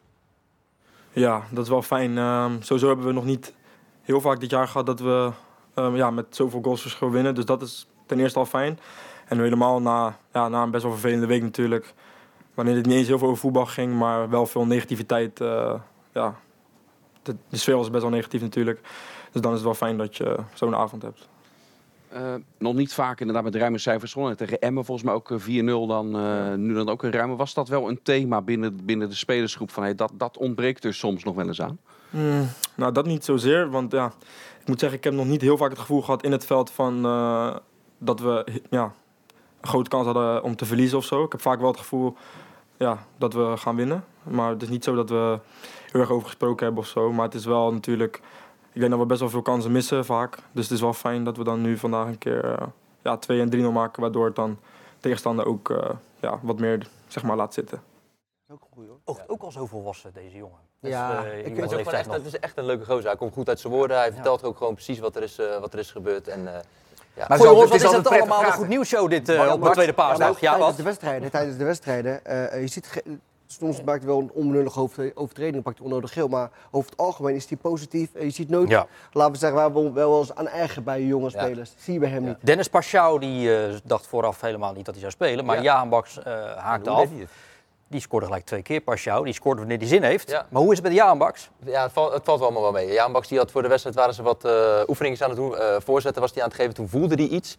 Ja, 1.11 1.43
dat 1.49 1.63
is 1.63 1.69
wel 1.69 1.81
fijn. 1.81 2.17
Ehm, 2.17 2.61
sowieso 2.61 2.87
hebben 2.87 3.05
we 3.05 3.11
nog 3.11 3.25
niet 3.25 3.53
heel 4.01 4.21
vaak 4.21 4.39
dit 4.39 4.49
jaar 4.49 4.67
gehad 4.67 4.85
dat 4.85 4.99
we 4.99 5.31
ehm, 5.73 5.95
ja, 5.95 6.11
met 6.11 6.25
zoveel 6.29 6.61
goals 6.61 6.81
verschil 6.81 7.09
winnen. 7.11 7.35
Dus 7.35 7.45
dat 7.45 7.61
is 7.61 7.87
ten 8.05 8.19
eerste 8.19 8.39
al 8.39 8.45
fijn. 8.45 8.79
En 9.27 9.39
helemaal 9.39 9.81
na, 9.81 10.17
ja, 10.33 10.47
na 10.47 10.63
een 10.63 10.71
best 10.71 10.83
wel 10.83 10.91
vervelende 10.91 11.25
week 11.27 11.41
natuurlijk. 11.41 11.93
Wanneer 12.53 12.75
het 12.75 12.85
niet 12.85 12.95
eens 12.95 13.07
heel 13.07 13.17
veel 13.17 13.27
over 13.27 13.39
voetbal 13.39 13.65
ging, 13.65 13.93
maar 13.97 14.29
wel 14.29 14.45
veel 14.45 14.65
negativiteit. 14.65 15.41
eh, 15.41 15.73
ja, 16.13 16.35
de, 17.23 17.35
de 17.49 17.57
sfeer 17.57 17.75
was 17.75 17.89
best 17.89 18.01
wel 18.01 18.11
negatief 18.11 18.41
natuurlijk. 18.41 18.79
Dus 19.31 19.41
dan 19.41 19.51
is 19.51 19.57
het 19.57 19.65
wel 19.65 19.75
fijn 19.75 19.97
dat 19.97 20.17
je 20.17 20.37
zo'n 20.53 20.75
avond 20.75 21.01
hebt. 21.01 21.27
Eh, 22.09 22.33
nog 22.57 22.73
niet 22.73 22.93
vaak 22.93 23.19
inderdaad 23.19 23.43
met 23.43 23.55
ruime 23.55 23.77
cijfers 23.77 24.11
gewonnen. 24.13 24.37
Tegen 24.37 24.59
Emmen 24.59 24.85
volgens 24.85 25.05
mij 25.07 25.15
ook 25.15 25.31
eh, 25.31 25.37
4-0 25.39 25.87
dan. 25.87 26.15
eh, 26.17 26.53
Nu 26.53 26.73
dan 26.73 26.89
ook 26.89 27.03
een 27.03 27.11
ruime. 27.11 27.35
Was 27.35 27.53
dat 27.53 27.67
wel 27.67 27.89
een 27.89 27.99
thema 28.03 28.41
binnen, 28.41 28.85
binnen 28.85 29.09
de 29.09 29.15
spelersgroep? 29.15 29.71
Van, 29.71 29.83
hey, 29.83 29.95
dat, 29.95 30.11
dat 30.13 30.37
ontbreekt 30.37 30.83
er 30.83 30.93
soms 30.93 31.23
nog 31.23 31.35
wel 31.35 31.47
eens 31.47 31.61
aan. 31.61 31.79
Hmm, 32.09 32.47
nou, 32.75 32.91
dat 32.91 33.05
niet 33.05 33.25
zozeer. 33.25 33.69
Want 33.69 33.91
ja, 33.91 34.05
ik 34.61 34.67
moet 34.67 34.79
zeggen, 34.79 34.97
ik 34.97 35.03
heb 35.03 35.13
nog 35.13 35.25
niet 35.25 35.41
heel 35.41 35.57
vaak 35.57 35.69
het 35.69 35.79
gevoel 35.79 36.01
gehad 36.01 36.23
in 36.23 36.31
het 36.31 36.45
veld 36.45 36.71
van 36.71 37.05
dat 38.03 38.19
we 38.19 38.61
ja, 38.69 38.83
een 39.61 39.67
grote 39.67 39.89
kans 39.89 40.05
hadden 40.05 40.43
om 40.43 40.55
te 40.55 40.65
verliezen 40.65 40.97
of 40.97 41.05
zo. 41.05 41.23
Ik 41.23 41.31
heb 41.31 41.41
vaak 41.41 41.59
wel 41.59 41.67
het 41.67 41.77
gevoel 41.79 42.15
ja, 42.77 43.05
dat 43.17 43.33
we 43.33 43.57
gaan 43.57 43.75
winnen. 43.75 44.05
Maar 44.23 44.49
het 44.49 44.61
is 44.61 44.69
niet 44.69 44.83
zo 44.83 44.95
dat 44.95 45.09
we 45.09 45.39
heel 45.91 46.01
erg 46.01 46.09
over 46.09 46.25
gesproken 46.25 46.65
hebben 46.65 46.83
of 46.83 46.89
zo. 46.89 47.11
Maar 47.11 47.25
het 47.25 47.33
is 47.33 47.45
wel 47.45 47.73
natuurlijk. 47.73 48.21
Ik 48.71 48.79
denk 48.79 48.91
dat 48.91 48.99
we 48.99 49.05
best 49.05 49.19
wel 49.19 49.29
veel 49.29 49.41
kansen 49.41 49.71
missen 49.71 50.05
vaak. 50.05 50.37
Dus 50.51 50.63
het 50.63 50.73
is 50.73 50.81
wel 50.81 50.93
fijn 50.93 51.23
dat 51.23 51.37
we 51.37 51.43
dan 51.43 51.61
nu 51.61 51.77
vandaag 51.77 52.07
een 52.07 52.17
keer 52.17 52.45
eh, 52.45 52.67
ja, 53.01 53.17
2 53.17 53.41
en 53.41 53.69
3-0 53.69 53.71
maken. 53.73 54.01
Waardoor 54.01 54.25
het 54.25 54.35
dan 54.35 54.57
tegenstander 54.99 55.45
ook 55.45 55.69
eh, 55.69 55.89
ja, 56.19 56.39
wat 56.41 56.59
meer 56.59 56.87
zeg 57.07 57.23
maar, 57.23 57.35
laat 57.35 57.53
zitten. 57.53 57.81
Ook 58.51 58.61
een 58.61 58.67
goeie, 58.73 58.89
hoor. 58.89 58.99
Oogt 59.05 59.29
ook 59.29 59.41
al 59.41 59.51
zo 59.51 59.65
volwassen, 59.65 60.13
deze 60.13 60.37
jongen. 60.37 60.59
Ja, 60.79 61.21
Dus, 61.21 61.31
eh, 61.31 61.37
ik 61.37 61.45
weet 61.45 61.71
Het 61.71 61.71
is, 61.71 61.87
ook 61.87 61.93
echt, 61.93 62.05
nog. 62.07 62.15
het 62.15 62.25
is 62.25 62.39
echt 62.39 62.57
een 62.57 62.65
leuke 62.65 62.85
gozer. 62.85 63.05
Hij 63.05 63.15
komt 63.15 63.33
goed 63.33 63.49
uit 63.49 63.59
zijn 63.59 63.73
woorden. 63.73 63.97
Hij 63.97 64.13
vertelt 64.13 64.43
ook 64.43 64.57
gewoon 64.57 64.73
precies 64.73 64.99
wat 64.99 65.15
er 65.15 65.23
is, 65.23 65.39
wat 65.59 65.73
er 65.73 65.79
is 65.79 65.91
gebeurd. 65.91 66.27
En, 66.27 66.55
eh, 66.55 66.61
ja. 67.13 67.25
Maar 67.27 67.37
zo- 67.37 67.63
is 67.63 67.69
is 67.69 67.81
het 67.83 67.95
altijd 67.95 68.19
allemaal 68.21 68.43
een 68.45 68.51
goed 68.51 68.67
nieuwsshow 68.67 69.09
dit 69.09 69.29
eh, 69.29 69.51
op 69.53 69.63
de 69.63 69.69
tweede 69.69 69.93
paasdag. 69.93 70.39
Ja, 70.39 70.49
tijdens 70.49 70.65
wat? 70.67 70.77
de 70.77 70.83
wedstrijden, 70.83 71.31
tijdens 71.31 71.57
de 71.57 71.63
wedstrijden 71.63 72.25
eh, 72.25 72.61
je 72.61 72.67
ziet, 72.67 73.03
soms 73.47 73.83
maakt 73.83 73.97
hij 73.99 74.07
wel 74.07 74.19
een 74.19 74.31
onbenullige 74.33 74.79
over- 74.79 75.11
overtreding, 75.15 75.63
pakt 75.63 75.77
hij 75.77 75.85
onnodig 75.87 76.13
geel, 76.13 76.27
maar 76.27 76.49
over 76.71 76.89
het 76.89 76.99
algemeen 76.99 77.35
is 77.35 77.49
hij 77.49 77.57
positief. 77.57 78.13
En 78.13 78.25
je 78.25 78.31
ziet 78.31 78.49
nooit, 78.49 78.69
Ja. 78.69 78.87
laten 79.11 79.31
we 79.33 79.37
zeggen, 79.37 79.57
waar 79.59 79.73
we 79.73 79.91
wel 79.91 79.93
wel 79.93 80.19
eens 80.19 80.35
aan 80.35 80.47
eigen 80.47 80.83
bij 80.83 81.03
jonge 81.03 81.29
Ja. 81.33 81.41
spelers. 81.43 81.71
Zie 81.77 81.93
je 81.93 81.99
bij 81.99 82.09
hem 82.09 82.21
Ja. 82.23 82.27
niet. 82.27 82.37
Dennis 82.41 82.67
Paschou 82.67 83.19
die 83.19 83.55
eh, 83.57 83.73
dacht 83.83 84.07
vooraf 84.07 84.41
helemaal 84.41 84.73
niet 84.73 84.85
dat 84.85 84.93
hij 84.93 85.03
zou 85.03 85.11
spelen. 85.11 85.45
Maar 85.45 85.55
Ja. 85.55 85.61
Jaan 85.61 85.89
Baks 85.89 86.23
eh, 86.23 86.33
haakte 86.57 86.89
af. 86.89 87.07
Die 87.93 88.01
scoorde 88.01 88.25
gelijk 88.25 88.45
twee 88.45 88.61
keer. 88.61 88.81
Paschou, 88.81 89.25
die 89.25 89.33
scoort 89.33 89.57
wanneer 89.57 89.77
hij 89.77 89.87
zin 89.87 90.03
heeft. 90.03 90.29
Ja. 90.29 90.45
Maar 90.49 90.61
hoe 90.61 90.71
is 90.71 90.77
het 90.77 90.87
met 90.87 90.95
Jaan 90.95 91.17
Baks? 91.17 91.49
Ja, 91.65 91.83
het 91.83 91.91
valt, 91.91 92.13
het 92.13 92.23
valt 92.23 92.39
wel 92.39 92.47
allemaal 92.47 92.71
wel 92.71 92.81
mee. 92.81 92.93
Jaan 92.93 93.11
Baks 93.11 93.27
die 93.27 93.37
had 93.37 93.51
voor 93.51 93.61
de 93.61 93.67
wedstrijd 93.67 93.95
waren 93.95 94.13
ze 94.13 94.23
wat 94.23 94.45
eh 94.45 94.81
oefeningen 94.87 95.21
aan 95.21 95.29
het 95.29 95.37
doen. 95.37 95.57
eh, 95.57 95.75
voorzetten 95.79 96.21
was 96.21 96.33
hij 96.33 96.41
aan 96.43 96.47
het 96.47 96.57
geven. 96.57 96.73
Toen 96.73 96.89
voelde 96.89 97.15
hij 97.15 97.27
iets. 97.27 97.57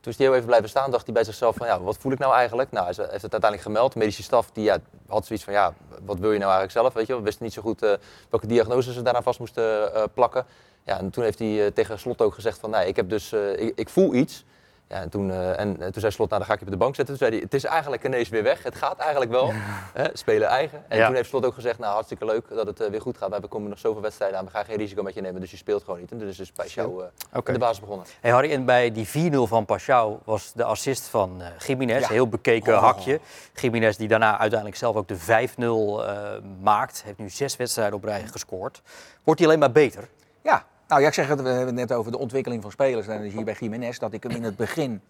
Toen 0.00 0.12
is 0.12 0.16
hij 0.18 0.26
heel 0.26 0.34
even 0.34 0.46
blijven 0.46 0.68
staan. 0.68 0.90
Dacht 0.90 1.04
hij 1.04 1.14
bij 1.14 1.24
zichzelf 1.24 1.56
van 1.56 1.66
ja, 1.66 1.80
wat 1.80 1.96
voel 1.98 2.12
ik 2.12 2.18
nou 2.18 2.34
eigenlijk? 2.34 2.70
Nou, 2.70 2.84
hij 2.84 2.94
heeft 2.96 3.22
het 3.22 3.32
uiteindelijk 3.32 3.62
gemeld. 3.62 3.92
De 3.92 3.98
medische 3.98 4.22
staf 4.22 4.50
die 4.52 4.64
ja, 4.64 4.78
had 5.08 5.26
zoiets 5.26 5.44
van 5.44 5.54
ja, 5.54 5.74
wat 6.04 6.18
wil 6.18 6.32
je 6.32 6.38
nou 6.38 6.50
eigenlijk 6.52 6.72
zelf? 6.72 6.92
Weet 6.92 7.06
je, 7.06 7.16
we 7.16 7.22
wisten 7.22 7.44
niet 7.44 7.52
zo 7.52 7.62
goed 7.62 7.82
eh, 7.82 7.92
welke 8.30 8.46
diagnose 8.46 8.92
ze 8.92 9.02
daaraan 9.02 9.22
vast 9.22 9.38
moesten 9.38 9.90
plakken. 10.14 10.46
Ja, 10.84 10.98
en 10.98 11.10
toen 11.10 11.24
heeft 11.24 11.38
hij 11.38 11.70
tegen 11.70 11.98
Slot 11.98 12.22
ook 12.22 12.34
gezegd 12.34 12.58
van 12.58 12.70
nee, 12.70 12.86
ik 12.88 12.96
heb 12.96 13.08
dus, 13.08 13.32
ik, 13.32 13.72
ik 13.74 13.88
voel 13.88 14.14
iets. 14.14 14.44
Ja, 14.88 15.00
en, 15.00 15.08
toen, 15.08 15.30
eh, 15.30 15.58
en, 15.60 15.80
eh, 15.80 15.88
toen 15.88 16.00
zei 16.00 16.12
Slot, 16.12 16.28
nou 16.28 16.40
dan 16.40 16.48
ga 16.48 16.52
ik 16.54 16.58
je 16.58 16.64
op 16.64 16.70
de 16.72 16.78
bank 16.78 16.94
zetten. 16.94 17.18
Toen 17.18 17.26
zei 17.26 17.36
hij, 17.36 17.44
het 17.44 17.54
is 17.54 17.64
eigenlijk 17.64 18.04
ineens 18.04 18.28
weer 18.28 18.42
weg. 18.42 18.62
Het 18.62 18.74
gaat 18.74 18.98
eigenlijk 18.98 19.30
wel. 19.30 19.50
Hè, 19.92 20.04
spelen 20.12 20.48
eigen. 20.48 20.84
En 20.88 20.98
Ja. 20.98 21.06
toen 21.06 21.14
heeft 21.14 21.28
Slot 21.28 21.44
ook 21.46 21.54
gezegd, 21.54 21.78
nou 21.78 21.92
hartstikke 21.92 22.24
leuk 22.24 22.48
dat 22.48 22.66
het 22.66 22.80
eh, 22.80 22.90
weer 22.90 23.00
goed 23.00 23.18
gaat. 23.18 23.40
We 23.40 23.46
komen 23.46 23.68
nog 23.68 23.78
zoveel 23.78 24.02
wedstrijden 24.02 24.38
aan. 24.38 24.44
We 24.44 24.50
gaan 24.50 24.64
geen 24.64 24.76
risico 24.76 25.02
met 25.02 25.14
je 25.14 25.20
nemen, 25.20 25.40
dus 25.40 25.50
je 25.50 25.56
speelt 25.56 25.84
gewoon 25.84 26.00
niet. 26.00 26.10
En 26.12 26.18
dus 26.18 26.38
is 26.38 26.52
Oké. 26.56 27.46
in 27.46 27.52
de 27.52 27.58
basis 27.58 27.80
begonnen. 27.80 28.06
Hey 28.20 28.30
Harry, 28.30 28.52
en 28.52 28.64
bij 28.64 28.92
die 28.92 29.06
4-0 29.32 29.46
van 29.46 29.64
Pashao 29.64 30.20
was 30.24 30.52
de 30.52 30.64
assist 30.64 31.08
van 31.08 31.42
Jiménez. 31.66 32.00
Ja. 32.00 32.08
Heel 32.08 32.28
bekeken 32.28 32.74
Oh. 32.74 32.80
hakje. 32.82 33.20
Jiménez 33.54 33.96
die 33.96 34.08
daarna 34.08 34.38
uiteindelijk 34.38 34.78
zelf 34.78 34.96
ook 34.96 35.08
de 35.08 35.16
5-0 35.16 36.04
eh, 36.06 36.32
maakt. 36.60 37.02
Heeft 37.04 37.18
nu 37.18 37.30
zes 37.30 37.56
wedstrijden 37.56 37.94
op 37.94 38.04
rij 38.04 38.26
gescoord. 38.26 38.82
Wordt 39.24 39.40
hij 39.40 39.48
alleen 39.48 39.60
maar 39.60 39.72
beter? 39.72 40.08
Ja, 40.42 40.64
nou 40.88 41.00
ja, 41.00 41.06
ik 41.06 41.14
zeg 41.14 41.28
het, 41.28 41.40
we 41.42 41.48
hebben 41.48 41.66
het 41.66 41.88
net 41.88 41.92
over 41.92 42.12
de 42.12 42.18
ontwikkeling 42.18 42.62
van 42.62 42.70
spelers. 42.70 43.06
En 43.06 43.32
je 43.38 43.44
bij 43.44 43.56
Jiménez 43.60 43.98
dat 43.98 44.12
ik 44.12 44.22
hem 44.22 44.32
in 44.32 44.42
het 44.42 44.56
begin 44.56 45.00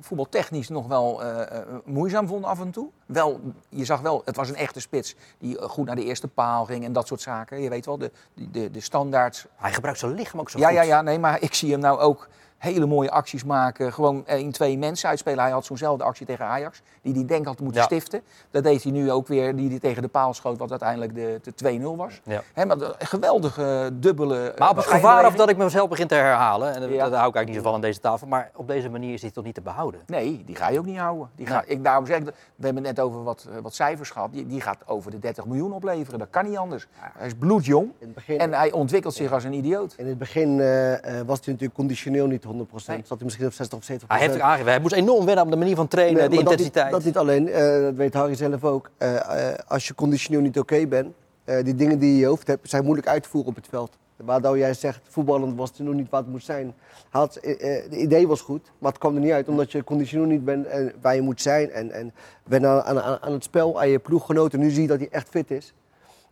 voetbaltechnisch 0.00 0.68
nog 0.68 0.86
wel 0.86 1.22
eh, 1.22 1.40
eh, 1.40 1.66
moeizaam 1.84 2.28
vond 2.28 2.44
af 2.44 2.60
en 2.60 2.70
toe. 2.70 2.88
Wel, 3.06 3.40
je 3.68 3.84
zag 3.84 4.00
wel, 4.00 4.22
het 4.24 4.36
was 4.36 4.48
een 4.48 4.56
echte 4.56 4.80
spits 4.80 5.14
die 5.38 5.58
eh, 5.58 5.68
goed 5.68 5.86
naar 5.86 5.96
de 5.96 6.04
eerste 6.04 6.28
paal 6.28 6.64
ging 6.64 6.84
en 6.84 6.92
dat 6.92 7.06
soort 7.06 7.20
zaken. 7.20 7.60
Je 7.60 7.68
weet 7.68 7.86
wel, 7.86 7.98
de, 7.98 8.10
de, 8.34 8.70
de 8.70 8.80
standaards. 8.80 9.46
Hij 9.56 9.72
gebruikt 9.72 9.98
zijn 9.98 10.14
lichaam 10.14 10.40
ook 10.40 10.50
zo 10.50 10.58
Ja, 10.58 10.66
goed. 10.66 10.76
ja, 10.76 10.82
ja, 10.82 11.02
nee, 11.02 11.18
maar 11.18 11.42
ik 11.42 11.54
zie 11.54 11.70
hem 11.70 11.80
nou 11.80 11.98
ook 11.98 12.28
hele 12.58 12.86
mooie 12.86 13.10
acties 13.10 13.44
maken. 13.44 13.92
Gewoon 13.92 14.26
één, 14.26 14.52
twee 14.52 14.78
mensen 14.78 15.08
uitspelen. 15.08 15.40
Hij 15.42 15.52
had 15.52 15.64
zo'nzelfde 15.64 16.04
actie 16.04 16.26
tegen 16.26 16.44
Ajax, 16.44 16.82
die 17.02 17.14
hij 17.14 17.24
denk 17.24 17.46
had 17.46 17.60
moeten 17.60 17.80
Ja. 17.80 17.86
stiften. 17.86 18.22
Dat 18.50 18.62
deed 18.62 18.82
hij 18.82 18.92
nu 18.92 19.10
ook 19.12 19.26
weer, 19.26 19.56
die 19.56 19.68
hij 19.70 19.78
tegen 19.78 20.02
de 20.02 20.08
paal 20.08 20.34
schoot, 20.34 20.58
wat 20.58 20.70
uiteindelijk 20.70 21.14
de, 21.14 21.40
de 21.42 21.52
2-0 21.54 21.96
was. 21.96 22.20
Ja. 22.24 22.42
Maar 22.66 22.78
de- 22.78 22.94
geweldige 22.98 23.90
dubbele... 23.94 24.54
Maar 24.58 24.70
op 24.70 24.76
het 24.76 24.84
eh, 24.86 24.90
gevaar 24.90 25.00
af 25.00 25.00
schijnbeleving. 25.00 25.36
dat 25.38 25.48
ik 25.48 25.56
mezelf 25.56 25.88
begin 25.88 26.06
te 26.06 26.14
herhalen. 26.14 26.74
En 26.74 26.80
dat, 26.80 26.90
Ja. 26.90 26.96
dat 26.96 26.98
hou 26.98 27.28
ik 27.28 27.34
eigenlijk 27.34 27.46
niet 27.46 27.56
zo 27.56 27.62
van 27.62 27.74
aan 27.74 27.80
deze 27.80 28.00
tafel. 28.00 28.26
Maar 28.26 28.50
op 28.54 28.66
deze 28.66 28.88
manier 28.88 29.12
is 29.12 29.22
hij 29.22 29.30
toch 29.30 29.44
niet 29.44 29.54
te 29.54 29.60
behouden? 29.60 30.00
Nee, 30.06 30.42
die 30.46 30.56
ga 30.56 30.68
je 30.68 30.78
ook 30.78 30.84
niet 30.86 30.98
houden. 30.98 31.30
Die 31.34 31.46
ga, 31.46 31.62
ik, 31.66 31.84
daarom 31.84 32.06
zeg 32.06 32.18
ik, 32.18 32.24
we 32.24 32.64
hebben 32.64 32.84
het 32.84 32.96
net 32.96 33.04
over 33.04 33.22
wat, 33.24 33.46
eh, 33.50 33.58
wat 33.62 33.74
cijfers 33.74 34.10
gehad. 34.10 34.32
Die, 34.32 34.46
die 34.46 34.60
gaat 34.60 34.78
over 34.86 35.10
de 35.10 35.18
30 35.18 35.46
miljoen 35.46 35.72
opleveren. 35.72 36.18
Dat 36.18 36.30
kan 36.30 36.44
niet 36.48 36.56
anders. 36.56 36.86
Hij 36.92 37.26
is 37.26 37.34
bloedjong 37.38 37.90
begin, 38.14 38.38
en 38.38 38.52
hij 38.52 38.72
ontwikkelt 38.72 39.14
zich 39.14 39.32
als 39.32 39.44
een 39.44 39.52
idioot. 39.52 39.94
in 39.96 40.06
het 40.06 40.18
begin 40.18 40.60
eh, 40.60 40.94
eh, 40.94 41.00
was 41.26 41.38
hij 41.38 41.52
natuurlijk 41.52 41.74
conditioneel 41.74 42.26
niet 42.26 42.44
100%. 42.48 42.50
Nee. 42.86 43.02
Zat 43.04 43.08
hij 43.08 43.18
misschien 43.22 43.46
op 43.46 43.52
60 43.52 43.78
of 43.78 43.84
70%. 43.84 44.06
Hij 44.06 44.18
heeft 44.18 44.34
ook 44.34 44.40
aangegeven, 44.40 44.70
hij 44.72 44.80
moest 44.80 44.94
enorm 44.94 45.24
wennen 45.24 45.44
aan 45.44 45.50
de 45.50 45.56
manier 45.56 45.76
van 45.76 45.88
trainen, 45.88 46.18
Nee, 46.18 46.28
de 46.28 46.34
dat 46.34 46.44
intensiteit. 46.44 46.84
Niet, 46.84 46.94
dat 46.94 47.04
niet 47.04 47.16
alleen, 47.16 47.48
eh, 47.48 47.82
dat 47.82 47.94
weet 47.94 48.14
Harry 48.14 48.34
zelf 48.34 48.64
ook. 48.64 48.90
Eh, 48.98 49.48
eh, 49.50 49.58
als 49.66 49.86
je 49.86 49.94
conditioneel 49.94 50.40
niet 50.40 50.58
oké 50.58 50.86
bent, 50.86 51.14
eh, 51.44 51.64
die 51.64 51.74
dingen 51.74 51.98
die 51.98 52.08
je 52.08 52.14
in 52.14 52.20
je 52.20 52.26
hoofd 52.26 52.46
hebt, 52.46 52.68
zijn 52.68 52.84
moeilijk 52.84 53.08
uit 53.08 53.22
te 53.22 53.28
voeren 53.28 53.50
op 53.50 53.56
het 53.56 53.66
veld. 53.68 53.96
Waardoor 54.16 54.58
jij 54.58 54.74
zegt, 54.74 55.00
voetballend 55.08 55.56
was 55.56 55.68
het 55.68 55.78
nog 55.78 55.94
niet 55.94 56.10
wat 56.10 56.20
het 56.20 56.30
moet 56.30 56.44
zijn. 56.44 56.74
Had, 57.10 57.38
het 57.42 57.94
idee 57.94 58.28
was 58.28 58.40
goed, 58.40 58.70
maar 58.78 58.90
het 58.90 59.00
kwam 59.00 59.14
er 59.14 59.20
niet 59.20 59.32
uit. 59.32 59.48
Omdat 59.48 59.72
je 59.72 59.84
conditioneel 59.84 60.26
niet 60.26 60.44
bent 60.44 60.66
en 60.66 60.92
waar 61.00 61.14
je 61.14 61.20
moet 61.20 61.40
zijn. 61.40 61.70
En, 61.70 61.90
en 61.90 62.12
bent 62.44 62.64
aan, 62.64 62.82
aan, 62.82 63.00
aan 63.00 63.18
aan 63.20 63.32
het 63.32 63.44
spel, 63.44 63.80
aan 63.80 63.88
je 63.88 63.98
ploeggenoten. 63.98 64.58
Nu 64.58 64.70
zie 64.70 64.82
je 64.82 64.88
dat 64.88 64.98
hij 64.98 65.08
echt 65.10 65.28
fit 65.28 65.50
is. 65.50 65.74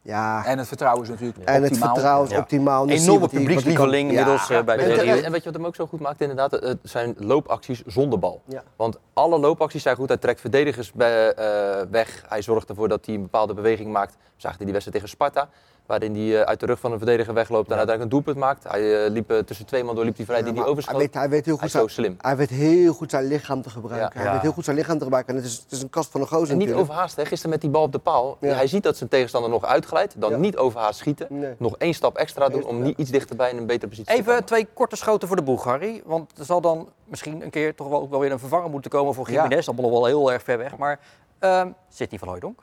Ja, 0.07 0.45
En 0.45 0.59
het 0.59 0.69
vertrouwen 0.69 1.03
is 1.03 1.09
natuurlijk 1.09 1.38
en 1.38 1.55
het 1.62 1.71
optimaal. 1.71 1.88
vertrouwen 1.95 2.29
is 2.29 2.35
Ja. 2.35 2.40
optimaal. 2.40 2.85
Zie 2.87 2.95
je 2.97 3.01
Enorme 3.03 3.29
publiekslieveling 3.29 4.09
inmiddels 4.11 4.51
eh, 4.51 4.62
bij 4.62 4.77
de 4.77 4.83
jeugd. 5.05 5.23
en 5.23 5.31
weet 5.33 5.40
je 5.42 5.51
wat 5.51 5.55
hem 5.61 5.66
ook 5.66 5.75
zo 5.75 5.87
goed 5.87 6.01
maakt 6.01 6.21
inderdaad? 6.21 6.51
Het 6.51 6.79
zijn 6.83 7.14
loopacties 7.19 7.83
zonder 7.87 8.19
bal. 8.19 8.42
Ja. 8.45 8.62
Want 8.77 8.99
alle 9.14 9.38
loopacties 9.38 9.83
zijn 9.83 9.97
goed. 9.97 10.09
Hij 10.09 10.16
trekt 10.16 10.40
verdedigers 10.40 10.92
bij, 10.92 11.33
eh, 11.35 11.87
weg. 11.90 12.25
Hij 12.29 12.42
zorgt 12.42 12.69
ervoor 12.69 12.88
dat 12.88 13.07
hij 13.07 13.14
een 13.14 13.23
bepaalde 13.23 13.55
beweging 13.55 13.92
maakt. 13.92 14.12
We 14.14 14.19
zagen 14.37 14.59
die 14.59 14.66
wedstrijd 14.73 14.95
tegen 14.97 15.09
Sparta. 15.09 15.49
Waarin 15.87 16.14
hij 16.14 16.40
eh, 16.40 16.46
uit 16.46 16.61
de 16.61 16.66
rug 16.66 16.81
van 16.81 16.92
een 16.92 16.99
verdediger 16.99 17.35
wegloopt 17.35 17.70
en 17.70 17.77
uiteindelijk 17.77 18.03
een 18.14 18.22
doelpunt 18.22 18.44
maakt. 18.44 18.64
Hij 18.64 19.05
eh, 19.05 19.11
liep 19.11 19.31
eh, 19.31 19.38
tussen 19.38 19.66
twee 19.66 19.85
man 19.85 19.94
door, 19.94 20.05
liep 20.05 20.16
hij 20.16 20.25
vrij 20.25 20.38
Ja, 20.38 20.44
die 20.44 20.53
die 20.53 20.64
overschoot. 20.64 20.94
Hij 20.96 21.05
weet, 21.05 21.14
hij 21.14 21.29
weet 21.29 21.44
heel 21.44 21.55
Hij 21.59 21.62
goed 21.62 21.81
zo 21.81 21.88
zijn, 21.88 21.90
slim. 22.07 22.16
hij 22.20 22.37
weet 22.37 22.51
heel 22.51 22.92
goed 22.92 23.11
zijn 23.11 23.25
lichaam 23.27 23.62
te 23.62 23.70
gebruiken. 23.70 24.11
Ja. 24.11 24.16
Hij 24.16 24.25
Ja. 24.25 24.33
weet 24.33 24.40
heel 24.42 24.53
goed 24.53 24.64
zijn 24.64 24.77
lichaam 24.77 24.96
te 24.99 25.03
gebruiken. 25.05 25.35
En 25.35 25.40
het 25.42 25.51
is, 25.51 25.57
het 25.59 25.72
is 25.72 25.83
een 25.83 25.90
kast 25.90 26.11
van 26.11 26.20
een 26.20 26.27
gozer 26.27 26.51
En 26.51 26.57
niet 26.57 26.66
natuurlijk. 26.66 26.90
overhaast, 26.90 27.16
hè? 27.16 27.25
gisteren 27.25 27.51
met 27.51 27.61
die 27.61 27.70
bal 27.70 27.83
op 27.83 27.92
de 27.92 27.99
paal. 27.99 28.37
Ja. 28.40 28.55
Hij 28.55 28.66
ziet 28.66 28.83
dat 28.83 28.96
zijn 28.96 29.09
tegenstander 29.11 29.51
nog 29.51 29.64
uitglijdt. 29.64 30.20
Dan 30.20 30.31
Ja. 30.31 30.37
niet 30.37 30.57
overhaast 30.57 30.99
schieten. 30.99 31.27
Nee. 31.31 31.55
Nog 31.59 31.77
één 31.79 31.94
stap 31.94 32.16
extra 32.16 32.49
doen 32.49 32.64
om 32.64 32.77
ja. 32.79 32.83
niet 32.85 32.99
iets 32.99 33.11
dichterbij 33.11 33.51
in 33.51 33.57
een 33.57 33.66
betere 33.66 33.88
positie 33.88 34.12
te 34.12 34.12
Even 34.20 34.25
komen. 34.33 34.44
twee 34.44 34.66
korte 34.75 34.96
schoten 34.96 35.29
voor 35.29 35.37
de 35.37 35.42
boeg, 35.42 35.64
Harry. 35.64 36.03
Want 36.05 36.38
er 36.38 36.44
zal 36.44 36.61
dan 36.61 36.88
misschien 37.05 37.42
een 37.42 37.51
keer 37.51 37.75
toch 37.75 37.88
wel, 37.88 38.01
ook 38.01 38.11
wel 38.11 38.20
weer 38.20 38.33
een 38.33 38.38
vervanger 38.38 38.70
moeten 38.70 38.90
komen 38.90 39.14
voor 39.14 39.31
Ja. 39.31 39.42
Jiménez. 39.42 39.66
Allemaal 39.68 39.85
nog 39.90 39.94
wel 39.94 40.07
heel 40.07 40.33
erg 40.33 40.42
ver 40.42 40.59
weg. 40.59 40.77
Maar 40.77 41.01
ehm 41.38 41.68
Sidney 41.88 42.18
van 42.18 42.29
Hooijdonk 42.29 42.62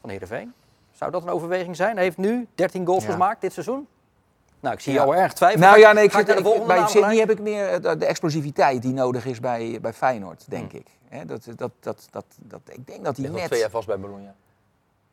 van 0.00 0.10
Heerenveen. 0.10 0.52
Zou 0.96 1.10
dat 1.10 1.22
een 1.22 1.28
overweging 1.28 1.76
zijn? 1.76 1.94
Hij 1.94 2.04
heeft 2.04 2.16
nu 2.16 2.46
13 2.54 2.86
goals 2.86 3.04
Ja. 3.04 3.10
gemaakt 3.12 3.40
dit 3.40 3.52
seizoen. 3.52 3.86
Nou, 4.60 4.74
ik 4.74 4.80
zie 4.80 4.92
Ja. 4.92 4.98
jou 5.04 5.16
erg 5.16 5.32
twijfelen. 5.32 5.68
Nou 5.68 5.78
ja, 5.80 5.92
nee, 5.92 6.04
ik 6.04 6.12
zit, 6.12 6.28
ik- 6.28 6.38
volgende 6.42 6.66
bij 6.66 6.86
Sydney 6.86 7.16
heb 7.16 7.30
ik 7.30 7.40
meer 7.40 7.80
de, 7.80 7.96
de 7.96 8.06
explosiviteit 8.06 8.82
die 8.82 8.92
nodig 8.92 9.26
is 9.26 9.40
bij, 9.40 9.78
bij 9.80 9.92
Feyenoord, 9.92 10.44
denk 10.48 10.70
Hm. 10.70 10.76
ik. 10.76 10.86
Hè, 11.08 11.24
dat, 11.24 11.44
dat, 11.56 11.70
dat, 11.80 12.06
dat, 12.10 12.24
dat, 12.38 12.60
ik 12.64 12.86
denk 12.86 13.04
dat 13.04 13.16
hij 13.16 13.28
net... 13.28 13.44
twee 13.44 13.60
jaar 13.60 13.70
vast 13.70 13.86
bij 13.86 13.98
Bologna. 13.98 14.34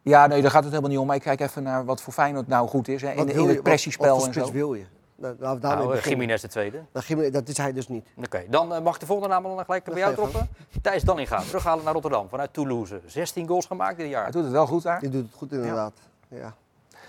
Ja, 0.01 0.27
nee, 0.27 0.41
daar 0.41 0.51
gaat 0.51 0.61
het 0.63 0.69
helemaal 0.69 0.91
niet 0.91 0.99
om. 0.99 1.07
Maar 1.07 1.15
ik 1.15 1.21
kijk 1.21 1.39
even 1.39 1.63
naar 1.63 1.85
wat 1.85 2.01
voor 2.01 2.13
Feyenoord 2.13 2.47
nou 2.47 2.67
goed 2.67 2.87
is. 2.87 3.01
Hè, 3.01 3.11
in, 3.11 3.29
in 3.29 3.47
het 3.49 3.63
pressiespel 3.63 4.17
wat 4.17 4.27
en 4.27 4.33
zo. 4.33 4.51
wil 4.51 4.73
je? 4.73 4.85
Nou, 5.15 5.35
laten 5.39 5.55
we 5.55 5.61
daarmee 5.61 5.83
Nou, 5.85 5.97
eh, 5.97 6.03
beginnen. 6.03 6.39
De 6.41 6.47
tweede. 6.47 6.81
Nou, 7.07 7.31
dat 7.31 7.47
is 7.47 7.57
hij 7.57 7.73
dus 7.73 7.87
niet. 7.87 8.05
Oké, 8.25 8.43
dan 8.49 8.73
eh, 8.73 8.81
mag 8.81 8.93
ik 8.93 8.99
de 8.99 9.05
volgende 9.05 9.33
naam 9.33 9.43
dan 9.43 9.65
gelijk 9.65 9.83
bij 9.83 9.97
jou 9.97 10.13
droppen. 10.13 10.47
Thijs 10.81 11.03
Dallinga, 11.03 11.41
terughalen 11.41 11.83
naar 11.83 11.93
Rotterdam 11.93 12.29
vanuit 12.29 12.53
Toulouse. 12.53 13.01
16 13.05 13.47
goals 13.47 13.65
gemaakt 13.65 13.97
dit 13.97 14.05
Hij 14.05 14.15
jaar. 14.15 14.31
doet 14.31 14.43
het 14.43 14.51
wel 14.51 14.67
goed 14.67 14.83
daar. 14.83 14.99
Die 14.99 15.09
doet 15.09 15.23
het 15.25 15.33
goed 15.35 15.51
inderdaad. 15.51 15.93
Ja. 16.27 16.53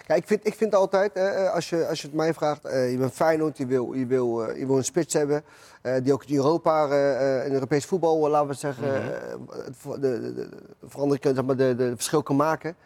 Kijk, 0.07 0.19
ik 0.21 0.27
vind, 0.27 0.47
ik 0.47 0.55
vind 0.55 0.75
altijd, 0.75 1.13
eh, 1.13 1.53
als, 1.53 1.69
je, 1.71 1.87
als 1.89 2.01
je 2.01 2.07
het 2.07 2.17
mij 2.17 2.35
vraagt, 2.35 2.65
eh, 2.65 2.91
je 2.91 2.99
bent 2.99 3.13
Feyenoord, 3.13 3.57
je 3.59 3.67
wil, 3.67 3.93
je, 3.93 4.07
wil, 4.07 4.45
eh, 4.49 4.59
je 4.59 4.67
wil 4.67 4.77
een 4.77 4.85
spits 4.85 5.15
hebben. 5.15 5.45
eh, 5.83 5.95
die 6.03 6.13
ook 6.13 6.25
in 6.25 6.37
Europa, 6.37 6.89
eh, 6.89 7.39
eh, 7.41 7.47
in 7.47 7.53
Europees 7.53 7.85
voetbal, 7.85 8.25
eh, 8.25 8.31
laten 8.31 8.49
we 8.49 8.55
zeggen, 8.55 8.89
Mhm. 8.89 8.97
eh, 8.97 9.91
de, 9.95 10.01
de, 10.01 10.21
de, 10.21 10.35
de 10.35 10.49
verandering, 10.89 11.35
zeg 11.37 11.45
maar, 11.45 11.57
de, 11.57 11.75
de, 11.75 11.93
verschil 11.95 12.23
kan 12.23 12.37
maken. 12.37 12.77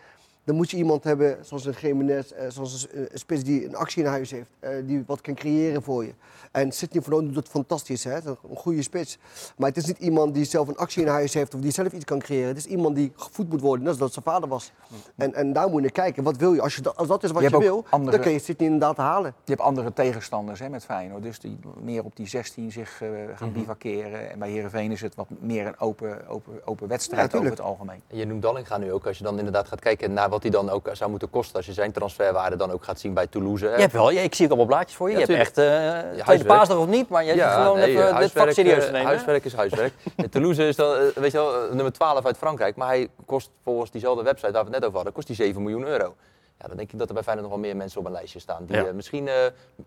Dan 0.49 0.57
moet 0.57 0.71
je 0.71 0.77
iemand 0.77 1.05
hebben, 1.05 1.39
zoals 1.43 1.65
een 1.65 1.75
Jiménez, 1.81 2.31
eh, 2.31 2.45
zoals 2.51 2.87
een, 2.93 3.01
een 3.13 3.19
spits 3.19 3.43
die 3.45 3.67
een 3.67 3.77
actie 3.77 4.03
in 4.03 4.09
huis 4.09 4.31
heeft. 4.31 4.51
eh, 4.61 4.71
die 4.85 5.03
wat 5.07 5.21
kan 5.21 5.35
creëren 5.35 5.83
voor 5.83 6.05
je. 6.05 6.13
En 6.53 6.73
Sidney 6.73 7.03
van 7.03 7.13
Ouden 7.13 7.33
doet 7.33 7.43
het 7.43 7.53
fantastisch, 7.53 8.05
hè? 8.05 8.15
Een 8.25 8.37
goede 8.57 8.83
spits. 8.83 9.19
Maar 9.57 9.69
het 9.69 9.77
is 9.77 9.85
niet 9.87 9.99
iemand 9.99 10.35
die 10.35 10.45
zelf 10.45 10.69
een 10.69 10.77
actie 10.77 11.03
in 11.03 11.09
huis 11.09 11.35
heeft 11.35 11.55
of 11.55 11.61
die 11.61 11.71
zelf 11.73 11.93
iets 11.93 12.05
kan 12.05 12.19
creëren. 12.19 12.49
Het 12.49 12.57
is 12.57 12.67
iemand 12.67 12.97
die 12.97 13.13
gevoed 13.17 13.49
moet 13.49 13.61
worden, 13.61 13.81
net 13.81 13.89
als 13.91 13.99
dat 13.99 14.13
zijn 14.13 14.25
vader 14.25 14.49
was. 14.49 14.73
En, 15.17 15.35
en 15.35 15.53
daar 15.53 15.67
moet 15.67 15.75
je 15.75 15.81
naar 15.81 15.91
kijken. 15.91 16.23
Wat 16.23 16.37
wil 16.37 16.55
je? 16.55 16.61
Als, 16.63 16.77
je 16.77 16.83
dat, 16.83 16.97
als 16.97 17.09
dat 17.09 17.25
is 17.25 17.31
wat 17.31 17.43
Je 17.43 17.59
wil, 17.59 17.85
andere- 17.91 18.11
dan 18.17 18.21
kun 18.21 18.33
je 18.33 18.39
Sidney 18.39 18.67
inderdaad 18.71 18.97
halen. 18.97 19.35
Je 19.45 19.51
hebt 19.53 19.61
andere 19.65 19.93
tegenstanders 19.93 20.61
hè, 20.61 20.69
met 20.69 20.85
Feyenoord. 20.85 21.23
Dus 21.23 21.39
die 21.41 21.59
meer 21.83 22.05
op 22.05 22.17
die 22.17 22.29
16 22.29 22.73
zich 22.73 23.03
eh, 23.03 23.09
gaan 23.35 23.53
bivakeren. 23.53 24.31
En 24.31 24.39
bij 24.39 24.51
Heerenveen 24.51 24.93
is 24.93 25.01
het 25.01 25.15
wat 25.15 25.27
meer 25.41 25.67
een 25.67 25.79
open, 25.81 26.29
open, 26.29 26.67
open 26.67 26.89
wedstrijd 26.89 27.33
Ja, 27.33 27.39
over 27.39 27.51
het 27.51 27.61
algemeen. 27.61 28.01
En 28.07 28.17
je 28.17 28.27
noemt 28.27 28.43
Dallinga 28.43 28.79
nu 28.79 28.93
ook, 28.93 29.07
als 29.07 29.19
je 29.19 29.25
dan 29.25 29.39
inderdaad 29.39 29.69
gaat 29.69 29.81
kijken 29.81 30.13
naar 30.13 30.29
wat 30.29 30.38
hij 30.43 30.51
dan 30.51 30.71
ook 30.71 30.89
zou 30.93 31.11
moeten 31.11 31.31
kosten. 31.31 31.57
Als 31.57 31.67
je 31.67 31.73
zijn 31.73 31.93
transferwaarde 31.93 32.57
dan 32.57 32.71
ook 32.71 32.85
gaat 32.85 33.01
zien 33.01 33.15
bij 33.15 33.27
Toulouse. 33.27 33.65
Je 33.65 33.71
hebt 33.71 33.93
wel, 33.93 34.11
ja, 34.11 34.21
ik 34.21 34.35
zie 34.35 34.45
ook 34.45 34.51
allemaal 34.51 34.69
blaadjes 34.69 34.97
voor 34.97 35.11
je. 35.11 35.19
Ja, 35.19 35.21
je 35.21 35.33
hebt 35.33 35.39
echt, 35.39 35.59
eh 35.59 36.25
tweede 36.25 36.45
paasdag 36.45 36.79
of 36.79 36.87
niet, 36.87 37.09
maar 37.09 37.25
je 37.25 37.33
hebt 37.33 37.55
gewoon 37.55 37.79
nee, 37.79 37.89
even 37.89 38.19
dit 38.19 38.33
vak 38.33 38.51
serieus 38.51 38.79
eh, 38.79 38.85
te 38.85 38.91
nemen. 38.91 39.07
Huiswerk 39.07 39.45
is 39.45 39.55
huiswerk. 39.55 39.93
En 40.17 40.31
Toulouse 40.31 40.69
is 40.69 40.77
dan, 40.77 40.95
eh, 40.95 41.01
weet 41.15 41.33
je 41.33 41.39
wel, 41.39 41.55
eh, 41.55 41.73
nummer 41.73 41.93
12 41.93 42.27
uit 42.27 42.37
Frankrijk. 42.37 42.77
Maar 42.77 42.89
hij 42.89 43.09
kost 43.27 43.51
volgens 43.65 43.91
diezelfde 43.91 44.23
website 44.23 44.53
waar 44.53 44.65
we 44.65 44.71
het 44.71 44.75
net 44.79 44.85
over 44.85 44.95
hadden, 44.95 45.13
kost 45.13 45.27
hij 45.27 45.37
7 45.37 45.63
miljoen 45.63 45.85
euro. 45.85 46.15
Ja, 46.61 46.69
dan 46.69 46.77
denk 46.77 46.93
ik 46.93 46.99
dat 46.99 47.09
er 47.09 47.15
bij 47.15 47.23
Feyenoord 47.23 47.49
nog 47.49 47.59
wel 47.59 47.67
meer 47.69 47.77
mensen 47.77 48.01
op 48.01 48.07
een 48.07 48.13
lijstje 48.13 48.39
staan. 48.39 48.65
Die 48.67 48.77
Ja. 48.77 48.85
eh, 48.87 48.93
misschien 48.93 49.29
eh, 49.29 49.35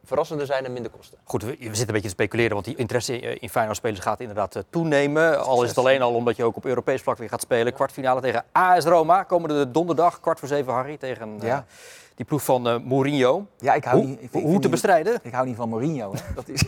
verrassender 0.03 0.45
zijn 0.45 0.65
en 0.65 0.73
minder 0.73 0.91
kosten. 0.91 1.17
Goed, 1.23 1.43
we, 1.43 1.47
we 1.47 1.55
zitten 1.63 1.79
een 1.79 1.85
beetje 1.85 2.01
te 2.01 2.09
speculeren, 2.09 2.53
want 2.53 2.65
die 2.65 2.75
interesse 2.75 3.19
in, 3.19 3.39
in 3.41 3.49
Feyenoord-spelers 3.49 3.99
gaat 3.99 4.19
inderdaad 4.19 4.55
eh, 4.55 4.63
toenemen. 4.69 5.43
Al 5.43 5.63
is 5.63 5.69
het 5.69 5.77
alleen 5.77 6.01
al 6.01 6.13
omdat 6.13 6.35
je 6.35 6.43
ook 6.43 6.55
op 6.55 6.65
Europees 6.65 7.01
vlak 7.01 7.17
weer 7.17 7.29
gaat 7.29 7.41
spelen. 7.41 7.73
Kwartfinale 7.73 8.21
tegen 8.21 8.43
AS 8.51 8.85
Roma, 8.85 9.23
komende 9.23 9.71
donderdag, 9.71 10.19
kwart 10.19 10.39
voor 10.39 10.47
zeven, 10.47 10.73
Harry, 10.73 10.97
tegen 10.97 11.35
eh, 11.41 11.47
Ja. 11.47 11.65
die 12.15 12.25
ploeg 12.25 12.43
van 12.43 12.67
eh, 12.67 12.77
Mourinho. 12.83 13.45
Ja, 13.57 13.73
ik 13.73 13.83
hou 13.83 13.97
Hoe, 13.97 14.05
niet, 14.07 14.21
ik 14.21 14.29
hoe 14.31 14.41
ik 14.41 14.47
vind 14.47 14.53
te 14.53 14.59
niet- 14.61 14.71
bestrijden? 14.71 15.19
Ik 15.23 15.33
hou 15.33 15.45
niet 15.47 15.55
van 15.55 15.69
Mourinho. 15.69 16.13
Hè. 16.13 16.33
Dat 16.35 16.47
is, 16.49 16.63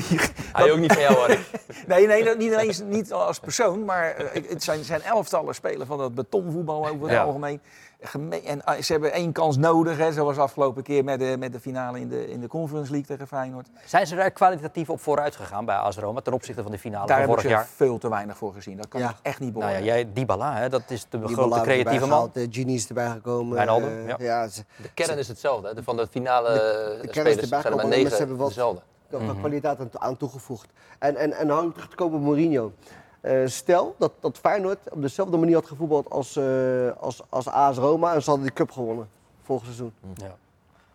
Hij 0.52 0.72
ook 0.72 0.78
niet 0.78 0.92
van 0.92 1.02
jou, 1.02 1.14
Harry. 1.16 1.38
nee, 1.86 2.06
nee, 2.06 2.24
dat 2.24 2.38
niet 2.38 2.52
alleen 2.54 2.74
niet 2.88 3.12
als 3.12 3.38
persoon, 3.38 3.84
maar 3.84 4.10
eh, 4.16 4.42
het 4.50 4.62
zijn, 4.62 4.84
zijn 4.84 5.02
elftallen 5.02 5.54
spelen 5.54 5.86
van 5.86 5.98
dat 5.98 6.14
betonvoetbal 6.14 6.86
over 6.88 7.02
het 7.02 7.10
Ja. 7.10 7.22
algemeen. 7.22 7.60
En 8.44 8.64
eh, 8.64 8.82
ze 8.82 8.92
hebben 8.92 9.12
één 9.12 9.32
kans 9.32 9.56
nodig, 9.56 9.96
hè, 9.98 10.12
zoals 10.12 10.38
afgelopen 10.38 10.82
keer 10.82 11.04
met 11.04 11.18
de, 11.18 11.36
met 11.38 11.52
de 11.52 11.60
finale 11.60 12.00
in 12.00 12.08
de, 12.08 12.28
in 12.30 12.40
de 12.40 12.46
Conference 12.48 12.90
League 12.90 13.08
tegen 13.08 13.26
Feyenoord. 13.26 13.68
Zijn 13.84 14.06
ze 14.06 14.14
daar 14.16 14.30
kwalitatief 14.30 14.90
op 14.90 15.00
vooruit 15.00 15.36
gegaan 15.36 15.64
bij 15.64 15.76
AS 15.76 15.96
Roma 15.96 16.20
ten 16.20 16.32
opzichte 16.32 16.62
van 16.62 16.70
de 16.72 16.78
finale 16.78 17.06
Daar 17.06 17.20
van 17.20 17.28
heb 17.28 17.36
ik 17.38 17.42
vorig 17.42 17.50
ze 17.50 17.56
jaar? 17.56 17.66
veel 17.76 17.98
te 17.98 18.08
weinig 18.08 18.36
voor 18.36 18.52
gezien. 18.52 18.76
Dat 18.76 18.88
kan 18.88 19.00
Ja. 19.00 19.08
ik 19.10 19.16
echt 19.22 19.40
niet 19.40 19.54
Nou 19.56 19.72
ja, 19.72 19.80
jij, 19.80 20.12
Dybala, 20.12 20.54
hè, 20.56 20.68
dat 20.68 20.82
is 20.88 21.06
de 21.08 21.18
Die 21.20 21.28
grote 21.34 21.60
creatieve 21.60 21.98
man. 22.00 22.08
gehaald, 22.08 22.34
De 22.34 22.46
Genie 22.50 22.76
is 22.76 22.88
erbij 22.88 23.08
gekomen. 23.10 23.54
Wijnaldum, 23.56 23.88
eh, 23.88 24.06
ja. 24.08 24.16
ja, 24.18 24.48
ze- 24.48 24.64
De 24.82 24.92
kern 24.94 25.18
is 25.18 25.28
hetzelfde. 25.28 25.68
Hè. 25.68 25.74
De- 25.74 25.82
Van 25.82 25.96
de 25.96 26.06
finale 26.10 26.52
De- 26.52 26.60
eh, 26.60 27.02
is 27.04 27.10
spelers 27.10 27.36
erbij 27.36 27.60
zijn 27.60 27.72
er 27.72 27.78
maar 27.78 27.88
negen 27.88 28.16
hebben 28.18 28.36
wat- 28.36 28.52
qua 29.08 29.18
Mhm. 29.18 29.38
kwaliteit 29.38 29.80
aan, 29.80 29.90
aan 29.92 30.16
toegevoegd. 30.16 30.68
En, 30.98 31.16
en, 31.16 31.32
en 31.32 31.48
hang 31.48 31.72
terug 31.72 31.88
te 31.88 31.96
komen 31.96 32.18
op 32.18 32.24
Mourinho. 32.24 32.72
Eh, 33.22 33.32
stel 33.44 33.94
dat, 33.98 34.12
dat 34.20 34.38
Feyenoord 34.38 34.78
op 34.90 35.02
dezelfde 35.02 35.36
manier 35.36 35.54
had 35.54 35.66
gevoetbald 35.66 36.10
als, 36.10 36.36
eh, 36.36 36.44
als, 37.00 37.22
als 37.28 37.48
AS 37.48 37.76
Roma 37.76 38.14
en 38.14 38.22
ze 38.22 38.28
hadden 38.30 38.46
die 38.46 38.54
cup 38.56 38.70
gewonnen 38.70 39.08
volgend 39.42 39.66
seizoen. 39.66 39.92
Ja. 40.14 40.34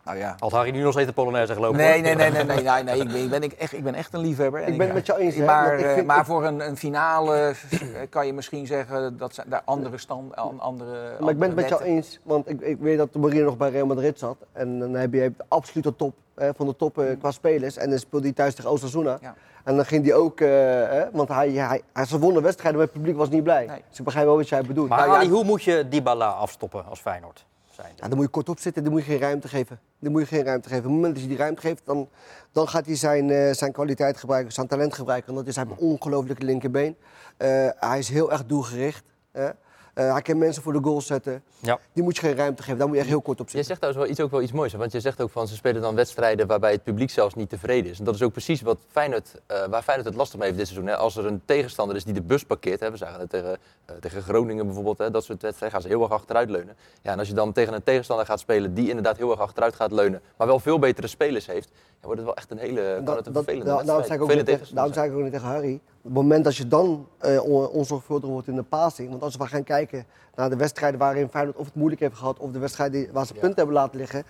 Nou 0.03 0.17
ja. 0.19 0.35
Had 0.39 0.51
Harry 0.51 0.71
nu 0.71 0.81
nog 0.81 0.91
steeds 0.91 1.07
de 1.07 1.13
Polonaise 1.13 1.53
gelopen? 1.53 1.77
Nee, 1.77 2.01
nee, 2.01 2.15
nee, 2.15 2.31
nee, 2.31 2.43
nee, 2.43 2.63
nee, 2.63 2.83
nee. 2.83 2.99
Ik, 2.99 3.07
ben, 3.07 3.23
ik, 3.23 3.29
ben, 3.29 3.41
ik, 3.43 3.51
echt, 3.51 3.73
ik 3.73 3.83
ben 3.83 3.93
echt 3.93 4.13
een 4.13 4.19
liefhebber. 4.19 4.61
En 4.61 4.71
Ik 4.71 4.77
ben 4.77 4.85
het 4.87 4.95
met 4.95 5.05
jou 5.05 5.19
eens, 5.19 5.35
Maar, 5.35 5.73
eh, 5.79 5.93
vind- 5.93 6.07
maar 6.07 6.19
ik- 6.19 6.25
voor 6.25 6.45
een, 6.45 6.59
een 6.67 6.77
finale 6.77 7.53
kan 8.09 8.25
je 8.25 8.33
misschien 8.33 8.65
zeggen 8.67 9.17
dat 9.17 9.33
zijn 9.33 9.49
daar 9.49 9.61
andere 9.65 9.97
stand, 9.97 10.35
an- 10.35 10.59
andere. 10.59 11.15
Maar 11.19 11.29
ik 11.29 11.37
ben 11.39 11.47
het 11.47 11.55
met 11.57 11.69
jou 11.69 11.81
eens, 11.83 12.19
want 12.23 12.49
ik, 12.49 12.61
ik 12.61 12.77
weet 12.79 12.97
dat 12.97 13.13
Mourinho 13.13 13.45
nog 13.45 13.57
bij 13.57 13.69
Real 13.69 13.85
Madrid 13.85 14.19
zat. 14.19 14.37
En 14.51 14.79
dan 14.79 14.93
heb 14.93 15.13
je 15.13 15.19
hebt 15.19 15.37
de 15.37 15.45
absolute 15.47 15.95
top 15.95 16.13
van 16.55 16.65
de 16.65 16.75
top 16.75 16.97
eh, 16.97 17.19
qua 17.19 17.31
spelers. 17.31 17.77
En 17.77 17.89
dan 17.89 17.99
speelde 17.99 18.25
hij 18.25 18.35
thuis 18.35 18.55
tegen 18.55 18.71
Osasuna. 18.71 19.17
Ja. 19.21 19.35
En 19.63 19.75
dan 19.75 19.85
ging 19.85 20.05
hij 20.05 20.13
ook, 20.13 20.41
eh, 20.41 20.47
hè, 20.49 21.11
want 21.11 21.29
hij, 21.29 21.51
hij, 21.51 21.81
hij, 21.93 22.05
ze 22.05 22.19
wonnen 22.19 22.41
wedstrijden, 22.43 22.79
maar 22.79 22.87
het 22.89 22.95
publiek 22.97 23.17
was 23.17 23.29
niet 23.29 23.43
blij. 23.43 23.65
Nee. 23.65 23.81
Dus 23.89 23.99
ik 23.99 24.05
begrijp 24.05 24.25
wel 24.25 24.35
wat 24.35 24.49
jij 24.49 24.61
bedoelt. 24.61 24.89
Maar 24.89 24.97
Nou 24.97 25.11
ja, 25.11 25.17
Ali, 25.17 25.29
hoe 25.29 25.43
moet 25.43 25.63
je 25.63 25.87
Dybala 25.89 26.29
afstoppen 26.29 26.85
als 26.85 26.99
Feyenoord? 26.99 27.45
Zijn? 27.71 27.91
Ja, 27.95 28.07
dan 28.07 28.15
moet 28.17 28.25
je 28.25 28.31
kort 28.31 28.49
op 28.49 28.59
zitten, 28.59 28.83
dan 28.83 28.91
moet 28.91 29.05
je 29.05 29.11
geen 29.11 29.19
ruimte 29.19 29.47
geven. 29.47 29.79
Dan 29.99 30.11
moet 30.11 30.21
je 30.21 30.27
geen 30.27 30.43
ruimte 30.43 30.67
geven. 30.69 30.83
Op 30.83 30.89
het 30.89 30.95
moment 30.95 31.13
dat 31.13 31.23
je 31.23 31.29
die 31.29 31.37
ruimte 31.37 31.61
geeft, 31.61 31.81
dan, 31.85 32.09
dan 32.51 32.67
gaat 32.67 32.85
hij 32.85 32.95
zijn, 32.95 33.29
eh, 33.29 33.53
zijn 33.53 33.71
kwaliteit 33.71 34.17
gebruiken, 34.17 34.53
zijn 34.53 34.67
talent 34.67 34.93
gebruiken. 34.93 35.33
Want 35.33 35.45
dat 35.45 35.55
is 35.55 35.61
hij 35.61 35.65
heeft 35.69 35.81
een 35.81 35.87
ongelooflijke 35.87 36.45
linkerbeen. 36.45 36.97
Eh, 37.37 37.67
hij 37.75 37.99
is 37.99 38.09
heel 38.09 38.31
erg 38.31 38.45
doelgericht. 38.45 39.03
hè. 39.31 39.49
Eh, 39.97 40.11
hij 40.11 40.21
kan 40.21 40.37
mensen 40.37 40.63
voor 40.63 40.73
de 40.73 40.79
goal 40.81 41.01
zetten. 41.01 41.43
Ja. 41.59 41.79
Die 41.93 42.03
moet 42.03 42.15
je 42.15 42.21
geen 42.21 42.35
ruimte 42.35 42.63
geven, 42.63 42.77
daar 42.77 42.87
moet 42.87 42.95
je 42.95 43.01
echt 43.01 43.11
heel 43.11 43.21
kort 43.21 43.39
op 43.39 43.45
Je 43.45 43.51
zitten. 43.51 43.67
zegt 43.67 43.79
trouwens 43.79 44.03
wel 44.05 44.13
iets, 44.13 44.23
ook 44.25 44.31
wel 44.31 44.41
iets 44.41 44.51
moois, 44.51 44.73
want 44.73 44.91
je 44.91 44.99
zegt 44.99 45.21
ook 45.21 45.29
van 45.29 45.47
ze 45.47 45.55
spelen 45.55 45.81
dan 45.81 45.95
wedstrijden 45.95 46.47
waarbij 46.47 46.71
het 46.71 46.83
publiek 46.83 47.09
zelfs 47.09 47.35
niet 47.35 47.49
tevreden 47.49 47.91
is. 47.91 47.99
En 47.99 48.05
dat 48.05 48.15
is 48.15 48.21
ook 48.21 48.31
precies 48.31 48.61
wat 48.61 48.77
Feyenoord, 48.87 49.41
eh, 49.45 49.65
waar 49.69 49.81
Feyenoord 49.81 50.07
het 50.07 50.17
lastig 50.17 50.37
mee 50.39 50.47
heeft 50.47 50.59
dit 50.59 50.67
seizoen. 50.67 50.89
Hè. 50.89 50.95
Als 50.97 51.15
er 51.15 51.25
een 51.25 51.41
tegenstander 51.45 51.95
is 51.95 52.03
die 52.03 52.13
de 52.13 52.21
bus 52.21 52.43
parkeert, 52.43 52.79
hè, 52.79 52.91
we 52.91 52.97
zagen 52.97 53.19
het 53.19 53.29
tegen, 53.29 53.57
eh, 53.85 53.95
tegen 53.95 54.21
Groningen 54.21 54.65
bijvoorbeeld, 54.65 54.97
hè, 54.97 55.11
dat 55.11 55.23
soort 55.23 55.41
wedstrijden 55.41 55.79
gaan 55.79 55.89
ze 55.89 55.95
heel 55.95 56.03
erg 56.03 56.11
achteruit 56.11 56.49
leunen. 56.49 56.75
Ja, 57.01 57.11
en 57.11 57.19
als 57.19 57.27
je 57.27 57.33
dan 57.33 57.51
tegen 57.53 57.73
een 57.73 57.83
tegenstander 57.83 58.25
gaat 58.25 58.39
spelen 58.39 58.73
die 58.73 58.87
inderdaad 58.87 59.17
heel 59.17 59.31
erg 59.31 59.39
achteruit 59.39 59.75
gaat 59.75 59.91
leunen, 59.91 60.21
maar 60.37 60.47
wel 60.47 60.59
veel 60.59 60.79
betere 60.79 61.07
spelers 61.07 61.45
heeft, 61.47 61.69
ja, 61.73 62.05
wordt 62.05 62.17
het 62.17 62.25
wel 62.25 62.35
echt 62.35 62.51
een 62.51 62.57
hele 62.57 63.01
kan 63.03 63.15
het 63.15 63.27
een 63.27 63.33
vervelende 63.33 63.65
da- 63.65 63.83
daarom 63.83 64.03
zei 64.05 64.15
ik 64.15 64.21
ook 64.21 64.73
daarom 64.73 64.93
zei 64.93 65.09
ik 65.09 65.15
ook 65.15 65.21
net 65.21 65.31
tegen 65.31 65.47
Harry. 65.47 65.79
Op 66.07 66.13
het 66.13 66.21
moment 66.21 66.43
dat 66.43 66.55
je 66.55 66.67
dan 66.67 67.07
eh, 67.17 67.43
on- 67.43 67.67
onzorgvuldig 67.67 68.29
wordt 68.29 68.47
in 68.47 68.55
de 68.55 68.63
passing. 68.63 69.09
Want 69.09 69.21
als 69.21 69.35
we 69.35 69.47
gaan 69.47 69.63
kijken 69.63 70.05
naar 70.35 70.49
de 70.49 70.55
wedstrijden 70.55 70.99
waarin 70.99 71.29
Feyenoord 71.29 71.57
of 71.57 71.65
het 71.65 71.75
moeilijk 71.75 72.01
heeft 72.01 72.15
gehad. 72.15 72.39
of 72.39 72.51
de 72.51 72.59
wedstrijden 72.59 73.09
waar 73.13 73.25
ze 73.25 73.33
punten 73.33 73.55
hebben 73.55 73.75
laten 73.75 73.97
liggen. 73.99 74.23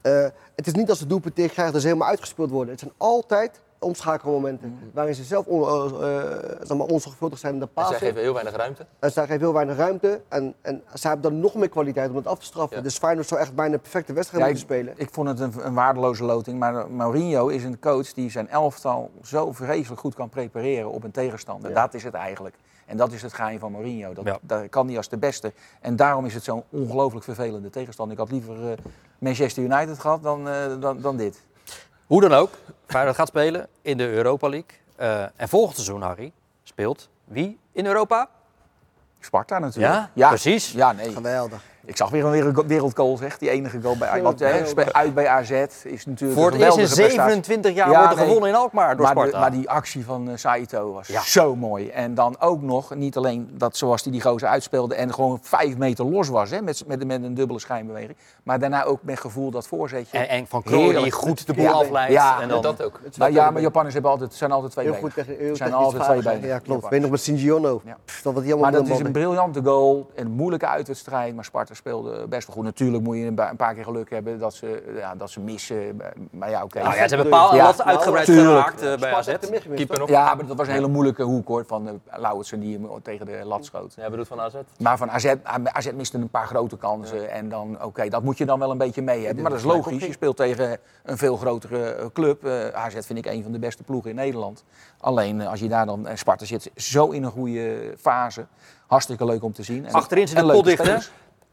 eh, 0.00 0.26
het 0.54 0.66
is 0.66 0.72
niet 0.72 0.88
als 0.90 0.98
ze 0.98 1.06
doelpunt 1.06 1.34
tegenkrijgen 1.34 1.72
dat 1.72 1.82
ze 1.82 1.88
helemaal 1.88 2.08
uitgespeeld 2.08 2.50
worden. 2.50 2.70
Het 2.70 2.80
zijn 2.80 2.92
altijd 2.96 3.60
omschakelmomenten. 3.84 4.68
Mm. 4.68 4.90
waarin 4.92 5.14
ze 5.14 5.24
zelf 5.24 5.46
on, 5.46 5.62
eh, 5.62 6.20
eh, 6.20 6.60
zeg 6.62 6.76
maar 6.76 6.86
onzorgvuldig 6.86 7.38
zijn 7.38 7.52
in 7.54 7.60
de 7.60 7.68
En 7.74 7.86
zij 7.86 7.98
geven 7.98 8.20
heel 8.20 8.32
weinig 8.32 8.56
ruimte. 8.56 8.86
En 8.98 9.12
zij 9.12 9.22
geven 9.26 9.40
heel 9.40 9.52
weinig 9.52 9.76
ruimte. 9.76 10.20
En, 10.28 10.54
en 10.60 10.82
zij 10.92 11.10
hebben 11.10 11.30
dan 11.30 11.40
nog 11.40 11.54
meer 11.54 11.68
kwaliteit 11.68 12.10
om 12.10 12.16
het 12.16 12.26
af 12.26 12.38
te 12.38 12.44
straffen. 12.44 12.76
Ja. 12.76 12.82
Dus 12.82 12.98
Feyenoord 12.98 13.28
zou 13.28 13.40
echt 13.40 13.54
bijna 13.54 13.74
een 13.74 13.80
perfecte 13.80 14.12
wedstrijd 14.12 14.42
Ja, 14.44 14.50
moeten 14.50 14.68
spelen. 14.68 14.94
Ik 14.96 15.08
vond 15.10 15.28
het 15.28 15.40
een, 15.40 15.52
een 15.66 15.74
waardeloze 15.74 16.24
loting, 16.24 16.58
maar 16.58 16.90
Mourinho 16.90 17.48
is 17.48 17.64
een 17.64 17.78
coach 17.78 18.12
die 18.12 18.30
zijn 18.30 18.48
elftal 18.48 19.10
zo 19.22 19.52
vreselijk 19.52 20.00
goed 20.00 20.14
kan 20.14 20.28
prepareren 20.28 20.90
op 20.90 21.04
een 21.04 21.10
tegenstander. 21.10 21.70
Ja. 21.70 21.82
Dat 21.82 21.94
is 21.94 22.02
het 22.02 22.14
eigenlijk. 22.14 22.54
En 22.86 22.96
dat 22.96 23.12
is 23.12 23.22
het 23.22 23.32
geheim 23.32 23.58
van 23.58 23.72
Mourinho. 23.72 24.12
Dat, 24.12 24.24
Ja. 24.24 24.38
dat 24.40 24.68
kan 24.68 24.86
hij 24.86 24.96
als 24.96 25.08
de 25.08 25.16
beste. 25.16 25.52
En 25.80 25.96
daarom 25.96 26.24
is 26.26 26.34
het 26.34 26.44
zo'n 26.44 26.62
ongelooflijk 26.70 27.24
vervelende 27.24 27.70
tegenstander. 27.70 28.14
Ik 28.14 28.22
had 28.22 28.30
liever 28.32 28.70
eh, 28.70 28.76
Manchester 29.18 29.62
United 29.62 29.98
gehad 29.98 30.22
dan, 30.22 30.48
eh, 30.48 30.80
dan, 30.80 31.00
dan 31.00 31.16
dit. 31.16 31.42
Hoe 32.06 32.20
dan 32.20 32.32
ook, 32.32 32.50
Feyenoord 32.86 33.16
gaat 33.16 33.28
spelen 33.28 33.68
in 33.82 33.96
de 33.96 34.10
Europa 34.10 34.48
League. 34.48 34.70
Eh, 34.96 35.22
en 35.36 35.48
volgend 35.48 35.74
seizoen, 35.74 36.02
Harry, 36.02 36.32
speelt 36.62 37.08
wie 37.24 37.58
in 37.72 37.86
Europa? 37.86 38.28
Sparta 39.20 39.58
natuurlijk. 39.58 40.08
Ja, 40.14 40.28
precies. 40.28 40.72
Ja, 40.72 40.92
nee. 40.92 41.12
Geweldig. 41.12 41.62
Ik 41.86 41.96
zag 41.96 42.10
weer 42.10 42.24
een 42.24 42.30
wereld- 42.30 42.66
wereldgoal, 42.66 43.16
zeg. 43.16 43.38
Die 43.38 43.50
enige 43.50 43.80
goal 43.82 43.96
bij 43.96 44.08
hè, 44.38 44.66
spe- 44.66 44.92
uit 44.92 45.14
bij 45.14 45.28
AZ 45.28 45.50
is 45.84 46.06
natuurlijk 46.06 46.40
Voor 46.40 46.50
het 46.50 46.60
eerst 46.60 46.76
in 46.78 46.86
geweldige 46.88 46.94
prestatie. 46.94 47.10
27 47.10 47.74
jaar 47.74 47.90
Ja, 47.90 47.96
wordt 47.98 48.10
er 48.10 48.16
nee. 48.16 48.26
gewonnen 48.26 48.48
in 48.50 48.56
Alkmaar 48.56 48.96
door 48.96 49.04
maar, 49.06 49.14
de- 49.14 49.20
Sparta. 49.20 49.38
maar 49.40 49.50
die 49.50 49.70
actie 49.70 50.04
van 50.04 50.28
eh, 50.30 50.36
Saito 50.36 50.92
was 50.92 51.06
Ja. 51.08 51.22
zo 51.22 51.56
mooi. 51.56 51.88
En 51.88 52.14
dan 52.14 52.36
ook 52.40 52.62
nog, 52.62 52.94
niet 52.94 53.16
alleen 53.16 53.50
dat 53.52 53.76
zoals 53.76 54.02
hij 54.02 54.12
die 54.12 54.20
gozer 54.20 54.48
uitspeelde 54.48 54.94
en 54.94 55.14
gewoon 55.14 55.38
vijf 55.42 55.76
meter 55.76 56.04
los 56.04 56.28
was 56.28 56.50
hè, 56.50 56.62
met, 56.62 56.84
met, 56.86 57.04
met 57.06 57.22
een 57.22 57.34
dubbele 57.34 57.58
schijnbeweging. 57.60 58.16
Maar 58.42 58.58
daarna 58.58 58.84
ook 58.84 58.98
met 59.02 59.20
gevoel 59.20 59.50
dat 59.50 59.66
voorzetje. 59.66 60.18
En, 60.18 60.28
en 60.28 60.46
van 60.46 60.62
Kroon 60.62 60.94
die 60.94 61.10
goed 61.12 61.46
de 61.46 61.52
boel 61.54 61.64
Ja, 61.64 61.70
afleidt. 61.70 62.12
ja, 62.12 62.40
en 62.40 62.48
dan, 62.48 62.62
dat 62.62 62.82
ook. 62.82 63.00
Nou 63.16 63.32
ja, 63.32 63.50
maar 63.50 63.62
Japanners 63.62 63.94
hebben 63.94 64.12
altijd, 64.12 64.34
zijn 64.34 64.52
altijd 64.52 64.72
twee 64.72 64.84
Heel 64.84 64.94
benen. 64.94 65.12
goed 65.12 65.24
tegen 65.24 65.44
heel 65.44 65.56
zijn 65.56 65.72
altijd 65.72 66.02
twee 66.02 66.22
benen. 66.22 66.48
Ja, 66.48 66.58
klopt. 66.58 66.82
Weet 66.82 66.92
je 66.92 67.00
nog 67.00 67.10
met 67.10 67.20
Singiono? 67.20 67.82
Dat 68.22 68.34
wat 68.34 68.58
Maar 68.58 68.72
dat 68.72 68.88
is 68.88 68.98
een 68.98 69.12
briljante 69.12 69.60
goal. 69.64 70.10
Een 70.14 70.30
moeilijke 70.30 70.66
uitwedstrijd. 70.66 71.34
Maar 71.34 71.44
Sparta 71.44 71.73
speelde 71.76 72.26
best 72.26 72.46
wel 72.46 72.56
goed. 72.56 72.64
Natuurlijk 72.64 73.02
moet 73.02 73.16
je 73.16 73.24
een 73.24 73.56
paar 73.56 73.74
keer 73.74 73.84
geluk 73.84 74.10
hebben 74.10 74.38
dat 74.38 74.54
ze, 74.54 74.94
ja, 74.96 75.14
dat 75.14 75.30
ze 75.30 75.40
missen. 75.40 76.00
Maar 76.30 76.50
ja, 76.50 76.62
oké. 76.62 76.82
Nou 76.82 76.96
ja, 76.96 77.08
ze 77.08 77.14
hebben 77.14 77.32
paal 77.32 77.54
Ja, 77.54 77.64
lat 77.64 77.82
uitgebreid 77.82 78.26
geraakt 78.26 78.82
eh, 78.82 78.96
bij 78.96 79.12
AZ. 79.12 79.28
er 79.28 79.62
Keeper 79.74 79.98
nog. 79.98 80.08
Ja, 80.08 80.34
maar 80.34 80.46
dat 80.46 80.56
was 80.56 80.66
een 80.66 80.72
hele 80.72 80.88
moeilijke 80.88 81.22
hoek 81.22 81.48
hoor. 81.48 81.64
Van 81.66 81.86
uh, 81.86 81.92
Lauwersen 82.10 82.60
die 82.60 82.78
hem 82.78 83.02
tegen 83.02 83.26
de 83.26 83.40
lat 83.44 83.64
schoot. 83.64 83.94
Jij 83.96 84.10
bedoelt 84.10 84.28
van 84.28 84.40
AZ? 84.40 84.54
Maar 84.78 84.96
van 84.96 85.10
AZ, 85.10 85.34
AZ 85.64 85.90
miste 85.92 86.18
een 86.18 86.28
paar 86.28 86.46
grote 86.46 86.76
kansen. 86.76 87.30
En 87.30 87.48
dan, 87.48 87.82
oké, 87.82 88.08
dat 88.08 88.22
moet 88.22 88.38
je 88.38 88.44
dan 88.44 88.58
wel 88.58 88.70
een 88.70 88.78
beetje 88.78 89.02
mee 89.02 89.24
hebben. 89.24 89.42
Maar 89.42 89.50
dat 89.50 89.60
is 89.60 89.66
logisch. 89.66 90.04
Je 90.04 90.12
speelt 90.12 90.36
tegen 90.36 90.78
een 91.02 91.18
veel 91.18 91.36
grotere 91.36 91.94
eh, 91.94 92.06
club. 92.12 92.44
Eh, 92.44 92.68
AZ 92.68 92.94
vind 93.00 93.18
ik 93.18 93.26
een 93.26 93.42
van 93.42 93.52
de 93.52 93.58
beste 93.58 93.82
ploegen 93.82 94.10
in 94.10 94.16
Nederland. 94.16 94.64
Alleen 95.00 95.40
eh, 95.40 95.48
als 95.48 95.60
je 95.60 95.68
daar 95.68 95.86
dan... 95.86 96.06
En 96.06 96.18
Sparta 96.18 96.44
zit 96.44 96.70
zo 96.76 97.10
in 97.10 97.22
een 97.22 97.30
goede 97.30 97.94
fase. 97.98 98.46
Hartstikke 98.86 99.24
leuk 99.24 99.42
om 99.42 99.52
te 99.52 99.62
zien. 99.62 99.86
En, 99.86 99.92
Achterin 99.92 100.28
zit 100.28 100.36
de 100.36 100.44
leuke 100.44 100.62
pot 100.62 100.66
dicht, 100.66 100.86
hè? 100.86 100.96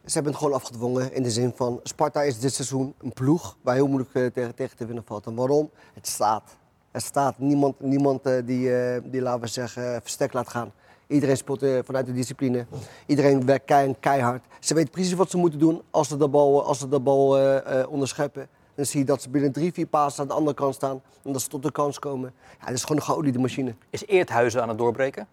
Ze 0.05 0.13
hebben 0.13 0.31
het 0.31 0.41
gewoon 0.41 0.57
afgedwongen 0.57 1.13
in 1.13 1.23
de 1.23 1.31
zin 1.31 1.53
van 1.55 1.79
Sparta 1.83 2.21
is 2.21 2.39
dit 2.39 2.53
seizoen 2.53 2.93
een 2.97 3.13
ploeg 3.13 3.57
waar 3.61 3.75
heel 3.75 3.87
moeilijk 3.87 4.13
eh, 4.13 4.25
tegen, 4.25 4.55
tegen 4.55 4.77
te 4.77 4.85
winnen 4.85 5.03
valt. 5.05 5.25
En 5.25 5.35
waarom? 5.35 5.69
Het 5.93 6.07
staat. 6.07 6.43
Er 6.91 7.01
staat 7.01 7.39
niemand, 7.39 7.79
niemand 7.79 8.25
eh, 8.25 8.45
die, 8.45 8.75
eh, 8.75 9.01
die, 9.05 9.21
laten 9.21 9.41
we 9.41 9.47
zeggen, 9.47 10.01
verstek 10.01 10.33
laat 10.33 10.49
gaan. 10.49 10.71
Iedereen 11.07 11.37
speelt 11.37 11.65
vanuit 11.85 12.05
de 12.05 12.13
discipline. 12.13 12.65
Iedereen 13.05 13.45
werkt 13.45 13.65
kei- 13.65 13.95
keihard. 13.99 14.43
Ze 14.59 14.73
weten 14.73 14.91
precies 14.91 15.13
wat 15.13 15.29
ze 15.29 15.37
moeten 15.37 15.59
doen 15.59 15.81
als 15.89 16.07
ze 16.07 16.17
de 16.17 16.27
bal, 16.27 16.63
als 16.65 16.79
ze 16.79 16.87
de 16.87 16.99
bal 16.99 17.39
onderscheppen. 17.87 18.47
Dan 18.75 18.85
zie 18.85 18.99
je 18.99 19.05
dat 19.05 19.21
ze 19.21 19.29
binnen 19.29 19.51
drie, 19.51 19.73
vier 19.73 19.87
passen 19.87 20.21
aan 20.21 20.27
de 20.27 20.33
andere 20.33 20.55
kant 20.55 20.75
staan. 20.75 21.01
En 21.23 21.31
dat 21.31 21.41
ze 21.41 21.47
tot 21.47 21.63
de 21.63 21.71
kans 21.71 21.99
komen. 21.99 22.33
Ja, 22.59 22.65
het 22.65 22.75
is 22.75 22.81
gewoon 22.81 22.97
een 22.97 23.03
geoliede 23.03 23.39
machine. 23.39 23.75
Is 23.89 24.05
Eerthuizen 24.05 24.61
aan 24.61 24.69
het 24.69 24.77
doorbreken? 24.77 25.27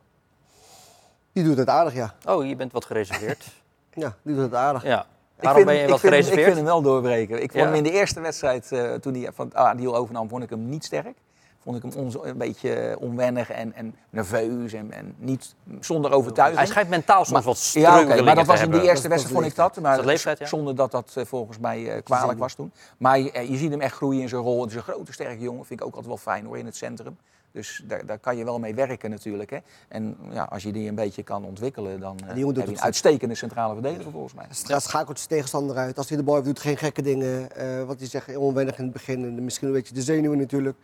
Die 1.33 1.45
doet 1.45 1.57
het 1.57 1.69
aardig, 1.69 1.95
ja. 1.95 2.15
Oh, 2.25 2.47
je 2.47 2.57
bent 2.57 2.73
wat 2.73 2.85
gereserveerd. 2.85 3.47
Ja, 3.95 4.15
die 4.23 4.35
doet 4.35 4.45
het 4.45 4.55
aardig. 4.55 4.83
ja. 4.83 5.07
Waarom 5.41 5.65
ben 5.65 5.75
je 5.75 5.89
wat 5.89 6.01
vind, 6.01 6.03
ik 6.03 6.09
gereserveerd? 6.19 6.45
vind 6.45 6.57
hem 6.57 6.65
wel 6.65 6.83
doorbreken. 6.83 7.43
Ik 7.43 7.51
vond 7.53 7.63
Ja. 7.65 7.69
hem 7.69 7.75
in 7.77 7.83
de 7.83 7.91
eerste 7.93 8.21
wedstrijd, 8.21 8.73
eh, 8.73 8.93
toen 8.95 9.15
hij 9.15 9.31
van 9.35 9.55
Adiel 9.57 9.97
overnam, 9.97 10.29
vond 10.29 10.43
ik 10.43 10.51
hem 10.51 10.69
niet 10.69 10.85
sterk. 10.85 11.17
Vond 11.63 11.85
ik 11.85 11.93
hem 11.93 12.11
een 12.23 12.37
beetje 12.37 12.97
onwennig 13.01 13.51
en, 13.51 13.73
en 13.75 13.95
nerveus 14.11 14.73
en, 14.73 14.93
en 14.93 15.15
niet 15.19 15.55
zonder 15.81 16.13
overtuiging. 16.13 16.59
Hij 16.59 16.69
schijnt 16.71 16.89
mentaal 16.89 17.17
soms 17.25 17.31
Maar- 17.31 17.43
wat 17.43 17.57
ja, 17.57 17.63
streugelingen 17.63 18.13
oké, 18.15 18.23
maar 18.23 18.35
dat 18.35 18.45
te 18.45 18.51
was 18.51 18.61
in 18.61 18.71
die 18.71 18.81
eerste 18.81 19.09
Dat 19.09 19.11
wedstrijd 19.11 19.35
vond 19.41 19.47
ik 19.51 19.57
dat. 19.57 19.77
Maar 19.81 19.97
dat 19.97 20.05
leeftijd, 20.05 20.39
ja? 20.39 20.47
Zonder 20.47 20.75
dat 20.77 20.91
dat 20.91 21.13
eh, 21.17 21.25
volgens 21.25 21.59
mij 21.59 21.91
eh, 21.95 22.03
kwalijk 22.03 22.39
was 22.39 22.55
toen. 22.55 22.73
Maar 22.99 23.19
je, 23.19 23.47
je 23.51 23.57
ziet 23.57 23.71
hem 23.71 23.81
echt 23.81 23.95
groeien 23.95 24.21
in 24.23 24.29
zijn 24.29 24.43
rol. 24.43 24.61
Het 24.61 24.71
is 24.71 24.77
een 24.77 24.83
grote, 24.83 25.13
sterke 25.13 25.43
jongen. 25.43 25.65
Vind 25.67 25.81
ik 25.81 25.87
ook 25.87 25.93
altijd 25.95 26.07
wel 26.07 26.33
fijn 26.35 26.45
hoor, 26.47 26.59
in 26.59 26.67
het 26.67 26.77
centrum. 26.77 27.17
Dus 27.59 27.83
daar, 27.85 28.07
daar 28.07 28.19
kan 28.19 28.37
je 28.37 28.45
wel 28.45 28.59
mee 28.59 28.75
werken 28.75 29.11
natuurlijk. 29.11 29.51
Hè. 29.51 29.59
En 29.89 30.17
ja, 30.31 30.45
als 30.45 30.63
je 30.63 30.73
die 30.73 30.89
een 30.89 30.95
beetje 30.95 31.23
kan 31.23 31.45
ontwikkelen, 31.45 32.01
dan 32.01 32.17
doet 32.17 32.57
heb 32.57 32.67
je 32.67 32.73
een 32.73 32.81
uitstekende 32.81 33.35
centrale 33.35 33.73
verdediger 33.73 34.11
volgens 34.11 34.35
mij. 34.35 34.47
Hij 34.67 34.81
schakelt 34.81 35.17
zijn 35.19 35.29
tegenstander 35.29 35.77
uit. 35.77 35.99
Als 35.99 36.09
hij 36.09 36.17
de 36.17 36.23
bal 36.23 36.35
heeft, 36.35 36.47
doet 36.47 36.61
geen 36.61 36.77
gekke 36.77 37.03
dingen. 37.03 37.57
Eh, 37.57 37.85
wat 37.85 37.99
hij 37.99 38.09
zegt, 38.09 38.37
onwennig 38.37 38.79
in 38.79 38.85
het 38.85 38.93
begin. 38.93 39.25
En 39.25 39.45
misschien 39.45 39.67
een 39.67 39.75
beetje 39.75 39.95
de 39.95 40.03
zenuwen 40.03 40.39
natuurlijk. 40.39 40.77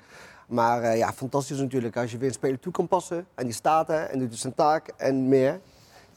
Maar 0.46 0.82
eh, 0.82 0.96
ja, 0.96 1.12
fantastisch 1.12 1.58
natuurlijk. 1.58 1.96
Als 1.96 2.10
je 2.10 2.18
weer 2.18 2.28
een 2.28 2.34
speler 2.34 2.58
toe 2.58 2.72
kan 2.72 2.88
passen. 2.88 3.26
En 3.34 3.44
die 3.44 3.54
staat 3.54 3.88
er 3.88 4.06
en 4.06 4.18
doet 4.18 4.30
dus 4.30 4.40
zijn 4.40 4.54
taak 4.54 4.88
en 4.96 5.28
meer. 5.28 5.60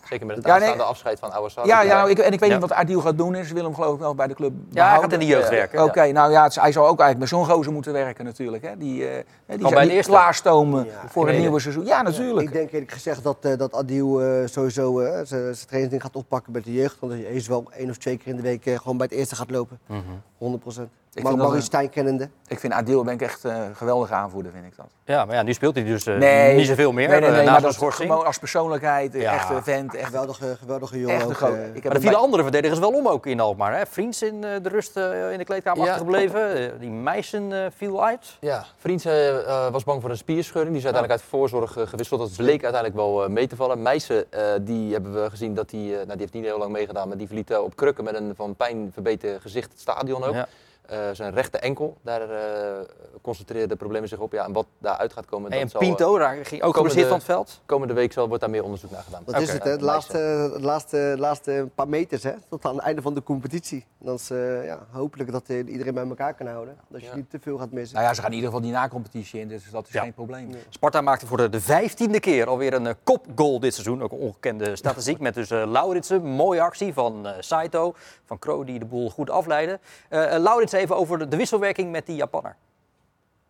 Zeker 0.10 0.26
met 0.26 0.36
het 0.36 0.46
Ja, 0.46 0.52
nee. 0.52 0.62
aanstaande 0.62 0.84
afscheid 0.84 1.20
van 1.20 1.32
Oude 1.32 1.54
Ja, 1.64 1.82
ja 1.82 1.96
nou, 1.98 2.10
ik, 2.10 2.18
en 2.20 2.32
ik 2.34 2.40
weet 2.40 2.50
Ja. 2.50 2.56
niet 2.58 2.68
wat 2.70 2.78
Adiel 2.78 3.02
gaat 3.02 3.18
doen. 3.18 3.36
Ze 3.36 3.48
willen 3.54 3.64
hem 3.64 3.76
geloof 3.76 3.94
ik 3.94 4.00
wel 4.00 4.16
bij 4.16 4.28
de 4.28 4.34
club 4.34 4.52
hij 4.52 4.62
behouden. 4.70 5.04
gaat 5.04 5.14
in 5.14 5.20
de 5.20 5.26
jeugd 5.26 5.50
werken. 5.50 5.84
Oké, 5.84 6.12
nou 6.12 6.32
ja, 6.32 6.44
het- 6.44 6.56
hij 6.56 6.72
zou 6.72 6.88
ook 6.88 7.00
eigenlijk 7.00 7.32
met 7.32 7.40
zo'n 7.42 7.56
gozer 7.56 7.72
moeten 7.74 7.94
werken 7.94 8.26
natuurlijk. 8.26 8.64
Hè. 8.64 8.78
Die, 8.78 9.08
eh 9.08 9.14
die, 9.14 9.24
bij 9.46 9.58
zou- 9.70 9.74
de 9.76 9.82
die 9.82 9.92
eerste. 9.92 10.12
klaarstomen 10.12 10.86
Ja, 10.86 10.92
voor 11.10 11.26
een 11.26 11.32
nee, 11.32 11.40
nieuwe 11.42 11.60
seizoen. 11.60 11.86
Ja, 11.86 12.02
natuurlijk. 12.02 12.48
Ik 12.48 12.54
denk 12.54 12.72
eerlijk 12.72 12.92
gezegd 12.92 13.24
dat, 13.24 13.38
eh 13.42 13.58
dat 13.58 13.74
Adil 13.74 14.22
eh, 14.22 14.28
sowieso 14.46 15.00
eh, 15.00 15.12
zijn 15.24 15.56
trainingsding 15.56 16.02
gaat 16.02 16.16
oppakken 16.16 16.52
met 16.54 16.64
de 16.64 16.74
jeugd. 16.74 17.00
Want 17.00 17.12
hij 17.12 17.22
is 17.22 17.48
wel 17.48 17.64
één 17.78 17.90
of 17.90 17.98
twee 17.98 18.18
keer 18.18 18.28
in 18.28 18.36
de 18.36 18.42
week 18.42 18.64
gewoon 18.64 18.98
bij 18.98 19.08
het 19.10 19.18
eerste 19.20 19.36
gaat 19.36 19.50
lopen. 19.52 19.80
Mhm. 19.86 20.00
100 20.38 20.62
procent. 20.64 20.90
Ik 21.14 21.24
Maar 21.24 21.38
Maurice 21.38 21.66
Stijn 21.66 21.90
kennende. 21.90 22.30
Ik 22.48 22.60
vind 22.60 22.74
Adil 22.74 23.04
ben 23.04 23.14
ik 23.14 23.22
echt 23.22 23.46
eh, 23.46 23.56
een 23.56 23.76
geweldige 23.76 24.14
aanvoerder, 24.14 24.52
vind 24.52 24.66
ik 24.66 24.76
dat. 24.76 24.86
Ja, 25.06 25.26
maar 25.26 25.36
ja, 25.36 25.42
nu 25.44 25.54
speelt 25.54 25.76
hij 25.76 25.84
dus 25.84 26.06
eh, 26.06 26.18
Nee, 26.18 26.56
niet 26.56 26.68
zoveel 26.68 26.92
meer. 26.92 27.08
Nee, 27.08 27.20
nee, 27.20 27.30
eh, 27.30 27.36
nee, 27.36 27.46
na 27.46 27.52
maar 27.52 27.60
zijn 27.60 27.72
dat 27.72 27.74
schorsing. 27.82 28.10
gewoon 28.10 28.26
als 28.26 28.38
persoonlijkheid, 28.38 29.14
Ja. 29.14 29.34
echt 29.34 29.50
een 29.50 29.64
vent, 29.64 29.96
echt, 29.96 30.06
Geweldige, 30.06 30.56
geweldige 30.60 31.00
jongen. 31.00 31.16
echt 31.16 31.26
ook. 31.26 31.34
Ik 31.34 31.40
heb 31.44 31.54
Maar 31.54 31.74
er 31.74 31.82
vielen 31.84 32.02
bij- 32.02 32.14
andere 32.16 32.44
verdedigers 32.44 32.80
wel 32.80 32.92
om 32.92 33.08
ook 33.08 33.26
in 33.26 33.40
Alkmaar. 33.40 33.78
Hè? 33.78 33.86
Vriends 33.86 34.22
in 34.22 34.44
eh, 34.44 34.50
de 34.62 34.70
rust 34.70 34.98
eh, 34.98 35.32
in 35.32 35.38
de 35.38 35.44
kleedkamer 35.44 35.86
Ja. 35.86 35.92
achtergebleven. 35.92 36.80
Die 36.80 36.90
Meijsen 36.90 37.52
eh, 37.64 37.72
viel 37.76 38.04
uit. 38.06 38.38
Ja, 38.40 38.66
Vriend 38.78 39.06
eh, 39.06 39.38
eh, 39.38 39.72
was 39.72 39.84
bang 39.84 40.02
voor 40.02 40.10
een 40.10 40.18
spierscheuring. 40.18 40.74
Die 40.76 40.84
is 40.86 40.86
uiteindelijk 40.92 41.22
uit 41.22 41.32
voorzorg 41.32 41.90
gewisseld. 41.90 42.20
Dat 42.20 42.36
bleek 42.38 42.64
uiteindelijk 42.64 42.96
wel 42.96 43.24
eh, 43.24 43.30
mee 43.30 43.48
te 43.48 43.56
vallen. 43.56 43.82
Meijsen, 43.82 44.32
eh, 44.32 44.42
die 44.62 44.94
hebben 44.94 45.24
we 45.24 45.30
gezien 45.30 45.54
dat 45.54 45.70
die, 45.70 45.90
eh, 45.92 45.96
nou, 45.96 46.08
die 46.08 46.18
heeft 46.20 46.34
niet 46.34 46.44
heel 46.46 46.58
lang 46.58 46.72
meegedaan, 46.72 47.08
maar 47.08 47.18
die 47.18 47.28
verliet 47.28 47.56
op 47.56 47.76
krukken 47.76 48.04
met 48.04 48.16
een 48.16 48.34
van 48.36 48.56
pijn 48.56 48.90
verbeten 48.94 49.42
gezicht 49.42 49.72
het 49.72 49.80
stadion 49.82 50.24
ook. 50.24 50.34
Ja. 50.34 50.48
Eh, 50.88 51.00
zijn 51.14 51.34
rechte 51.34 51.58
enkel, 51.58 51.98
daar 52.02 52.22
eh 52.30 52.86
concentreren 53.22 53.70
de 53.70 53.76
problemen 53.76 54.10
zich 54.10 54.20
op. 54.20 54.32
Ja, 54.32 54.46
en 54.46 54.54
wat 54.54 54.66
daaruit 54.78 55.14
gaat 55.14 55.26
komen, 55.26 55.52
En 55.52 55.60
dat 55.62 55.70
zal, 55.72 55.80
Pinto, 55.80 56.18
daar 56.18 56.34
ging 56.34 56.44
ook 56.44 56.50
komende- 56.74 56.74
geblesseerd 56.78 57.08
van 57.08 57.18
het 57.18 57.26
veld. 57.26 57.62
komende 57.66 57.94
week 57.94 58.14
zal, 58.14 58.28
wordt 58.28 58.42
daar 58.42 58.50
meer 58.52 58.64
onderzoek 58.64 58.92
naar 58.92 59.04
gedaan. 59.04 59.22
Dat 59.26 59.42
is 59.42 59.52
het, 59.52 59.64
hè? 59.64 59.78
De 59.78 59.84
laatste, 59.84 60.50
de 60.54 60.62
laatste, 60.62 61.16
laatste 61.18 61.70
paar 61.76 61.88
meters, 61.88 62.24
hè? 62.24 62.32
Tot 62.50 62.66
aan 62.66 62.76
het 62.76 62.84
einde 62.84 63.02
van 63.02 63.14
de 63.14 63.24
competitie. 63.24 63.86
Dan 64.00 64.16
is 64.16 64.30
eh, 64.30 64.66
ja, 64.66 64.80
hopelijk 64.92 65.32
dat 65.32 65.50
iedereen 65.50 65.94
bij 65.94 66.08
elkaar 66.08 66.34
kan 66.34 66.48
houden. 66.48 66.78
Dat 66.88 67.02
je 67.02 67.08
Ja. 67.08 67.16
niet 67.16 67.30
te 67.30 67.40
veel 67.42 67.58
gaat 67.58 67.72
missen. 67.72 67.96
Nou 67.96 68.08
ja, 68.08 68.14
ze 68.14 68.22
gaan 68.22 68.30
in 68.30 68.36
ieder 68.36 68.50
geval 68.52 68.66
die 68.66 68.76
na-competitie 68.76 69.40
in, 69.40 69.48
dus 69.48 69.70
dat 69.72 69.88
is 69.88 69.94
Ja. 69.94 70.02
geen 70.02 70.14
probleem. 70.14 70.50
Sparta 70.70 71.02
maakte 71.02 71.26
voor 71.28 71.38
de, 71.38 71.50
de 71.50 71.62
vijftiende 71.62 72.20
keer 72.20 72.48
alweer 72.48 72.74
een 72.74 72.96
kopgoal 73.04 73.60
dit 73.60 73.74
seizoen. 73.74 74.04
Ook 74.04 74.12
een 74.12 74.18
ongekende 74.18 74.76
statistiek 74.76 75.20
met 75.20 75.34
dus 75.34 75.52
eh 75.52 75.64
Lauritsen. 75.66 76.24
Mooie 76.24 76.62
actie 76.62 76.94
van 76.94 77.28
Saito, 77.40 77.94
van 78.26 78.40
Kro 78.40 78.64
die 78.64 78.80
de 78.80 78.86
boel 78.86 79.10
goed 79.10 79.30
afleidde. 79.30 79.80
Eh 80.10 80.34
uh, 80.34 80.40
Lauritsen 80.40 80.77
even 80.82 80.96
over 80.96 81.30
de, 81.30 81.38
wisselwerking 81.38 81.92
met 81.92 82.06
die 82.06 82.16
Japanner. 82.16 82.56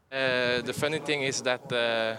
Uh, 0.10 0.62
the 0.64 0.74
funny 0.74 1.00
thing 1.00 1.24
is 1.24 1.42
that 1.42 1.72
uh, 1.72 2.16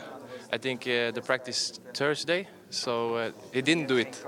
I 0.52 0.58
think 0.58 0.86
uh, 0.86 1.10
the 1.10 1.22
practice 1.22 1.80
Thursday, 1.94 2.46
so 2.70 3.32
he 3.52 3.62
didn't 3.62 3.86
do 3.88 3.96
it, 3.96 4.26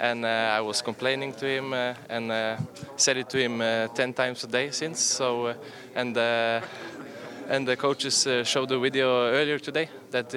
and 0.00 0.26
I 0.26 0.60
was 0.60 0.82
complaining 0.82 1.32
to 1.34 1.46
him 1.46 1.72
and 1.72 2.58
said 2.96 3.16
it 3.16 3.28
to 3.30 3.38
him 3.38 3.58
ten 3.94 4.12
times 4.12 4.44
a 4.44 4.48
day 4.48 4.70
since. 4.72 5.00
So 5.00 5.54
and 5.94 6.16
and 6.16 7.66
the 7.68 7.76
coaches 7.76 8.26
showed 8.44 8.68
the 8.68 8.78
video 8.78 9.30
earlier 9.30 9.60
today 9.60 9.88
that 10.10 10.34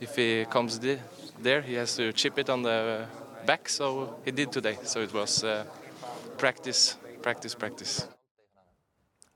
if 0.00 0.16
he 0.16 0.46
comes 0.50 0.78
the- 0.78 0.98
there, 1.42 1.62
he 1.62 1.74
has 1.74 1.94
to 1.96 2.12
chip 2.12 2.38
it 2.38 2.50
on 2.50 2.62
the 2.62 3.06
back. 3.46 3.68
So 3.68 4.18
he 4.24 4.32
did 4.32 4.50
today. 4.50 4.78
So 4.82 5.00
it 5.00 5.12
was 5.12 5.44
practice, 6.38 6.96
practice, 7.22 7.54
practice. 7.54 8.13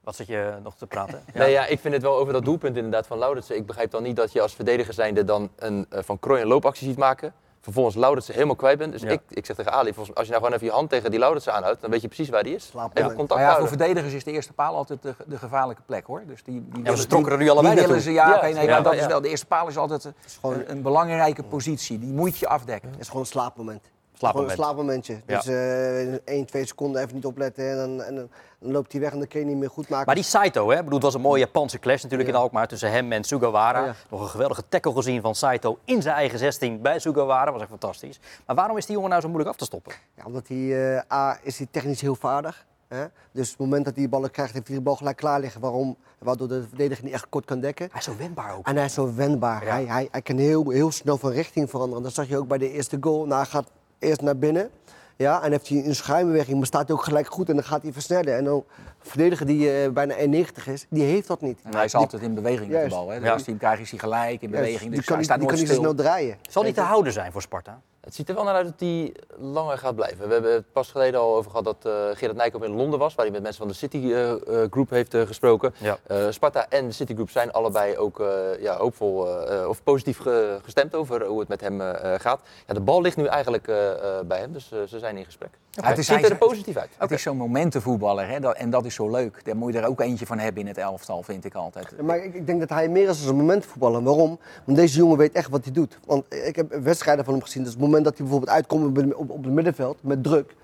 Wat 0.08 0.16
zit 0.16 0.26
je 0.26 0.52
nog 0.62 0.74
te 0.74 0.86
praten? 0.86 1.22
Nee, 1.34 1.50
ja, 1.50 1.66
ik 1.66 1.80
vind 1.80 1.94
het 1.94 2.02
wel 2.02 2.16
over 2.16 2.32
dat 2.32 2.44
doelpunt 2.44 2.76
inderdaad 2.76 3.06
van 3.06 3.18
Lauritsen. 3.18 3.56
Ik 3.56 3.66
begrijp 3.66 3.90
dan 3.90 4.02
niet 4.02 4.16
dat 4.16 4.32
je 4.32 4.40
als 4.40 4.54
verdediger 4.54 4.94
zijnde 4.94 5.24
dan 5.24 5.50
een 5.56 5.86
eh, 5.90 6.02
Van 6.02 6.18
Krooi 6.18 6.42
een 6.42 6.48
loopactie 6.48 6.88
ziet 6.88 6.96
maken. 6.98 7.32
Vervolgens 7.60 7.96
Lauritsen 7.96 8.34
helemaal 8.34 8.56
kwijt 8.56 8.78
bent. 8.78 8.92
Dus 8.92 9.02
Ja. 9.02 9.08
ik, 9.08 9.20
ik 9.28 9.46
zeg 9.46 9.56
tegen 9.56 9.72
Ali, 9.72 9.92
volgens, 9.94 10.16
als 10.16 10.26
je 10.26 10.32
nou 10.32 10.44
gewoon 10.44 10.58
even 10.58 10.70
je 10.72 10.78
hand 10.78 10.90
tegen 10.90 11.10
die 11.10 11.18
Lauritsen 11.20 11.52
aanhoudt, 11.54 11.80
dan 11.80 11.90
weet 11.90 12.00
je 12.00 12.06
precies 12.06 12.28
waar 12.28 12.42
die 12.42 12.54
is. 12.54 12.66
Slaapmoment. 12.66 12.98
Even 13.04 13.16
contact 13.16 13.40
Maar 13.40 13.50
ja, 13.50 13.58
voor 13.58 13.68
verdedigers 13.68 14.12
is 14.12 14.24
de 14.24 14.32
eerste 14.32 14.52
paal 14.52 14.74
altijd 14.74 15.02
de, 15.02 15.14
de 15.26 15.38
gevaarlijke 15.38 15.82
plek 15.86 16.06
hoor. 16.06 16.22
Dus 16.26 16.42
die, 16.42 16.68
die 16.72 16.82
maar 16.82 16.96
ze 16.96 17.06
trokken 17.06 17.32
er 17.32 17.38
nu 17.38 17.48
allebei 17.48 17.74
die 17.74 17.86
willen 17.86 17.96
naartoe. 17.96 18.12
ze, 18.12 18.18
ja, 18.18 18.28
Ja, 18.28 18.36
oké, 18.36 18.46
nee, 18.46 18.66
ja, 18.66 18.72
maar 18.72 18.82
dat 18.82 18.94
ja. 18.94 19.00
is 19.00 19.06
wel, 19.06 19.20
de 19.20 19.28
eerste 19.28 19.46
paal 19.46 19.68
is 19.68 19.76
altijd 19.76 20.04
een, 20.04 20.70
een 20.70 20.82
belangrijke 20.82 21.42
positie. 21.42 21.98
Die 21.98 22.12
moet 22.12 22.38
je 22.38 22.48
afdekken. 22.48 22.90
Het 22.90 23.00
is 23.00 23.06
gewoon 23.06 23.22
een 23.22 23.28
slaapmoment. 23.28 23.90
Slaapmoment. 24.18 24.52
Gewoon 24.52 24.68
een 24.68 24.74
slaapmomentje. 24.74 25.20
Ja. 25.26 25.40
Dus 25.40 26.20
1, 26.24 26.46
2 26.46 26.66
seconden 26.66 27.02
even 27.02 27.14
niet 27.14 27.24
opletten 27.24 27.70
en 27.70 27.76
dan, 27.76 28.02
en 28.02 28.14
dan, 28.14 28.28
dan 28.58 28.72
loopt 28.72 28.92
hij 28.92 29.00
weg 29.00 29.12
en 29.12 29.18
dan 29.18 29.28
kun 29.28 29.40
je 29.40 29.46
niet 29.46 29.56
meer 29.56 29.70
goed 29.70 29.88
maken. 29.88 30.06
Maar 30.06 30.14
die 30.14 30.24
Saito, 30.24 30.68
hè? 30.70 30.74
Ik 30.76 30.78
bedoel, 30.78 30.94
het 30.94 31.02
was 31.02 31.14
een 31.14 31.20
mooie 31.20 31.38
Japanse 31.40 31.78
clash 31.78 32.02
natuurlijk 32.02 32.28
Ja. 32.30 32.34
in 32.36 32.40
Alkmaar 32.42 32.68
tussen 32.68 32.90
hem 32.90 33.12
en 33.12 33.24
Sugawara. 33.24 33.84
Ja. 33.84 33.94
Nog 34.10 34.20
een 34.20 34.28
geweldige 34.28 34.62
tackle 34.68 34.92
gezien 34.92 35.20
van 35.20 35.34
Saito 35.34 35.78
in 35.84 36.02
zijn 36.02 36.14
eigen 36.14 36.38
16 36.38 36.80
bij 36.82 36.98
Sugawara. 36.98 37.52
was 37.52 37.60
echt 37.60 37.70
fantastisch. 37.70 38.20
Maar 38.46 38.56
waarom 38.56 38.76
is 38.76 38.86
die 38.86 38.94
jongen 38.94 39.10
nou 39.10 39.22
zo 39.22 39.28
moeilijk 39.28 39.50
af 39.50 39.56
te 39.56 39.64
stoppen? 39.64 39.92
Ja, 40.16 40.22
omdat 40.24 40.48
hij, 40.48 40.94
eh, 40.96 41.12
A, 41.18 41.38
is 41.42 41.58
hij 41.58 41.66
technisch 41.70 42.00
heel 42.00 42.14
vaardig. 42.14 42.66
Hè? 42.88 43.04
Dus 43.32 43.44
op 43.52 43.58
het 43.58 43.66
moment 43.66 43.84
dat 43.84 43.96
hij 43.96 44.08
ballen 44.08 44.30
krijgt, 44.30 44.52
heeft 44.52 44.66
hij 44.68 44.76
de 44.76 44.82
bal 44.82 44.96
gelijk 44.96 45.16
klaar 45.16 45.40
liggen. 45.40 45.60
Waarom? 45.60 45.96
Waardoor 46.18 46.48
de 46.48 46.64
verdediger 46.68 47.04
niet 47.04 47.12
echt 47.12 47.28
kort 47.28 47.44
kan 47.44 47.60
dekken. 47.60 47.88
Hij 47.90 47.98
is 47.98 48.04
zo 48.04 48.16
wendbaar 48.18 48.56
ook. 48.56 48.66
En 48.66 48.76
hij 48.76 48.84
is 48.84 48.94
zo 48.94 49.14
wendbaar. 49.14 49.64
Ja. 49.64 49.70
Hij, 49.70 49.84
hij, 49.84 50.08
hij 50.10 50.22
kan 50.22 50.36
heel, 50.36 50.70
heel 50.70 50.90
snel 50.92 51.18
van 51.18 51.30
richting 51.30 51.70
veranderen. 51.70 52.02
Dat 52.02 52.12
zag 52.14 52.28
je 52.28 52.36
ook 52.38 52.48
bij 52.48 52.58
de 52.58 52.72
eerste 52.72 52.96
goal. 53.00 53.26
Nou, 53.26 53.40
hij 53.42 53.50
gaat 53.50 53.70
eerst 53.98 54.20
naar 54.20 54.36
binnen. 54.38 54.70
Ja, 55.16 55.42
en 55.42 55.50
heeft 55.50 55.68
hij 55.68 55.84
een 55.84 55.94
schuimbeweging, 55.94 56.56
maar 56.56 56.66
staat 56.66 56.88
hij 56.88 56.96
ook 56.96 57.02
gelijk 57.04 57.26
goed 57.26 57.48
en 57.48 57.54
dan 57.54 57.64
gaat 57.64 57.82
hij 57.82 57.92
versnellen. 57.92 58.36
En 58.36 58.44
dan 58.44 58.64
verdediger 59.00 59.46
die 59.46 59.70
eh, 59.82 59.90
bijna 59.90 60.14
1,90 60.16 60.64
is, 60.72 60.86
die 60.90 61.02
heeft 61.04 61.28
dat 61.28 61.40
niet. 61.40 61.58
En 61.62 61.74
hij 61.74 61.84
is 61.84 61.94
altijd 61.94 62.22
in 62.22 62.34
beweging 62.34 62.70
met 62.70 62.82
de 62.82 62.88
bal. 62.88 63.08
Hè. 63.08 63.16
Dus 63.18 63.26
Ja. 63.26 63.32
als 63.32 63.42
hij 63.42 63.50
hem 63.50 63.58
krijgt, 63.58 63.82
is 63.82 63.90
hij 63.90 63.98
gelijk 63.98 64.42
in 64.42 64.50
beweging. 64.50 64.80
die 64.80 64.90
Dus 64.90 64.98
kan, 64.98 65.06
hij 65.06 65.16
niet- 65.16 65.24
staat 65.24 65.38
die 65.38 65.48
kan 65.48 65.58
niet 65.58 65.68
zo 65.68 65.74
snel 65.74 65.94
draaien. 65.94 66.36
Zal 66.50 66.62
niet 66.62 66.74
te 66.74 66.80
houden 66.80 67.12
zijn 67.12 67.32
voor 67.32 67.42
Sparta? 67.42 67.80
Het 68.08 68.16
ziet 68.16 68.28
er 68.28 68.34
wel 68.34 68.44
naar 68.44 68.54
uit 68.54 68.64
dat 68.66 68.80
hij 68.80 69.14
langer 69.38 69.78
gaat 69.78 69.94
blijven. 69.94 70.26
We 70.26 70.32
hebben 70.32 70.52
het 70.52 70.72
pas 70.72 70.90
geleden 70.90 71.20
al 71.20 71.36
over 71.36 71.50
gehad 71.50 71.64
dat 71.64 71.76
eh 71.86 71.92
Gerard 72.12 72.36
Nijkamp 72.36 72.64
in 72.64 72.70
Londen 72.74 72.98
was, 72.98 73.14
waar 73.14 73.24
hij 73.24 73.34
met 73.34 73.42
mensen 73.42 73.60
van 73.60 73.68
de 73.68 73.74
City 73.74 73.96
eh, 74.12 74.30
eh, 74.30 74.38
Group 74.70 74.90
heeft 74.90 75.14
gesproken. 75.16 75.74
Ja. 75.78 75.98
Eh, 76.06 76.26
Sparta 76.30 76.66
en 76.68 76.86
de 76.86 76.92
City 76.92 77.12
Group 77.14 77.30
zijn 77.30 77.52
allebei 77.52 77.96
ook 77.96 78.20
eh, 78.20 78.28
ja, 78.60 78.76
hoopvol 78.76 79.40
eh, 79.48 79.68
of 79.68 79.82
positief 79.82 80.18
ge- 80.18 80.58
gestemd 80.62 80.94
over 80.94 81.24
hoe 81.24 81.38
het 81.40 81.48
met 81.48 81.60
hem 81.60 81.80
eh, 81.80 82.14
eh, 82.14 82.20
gaat. 82.20 82.40
Ja, 82.66 82.74
de 82.74 82.80
bal 82.80 83.00
ligt 83.00 83.16
nu 83.16 83.24
eigenlijk 83.26 83.68
eh, 83.68 83.90
eh, 83.90 84.24
bij 84.26 84.38
hem, 84.38 84.52
dus 84.52 84.68
ze 84.68 84.98
zijn 84.98 85.16
in 85.16 85.24
gesprek. 85.24 85.50
het 85.74 85.84
Het 85.84 85.98
is- 85.98 86.06
ziet 86.06 86.20
hij- 86.20 86.30
er 86.30 86.36
positief 86.36 86.76
uit. 86.76 86.90
Het 86.98 87.10
is 87.10 87.22
zo'n 87.22 87.36
momentenvoetballer 87.36 88.28
hè, 88.28 88.40
dat, 88.40 88.56
en 88.56 88.70
dat 88.70 88.84
is 88.84 88.94
zo 88.94 89.10
leuk. 89.10 89.44
Daar 89.44 89.56
moet 89.56 89.72
je 89.72 89.78
er 89.78 89.88
ook 89.88 90.00
eentje 90.00 90.26
van 90.26 90.38
hebben 90.38 90.62
in 90.62 90.68
het 90.68 90.78
elftal, 90.78 91.22
vind 91.22 91.44
ik 91.44 91.54
altijd. 91.54 91.92
Ja, 91.96 92.02
Maar 92.02 92.24
ik, 92.24 92.34
ik 92.34 92.46
denk 92.46 92.60
dat 92.60 92.68
hij 92.68 92.88
meer 92.88 93.02
is 93.02 93.08
als 93.08 93.24
een 93.26 93.36
momentvoetballer. 93.36 94.02
Waarom? 94.02 94.38
Want 94.64 94.78
deze 94.78 94.96
jongen 94.98 95.16
weet 95.16 95.32
echt 95.32 95.50
wat 95.50 95.64
hij 95.64 95.72
doet. 95.72 95.98
Want 96.06 96.24
ik 96.34 96.56
heb 96.56 96.72
wedstrijden 96.74 97.24
van 97.24 97.34
hem 97.34 97.42
gezien. 97.42 97.62
Dus 97.64 97.72
op 97.74 97.80
het 97.80 97.88
moment 97.98 98.04
dat 98.04 98.16
hij 98.18 98.26
bijvoorbeeld 98.26 98.50
uitkomt 98.56 98.86
op, 98.86 98.96
het- 98.96 99.14
op, 99.14 99.44
het 99.44 99.52
middenveld 99.52 99.98
met 100.02 100.22
druk, 100.22 100.54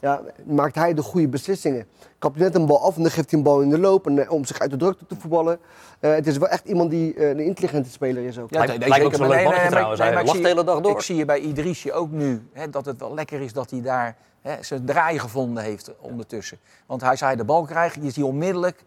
ja, 0.00 0.20
maakt 0.44 0.74
hij 0.74 0.94
de 0.94 1.02
goede 1.02 1.28
beslissingen. 1.28 1.86
Kapt 2.18 2.34
hij 2.36 2.44
net 2.44 2.54
een 2.54 2.66
bal 2.66 2.82
af 2.82 2.96
en 2.96 3.02
dan 3.02 3.10
geeft 3.10 3.30
hij 3.30 3.38
een 3.38 3.44
bal 3.44 3.60
in 3.60 3.70
de 3.70 3.78
loop 3.78 4.06
en, 4.06 4.18
eh, 4.18 4.30
om 4.30 4.44
zich 4.44 4.58
uit 4.58 4.70
de 4.70 4.76
drukte 4.76 5.06
te 5.06 5.14
voetballen. 5.18 5.58
Eh, 6.00 6.10
het 6.14 6.26
is 6.26 6.36
wel 6.36 6.48
echt 6.48 6.64
iemand 6.68 6.90
die 6.90 7.14
eh, 7.14 7.28
een 7.28 7.38
intelligente 7.38 7.90
speler 7.90 8.22
is 8.24 8.38
ook. 8.38 8.50
Ja, 8.50 8.64
Lijkt- 8.64 8.78
lijkt 8.88 9.04
ook 9.04 9.12
zeker. 9.12 9.16
zo'n 9.16 9.26
leuk 9.26 9.34
Maar 9.34 9.44
mannetje 9.44 9.70
trouwens. 9.70 10.00
Hij 10.00 10.12
lacht 10.14 10.28
zie- 10.28 10.40
de 10.42 10.48
hele 10.48 10.64
dag 10.64 10.80
door. 10.80 10.92
Ik 10.92 11.00
zie 11.00 11.16
je 11.16 11.24
bij 11.24 11.38
Idrisje 11.38 11.92
ook 11.92 12.10
nu 12.10 12.42
hè, 12.52 12.70
dat 12.70 12.84
het 12.86 13.00
wel 13.00 13.14
lekker 13.14 13.40
is 13.40 13.52
dat 13.52 13.70
hij 13.70 13.80
daar 13.82 14.16
hè, 14.40 14.54
zijn 14.60 14.84
draai 14.84 15.18
gevonden 15.18 15.62
heeft 15.62 15.90
ondertussen. 16.00 16.58
Want 16.86 17.00
hij 17.00 17.16
zei 17.16 17.36
de 17.36 17.44
bal 17.44 17.62
krijgen, 17.64 18.04
je 18.04 18.10
ziet 18.10 18.24
onmiddellijk 18.24 18.82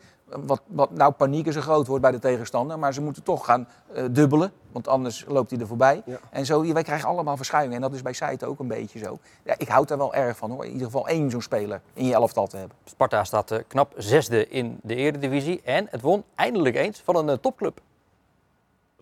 wat, 0.45 0.61
wat 0.67 0.91
nou 0.91 1.11
paniek 1.11 1.45
is 1.45 1.55
groot 1.55 1.87
woord 1.87 2.01
bij 2.01 2.11
de 2.11 2.19
tegenstander, 2.19 2.79
maar 2.79 2.93
ze 2.93 3.01
moeten 3.01 3.23
toch 3.23 3.45
gaan 3.45 3.67
eh, 3.93 4.03
dubbelen, 4.11 4.51
want 4.71 4.87
anders 4.87 5.25
loopt 5.27 5.51
hij 5.51 5.59
er 5.59 5.67
voorbij. 5.67 6.01
Ja. 6.05 6.17
En 6.29 6.45
zo, 6.45 6.73
wij 6.73 6.83
krijgen 6.83 7.07
allemaal 7.07 7.37
verschuivingen 7.37 7.75
en 7.75 7.81
dat 7.81 7.93
is 7.93 8.01
bij 8.01 8.13
Saito 8.13 8.47
ook 8.47 8.59
een 8.59 8.67
beetje 8.67 8.99
zo. 8.99 9.17
Ja, 9.43 9.55
ik 9.57 9.67
houd 9.67 9.87
daar 9.87 9.97
wel 9.97 10.13
erg 10.13 10.37
van 10.37 10.51
hoor, 10.51 10.65
in 10.65 10.71
ieder 10.71 10.85
geval 10.85 11.07
één 11.07 11.29
zo'n 11.29 11.41
speler 11.41 11.81
in 11.93 12.05
je 12.05 12.13
elftal 12.13 12.47
te 12.47 12.57
hebben. 12.57 12.77
Sparta 12.85 13.23
staat 13.23 13.51
eh, 13.51 13.59
knap 13.67 13.93
zesde 13.97 14.47
in 14.47 14.79
de 14.83 14.95
Eredivisie. 14.95 15.61
En 15.63 15.87
het 15.89 16.01
won 16.01 16.23
eindelijk 16.35 16.75
eens 16.75 17.01
van 17.05 17.15
een 17.15 17.29
eh, 17.29 17.35
topclub. 17.35 17.81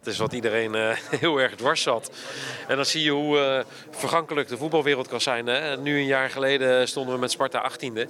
Het 0.03 0.13
is 0.13 0.17
wat 0.19 0.33
iedereen 0.33 0.75
eh, 0.75 0.89
heel 1.19 1.37
erg 1.37 1.55
dwars 1.55 1.81
zat. 1.81 2.11
En 2.67 2.75
dan 2.75 2.85
zie 2.85 3.03
je 3.03 3.11
hoe 3.11 3.39
eh, 3.39 3.63
vergankelijk 3.97 4.47
de 4.47 4.57
voetbalwereld 4.57 5.07
kan 5.07 5.21
zijn. 5.21 5.47
Hè? 5.47 5.77
Nu 5.77 5.97
een 5.97 6.05
jaar 6.05 6.29
geleden 6.29 6.87
stonden 6.87 7.13
we 7.13 7.19
met 7.19 7.31
Sparta 7.31 7.71
18e. 7.71 8.09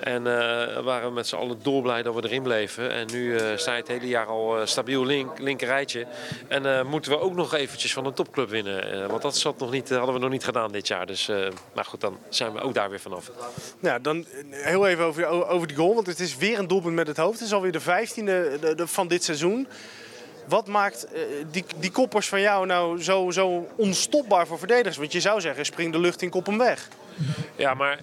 En 0.00 0.26
eh, 0.26 0.82
waren 0.82 1.08
we 1.08 1.14
met 1.14 1.26
z'n 1.26 1.36
allen 1.36 1.58
dolblij 1.62 2.02
dat 2.02 2.14
we 2.14 2.24
erin 2.24 2.42
bleven. 2.42 2.90
En 2.90 3.06
nu 3.12 3.36
eh 3.36 3.56
sta 3.56 3.72
je 3.72 3.78
het 3.78 3.88
hele 3.88 4.08
jaar 4.08 4.26
al 4.26 4.58
eh, 4.60 4.66
stabiel 4.66 5.04
link, 5.04 5.38
linkerrijtje. 5.38 6.06
En 6.48 6.66
eh, 6.78 6.84
moeten 6.84 7.10
we 7.10 7.20
ook 7.20 7.34
nog 7.34 7.54
eventjes 7.54 7.92
van 7.92 8.06
een 8.06 8.12
topclub 8.14 8.48
winnen. 8.48 8.92
Eh, 9.02 9.06
want 9.06 9.22
dat 9.22 9.36
zat 9.36 9.58
nog 9.58 9.70
niet, 9.70 9.88
hadden 9.90 10.14
we 10.14 10.20
nog 10.20 10.30
niet 10.30 10.44
gedaan 10.44 10.72
dit 10.72 10.86
jaar. 10.88 11.06
Dus 11.06 11.28
eh, 11.28 11.48
maar 11.74 11.84
goed, 11.84 12.00
dan 12.00 12.18
zijn 12.28 12.52
we 12.52 12.60
ook 12.60 12.74
daar 12.74 12.90
weer 12.90 13.00
vanaf. 13.00 13.30
Nou, 13.80 14.00
dan 14.00 14.26
eh, 14.50 14.64
heel 14.64 14.86
even 14.86 15.04
over, 15.04 15.26
over 15.48 15.66
die 15.68 15.76
goal. 15.76 15.94
Want 15.94 16.06
het 16.06 16.20
is 16.20 16.36
weer 16.36 16.58
een 16.58 16.66
doelpunt 16.68 16.94
met 16.94 17.06
het 17.06 17.16
hoofd. 17.16 17.38
Het 17.38 17.48
is 17.48 17.54
alweer 17.54 17.72
de 17.72 17.80
vijftiende 17.80 18.56
de- 18.60 18.74
de- 18.74 18.86
van 18.86 19.08
dit 19.08 19.24
seizoen. 19.24 19.68
Wat 20.48 20.66
maakt 20.66 21.04
eh, 21.04 21.22
die, 21.50 21.64
die 21.76 21.90
koppers 21.90 22.28
van 22.28 22.40
jou 22.40 22.66
nou 22.66 23.02
zo, 23.02 23.30
zo 23.30 23.66
onstopbaar 23.76 24.46
voor 24.46 24.58
verdedigers? 24.58 24.96
Want 24.96 25.12
je 25.12 25.20
zou 25.20 25.40
zeggen, 25.40 25.64
spring 25.64 25.92
de 25.92 25.98
lucht 25.98 26.22
in, 26.22 26.30
kop 26.30 26.46
hem 26.46 26.58
weg. 26.58 26.88
Ja, 27.56 27.74
maar 27.74 28.00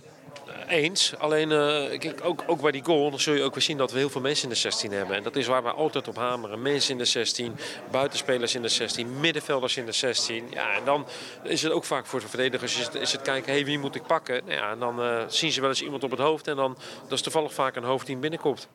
eens. 0.68 1.14
Alleen 1.18 1.52
eh, 1.52 2.00
kijk, 2.00 2.20
ook, 2.24 2.44
ook 2.48 2.62
bij 2.62 2.72
die 2.72 2.84
goal 2.84 3.10
dan 3.10 3.20
zul 3.20 3.34
je 3.34 3.44
ook 3.44 3.54
weer 3.54 3.64
zien 3.64 3.78
dat 3.78 3.92
we 3.92 3.98
heel 3.98 4.10
veel 4.10 4.22
mensen 4.22 4.44
in 4.44 4.50
de 4.50 4.60
16 4.60 4.92
hebben. 4.92 5.16
En 5.16 5.24
dat 5.24 5.36
is 5.36 5.48
waar 5.48 5.64
we 5.64 5.72
altijd 5.72 6.08
op 6.08 6.16
hameren. 6.16 6.62
Mensen 6.62 6.92
in 6.92 6.98
de 6.98 7.06
16, 7.06 7.56
buitenspelers 7.92 8.56
in 8.56 8.62
de 8.62 8.68
16, 8.68 9.20
middenvelders 9.20 9.78
in 9.78 9.86
de 9.86 9.92
16. 9.92 10.48
Ja, 10.50 10.74
en 10.74 10.86
dan 10.86 11.08
is 11.44 11.62
het 11.62 11.72
ook 11.72 11.84
vaak 11.84 12.06
voor 12.06 12.20
de 12.20 12.28
verdedigers 12.28 12.80
is 12.80 12.86
het, 12.86 12.96
is 12.96 13.12
het 13.12 13.22
kijken, 13.22 13.54
hey, 13.54 13.66
wie 13.66 13.80
moet 13.80 13.96
ik 13.96 14.04
pakken? 14.04 14.42
Nou 14.46 14.58
ja, 14.58 14.72
en 14.72 14.80
dan 14.80 15.02
eh, 15.02 15.24
zien 15.28 15.52
ze 15.52 15.62
wel 15.62 15.70
eens 15.70 15.82
iemand 15.82 16.04
op 16.04 16.12
het 16.12 16.20
hoofd 16.20 16.48
en 16.48 16.56
dan 16.56 16.78
dat 17.04 17.12
is 17.12 17.22
toevallig 17.22 17.54
vaak 17.54 17.76
een 17.76 17.84
hoofd 17.84 18.06
die 18.06 18.18
binnenkomt. 18.18 18.68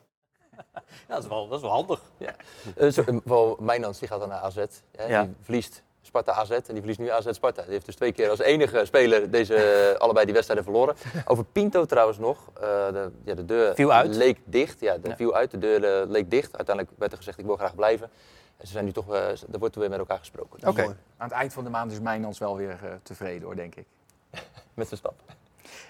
Ja, 1.09 1.14
dat 1.14 1.22
is 1.22 1.29
wel, 1.29 1.49
dat 1.49 1.57
is 1.57 1.62
wel 1.62 1.72
handig. 1.72 2.01
Ja. 2.16 2.91
Zo, 2.91 3.05
wel, 3.24 3.57
Mijnans 3.61 3.99
die 3.99 4.09
gaat 4.09 4.20
dan 4.20 4.29
naar 4.29 4.39
AZ. 4.41 4.57
Hè, 4.97 5.05
Ja. 5.07 5.22
Die 5.22 5.35
verliest 5.43 5.83
Sparta 6.03 6.33
AZ 6.33 6.51
en 6.51 6.62
die 6.66 6.76
verliest 6.79 6.99
nu 6.99 7.09
AZ 7.11 7.26
Sparta. 7.31 7.62
Die 7.62 7.70
heeft 7.72 7.87
dus 7.87 7.95
twee 7.95 8.12
keer 8.12 8.31
als 8.31 8.39
enige 8.39 8.85
speler 8.85 9.31
deze, 9.31 9.55
eh, 9.55 9.99
allebei 10.01 10.24
die 10.24 10.35
wedstrijden 10.35 10.64
verloren. 10.66 10.95
Over 11.26 11.45
Pinto 11.45 11.85
trouwens 11.85 12.18
nog. 12.18 12.39
eh, 12.55 12.61
de, 12.93 13.11
ja, 13.24 13.35
de 13.35 13.45
deur 13.45 13.74
Viel 13.74 13.93
uit. 13.93 14.14
leek 14.16 14.39
dicht. 14.45 14.81
Ja, 14.81 14.97
de 14.99 15.09
Ja. 15.09 15.16
viel 15.16 15.35
uit. 15.35 15.51
De 15.51 15.59
deur 15.59 16.07
leek 16.07 16.31
dicht. 16.31 16.57
Uiteindelijk 16.57 16.97
werd 16.99 17.11
er 17.12 17.18
gezegd 17.18 17.39
ik 17.39 17.45
wil 17.45 17.57
graag 17.57 17.74
blijven. 17.74 18.11
En 18.57 18.66
ze 18.66 18.72
zijn 18.72 18.85
nu 18.85 18.93
toch, 18.93 19.14
eh, 19.14 19.29
er 19.31 19.59
wordt 19.59 19.74
weer 19.76 19.89
met 19.91 19.99
elkaar 19.99 20.18
gesproken. 20.18 20.68
Oké. 20.68 20.83
Aan 20.83 20.97
het 21.16 21.33
eind 21.33 21.53
van 21.53 21.64
de 21.64 21.70
maand 21.70 21.93
is 21.93 22.01
Mijnans 22.01 22.39
wel 22.39 22.57
weer 22.57 22.79
tevreden 23.03 23.43
hoor, 23.43 23.57
denk 23.57 23.74
ik. 23.74 23.87
Met 24.74 24.89
zijn 24.89 25.01
stap. 25.01 25.14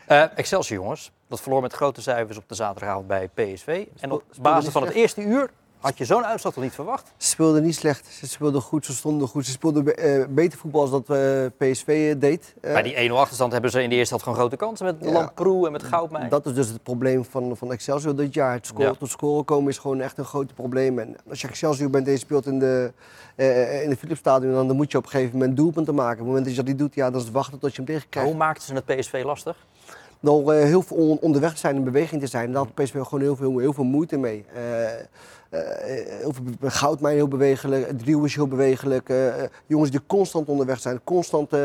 Eh, 0.06 0.38
Excelsior 0.38 0.82
jongens, 0.82 1.12
dat 1.28 1.40
verloor 1.40 1.60
met 1.60 1.72
grote 1.72 2.02
cijfers 2.02 2.36
op 2.36 2.48
de 2.48 2.54
zaterdagavond 2.54 3.06
bij 3.06 3.28
PSV. 3.28 3.86
En 4.00 4.10
op 4.10 4.22
basis 4.40 4.72
van 4.72 4.82
het 4.82 4.94
eerste 5.02 5.20
uur 5.20 5.50
Had 5.80 5.98
je 5.98 6.04
zo'n 6.04 6.24
uitslag 6.24 6.52
toch 6.52 6.62
niet 6.62 6.72
verwacht? 6.72 7.12
Ze 7.16 7.28
speelden 7.28 7.62
niet 7.62 7.74
slecht. 7.74 8.06
Ze 8.06 8.26
speelden 8.28 8.60
goed, 8.62 8.84
ze 8.86 8.92
stonden 8.92 9.28
goed. 9.28 9.44
Ze 9.46 9.50
speelden 9.50 9.84
be- 9.84 9.94
eh, 9.94 10.24
beter 10.28 10.58
voetbal 10.58 10.80
als 10.80 10.90
dat 10.90 11.10
eh, 11.10 11.44
PSV 11.58 12.16
deed. 12.16 12.54
Eh, 12.60 12.72
Bij 12.72 12.82
die 12.82 13.08
1-0 13.10 13.12
achterstand 13.18 13.52
hebben 13.52 13.70
ze 13.70 13.82
in 13.82 13.88
de 13.88 13.94
eerste 13.94 14.08
helft 14.08 14.24
gewoon 14.24 14.38
grote 14.38 14.56
kansen 14.56 14.86
met 14.86 14.96
Ja. 15.00 15.10
Lamproe 15.12 15.66
en 15.66 15.72
met 15.72 15.82
Goudmijn. 15.82 16.28
Dat 16.28 16.46
is 16.46 16.54
dus 16.54 16.68
het 16.68 16.82
probleem 16.82 17.24
van, 17.24 17.56
van 17.56 17.72
Excelsior 17.72 18.16
dit 18.16 18.34
jaar. 18.34 18.52
Het 18.52 18.66
scoren 18.66 18.86
Ja. 18.86 18.94
tot 18.98 19.10
scoren 19.10 19.44
komen 19.44 19.68
is 19.70 19.78
gewoon 19.78 20.00
echt 20.00 20.18
een 20.18 20.24
groot 20.24 20.54
probleem. 20.54 20.98
En 20.98 21.16
als 21.28 21.40
je 21.40 21.48
Excelsior 21.48 21.90
bent 21.90 22.06
en 22.06 22.12
je 22.12 22.18
speelt 22.18 22.46
in 22.46 22.58
de, 22.58 22.92
eh 23.36 23.82
in 23.82 23.90
de 23.90 23.96
Philipsstadion, 23.96 24.52
dan, 24.52 24.66
dan 24.66 24.76
moet 24.76 24.92
je 24.92 24.98
op 24.98 25.04
een 25.04 25.10
gegeven 25.10 25.38
moment 25.38 25.56
doelpunten 25.56 25.94
maken. 25.94 26.12
Op 26.12 26.18
het 26.18 26.26
moment 26.26 26.44
dat 26.44 26.54
je 26.54 26.60
dat 26.60 26.70
niet 26.70 26.78
doet, 26.78 26.94
ja, 26.94 27.10
dan 27.10 27.18
is 27.20 27.24
het 27.26 27.34
wachten 27.34 27.58
tot 27.58 27.70
je 27.70 27.76
hem 27.76 27.86
tegenkrijgt. 27.86 28.28
hoe 28.30 28.38
maakten 28.38 28.62
ze 28.66 28.74
het 28.74 28.84
PSV 28.84 29.22
lastig? 29.24 29.56
Door 30.20 30.52
eh, 30.52 30.62
heel 30.64 30.82
veel 30.82 30.96
on- 30.96 31.18
onderweg 31.20 31.52
te 31.52 31.58
zijn 31.58 31.72
en 31.72 31.78
in 31.78 31.84
beweging 31.84 32.20
te 32.20 32.26
zijn. 32.26 32.52
Daar 32.52 32.64
had 32.64 32.74
PSV 32.74 32.92
gewoon 32.92 33.20
heel 33.20 33.36
veel, 33.36 33.58
heel 33.58 33.72
veel 33.72 33.84
moeite 33.84 34.16
mee. 34.16 34.44
Eh, 34.54 34.60
eh, 35.48 35.60
heel 36.20 36.32
veel 36.32 36.70
Goudmijn 36.70 37.14
heel 37.16 37.28
bewegelijk, 37.28 37.98
Driel 37.98 38.24
is 38.24 38.34
heel 38.34 38.48
bewegelijk. 38.48 39.08
eh, 39.08 39.42
eh, 39.44 39.50
jongens 39.66 39.90
die 39.90 40.00
constant 40.06 40.48
onderweg 40.48 40.80
zijn, 40.80 41.00
constant 41.04 41.52
eh, 41.52 41.58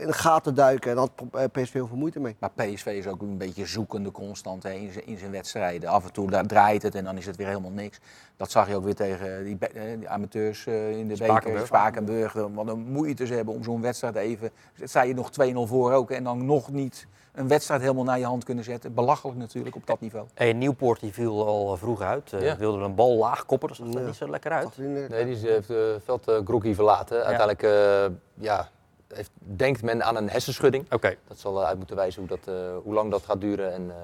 in 0.00 0.06
de 0.06 0.12
gaten 0.12 0.54
duiken. 0.54 0.90
En 0.90 0.96
daar 0.96 1.08
had 1.30 1.42
eh, 1.42 1.62
PSV 1.62 1.72
heel 1.72 1.86
veel 1.86 1.96
moeite 1.96 2.20
mee. 2.20 2.36
Maar 2.38 2.50
PSV 2.54 2.86
is 2.86 3.06
ook 3.06 3.20
een 3.22 3.38
beetje 3.38 3.66
zoekende 3.66 4.10
constant 4.10 4.62
hè, 4.62 4.70
in, 4.72 4.92
zijn, 4.92 5.06
in 5.06 5.18
zijn 5.18 5.30
wedstrijden. 5.30 5.88
Af 5.88 6.04
en 6.04 6.12
toe 6.12 6.30
daar 6.30 6.46
draait 6.46 6.82
het 6.82 6.94
en 6.94 7.04
dan 7.04 7.16
is 7.16 7.26
het 7.26 7.36
weer 7.36 7.46
helemaal 7.46 7.70
niks. 7.70 7.98
Dat 8.36 8.50
zag 8.50 8.68
je 8.68 8.74
ook 8.76 8.84
weer 8.84 8.94
tegen 8.94 9.44
die, 9.44 9.58
eh, 9.58 9.82
amateurs 10.10 10.66
eh, 10.66 10.90
in 10.98 11.08
de 11.08 11.16
Spakenburg. 11.16 11.44
beker. 11.52 11.66
Spakenburg. 11.66 12.36
eh, 12.36 12.44
Wat 12.54 12.68
een 12.68 12.78
moeite 12.92 13.26
ze 13.26 13.34
hebben 13.34 13.54
om 13.54 13.64
zo'n 13.64 13.80
wedstrijd 13.80 14.14
even... 14.14 14.50
Sta 14.84 15.02
je 15.02 15.14
nog 15.14 15.30
2-0 15.30 15.66
voor 15.66 15.92
ook 15.92 16.10
en 16.10 16.24
dan 16.24 16.44
nog 16.46 16.70
niet 16.70 17.06
een 17.32 17.48
wedstrijd 17.48 17.80
helemaal 17.80 18.04
naar 18.04 18.18
je 18.18 18.24
hand 18.24 18.44
kunnen 18.44 18.64
zetten. 18.64 18.94
Belachelijk 18.94 19.38
natuurlijk 19.38 19.76
op 19.76 19.86
dat 19.86 20.00
niveau. 20.00 20.26
Hey, 20.34 20.52
Nieuwpoort 20.52 21.00
die 21.00 21.12
viel 21.12 21.46
al 21.46 21.76
vroeg 21.76 22.00
uit. 22.00 22.32
Eh 22.32 22.42
Ja. 22.42 22.56
wilde 22.56 22.84
een 22.84 22.94
bal 22.94 23.19
laag 23.20 23.46
koppen, 23.46 23.68
dat 23.68 23.76
zag 23.76 23.86
er 23.86 24.00
Ja. 24.00 24.06
niet 24.06 24.14
zo 24.16 24.28
lekker 24.30 24.50
uit. 24.50 24.68
Eh, 24.78 24.84
Nee, 24.86 25.24
die 25.24 25.34
is- 25.34 25.42
heeft 25.42 25.68
het 25.68 26.02
veld 26.04 26.28
eh 26.28 26.38
groggy 26.44 26.74
verlaten. 26.74 27.16
Uiteindelijk 27.24 27.62
eh, 27.62 28.16
ja, 28.34 28.68
heeft, 29.14 29.30
denkt 29.36 29.82
men 29.82 30.04
aan 30.04 30.16
een 30.16 30.30
hersenschudding. 30.30 30.92
Oké, 30.92 31.16
Dat 31.28 31.38
zal 31.38 31.60
eh, 31.60 31.66
uit 31.68 31.76
moeten 31.78 31.96
wijzen 31.96 32.20
hoe, 32.20 32.38
dat, 32.38 32.54
eh, 32.54 32.76
hoe 32.82 32.94
lang 32.94 33.10
dat 33.10 33.22
gaat 33.24 33.40
duren 33.40 33.72
en 33.72 33.90
eh, 33.90 33.96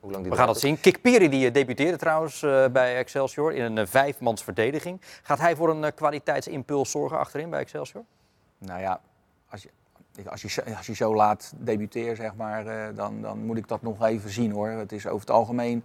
hoe 0.00 0.10
lang 0.10 0.22
die 0.22 0.32
we 0.32 0.38
gaan 0.38 0.46
dat 0.46 0.60
zien. 0.60 0.80
Kikpiri 0.80 1.28
die 1.28 1.46
eh, 1.46 1.52
debuteerde 1.52 1.96
trouwens 1.96 2.42
eh, 2.42 2.64
bij 2.72 2.96
Excelsior 2.96 3.52
in 3.54 3.62
een 3.64 3.78
eh, 3.78 3.86
vijfmans 3.86 4.42
verdediging. 4.44 5.00
Gaat 5.22 5.38
hij 5.38 5.56
voor 5.56 5.70
een 5.70 5.84
eh, 5.84 5.92
kwaliteitsimpuls 5.94 6.90
zorgen 6.90 7.18
achterin 7.18 7.50
bij 7.50 7.60
Excelsior? 7.60 8.04
Nou 8.58 8.80
ja, 8.80 9.00
als 9.50 9.62
je, 9.62 9.68
als 10.30 10.42
je, 10.42 10.48
zo- 10.48 10.62
als 10.76 10.86
je 10.86 10.94
zo 10.94 11.14
laat 11.14 11.52
debuteert, 11.56 12.16
zeg 12.16 12.34
maar, 12.34 12.66
eh, 12.66 12.96
dan, 12.96 13.22
dan 13.22 13.38
moet 13.38 13.56
ik 13.56 13.68
dat 13.68 13.82
nog 13.82 14.04
even 14.04 14.30
zien 14.30 14.52
hoor. 14.52 14.68
Het 14.68 14.92
is 14.92 15.06
over 15.06 15.20
het 15.20 15.30
algemeen, 15.30 15.84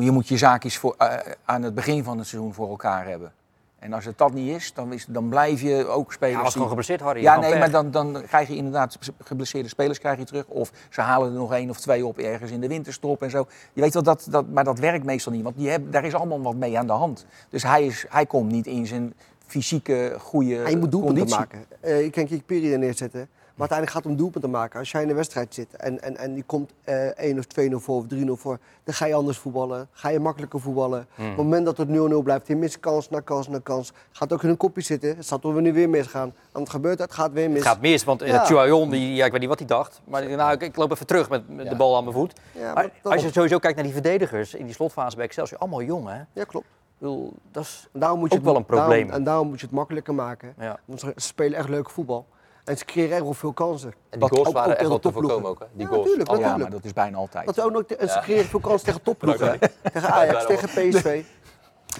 je 0.00 0.10
moet 0.10 0.28
je 0.28 0.36
zaakjes 0.36 0.78
voor, 0.78 0.94
eh, 0.98 1.14
aan 1.44 1.62
het 1.62 1.74
begin 1.74 2.04
van 2.04 2.18
het 2.18 2.26
seizoen 2.26 2.54
voor 2.54 2.68
elkaar 2.68 3.06
hebben. 3.06 3.32
En 3.78 3.92
als 3.92 4.04
het 4.04 4.18
dat 4.18 4.32
niet 4.32 4.54
is, 4.56 4.74
dan, 4.74 4.92
is, 4.92 5.06
dan 5.08 5.28
blijf 5.28 5.60
je 5.60 5.86
ook 5.86 6.08
Ja, 6.08 6.14
spelers... 6.14 6.34
hij 6.34 6.42
was 6.42 6.42
die- 6.42 6.52
gewoon 6.52 6.68
geblesseerd, 6.68 7.00
Harry. 7.00 7.22
Ja, 7.22 7.38
nee, 7.38 7.58
maar 7.58 7.70
dan, 7.70 7.90
dan 7.90 8.22
krijg 8.26 8.48
je 8.48 8.56
inderdaad 8.56 8.98
geblesseerde 9.24 9.68
spelers 9.68 9.98
krijg 9.98 10.18
je 10.18 10.24
terug. 10.24 10.46
Of 10.46 10.70
ze 10.90 11.00
halen 11.00 11.28
er 11.32 11.38
nog 11.38 11.52
één 11.52 11.70
of 11.70 11.80
twee 11.80 12.06
op 12.06 12.18
ergens 12.18 12.50
in 12.50 12.60
de 12.60 12.68
winterstop 12.68 13.22
en 13.22 13.30
zo. 13.30 13.46
Je 13.72 13.80
weet 13.80 13.94
wel, 13.94 14.02
dat, 14.02 14.26
dat, 14.30 14.48
maar 14.48 14.64
dat 14.64 14.78
werkt 14.78 15.04
meestal 15.04 15.32
niet, 15.32 15.42
want 15.42 15.56
die 15.56 15.68
hebben, 15.68 15.90
daar 15.90 16.04
is 16.04 16.14
allemaal 16.14 16.42
wat 16.42 16.54
mee 16.56 16.78
aan 16.78 16.86
de 16.86 16.92
hand. 16.92 17.26
Dus 17.50 17.62
hij, 17.62 17.86
is, 17.86 18.04
hij 18.08 18.26
komt 18.26 18.50
niet 18.52 18.66
in 18.66 18.86
zijn 18.86 19.14
fysieke, 19.46 20.16
goede 20.18 20.48
je 20.70 20.76
moet 20.76 20.90
doelpunten 20.90 21.02
conditie. 21.16 21.36
maken. 21.38 21.64
Eh 21.80 22.02
je 22.02 22.10
kan 22.10 22.26
Kikpiri 22.26 22.72
er 22.72 22.78
neerzetten. 22.78 23.28
Maar 23.56 23.68
uiteindelijk 23.68 23.90
gaat 23.90 24.02
het 24.02 24.12
om 24.12 24.18
doelpunten 24.18 24.50
maken. 24.50 24.78
Als 24.78 24.90
jij 24.90 25.02
in 25.02 25.08
de 25.08 25.14
wedstrijd 25.14 25.54
zit 25.54 25.76
en, 25.76 26.02
en, 26.02 26.16
en 26.16 26.34
die 26.34 26.42
komt 26.46 26.72
eh 26.84 27.18
1 27.18 27.38
of 27.38 27.44
2-0 27.44 27.74
voor 27.74 27.96
of 27.96 28.04
3-0 28.14 28.26
voor, 28.32 28.58
dan 28.84 28.94
ga 28.94 29.06
je 29.06 29.14
anders 29.14 29.38
voetballen. 29.38 29.88
Ga 29.92 30.08
je 30.08 30.20
makkelijker 30.20 30.60
voetballen. 30.60 31.06
Hmm. 31.14 31.24
Op 31.24 31.36
het 31.36 31.44
moment 31.44 31.64
dat 31.64 31.76
het 31.76 31.88
0-0 31.88 32.22
blijft, 32.22 32.46
je 32.46 32.56
mist 32.56 32.80
kans 32.80 33.10
na 33.10 33.20
kans 33.20 33.48
na 33.48 33.58
kans. 33.62 33.92
Gaat 34.12 34.32
ook 34.32 34.42
in 34.42 34.48
een 34.48 34.56
kopje 34.56 34.82
zitten. 34.82 35.16
Het 35.16 35.28
toch 35.28 35.52
weer 35.52 35.62
nu 35.62 35.72
weer 35.72 35.88
misgaan. 35.88 36.32
En 36.52 36.60
het 36.60 36.70
gebeurt, 36.70 36.98
het 36.98 37.12
gaat 37.12 37.32
weer 37.32 37.48
mis. 37.48 37.58
Het 37.58 37.68
gaat 37.68 37.80
mis, 37.80 38.04
want 38.04 38.22
uh, 38.22 38.28
Ja. 38.28 38.44
Chuayon, 38.44 38.90
die, 38.90 39.14
ja, 39.14 39.24
ik 39.24 39.30
weet 39.30 39.40
niet 39.40 39.48
wat 39.48 39.58
hij 39.58 39.68
dacht. 39.68 40.00
Maar 40.04 40.28
nou, 40.28 40.52
ik, 40.52 40.62
ik 40.62 40.76
loop 40.76 40.90
even 40.90 41.06
terug 41.06 41.28
met, 41.28 41.48
met 41.48 41.64
Ja. 41.64 41.70
de 41.70 41.76
bal 41.76 41.96
aan 41.96 42.04
mijn 42.04 42.16
voet. 42.16 42.40
Ja, 42.52 42.72
Maar 42.74 42.90
als 43.02 43.22
je 43.22 43.32
sowieso 43.32 43.58
kijkt 43.58 43.76
naar 43.76 43.84
die 43.84 43.94
verdedigers 43.94 44.54
in 44.54 44.64
die 44.64 44.74
slotfase 44.74 45.16
bij 45.16 45.24
Excelsior, 45.24 45.60
allemaal 45.60 45.82
jong 45.82 46.08
hè? 46.08 46.20
Ja 46.32 46.44
klopt. 46.44 46.66
bedoel, 46.98 47.32
dat 47.50 47.62
is... 47.62 47.88
Daarom 47.92 48.18
moet 48.18 48.28
je 48.32 48.38
Ook 48.38 48.42
het, 48.44 48.50
wel 48.52 48.60
een 48.60 48.66
probleem. 48.66 48.88
Daarom, 48.88 49.10
en 49.10 49.24
daarom 49.24 49.48
moet 49.48 49.60
je 49.60 49.66
het 49.66 49.74
makkelijker 49.74 50.14
maken. 50.14 50.54
Ja. 50.58 50.78
Want 50.84 51.00
ze 51.00 51.12
spelen 51.16 51.58
echt 51.58 51.68
leuk 51.68 51.90
voetbal. 51.90 52.26
En 52.66 52.78
ze 52.78 52.84
creëren 52.84 53.22
wel 53.24 53.32
veel 53.34 53.52
kansen. 53.52 53.92
En 54.10 54.18
die 54.18 54.28
goals 54.28 54.48
ook- 54.48 54.54
waren 54.54 54.70
ook 54.72 54.78
echt 54.78 54.88
wel 54.88 54.98
te 54.98 55.12
voorkomen 55.12 55.50
ook. 55.50 55.58
Hè? 55.58 55.66
Die 55.72 55.82
Ja, 55.82 55.86
goals. 55.88 56.02
natuurlijk, 56.02 56.28
Alle- 56.28 56.38
Ja, 56.38 56.44
natuurlijk. 56.44 56.70
maar 56.72 56.80
dat 56.80 56.88
is 56.90 56.92
bijna 56.92 57.16
altijd. 57.16 57.46
Dat 57.46 57.54
ze 57.54 57.62
ook 57.62 57.72
nog 57.72 57.82
en 57.82 58.08
ze 58.08 58.14
Ja. 58.14 58.20
creëren 58.20 58.44
veel 58.44 58.60
kansen 58.60 58.86
tegen 58.86 59.02
topploegen. 59.02 59.50
hè. 59.50 59.58
Tegen 59.92 60.10
Ajax, 60.10 60.46
tegen 60.46 60.68
PSV. 60.68 61.24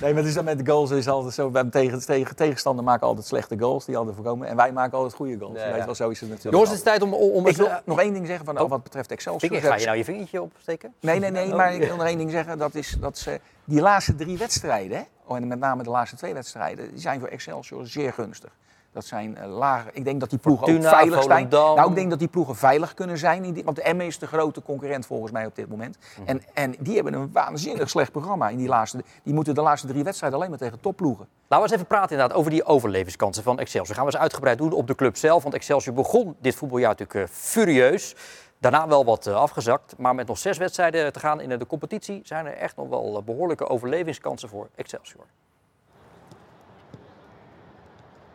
Nee, 0.01 0.11
maar 0.13 0.21
het 0.23 0.27
is 0.31 0.35
dan 0.35 0.45
met 0.45 0.59
de 0.65 0.71
goals 0.71 0.91
is 0.91 1.09
altijd 1.09 1.35
zo. 1.35 1.51
Bij 1.51 1.65
tegen, 1.65 2.07
tegen, 2.07 2.37
tegenstander 2.37 2.85
maken 2.85 3.07
altijd 3.07 3.27
slechte 3.27 3.59
goals 3.59 3.85
die 3.85 3.95
hadden 3.97 4.15
voorkomen. 4.15 4.49
En 4.49 4.57
wij 4.57 4.73
maken 4.73 4.93
altijd 4.97 5.15
goede 5.15 5.39
goals. 5.39 5.59
Ja, 5.59 5.65
Je 5.65 5.71
weet 5.71 5.79
ja. 5.79 5.85
wel, 5.87 5.95
zo 5.95 6.09
is 6.09 6.21
het 6.21 6.29
natuurlijk. 6.29 6.55
Jongens, 6.55 6.71
het 6.71 6.79
is 6.79 6.85
tijd 6.85 7.03
om, 7.03 7.15
om, 7.15 7.47
ik 7.47 7.57
wil 7.57 7.69
nog 7.85 8.01
één 8.01 8.13
ding 8.13 8.27
zeggen 8.27 8.45
van, 8.45 8.61
Oh. 8.61 8.71
wat 8.71 8.83
betreft 8.83 9.11
Excelsior. 9.11 9.51
vinger- 9.53 9.69
ga 9.71 9.77
je 9.79 9.85
nou 9.87 9.97
je 9.97 10.05
vingertje 10.05 10.43
opsteken? 10.43 10.95
Nee, 11.01 11.19
nee, 11.19 11.31
nee, 11.31 11.49
Oh. 11.51 11.57
maar 11.57 11.75
ik 11.75 11.83
wil 11.87 11.97
nog 11.97 12.07
één 12.07 12.19
ding 12.19 12.31
zeggen. 12.31 12.59
Dat 12.59 12.75
is 12.75 12.97
dat 13.01 13.19
ze 13.19 13.41
die 13.65 13.81
laatste 13.81 14.15
drie 14.15 14.39
wedstrijden, 14.39 14.97
hè, 14.97 15.03
oh, 15.25 15.37
en 15.37 15.47
met 15.47 15.59
name 15.59 15.83
de 15.83 15.91
laatste 15.91 16.17
twee 16.17 16.35
wedstrijden, 16.35 16.91
die 16.91 17.01
zijn 17.01 17.21
voor 17.21 17.29
Excelsior 17.29 17.87
zeer 17.87 18.13
gunstig. 18.13 18.51
Dat 18.97 19.05
zijn 19.05 19.37
eh, 19.37 19.49
lage. 19.57 19.89
Ik 19.93 20.05
denk 20.05 20.21
dat 20.21 20.31
die 20.31 20.39
ploegen 20.39 20.67
Fortuna, 20.67 20.89
ook 20.89 20.95
veilig 20.95 21.23
zijn. 21.23 21.49
Nou, 21.49 21.89
ik 21.89 21.95
denk 21.95 22.11
dat 22.11 22.19
die 22.19 22.29
ploegen 22.29 22.57
veilig 22.57 22.95
kunnen 22.95 23.19
zijn. 23.19 23.45
in 23.45 23.53
die- 23.53 23.65
Want 23.65 23.77
de 23.77 23.83
Emmen 23.83 24.07
is 24.07 24.19
de 24.19 24.27
grote 24.27 24.63
concurrent 24.63 25.07
volgens 25.07 25.33
mij 25.33 25.47
op 25.47 25.55
dit 25.55 25.69
moment. 25.69 25.99
Mhm. 26.19 26.29
En, 26.29 26.43
en 26.55 26.75
die 26.79 26.95
hebben 26.95 27.13
een 27.13 27.33
waanzinnig 27.33 27.91
slecht 27.91 28.13
programma 28.13 28.49
in 28.49 28.57
die 28.57 28.69
laatste. 28.69 29.03
Die 29.23 29.35
moeten 29.35 29.55
de 29.55 29.61
laatste 29.61 29.87
drie 29.87 30.05
wedstrijden 30.05 30.39
alleen 30.39 30.51
maar 30.51 30.59
tegen 30.59 30.81
topploegen. 30.81 31.27
Laten 31.41 31.57
we 31.57 31.63
eens 31.63 31.73
even 31.73 31.87
praten 31.87 32.11
inderdaad 32.11 32.37
over 32.39 32.51
die 32.51 32.65
overlevingskansen 32.65 33.43
van 33.43 33.59
Excelsior. 33.59 33.95
Gaan 33.97 34.05
we 34.07 34.13
eens 34.13 34.21
uitgebreid 34.21 34.59
doen 34.59 34.73
op 34.73 34.87
de 34.87 34.95
club 34.95 35.17
zelf. 35.17 35.43
Want 35.43 35.55
Excelsior 35.55 35.95
begon 35.95 36.37
dit 36.41 36.55
voetbaljaar 36.55 36.89
natuurlijk 36.89 37.29
eh, 37.31 37.37
furieus. 37.37 38.15
Daarna 38.59 38.89
wel 38.89 39.05
wat 39.05 39.27
eh, 39.27 39.35
afgezakt. 39.35 39.95
Maar 39.99 40.15
met 40.15 40.27
nog 40.27 40.39
zes 40.39 40.59
wedstrijden 40.59 41.13
te 41.13 41.19
gaan 41.21 41.41
in 41.41 41.49
de 41.59 41.67
competitie... 41.67 42.21
zijn 42.25 42.47
er 42.47 42.57
echt 42.57 42.77
nog 42.77 42.89
wel 42.89 43.17
eh, 43.17 43.23
behoorlijke 43.23 43.69
overlevingskansen 43.69 44.49
voor 44.49 44.69
Excelsior. 44.75 45.25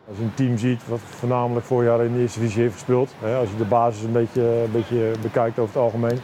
Als 0.08 0.16
je 0.16 0.22
een 0.22 0.34
team 0.34 0.58
ziet 0.58 0.88
wat 0.88 1.00
voornamelijk 1.00 1.66
vorig 1.66 1.88
jaar 1.88 2.04
in 2.04 2.12
de 2.12 2.20
eerste 2.20 2.38
divisie 2.38 2.62
heeft 2.62 2.74
gespeeld, 2.74 3.14
hè, 3.18 3.36
als 3.36 3.50
je 3.50 3.56
de 3.56 3.64
basis 3.64 4.02
een 4.02 4.12
beetje, 4.12 4.42
een 4.42 4.72
beetje 4.72 5.12
bekijkt 5.22 5.58
over 5.58 5.74
het 5.74 5.82
algemeen, 5.82 6.20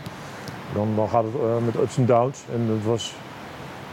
dan, 0.74 0.88
dan 0.96 1.08
gaat 1.08 1.24
het 1.24 1.34
eh, 1.34 1.64
met 1.64 1.74
ups 1.74 1.96
en 1.96 2.06
downs. 2.06 2.44
En 2.52 2.60
het, 2.60 2.84
was, 2.84 3.14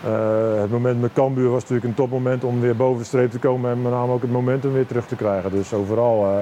eh, 0.03 0.61
het 0.61 0.71
moment 0.71 1.01
met 1.01 1.13
Cambuur 1.13 1.49
was 1.49 1.61
natuurlijk 1.61 1.87
een 1.87 1.93
topmoment 1.93 2.43
om 2.43 2.59
weer 2.59 2.75
boven 2.75 2.99
de 2.99 3.05
streep 3.05 3.31
te 3.31 3.39
komen 3.39 3.71
en 3.71 3.81
met 3.81 3.91
name 3.91 4.11
ook 4.11 4.21
het 4.21 4.31
momentum 4.31 4.73
weer 4.73 4.87
terug 4.87 5.07
te 5.07 5.15
krijgen. 5.15 5.51
Dus 5.51 5.73
overal 5.73 6.25
eh, 6.25 6.37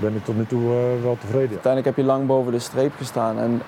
ben 0.00 0.14
ik 0.14 0.24
tot 0.24 0.36
nu 0.36 0.46
toe 0.46 0.62
wel 1.02 1.16
tevreden. 1.20 1.50
Uiteindelijk 1.50 1.96
heb 1.96 1.96
je 1.96 2.12
lang 2.12 2.26
boven 2.26 2.52
de 2.52 2.58
streep 2.58 2.92
gestaan. 2.96 3.38
En 3.38 3.62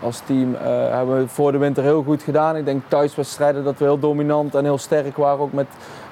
als 0.00 0.20
team 0.26 0.54
hebben 0.90 1.16
we 1.16 1.28
voor 1.28 1.52
de 1.52 1.58
winter 1.58 1.82
heel 1.82 2.02
goed 2.02 2.22
gedaan. 2.22 2.56
Ik 2.56 2.64
denk 2.64 2.82
thuiswedstrijden 2.88 3.64
dat 3.64 3.78
we 3.78 3.84
heel 3.84 3.98
dominant 3.98 4.54
en 4.54 4.64
heel 4.64 4.78
sterk 4.78 5.16
waren. 5.16 5.40
Ook 5.40 5.52
met 5.52 5.66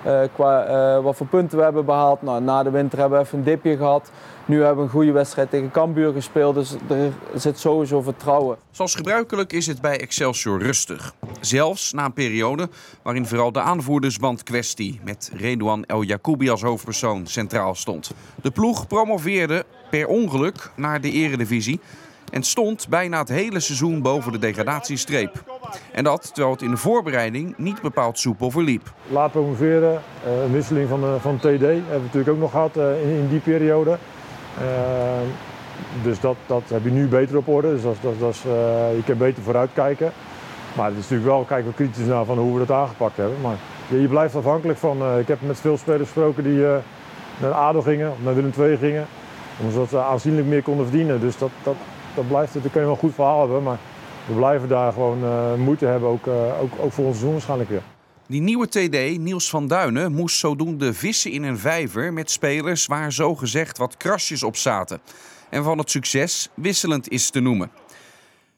eh, 0.09 0.21
qua 0.35 0.65
eh, 0.65 1.03
wat 1.03 1.17
voor 1.17 1.27
punten 1.27 1.59
we 1.59 1.65
hebben 1.65 1.85
behaald. 1.85 2.23
Nou, 2.23 2.43
na 2.43 2.63
de 2.63 2.71
winter 2.71 2.99
hebben 2.99 3.19
we 3.19 3.25
even 3.25 3.39
een 3.39 3.45
dipje 3.45 3.77
gehad. 3.77 4.11
Nu 4.45 4.57
hebben 4.57 4.77
we 4.77 4.83
een 4.83 4.91
goede 4.91 5.13
wedstrijd 5.13 5.51
tegen 5.51 5.71
Cambuur 5.71 6.13
gespeeld. 6.13 6.55
Dus 6.55 6.75
er 6.89 7.13
zit 7.35 7.59
sowieso 7.59 8.03
vertrouwen. 8.03 8.57
Zoals 8.71 8.95
gebruikelijk 8.95 9.53
is 9.53 9.67
het 9.67 9.81
bij 9.81 10.01
Excelsior 10.01 10.63
rustig. 10.63 11.15
Zelfs 11.41 11.93
na 11.93 12.05
een 12.05 12.13
periode 12.13 12.69
waarin 13.03 13.27
vooral 13.27 13.53
de 13.53 13.61
aanvoerdersband 13.61 14.43
kwestie 14.43 15.01
met 15.05 15.31
Redouan 15.37 15.85
El 15.85 16.03
Jacoubi 16.03 16.51
als 16.51 16.63
hoofdpersoon 16.63 17.27
centraal 17.27 17.75
stond. 17.75 18.11
De 18.43 18.51
ploeg 18.51 18.87
promoveerde 18.87 19.65
per 19.91 20.07
ongeluk 20.07 20.71
naar 20.77 21.01
de 21.01 21.11
eredivisie 21.11 21.81
en 22.31 22.43
stond 22.43 22.89
bijna 22.89 23.19
het 23.19 23.29
hele 23.29 23.61
seizoen 23.61 24.03
boven 24.03 24.33
de 24.33 24.39
degradatiestreep. 24.39 25.43
En 25.93 26.05
dat 26.05 26.31
terwijl 26.35 26.53
het 26.53 26.63
in 26.63 26.71
de 26.71 26.77
voorbereiding 26.77 27.55
niet 27.57 27.83
bepaald 27.83 28.19
soepel 28.19 28.51
verliep. 28.51 28.93
Laat 29.11 29.31
promoveren, 29.31 30.03
eh, 30.25 30.43
een 30.43 30.53
wisseling 30.53 30.89
van, 30.89 31.01
de, 31.01 31.17
van 31.21 31.37
TD 31.37 31.43
hebben 31.43 31.85
we 31.85 32.01
natuurlijk 32.03 32.33
ook 32.33 32.39
nog 32.39 32.51
gehad 32.51 32.77
eh, 32.77 33.03
in, 33.03 33.09
in 33.09 33.29
die 33.29 33.41
periode. 33.41 33.99
Eh, 34.59 34.67
dus 36.03 36.21
dat, 36.21 36.37
dat 36.47 36.63
heb 36.67 36.85
je 36.85 36.91
nu 36.91 37.07
beter 37.07 37.37
op 37.37 37.49
orde. 37.49 37.73
Dus 37.73 37.83
dat, 37.83 37.97
dat, 38.01 38.19
dat 38.19 38.35
is, 38.35 38.45
eh, 38.45 38.51
je 38.97 39.03
kan 39.07 39.19
beter 39.19 39.43
vooruitkijken. 39.43 40.13
Maar 40.77 40.87
het 40.87 40.95
is 40.97 41.03
natuurlijk 41.03 41.29
wel, 41.29 41.45
kijken 41.45 41.69
we 41.69 41.75
kritisch 41.75 42.07
naar 42.07 42.25
van 42.25 42.39
hoe 42.39 42.59
we 42.59 42.67
dat 42.67 42.77
aangepakt 42.77 43.17
hebben. 43.17 43.41
Maar 43.41 43.57
je, 43.89 44.01
je 44.01 44.09
blijft 44.09 44.35
afhankelijk 44.35 44.79
van, 44.79 45.03
eh, 45.03 45.19
ik 45.19 45.29
heb 45.29 45.39
met 45.41 45.61
veel 45.61 45.77
spelers 45.77 46.03
gesproken 46.03 46.45
die 46.45 46.67
eh, 46.67 46.77
naar 47.41 47.53
ADO 47.53 47.83
gingen, 47.83 48.11
of 48.11 48.17
naar 48.23 48.35
Willem 48.35 48.53
II 48.59 48.77
gingen. 48.77 49.07
Omdat 49.61 49.89
ze 49.89 49.99
aanzienlijk 49.99 50.47
meer 50.47 50.63
konden 50.63 50.87
verdienen. 50.87 51.21
Dus 51.21 51.39
dat, 51.39 51.51
dat, 51.63 51.77
dat 52.19 52.29
blijft, 52.29 52.53
daar 52.53 52.63
kun 52.63 52.81
je 52.81 52.87
wel 52.87 52.91
een 52.91 52.97
goed 53.01 53.15
verhaal 53.15 53.41
hebben. 53.41 53.63
Maar 53.63 53.79
we 54.27 54.35
blijven 54.35 54.69
daar 54.69 54.93
gewoon 54.93 55.25
eh, 55.25 55.55
moeite 55.55 55.87
hebben, 55.87 56.09
ook, 56.09 56.27
eh, 56.27 56.61
ook, 56.61 56.73
ook 56.79 56.93
voor 56.93 57.05
ons 57.05 57.17
seizoen 57.17 57.33
waarschijnlijk 57.33 57.71
weer. 57.71 57.83
Die 58.27 58.41
nieuwe 58.41 58.69
TD, 58.69 59.19
Niels 59.19 59.51
van 59.51 59.67
Duinen, 59.67 60.13
moest 60.13 60.39
zodoende 60.39 60.95
vissen 60.95 61.31
in 61.31 61.43
een 61.43 61.59
vijver 61.59 62.13
met 62.13 62.31
spelers 62.31 62.87
waar 62.87 63.13
zogezegd 63.13 63.79
wat 63.79 63.97
krasjes 63.97 64.43
op 64.43 64.57
zaten. 64.57 65.01
En 65.51 65.65
van 65.65 65.79
het 65.79 65.91
succes 65.91 66.49
wisselend 66.55 67.09
is 67.09 67.31
te 67.31 67.41
noemen. 67.41 67.71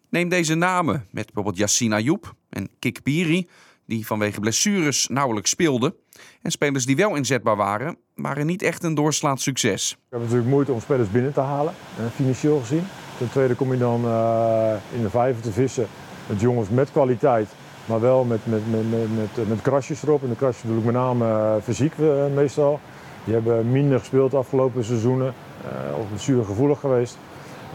Neem 0.09 0.29
deze 0.29 0.55
namen 0.55 1.07
met 1.11 1.25
bijvoorbeeld 1.25 1.57
Yassine 1.57 1.95
Ayoub 1.95 2.35
en 2.49 2.69
Kik 2.79 3.03
Piri, 3.03 3.49
die 3.87 4.07
vanwege 4.07 4.41
blessures 4.41 5.09
nauwelijks 5.09 5.51
speelden. 5.51 5.95
En 6.43 6.51
spelers 6.51 6.87
die 6.87 6.97
wel 6.97 7.17
inzetbaar 7.17 7.57
waren, 7.57 7.97
waren 8.15 8.47
niet 8.47 8.63
echt 8.63 8.85
een 8.85 8.95
doorslaand 8.95 9.41
succes. 9.41 9.91
We 9.91 9.97
hebben 10.09 10.29
natuurlijk 10.29 10.55
moeite 10.55 10.73
om 10.73 10.81
spelers 10.81 11.11
binnen 11.11 11.33
te 11.33 11.41
halen, 11.41 11.75
eh, 11.99 12.05
financieel 12.15 12.61
gezien. 12.61 12.85
Ten 13.21 13.31
tweede 13.31 13.55
kom 13.55 13.73
je 13.73 13.79
dan 13.79 14.05
eh, 14.05 14.73
in 14.97 15.03
de 15.03 15.11
vijver 15.11 15.43
te 15.43 15.53
vissen 15.53 15.87
met 16.27 16.41
jongens 16.41 16.69
met 16.69 16.93
kwaliteit, 16.93 17.49
maar 17.87 18.01
wel 18.01 18.25
met, 18.25 18.39
met, 18.45 18.61
met, 18.71 18.91
met, 18.91 19.37
met, 19.37 19.49
met 19.49 19.63
krasjes 19.63 20.03
erop. 20.03 20.23
En 20.23 20.29
de 20.29 20.37
krasjes 20.37 20.63
bedoel 20.63 20.79
ik 20.79 20.85
met 20.85 20.95
name 20.95 21.25
eh, 21.27 21.55
fysiek 21.63 21.93
eh, 21.99 22.07
meestal. 22.35 22.81
Die 23.25 23.35
hebben 23.35 23.71
minder 23.71 23.99
gespeeld 23.99 24.31
de 24.31 24.37
afgelopen 24.37 24.85
seizoenen, 24.85 25.35
eh, 25.63 25.99
of 25.99 26.09
blessuregevoelig 26.09 26.81
geweest. 26.81 27.19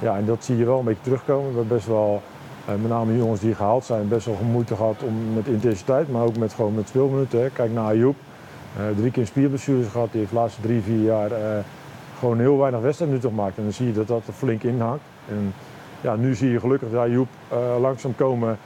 Ja, 0.01 0.17
en 0.17 0.25
dat 0.25 0.43
zie 0.43 0.57
je 0.57 0.65
wel 0.65 0.79
een 0.79 0.85
beetje 0.85 1.03
terugkomen. 1.03 1.51
We 1.51 1.57
hebben 1.57 1.75
best 1.75 1.87
wel, 1.87 2.21
eh, 2.65 2.75
met 2.75 2.89
name 2.89 3.17
jongens 3.17 3.41
die 3.41 3.55
gehaald 3.55 3.85
zijn, 3.85 4.07
best 4.07 4.25
wel 4.25 4.37
moeite 4.51 4.75
gehad 4.75 5.03
om, 5.03 5.33
met 5.33 5.47
intensiteit, 5.47 6.11
maar 6.11 6.23
ook 6.23 6.37
met, 6.37 6.53
gewoon 6.53 6.75
met 6.75 6.87
speelminuten. 6.87 7.41
Hè. 7.41 7.49
Kijk 7.49 7.71
naar 7.71 7.85
Ayoub. 7.85 8.15
Eh, 8.77 8.83
drie 8.97 9.11
keer 9.11 9.25
spierblessures 9.25 9.87
gehad. 9.87 10.11
Die 10.11 10.19
heeft 10.19 10.31
de 10.31 10.37
laatste 10.37 10.61
drie, 10.61 10.81
vier 10.81 11.03
jaar 11.03 11.31
eh, 11.31 11.59
gewoon 12.19 12.39
heel 12.39 12.57
weinig 12.57 12.81
wedstrijdminuten 12.81 13.29
gemaakt. 13.29 13.57
En 13.57 13.63
dan 13.63 13.73
zie 13.73 13.85
je 13.85 13.93
dat 13.93 14.07
dat 14.07 14.27
er 14.27 14.33
flink 14.33 14.63
inhakt. 14.63 15.01
En 15.29 15.53
ja, 16.01 16.15
nu 16.15 16.35
zie 16.35 16.51
je 16.51 16.59
gelukkig 16.59 16.89
dat 16.91 16.99
Ayoub 16.99 17.27
eh, 17.47 17.57
langzaam 17.79 18.15
komen 18.15 18.57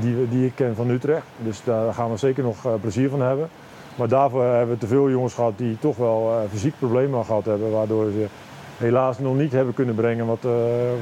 die, 0.00 0.28
die 0.28 0.46
ik 0.46 0.52
ken 0.54 0.76
van 0.76 0.90
Utrecht. 0.90 1.26
Dus 1.38 1.64
daar 1.64 1.94
gaan 1.94 2.10
we 2.10 2.16
zeker 2.16 2.42
nog 2.42 2.64
eh, 2.64 2.72
plezier 2.80 3.10
van 3.10 3.20
hebben. 3.20 3.48
Maar 3.96 4.08
daarvoor 4.08 4.44
hebben 4.44 4.74
we 4.74 4.80
te 4.80 4.86
veel 4.86 5.10
jongens 5.10 5.34
gehad 5.34 5.58
die 5.58 5.78
toch 5.78 5.96
wel 5.96 6.30
eh, 6.30 6.50
fysiek 6.50 6.74
problemen 6.78 7.24
gehad 7.24 7.44
hebben. 7.44 7.70
Waardoor 7.70 8.10
ze 8.10 8.26
helaas 8.76 9.18
nog 9.18 9.36
niet 9.36 9.52
hebben 9.52 9.74
kunnen 9.74 9.94
brengen 9.94 10.26
wat, 10.26 10.42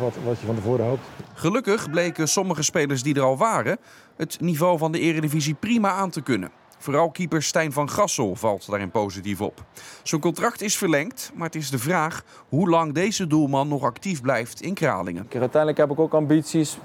wat, 0.00 0.14
wat 0.24 0.40
je 0.40 0.46
van 0.46 0.54
tevoren 0.54 0.84
hoopt. 0.84 1.06
Gelukkig 1.34 1.90
bleken 1.90 2.28
sommige 2.28 2.62
spelers 2.62 3.02
die 3.02 3.14
er 3.14 3.22
al 3.22 3.36
waren 3.36 3.78
het 4.16 4.40
niveau 4.40 4.78
van 4.78 4.92
de 4.92 4.98
Eredivisie 4.98 5.54
prima 5.54 5.90
aan 5.90 6.10
te 6.10 6.22
kunnen. 6.22 6.50
Vooral 6.82 7.10
keeper 7.10 7.42
Stijn 7.42 7.72
van 7.72 7.90
Gassel 7.90 8.34
valt 8.34 8.70
daarin 8.70 8.90
positief 8.90 9.40
op. 9.40 9.62
Zijn 10.02 10.20
contract 10.20 10.62
is 10.62 10.76
verlengd, 10.76 11.30
maar 11.34 11.46
het 11.46 11.54
is 11.54 11.70
de 11.70 11.78
vraag 11.78 12.22
hoe 12.48 12.68
lang 12.68 12.92
deze 12.94 13.26
doelman 13.26 13.68
nog 13.68 13.82
actief 13.82 14.20
blijft 14.20 14.60
in 14.60 14.74
Kralingen. 14.74 15.26
Uiteindelijk 15.32 15.76
heb 15.78 15.90
ik 15.90 15.98
ook 16.00 16.12
ambities. 16.14 16.78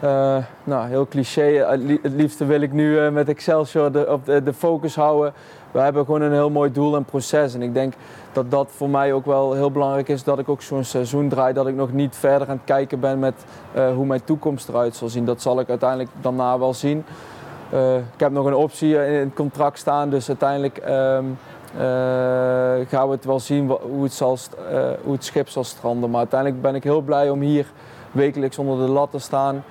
Eh, 0.00 0.36
nou, 0.64 0.88
heel 0.88 1.06
cliché. 1.08 1.42
Het 1.42 1.80
li- 1.82 1.98
Het 2.02 2.12
liefste 2.12 2.44
wil 2.44 2.60
ik 2.60 2.72
nu 2.72 2.98
eh, 2.98 3.10
met 3.12 3.28
Excelsior 3.28 3.92
de, 3.92 4.06
op 4.08 4.24
de, 4.24 4.42
de 4.42 4.52
focus 4.54 4.94
houden. 4.94 5.32
We 5.70 5.80
hebben 5.80 6.04
gewoon 6.04 6.20
een 6.22 6.32
heel 6.32 6.50
mooi 6.50 6.72
doel 6.72 6.96
en 6.96 7.04
proces. 7.04 7.54
En 7.54 7.62
ik 7.62 7.74
denk 7.74 7.94
dat 8.32 8.50
dat 8.50 8.70
voor 8.76 8.90
mij 8.90 9.12
ook 9.12 9.26
wel 9.26 9.52
heel 9.52 9.70
belangrijk 9.70 10.08
is. 10.08 10.24
Dat 10.24 10.38
ik 10.38 10.48
ook 10.48 10.62
zo'n 10.62 10.84
seizoen 10.84 11.28
draai. 11.28 11.52
Dat 11.52 11.66
ik 11.66 11.74
nog 11.74 11.92
niet 11.92 12.16
verder 12.16 12.48
aan 12.48 12.56
het 12.56 12.64
kijken 12.64 13.00
ben 13.00 13.18
met 13.18 13.34
eh, 13.72 13.94
hoe 13.94 14.06
mijn 14.06 14.24
toekomst 14.24 14.68
eruit 14.68 14.96
zal 14.96 15.08
zien. 15.08 15.24
Dat 15.24 15.42
zal 15.42 15.60
ik 15.60 15.68
uiteindelijk 15.68 16.10
daarna 16.20 16.58
wel 16.58 16.74
zien. 16.74 17.04
Eh, 17.74 17.96
ik 17.96 18.20
heb 18.20 18.32
nog 18.32 18.46
een 18.46 18.54
optie 18.54 19.06
in 19.06 19.12
het 19.12 19.34
contract 19.34 19.78
staan. 19.78 20.10
Dus 20.10 20.28
uiteindelijk 20.28 20.76
ehm, 20.76 21.24
eh, 21.76 21.82
gaan 22.88 23.08
we 23.08 23.10
het 23.10 23.24
wel 23.24 23.40
zien 23.40 23.68
hoe 23.68 24.02
het, 24.02 24.12
zal, 24.12 24.38
eh, 24.70 24.90
hoe 25.02 25.12
het 25.12 25.24
schip 25.24 25.48
zal 25.48 25.64
stranden. 25.64 26.10
Maar 26.10 26.18
uiteindelijk 26.18 26.62
ben 26.62 26.74
ik 26.74 26.84
heel 26.84 27.00
blij 27.00 27.30
om 27.30 27.40
hier 27.40 27.66
wekelijks 28.12 28.58
onder 28.58 28.86
de 28.86 28.92
lat 28.92 29.10
te 29.10 29.18
staan. 29.18 29.64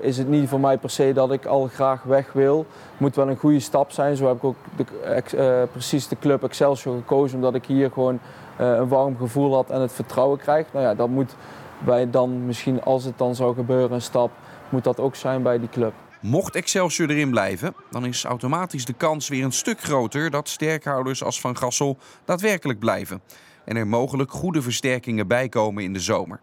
Is 0.00 0.18
het 0.18 0.28
niet 0.28 0.48
voor 0.48 0.60
mij 0.60 0.78
per 0.78 0.90
se 0.90 1.12
dat 1.12 1.32
ik 1.32 1.46
al 1.46 1.68
graag 1.72 2.02
weg 2.02 2.32
wil. 2.32 2.58
Het 2.90 3.00
moet 3.00 3.16
wel 3.16 3.28
een 3.28 3.36
goede 3.36 3.60
stap 3.60 3.90
zijn. 3.90 4.16
Zo 4.16 4.26
heb 4.26 4.36
ik 4.36 4.44
ook 4.44 4.56
de, 4.76 5.68
precies 5.72 6.08
de 6.08 6.18
club 6.18 6.44
Excelsior 6.44 6.96
gekozen. 6.96 7.36
Omdat 7.36 7.54
ik 7.54 7.64
hier 7.64 7.90
gewoon 7.90 8.18
een 8.56 8.88
warm 8.88 9.16
gevoel 9.16 9.54
had 9.54 9.70
en 9.70 9.80
het 9.80 9.92
vertrouwen 9.92 10.38
krijg. 10.38 10.66
Nou 10.72 10.84
ja, 10.84 10.94
dat 10.94 11.08
moet 11.08 11.34
bij 11.78 12.10
dan 12.10 12.46
misschien, 12.46 12.82
als 12.82 13.04
het 13.04 13.18
dan 13.18 13.34
zou 13.34 13.54
gebeuren, 13.54 13.92
een 13.92 14.02
stap, 14.02 14.30
moet 14.68 14.84
dat 14.84 15.00
ook 15.00 15.14
zijn 15.14 15.42
bij 15.42 15.58
die 15.58 15.68
club. 15.68 15.92
Mocht 16.20 16.54
Excelsior 16.54 17.10
erin 17.10 17.30
blijven, 17.30 17.74
dan 17.90 18.06
is 18.06 18.24
automatisch 18.24 18.84
de 18.84 18.92
kans 18.92 19.28
weer 19.28 19.44
een 19.44 19.52
stuk 19.52 19.80
groter 19.80 20.30
dat 20.30 20.48
sterkhouders 20.48 21.22
als 21.22 21.40
Van 21.40 21.56
Gassel 21.56 21.98
daadwerkelijk 22.24 22.78
blijven. 22.78 23.20
En 23.64 23.76
er 23.76 23.86
mogelijk 23.86 24.30
goede 24.30 24.62
versterkingen 24.62 25.26
bijkomen 25.26 25.84
in 25.84 25.92
de 25.92 26.00
zomer. 26.00 26.40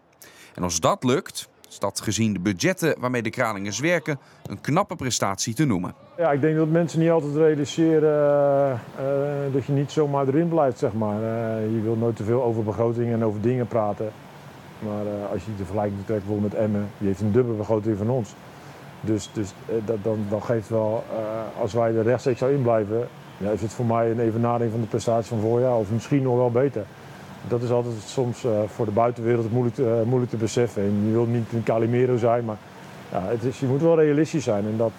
En 0.54 0.62
als 0.62 0.80
dat 0.80 1.04
lukt, 1.04 1.48
is 1.68 1.78
dat 1.78 2.00
gezien 2.00 2.32
de 2.32 2.40
budgetten 2.40 2.94
waarmee 3.00 3.22
de 3.22 3.30
Kralingers 3.30 3.78
werken 3.78 4.18
een 4.46 4.60
knappe 4.60 4.96
prestatie 4.96 5.54
te 5.54 5.64
noemen. 5.64 5.94
Ja, 6.16 6.32
ik 6.32 6.40
denk 6.40 6.56
dat 6.56 6.68
mensen 6.68 7.00
niet 7.00 7.10
altijd 7.10 7.36
realiseren 7.36 8.10
eh, 8.10 8.72
eh, 8.72 9.52
dat 9.52 9.64
je 9.64 9.72
niet 9.72 9.90
zomaar 9.90 10.28
erin 10.28 10.48
blijft, 10.48 10.78
zeg 10.78 10.92
maar. 10.92 11.16
Eh, 11.22 11.72
je 11.74 11.80
wilt 11.82 12.00
nooit 12.00 12.16
te 12.16 12.24
veel 12.24 12.42
over 12.42 12.64
begrotingen 12.64 13.14
en 13.14 13.24
over 13.24 13.40
dingen 13.40 13.66
praten. 13.66 14.12
Maar 14.78 15.06
als 15.32 15.44
je 15.44 15.50
de 15.56 15.64
vergelijking 15.64 16.06
trekt 16.06 16.40
met 16.40 16.54
Emmen, 16.54 16.88
die 16.98 17.08
heeft 17.08 17.20
een 17.20 17.32
dubbele 17.32 17.56
begroting 17.56 17.98
van 17.98 18.10
ons. 18.10 18.34
Dus, 19.04 19.30
dus 19.32 19.52
eh, 19.66 19.74
dat, 19.84 19.96
dan, 20.02 20.18
dan 20.28 20.42
geeft 20.42 20.68
wel, 20.68 21.04
eh, 21.10 21.60
als 21.60 21.72
wij 21.72 21.94
er 21.94 22.02
rechtstreeks 22.02 22.38
zou 22.38 22.52
inblijven, 22.52 23.08
ja, 23.38 23.50
is 23.50 23.60
het 23.60 23.72
voor 23.72 23.84
mij 23.84 24.10
een 24.10 24.20
evenaring 24.20 24.70
van 24.70 24.80
de 24.80 24.86
prestatie 24.86 25.28
van 25.28 25.40
voorjaar. 25.40 25.76
Of 25.76 25.90
misschien 25.90 26.22
nog 26.22 26.36
wel 26.36 26.50
beter. 26.50 26.84
Dat 27.48 27.62
is 27.62 27.70
altijd 27.70 27.94
soms 28.04 28.44
eh, 28.44 28.50
voor 28.66 28.84
de 28.84 28.90
buitenwereld 28.90 29.52
moeilijk, 29.52 30.04
moeilijk 30.04 30.30
te 30.30 30.36
beseffen. 30.36 30.82
En 30.82 31.02
je 31.06 31.12
wilt 31.12 31.32
niet 31.32 31.52
een 31.52 31.62
Calimero 31.62 32.16
zijn, 32.16 32.44
maar 32.44 32.56
ja, 33.12 33.22
het 33.22 33.42
is, 33.42 33.60
je 33.60 33.66
moet 33.66 33.82
wel 33.82 34.00
realistisch 34.00 34.44
zijn. 34.44 34.64
En 34.64 34.76
dat, 34.76 34.92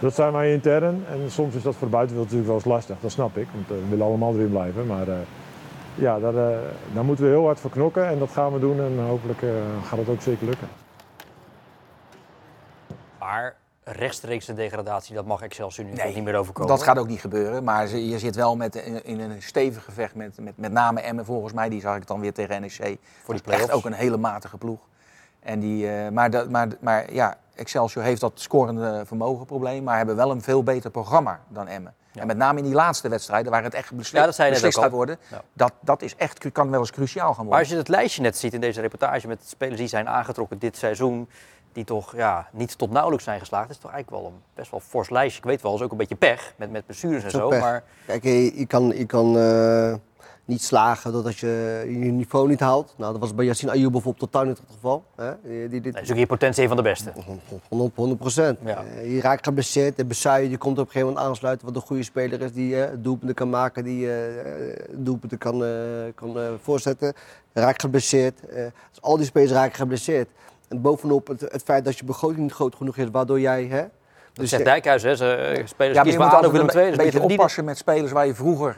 dat 0.00 0.14
zijn 0.14 0.32
wij 0.32 0.52
intern. 0.52 1.04
En 1.10 1.30
soms 1.30 1.54
is 1.54 1.62
dat 1.62 1.74
voor 1.74 1.86
de 1.86 1.92
buitenwereld 1.92 2.32
natuurlijk 2.32 2.46
wel 2.46 2.72
eens 2.72 2.74
lastig. 2.78 2.96
Dat 3.00 3.10
snap 3.10 3.36
ik, 3.36 3.46
want 3.54 3.68
we 3.68 3.88
willen 3.88 4.06
allemaal 4.06 4.34
erin 4.34 4.50
blijven. 4.50 4.86
Maar 4.86 5.06
ja, 5.94 6.18
daar, 6.18 6.32
daar 6.94 7.04
moeten 7.04 7.24
we 7.24 7.30
heel 7.30 7.44
hard 7.44 7.60
voor 7.60 7.70
knokken. 7.70 8.06
En 8.06 8.18
dat 8.18 8.30
gaan 8.30 8.52
we 8.52 8.60
doen. 8.60 8.80
En 8.80 9.04
hopelijk 9.06 9.42
gaat 9.84 9.98
het 9.98 10.08
ook 10.08 10.22
zeker 10.22 10.46
lukken. 10.46 10.81
Maar 13.32 13.54
rechtstreeks 13.84 14.46
de 14.46 14.54
degradatie, 14.54 15.14
dat 15.14 15.24
mag 15.26 15.42
Excelsior 15.42 15.86
nu 15.86 15.92
niet 16.14 16.24
meer 16.24 16.34
overkomen. 16.36 16.70
Dat 16.70 16.82
gaat 16.82 16.98
ook 16.98 17.06
niet 17.08 17.20
gebeuren. 17.20 17.64
Maar 17.64 17.88
je 17.88 18.18
zit 18.18 18.34
wel 18.34 18.56
met, 18.56 18.74
in, 18.74 19.04
in 19.04 19.20
een 19.20 19.42
stevig 19.42 19.84
gevecht 19.84 20.14
met, 20.14 20.38
met, 20.40 20.56
met 20.56 20.72
name 20.72 21.00
Emmen 21.00 21.24
volgens 21.24 21.52
mij. 21.52 21.68
Die 21.68 21.80
zag 21.80 21.96
ik 21.96 22.06
dan 22.06 22.20
weer 22.20 22.32
tegen 22.32 22.60
NEC. 22.60 22.72
Voor 22.72 22.88
die 22.90 22.98
echt 23.34 23.42
play-offs. 23.44 23.70
ook 23.72 23.84
een 23.84 23.92
hele 23.92 24.16
matige 24.16 24.56
ploeg. 24.56 24.80
En 25.40 25.60
die, 25.60 25.88
eh, 25.88 26.08
maar, 26.08 26.30
dat, 26.30 26.50
maar, 26.50 26.68
maar 26.80 27.12
ja, 27.12 27.36
Excelsior 27.54 28.04
heeft 28.04 28.20
dat 28.20 28.32
scorende 28.34 29.02
vermogenprobleem. 29.06 29.82
Maar 29.82 29.96
hebben 29.96 30.16
wel 30.16 30.30
een 30.30 30.42
veel 30.42 30.62
beter 30.62 30.90
programma 30.90 31.40
dan 31.48 31.68
Emmen. 31.68 31.94
En 32.12 32.26
met 32.26 32.36
name 32.36 32.58
in 32.58 32.64
die 32.64 32.74
laatste 32.74 33.08
wedstrijden, 33.08 33.52
waar 33.52 33.62
het 33.62 33.74
echt 33.74 33.92
besli- 33.92 34.18
Ja, 34.18 34.24
dat 34.26 34.36
beslist 34.36 34.78
gaat 34.78 34.90
worden. 34.90 35.18
Ja. 35.30 35.42
Dat, 35.52 35.72
dat 35.80 36.02
is 36.02 36.16
echt, 36.16 36.52
kan 36.52 36.70
wel 36.70 36.80
eens 36.80 36.90
cruciaal 36.90 37.26
gaan 37.26 37.34
Maar 37.36 37.44
worden. 37.44 37.58
als 37.60 37.68
je 37.68 37.76
het 37.76 37.88
lijstje 37.88 38.22
net 38.22 38.38
ziet 38.38 38.52
in 38.54 38.60
deze 38.60 38.80
reportage 38.80 39.26
met 39.28 39.44
spelers 39.46 39.78
die 39.78 39.88
zijn 39.88 40.08
aangetrokken 40.08 40.58
dit 40.58 40.76
seizoen, 40.76 41.28
die 41.72 41.84
toch 41.84 42.16
ja, 42.16 42.48
niet 42.52 42.78
tot 42.78 42.90
nauwelijks 42.90 43.24
zijn 43.24 43.38
geslaagd, 43.38 43.70
is 43.70 43.78
toch 43.78 43.90
eigenlijk 43.90 44.22
wel 44.22 44.32
een 44.32 44.40
best 44.54 44.70
wel 44.70 44.80
fors 44.80 45.10
lijstje. 45.10 45.38
Ik 45.38 45.44
weet 45.44 45.62
wel, 45.62 45.74
is 45.74 45.80
ook 45.80 45.90
een 45.90 45.96
beetje 45.96 46.16
pech 46.16 46.54
met, 46.56 46.70
met 46.70 46.86
blessures 46.86 47.24
en 47.24 47.30
Zo 47.30 47.48
pech. 47.48 47.60
Maar 47.60 47.84
Kijk, 48.06 48.22
je, 48.22 48.58
je 48.58 48.66
kan, 48.66 48.92
je 48.96 49.06
kan 49.06 49.38
eh, 49.38 49.94
niet 50.44 50.62
slagen 50.62 51.12
doordat 51.12 51.38
je 51.38 51.82
je 51.88 51.94
niveau 51.94 52.48
niet 52.48 52.60
haalt. 52.60 52.94
Nou, 52.96 53.12
dat 53.12 53.20
was 53.20 53.34
bij 53.34 53.44
Yassine 53.44 53.70
Ayoub 53.70 53.92
bijvoorbeeld 53.92 54.30
totaal 54.30 54.48
niet 54.48 54.58
het 54.58 54.66
geval. 54.74 55.04
Hè? 55.16 55.32
Die, 55.42 55.68
die, 55.68 55.80
dit, 55.80 55.94
dat 55.94 56.02
is 56.02 56.10
ook 56.10 56.16
in 56.16 56.26
potentie 56.26 56.62
een 56.62 56.68
van 56.68 56.76
de 56.76 56.82
beste. 56.82 57.12
100 57.68 58.18
procent. 58.18 58.58
je 59.04 59.20
raakt 59.20 59.44
geblesseerd. 59.44 59.96
De 59.96 60.04
Besaille 60.04 60.48
die 60.48 60.58
komt 60.58 60.78
op 60.78 60.84
een 60.86 60.92
gegeven 60.92 61.08
moment 61.08 61.26
aansluiten, 61.26 61.66
wat 61.66 61.76
een 61.76 61.82
goede 61.82 62.02
speler 62.02 62.40
is. 62.40 62.52
Die 62.52 62.84
eh, 62.84 62.92
doelpunten 62.98 63.34
kan 63.34 63.50
maken, 63.50 63.84
die 63.84 64.12
eh, 64.12 64.76
doelpunten 64.90 65.38
kan, 65.38 65.64
eh, 65.64 65.70
kan 66.14 66.38
eh, 66.38 66.48
voorzetten. 66.62 67.14
Raakt 67.52 67.80
geblesseerd. 67.80 68.46
Eh, 68.48 68.64
dus 68.90 69.00
al 69.00 69.16
die 69.16 69.26
spelers 69.26 69.52
raken 69.52 69.76
geblesseerd. 69.76 70.28
En 70.72 70.80
bovenop 70.80 71.26
het, 71.26 71.40
het 71.40 71.62
feit 71.62 71.84
dat 71.84 71.98
je 71.98 72.04
begroting 72.04 72.40
niet 72.40 72.52
groot 72.52 72.74
genoeg 72.74 72.96
is, 72.96 73.06
waardoor 73.12 73.40
jij... 73.40 73.64
Hè, 73.64 73.84
Dat 74.32 74.48
zegt 74.48 74.64
Dijkhuis, 74.64 75.02
hè, 75.02 75.16
ze, 75.16 75.34
eh, 75.34 75.66
spelers 75.66 75.96
Ja, 75.96 76.02
maar 76.02 76.12
je 76.12 76.18
moet 76.18 76.32
altijd 76.32 76.52
Willem 76.52 76.68
een 76.68 76.76
II. 76.76 76.86
dus 76.86 76.96
je 76.96 77.10
beetje 77.10 77.20
oppassen 77.20 77.64
met 77.64 77.78
spelers 77.78 78.12
waar 78.12 78.26
je 78.26 78.34
vroeger 78.34 78.76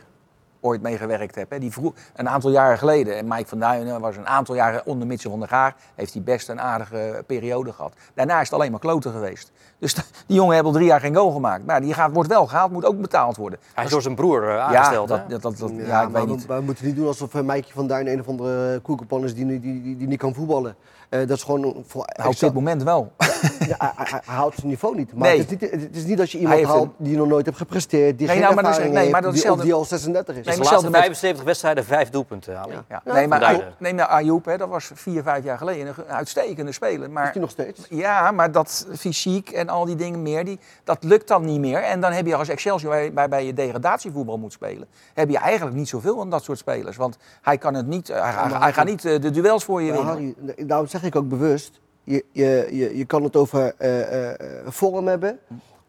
ooit 0.65 0.83
mee 0.83 0.97
gewerkt 0.99 1.35
hebt. 1.35 1.53
Hè. 1.53 1.59
Die 1.59 1.73
vroeg, 1.73 1.93
een 2.15 2.29
aantal 2.29 2.51
jaren 2.51 2.79
geleden, 2.79 3.17
en 3.17 3.29
Mike 3.29 3.47
van 3.49 3.59
Duinen 3.59 4.01
was 4.01 4.17
een 4.17 4.27
aantal 4.27 4.55
jaren 4.55 4.87
onder 4.87 5.07
Mitchell 5.07 5.31
van 5.31 5.39
der 5.41 5.49
Gaar, 5.49 5.75
heeft 5.95 6.12
hij 6.12 6.23
best 6.23 6.49
een 6.49 6.61
aardige 6.61 7.25
periode 7.27 7.73
gehad. 7.73 7.93
Daarna 8.15 8.41
is 8.41 8.45
het 8.51 8.53
alleen 8.59 8.71
maar 8.71 8.81
kloten 8.81 9.12
geweest. 9.12 9.53
Dus 9.79 9.95
die 10.27 10.37
jongen 10.37 10.55
heeft 10.55 10.67
al 10.67 10.73
drie 10.73 10.87
jaar 10.87 11.01
geen 11.01 11.15
goal 11.17 11.31
gemaakt. 11.31 11.67
Maar 11.67 11.81
die 11.81 11.95
gaat, 11.95 12.12
wordt 12.12 12.29
wel 12.29 12.47
gehaald, 12.47 12.71
moet 12.73 12.85
ook 12.85 13.01
betaald 13.01 13.37
worden. 13.37 13.59
Hij 13.75 13.85
is 13.85 13.91
door 13.91 14.03
zijn 14.03 14.15
broer 14.15 14.43
eh, 14.43 14.49
Ja, 14.55 14.61
aangesteld. 14.65 15.09
dat, 15.09 15.19
hè? 15.19 15.29
dat, 15.29 15.43
dat, 15.43 15.59
dat- 15.59 15.71
ja, 15.77 15.87
Ja, 15.87 16.03
ik 16.03 16.09
maar 16.09 16.21
weet 16.21 16.31
we, 16.31 16.37
niet. 16.37 16.47
we 16.47 16.61
moeten 16.65 16.87
niet 16.87 16.97
doen 16.97 17.07
alsof 17.07 17.35
uh, 17.35 17.43
Mijkje 17.43 17.73
van 17.73 17.87
Duin 17.87 18.07
een 18.07 18.21
of 18.21 18.29
andere 18.29 18.81
koekenpan 18.81 19.25
is 19.25 19.35
die, 19.35 19.45
nu- 19.45 19.61
die, 19.61 19.83
die, 19.83 19.97
die 19.97 20.07
niet 20.07 20.19
kan 20.19 20.35
voetballen. 20.35 20.77
Eh, 21.09 21.21
dat 21.21 21.37
is 21.37 21.43
gewoon... 21.43 21.85
Voor, 21.87 22.05
Nou, 22.17 22.29
op 22.31 22.39
dit 22.39 22.55
moment 22.55 22.83
wel. 22.83 23.12
Ja, 23.69 23.75
hij, 23.79 23.91
hij- 23.95 24.21
hij 24.25 24.35
haalt 24.35 24.55
zijn 24.55 24.67
niveau 24.69 24.97
niet. 24.97 25.15
Maar 25.15 25.29
Nee. 25.29 25.39
het, 25.39 25.53
is 25.53 25.59
niet, 25.61 25.71
het 25.83 25.97
is 25.97 26.05
niet 26.05 26.21
als 26.21 26.33
je 26.33 26.37
Hij 26.39 26.47
iemand 26.47 26.61
heeft 26.61 26.73
haalt 26.73 26.85
een- 26.99 27.05
die 27.05 27.17
nog 27.17 27.27
nooit 27.29 27.47
heeft 27.47 27.59
gepresteerd, 27.59 28.19
die 28.19 28.27
Nee, 28.27 28.37
geen 28.37 28.45
nou, 28.45 28.55
maar 28.55 28.65
dat 28.65 28.73
is- 28.73 28.79
ervaring 28.79 29.03
nee, 29.05 29.12
maar 29.12 29.23
heeft, 29.23 29.35
dat 29.35 29.43
die, 29.45 29.53
of 29.53 29.61
die 29.61 29.75
al 29.75 29.85
36 29.85 30.37
is. 30.37 30.47
Dus 30.59 30.67
de 30.69 30.73
laatste 30.73 30.87
hetzelfde 30.87 30.91
met- 30.91 31.01
75 31.19 31.45
wedstrijden 31.45 31.85
vijf 31.85 32.11
doelpunten, 32.11 32.59
Ali. 32.59 32.73
Ja. 32.73 32.85
Ja, 32.89 33.13
nee, 33.13 33.29
maar 33.29 33.75
neem 33.79 33.95
nou 33.95 34.11
Ayoub, 34.11 34.45
hè, 34.45 34.57
dat 34.57 34.69
was 34.69 34.91
vier, 34.95 35.23
vijf 35.23 35.45
jaar 35.45 35.59
geleden 35.59 35.87
een 35.87 36.05
uitstekende 36.15 36.73
speler. 36.73 37.11
Maar, 37.11 37.27
Is 37.27 37.33
die 37.33 37.41
nog 37.41 37.51
steeds? 37.51 37.87
Ja, 37.91 38.31
maar 38.31 38.53
dat 38.53 38.87
fysiek 38.97 39.51
en 39.51 39.69
al 39.69 39.85
die 39.85 39.97
dingen 39.97 40.23
meer, 40.23 40.45
die, 40.45 40.59
dat 40.85 41.05
lukt 41.05 41.29
dan 41.29 41.45
niet 41.45 41.61
meer. 41.61 41.83
En 41.83 42.01
dan 42.01 42.13
heb 42.13 42.27
je 42.27 42.35
als 42.37 42.49
Excelsior, 42.49 43.13
waarbij 43.13 43.47
je 43.47 43.55
degradatievoetbal 43.55 44.39
moet 44.39 44.53
spelen, 44.53 44.89
heb 45.15 45.31
je 45.31 45.39
eigenlijk 45.39 45.77
niet 45.77 45.89
zoveel 45.89 46.17
van 46.17 46.31
dat 46.31 46.43
soort 46.45 46.59
spelers. 46.59 46.97
Want 46.97 47.17
hij 47.43 47.59
kan 47.59 47.75
het 47.75 47.87
niet, 47.87 48.09
hij, 48.09 48.19
hij- 48.21 48.59
hij 48.59 48.73
gaat 48.73 48.87
niet 48.87 49.05
eh, 49.05 49.21
de 49.21 49.31
duels 49.31 49.65
voor 49.65 49.83
je 49.83 49.93
winnen. 49.93 50.09
Harry, 50.13 50.35
daarom 50.67 50.87
zeg 50.87 51.03
ik 51.03 51.17
ook 51.17 51.29
bewust, 51.29 51.81
je, 52.05 52.25
je, 52.33 52.69
je, 52.71 52.97
je 52.97 53.05
kan 53.05 53.23
het 53.23 53.37
over 53.37 53.75
eh, 53.79 54.01
eh, 54.01 54.31
eh, 54.31 54.37
vorm 54.67 55.07
hebben 55.09 55.39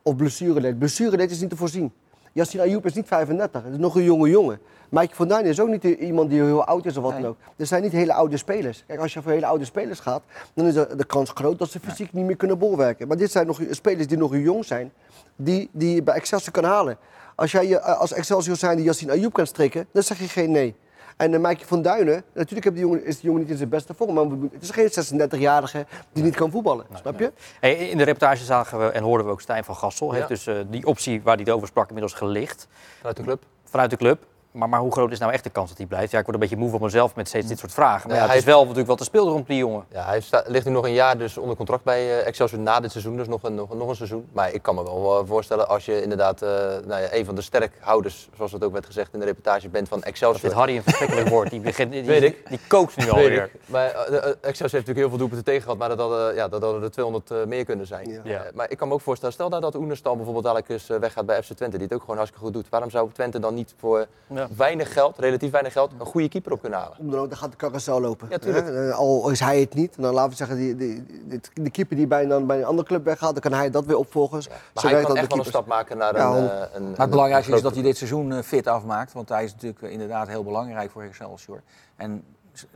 of 0.02 0.16
blessureleed. 0.16 0.80
Blessureleed 0.80 1.32
is 1.32 1.40
niet 1.42 1.50
te 1.50 1.56
voorzien. 1.56 1.94
Yassine 2.36 2.64
Ayoub 2.64 2.86
is 2.86 2.94
niet 2.94 3.08
35, 3.08 3.64
het 3.64 3.72
is 3.74 3.80
nog 3.80 3.96
een 3.96 4.04
jonge 4.04 4.30
jongen. 4.30 4.60
Mike 4.90 5.16
van 5.16 5.28
Duin 5.28 5.46
is 5.46 5.60
ook 5.60 5.70
niet 5.70 5.84
iemand 5.84 6.30
die 6.30 6.42
heel 6.42 6.66
oud 6.66 6.86
is 6.86 6.98
of 6.98 7.04
wat 7.04 7.12
dan 7.12 7.26
ook. 7.26 7.38
Er 7.58 7.66
zijn 7.66 7.82
niet 7.82 7.92
hele 7.92 8.14
oude 8.14 8.38
spelers. 8.38 8.84
Kijk, 8.88 9.00
als 9.00 9.14
je 9.14 9.22
voor 9.22 9.32
hele 9.32 9.46
oude 9.46 9.66
spelers 9.66 10.00
gaat, 10.00 10.24
dan 10.54 10.66
is 10.66 10.74
de, 10.74 10.96
de 10.96 11.06
kans 11.06 11.32
groot 11.34 11.60
dat 11.60 11.70
ze 11.70 11.80
fysiek 11.80 12.14
niet 12.14 12.26
meer 12.26 12.36
kunnen 12.36 12.58
bolwerken. 12.58 13.08
Maar 13.08 13.18
dit 13.18 13.32
zijn 13.32 13.48
nog 13.48 13.62
spelers 13.70 14.08
die 14.08 14.18
nog 14.18 14.36
jong 14.36 14.66
zijn, 14.66 14.92
die, 15.36 15.70
die 15.72 15.96
je 15.96 16.04
bij 16.04 16.16
Excelsior 16.16 16.52
kan 16.52 16.64
halen. 16.64 16.98
Als 17.36 17.52
jij 17.52 17.68
je 17.68 17.82
als 17.82 18.14
Excelsior 18.14 18.56
zijn 18.56 18.76
die 18.76 18.86
Yassine 18.86 19.12
Ayoub 19.12 19.34
kan 19.34 19.48
strikken, 19.48 19.88
dan 19.92 20.04
zeg 20.04 20.20
je 20.20 20.28
geen 20.28 20.52
nee. 20.52 20.76
En 21.18 21.32
dan 21.32 21.42
Mike 21.42 21.66
van 21.66 21.82
Duinen, 21.82 22.24
natuurlijk 22.34 22.64
heb 22.64 22.74
die 22.74 22.84
jongen, 22.84 23.06
is 23.06 23.16
die 23.16 23.26
jongen 23.26 23.42
niet 23.42 23.50
in 23.50 23.58
zijn 23.58 23.70
beste 23.70 23.94
vorm, 23.94 24.14
maar 24.14 24.26
het 24.52 24.62
is 24.62 24.70
geen 24.70 25.30
36-jarige 25.30 25.86
die 26.12 26.24
niet 26.24 26.36
kan 26.36 26.52
voetballen, 26.52 26.86
snap 26.94 27.20
je? 27.20 27.32
Hey, 27.60 27.76
in 27.76 27.98
de 27.98 28.04
reportage 28.04 28.44
zagen 28.44 28.80
we 28.80 28.86
en 28.86 29.04
hoorden 29.04 29.26
we 29.26 29.32
ook 29.32 29.42
Stijn 29.42 29.64
van 29.64 29.76
Gassel. 29.76 30.12
Heeft 30.12 30.28
dus 30.28 30.48
uh, 30.48 30.60
die 30.68 30.86
optie 30.86 31.22
waar 31.22 31.36
hij 31.36 31.44
het 31.44 31.54
over 31.54 31.68
sprak 31.68 31.88
inmiddels 31.88 32.14
gelicht. 32.14 32.68
Vanuit 32.98 33.18
de 33.18 33.24
club? 33.24 33.44
Vanuit 33.64 33.90
de 33.90 33.98
club. 33.98 34.26
Maar, 34.56 34.70
maar 34.70 34.80
hoe 34.80 34.92
groot 34.92 35.12
is 35.12 35.20
nou 35.20 35.32
echt 35.32 35.44
de 35.44 35.50
kans 35.50 35.70
dat 35.70 35.78
hij 35.78 35.88
blijft? 35.88 36.12
Ja, 36.12 36.20
ik 36.20 36.26
word 36.26 36.36
een 36.36 36.42
beetje 36.42 36.58
moe 36.58 36.70
van 36.70 36.82
mezelf 36.82 37.16
met 37.16 37.28
steeds 37.28 37.48
dit 37.48 37.60
soort 37.60 37.72
vragen. 37.72 38.10
Maar 38.10 38.18
ja, 38.18 38.28
het 38.28 38.36
is 38.36 38.44
wel 38.44 38.62
natuurlijk 38.62 38.88
wat 38.88 38.98
te 38.98 39.04
spelen 39.04 39.28
rond 39.28 39.48
die 39.48 39.58
jongen. 39.58 39.86
Ja, 39.92 40.06
hij 40.06 40.22
staat, 40.22 40.48
ligt 40.48 40.66
nu 40.66 40.72
nog 40.72 40.86
een 40.86 40.94
jaar 40.94 41.18
dus 41.18 41.38
onder 41.38 41.56
contract 41.56 41.84
bij 41.84 42.06
uh, 42.06 42.28
Excelsior 42.28 42.62
na 42.62 42.80
dit 42.80 42.92
seizoen. 42.92 43.18
Dus 43.18 43.28
nog 43.28 43.44
een, 43.44 43.56
nog, 43.56 43.74
nog 43.76 43.90
een 43.90 43.96
seizoen. 43.96 44.28
Maar 44.32 44.54
ik 44.54 44.62
kan 44.62 44.76
me 44.76 44.84
wel 44.84 45.22
uh, 45.22 45.28
voorstellen 45.28 45.68
als 45.68 45.86
je 45.86 46.02
inderdaad 46.02 46.44
uh, 46.44 46.50
nou 46.86 47.02
ja, 47.02 47.08
een 47.14 47.26
van 47.26 47.36
de 47.36 47.42
sterkhouders, 47.42 48.30
zoals 48.36 48.52
het 48.52 48.64
ook 48.64 48.72
werd 48.74 48.86
gezegd 48.86 49.14
in 49.14 49.20
de 49.20 49.26
reportage, 49.26 49.70
bent 49.70 49.88
van 49.88 50.04
Excelsior. 50.04 50.50
Dat 50.50 50.60
Harry 50.60 50.76
een 50.76 50.84
verschrikkelijk 50.84 51.28
woord. 51.28 51.50
Die, 51.50 51.60
begint, 51.60 51.92
die, 51.92 52.04
Weet 52.04 52.24
ik. 52.24 52.50
die 52.50 52.60
kookt 52.68 52.96
nu 52.96 53.10
alweer. 53.10 53.52
Maar 53.66 53.86
Excelsior 53.86 54.36
heeft 54.42 54.72
natuurlijk 54.72 54.98
heel 54.98 55.10
veel 55.10 55.18
doelpunten 55.18 55.46
tegen 55.46 55.62
gehad. 55.62 55.78
Maar 55.78 55.90
dat 55.90 56.00
hadden, 56.00 56.36
ja, 56.36 56.48
dat 56.48 56.62
hadden 56.62 56.84
er 56.84 56.92
200 56.92 57.48
meer 57.48 57.66
kunnen 57.66 57.88
zijn. 57.88 58.10
Ja. 58.10 58.22
Ja. 58.24 58.46
maar 58.54 58.72
ik 58.72 58.78
kan 58.78 58.88
me 58.88 58.94
ook 58.94 59.02
voorstellen, 59.02 59.34
stel 59.34 59.50
nou 59.50 59.62
dat 59.62 59.76
Oenerstal 59.76 60.16
bijvoorbeeld 60.16 60.46
dadelijk 60.46 60.70
eens 60.70 60.88
weggaat 60.88 61.26
bij 61.26 61.44
FC 61.44 61.54
Twente. 61.54 61.78
Die 61.78 61.86
het 61.86 61.96
ook 61.96 62.02
gewoon 62.02 62.18
hartstikke 62.18 62.46
goed 62.46 62.56
doet. 62.56 62.70
Waarom 62.70 62.90
zou 62.90 63.10
Twente 63.12 63.40
dan 63.40 63.54
niet 63.54 63.74
voor 63.78 64.08
weinig 64.56 64.94
geld 64.94 65.18
relatief 65.18 65.52
weinig 65.52 65.74
geld 65.74 65.92
een 66.00 66.06
goede 66.06 66.30
keeper 66.30 66.52
op 66.52 66.62
kunnen 66.62 66.80
halen. 66.80 67.10
dan 67.10 67.38
gaat 67.38 67.52
de 67.52 67.58
carousel 67.58 68.02
lopen. 68.02 68.28
Ja, 68.30 68.92
Al 68.92 69.30
is 69.30 69.40
hij 69.40 69.60
het 69.60 69.74
niet, 69.74 69.96
dan 69.98 70.14
laten 70.14 70.30
we 70.30 70.36
zeggen, 70.36 70.58
die, 70.58 70.76
die, 70.76 71.06
die, 71.26 71.40
de 71.54 71.70
keeper 71.70 71.96
die 71.96 72.08
bij, 72.08 72.26
dan 72.26 72.46
bij 72.46 72.58
een 72.58 72.66
andere 72.66 72.88
club 72.88 73.06
weggaat, 73.06 73.32
dan 73.32 73.42
kan 73.42 73.54
hij 73.54 73.70
dat 73.70 73.86
weer 73.86 73.98
opvolgen. 73.98 74.42
Ja, 74.42 74.50
maar 74.74 74.92
hij 74.92 75.04
kan 75.04 75.18
echt 75.18 75.30
wel 75.30 75.40
een 75.40 75.46
stap 75.46 75.66
maken 75.66 75.98
naar 75.98 76.16
een, 76.16 76.44
uh, 76.44 76.62
een, 76.74 76.90
Maar 76.90 77.00
het 77.00 77.10
belangrijkste 77.10 77.54
is 77.54 77.62
dat 77.62 77.74
hij 77.74 77.84
dit 77.84 77.98
seizoen 77.98 78.32
uh, 78.32 78.40
fit 78.42 78.68
afmaakt, 78.68 79.14
want 79.14 79.30
hij 79.30 79.44
is 79.44 79.52
natuurlijk 79.52 79.82
inderdaad 79.82 80.28
heel 80.28 80.44
belangrijk 80.44 80.92
voor 80.92 81.04
Excelsior. 81.04 81.62
En 81.96 82.24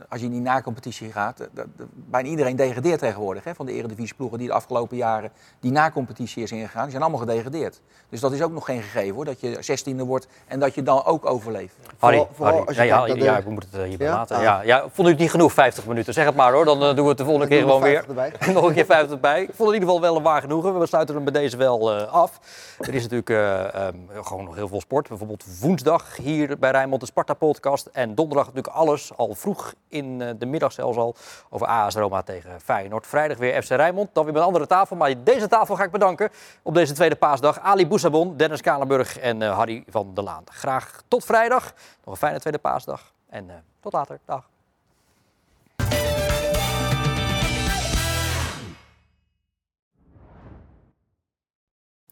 als 0.08 0.20
je 0.20 0.26
in 0.26 0.32
die 0.32 0.40
na-competitie 0.40 1.12
gaat, 1.12 1.38
dat, 1.38 1.66
dat, 1.76 1.86
bijna 1.92 2.28
iedereen 2.28 2.56
degradeert 2.56 2.98
tegenwoordig. 2.98 3.44
Hè, 3.44 3.54
van 3.54 3.66
de 3.66 3.72
eredivisieploegen 3.72 4.38
die 4.38 4.46
de 4.46 4.52
afgelopen 4.52 4.96
jaren 4.96 5.30
die 5.60 5.72
na-competitie 5.72 6.42
is 6.42 6.52
ingegaan. 6.52 6.82
Die 6.82 6.90
zijn 6.90 7.02
allemaal 7.02 7.20
gedegradeerd. 7.20 7.80
Dus 8.08 8.20
dat 8.20 8.32
is 8.32 8.42
ook 8.42 8.52
nog 8.52 8.64
geen 8.64 8.82
gegeven 8.82 9.14
hoor, 9.14 9.24
dat 9.24 9.40
je 9.40 9.56
zestiende 9.60 10.04
wordt 10.04 10.28
en 10.46 10.60
dat 10.60 10.74
je 10.74 10.82
dan 10.82 11.04
ook 11.04 11.26
overleeft. 11.26 11.74
Harry, 11.98 12.16
vooral, 12.16 12.28
vooral 12.34 12.54
Harry. 12.54 12.66
Als 12.66 12.76
je 12.76 12.84
ja, 12.84 13.06
ja, 13.06 13.14
ja, 13.14 13.38
ik 13.38 13.46
moet 13.46 13.66
het 13.70 13.82
hierbij 13.82 14.06
ja? 14.06 14.14
laten. 14.14 14.36
Ah. 14.36 14.42
Ja, 14.42 14.62
ja, 14.62 14.84
vond 14.92 15.08
u 15.08 15.10
het 15.10 15.20
niet 15.20 15.30
genoeg, 15.30 15.52
50 15.52 15.86
minuten? 15.86 16.14
Zeg 16.14 16.24
het 16.24 16.34
maar 16.34 16.52
hoor, 16.52 16.64
dan 16.64 16.82
uh, 16.82 16.94
doen 16.94 17.02
we 17.02 17.08
het 17.08 17.18
de 17.18 17.24
volgende 17.24 17.48
keer 17.48 17.60
gewoon 17.60 17.82
weer. 17.82 18.04
nog 18.52 18.64
een 18.64 18.74
keer 18.74 18.84
50 18.84 19.10
erbij. 19.10 19.42
Ik 19.42 19.46
vond 19.46 19.58
het 19.58 19.68
in 19.68 19.74
ieder 19.74 19.88
geval 19.88 20.00
wel 20.00 20.16
een 20.16 20.22
waar 20.22 20.40
genoegen. 20.40 20.78
We 20.78 20.86
sluiten 20.86 21.14
hem 21.14 21.24
bij 21.24 21.32
deze 21.32 21.56
wel 21.56 21.96
uh, 21.96 22.12
af. 22.12 22.40
Er 22.78 22.94
is 22.94 23.02
natuurlijk 23.02 23.30
uh, 23.30 23.86
um, 23.86 24.24
gewoon 24.24 24.44
nog 24.44 24.54
heel 24.54 24.68
veel 24.68 24.80
sport. 24.80 25.08
Bijvoorbeeld 25.08 25.44
woensdag 25.60 26.16
hier 26.16 26.58
bij 26.58 26.70
Rijnmond 26.70 27.00
de 27.00 27.06
Sparta-podcast. 27.06 27.88
En 27.92 28.14
donderdag 28.14 28.46
natuurlijk 28.46 28.74
alles 28.74 29.10
al 29.16 29.34
vroeg 29.34 29.69
in 29.88 30.18
de 30.38 30.46
middag 30.46 30.72
zelfs 30.72 30.98
al 30.98 31.14
over 31.50 31.66
AS 31.66 31.94
Roma 31.94 32.22
tegen 32.22 32.60
Feyenoord. 32.60 33.06
Vrijdag 33.06 33.38
weer 33.38 33.62
FC 33.62 33.68
Rijnmond, 33.68 34.08
dan 34.12 34.24
weer 34.24 34.32
met 34.32 34.42
een 34.42 34.48
andere 34.48 34.66
tafel. 34.66 34.96
Maar 34.96 35.24
deze 35.24 35.48
tafel 35.48 35.76
ga 35.76 35.84
ik 35.84 35.90
bedanken 35.90 36.30
op 36.62 36.74
deze 36.74 36.92
tweede 36.92 37.16
paasdag. 37.16 37.60
Ali 37.60 37.86
Boussabon, 37.86 38.36
Dennis 38.36 38.60
Kalenburg 38.60 39.18
en 39.18 39.40
uh, 39.40 39.56
Harry 39.56 39.84
van 39.88 40.14
der 40.14 40.24
Laan. 40.24 40.44
Graag 40.50 41.02
tot 41.08 41.24
vrijdag. 41.24 41.72
Nog 42.04 42.14
een 42.14 42.16
fijne 42.16 42.40
tweede 42.40 42.58
paasdag. 42.58 43.12
En 43.28 43.44
uh, 43.44 43.52
tot 43.80 43.92
later. 43.92 44.18
Dag. 44.24 44.48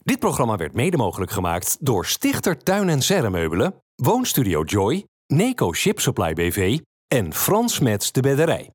Dit 0.09 0.19
programma 0.19 0.57
werd 0.57 0.75
mede 0.75 0.97
mogelijk 0.97 1.31
gemaakt 1.31 1.77
door 1.81 2.07
Stichter 2.07 2.63
Tuin 2.63 2.89
en 2.89 3.03
Serremeubelen, 3.03 3.75
Woonstudio 3.95 4.63
Joy, 4.63 5.07
Neco 5.27 5.73
Ship 5.73 6.01
Supply 6.01 6.33
BV 6.33 6.79
en 7.09 7.33
Frans 7.33 7.79
Mets 7.79 8.13
de 8.13 8.21
Bedderij. 8.21 8.71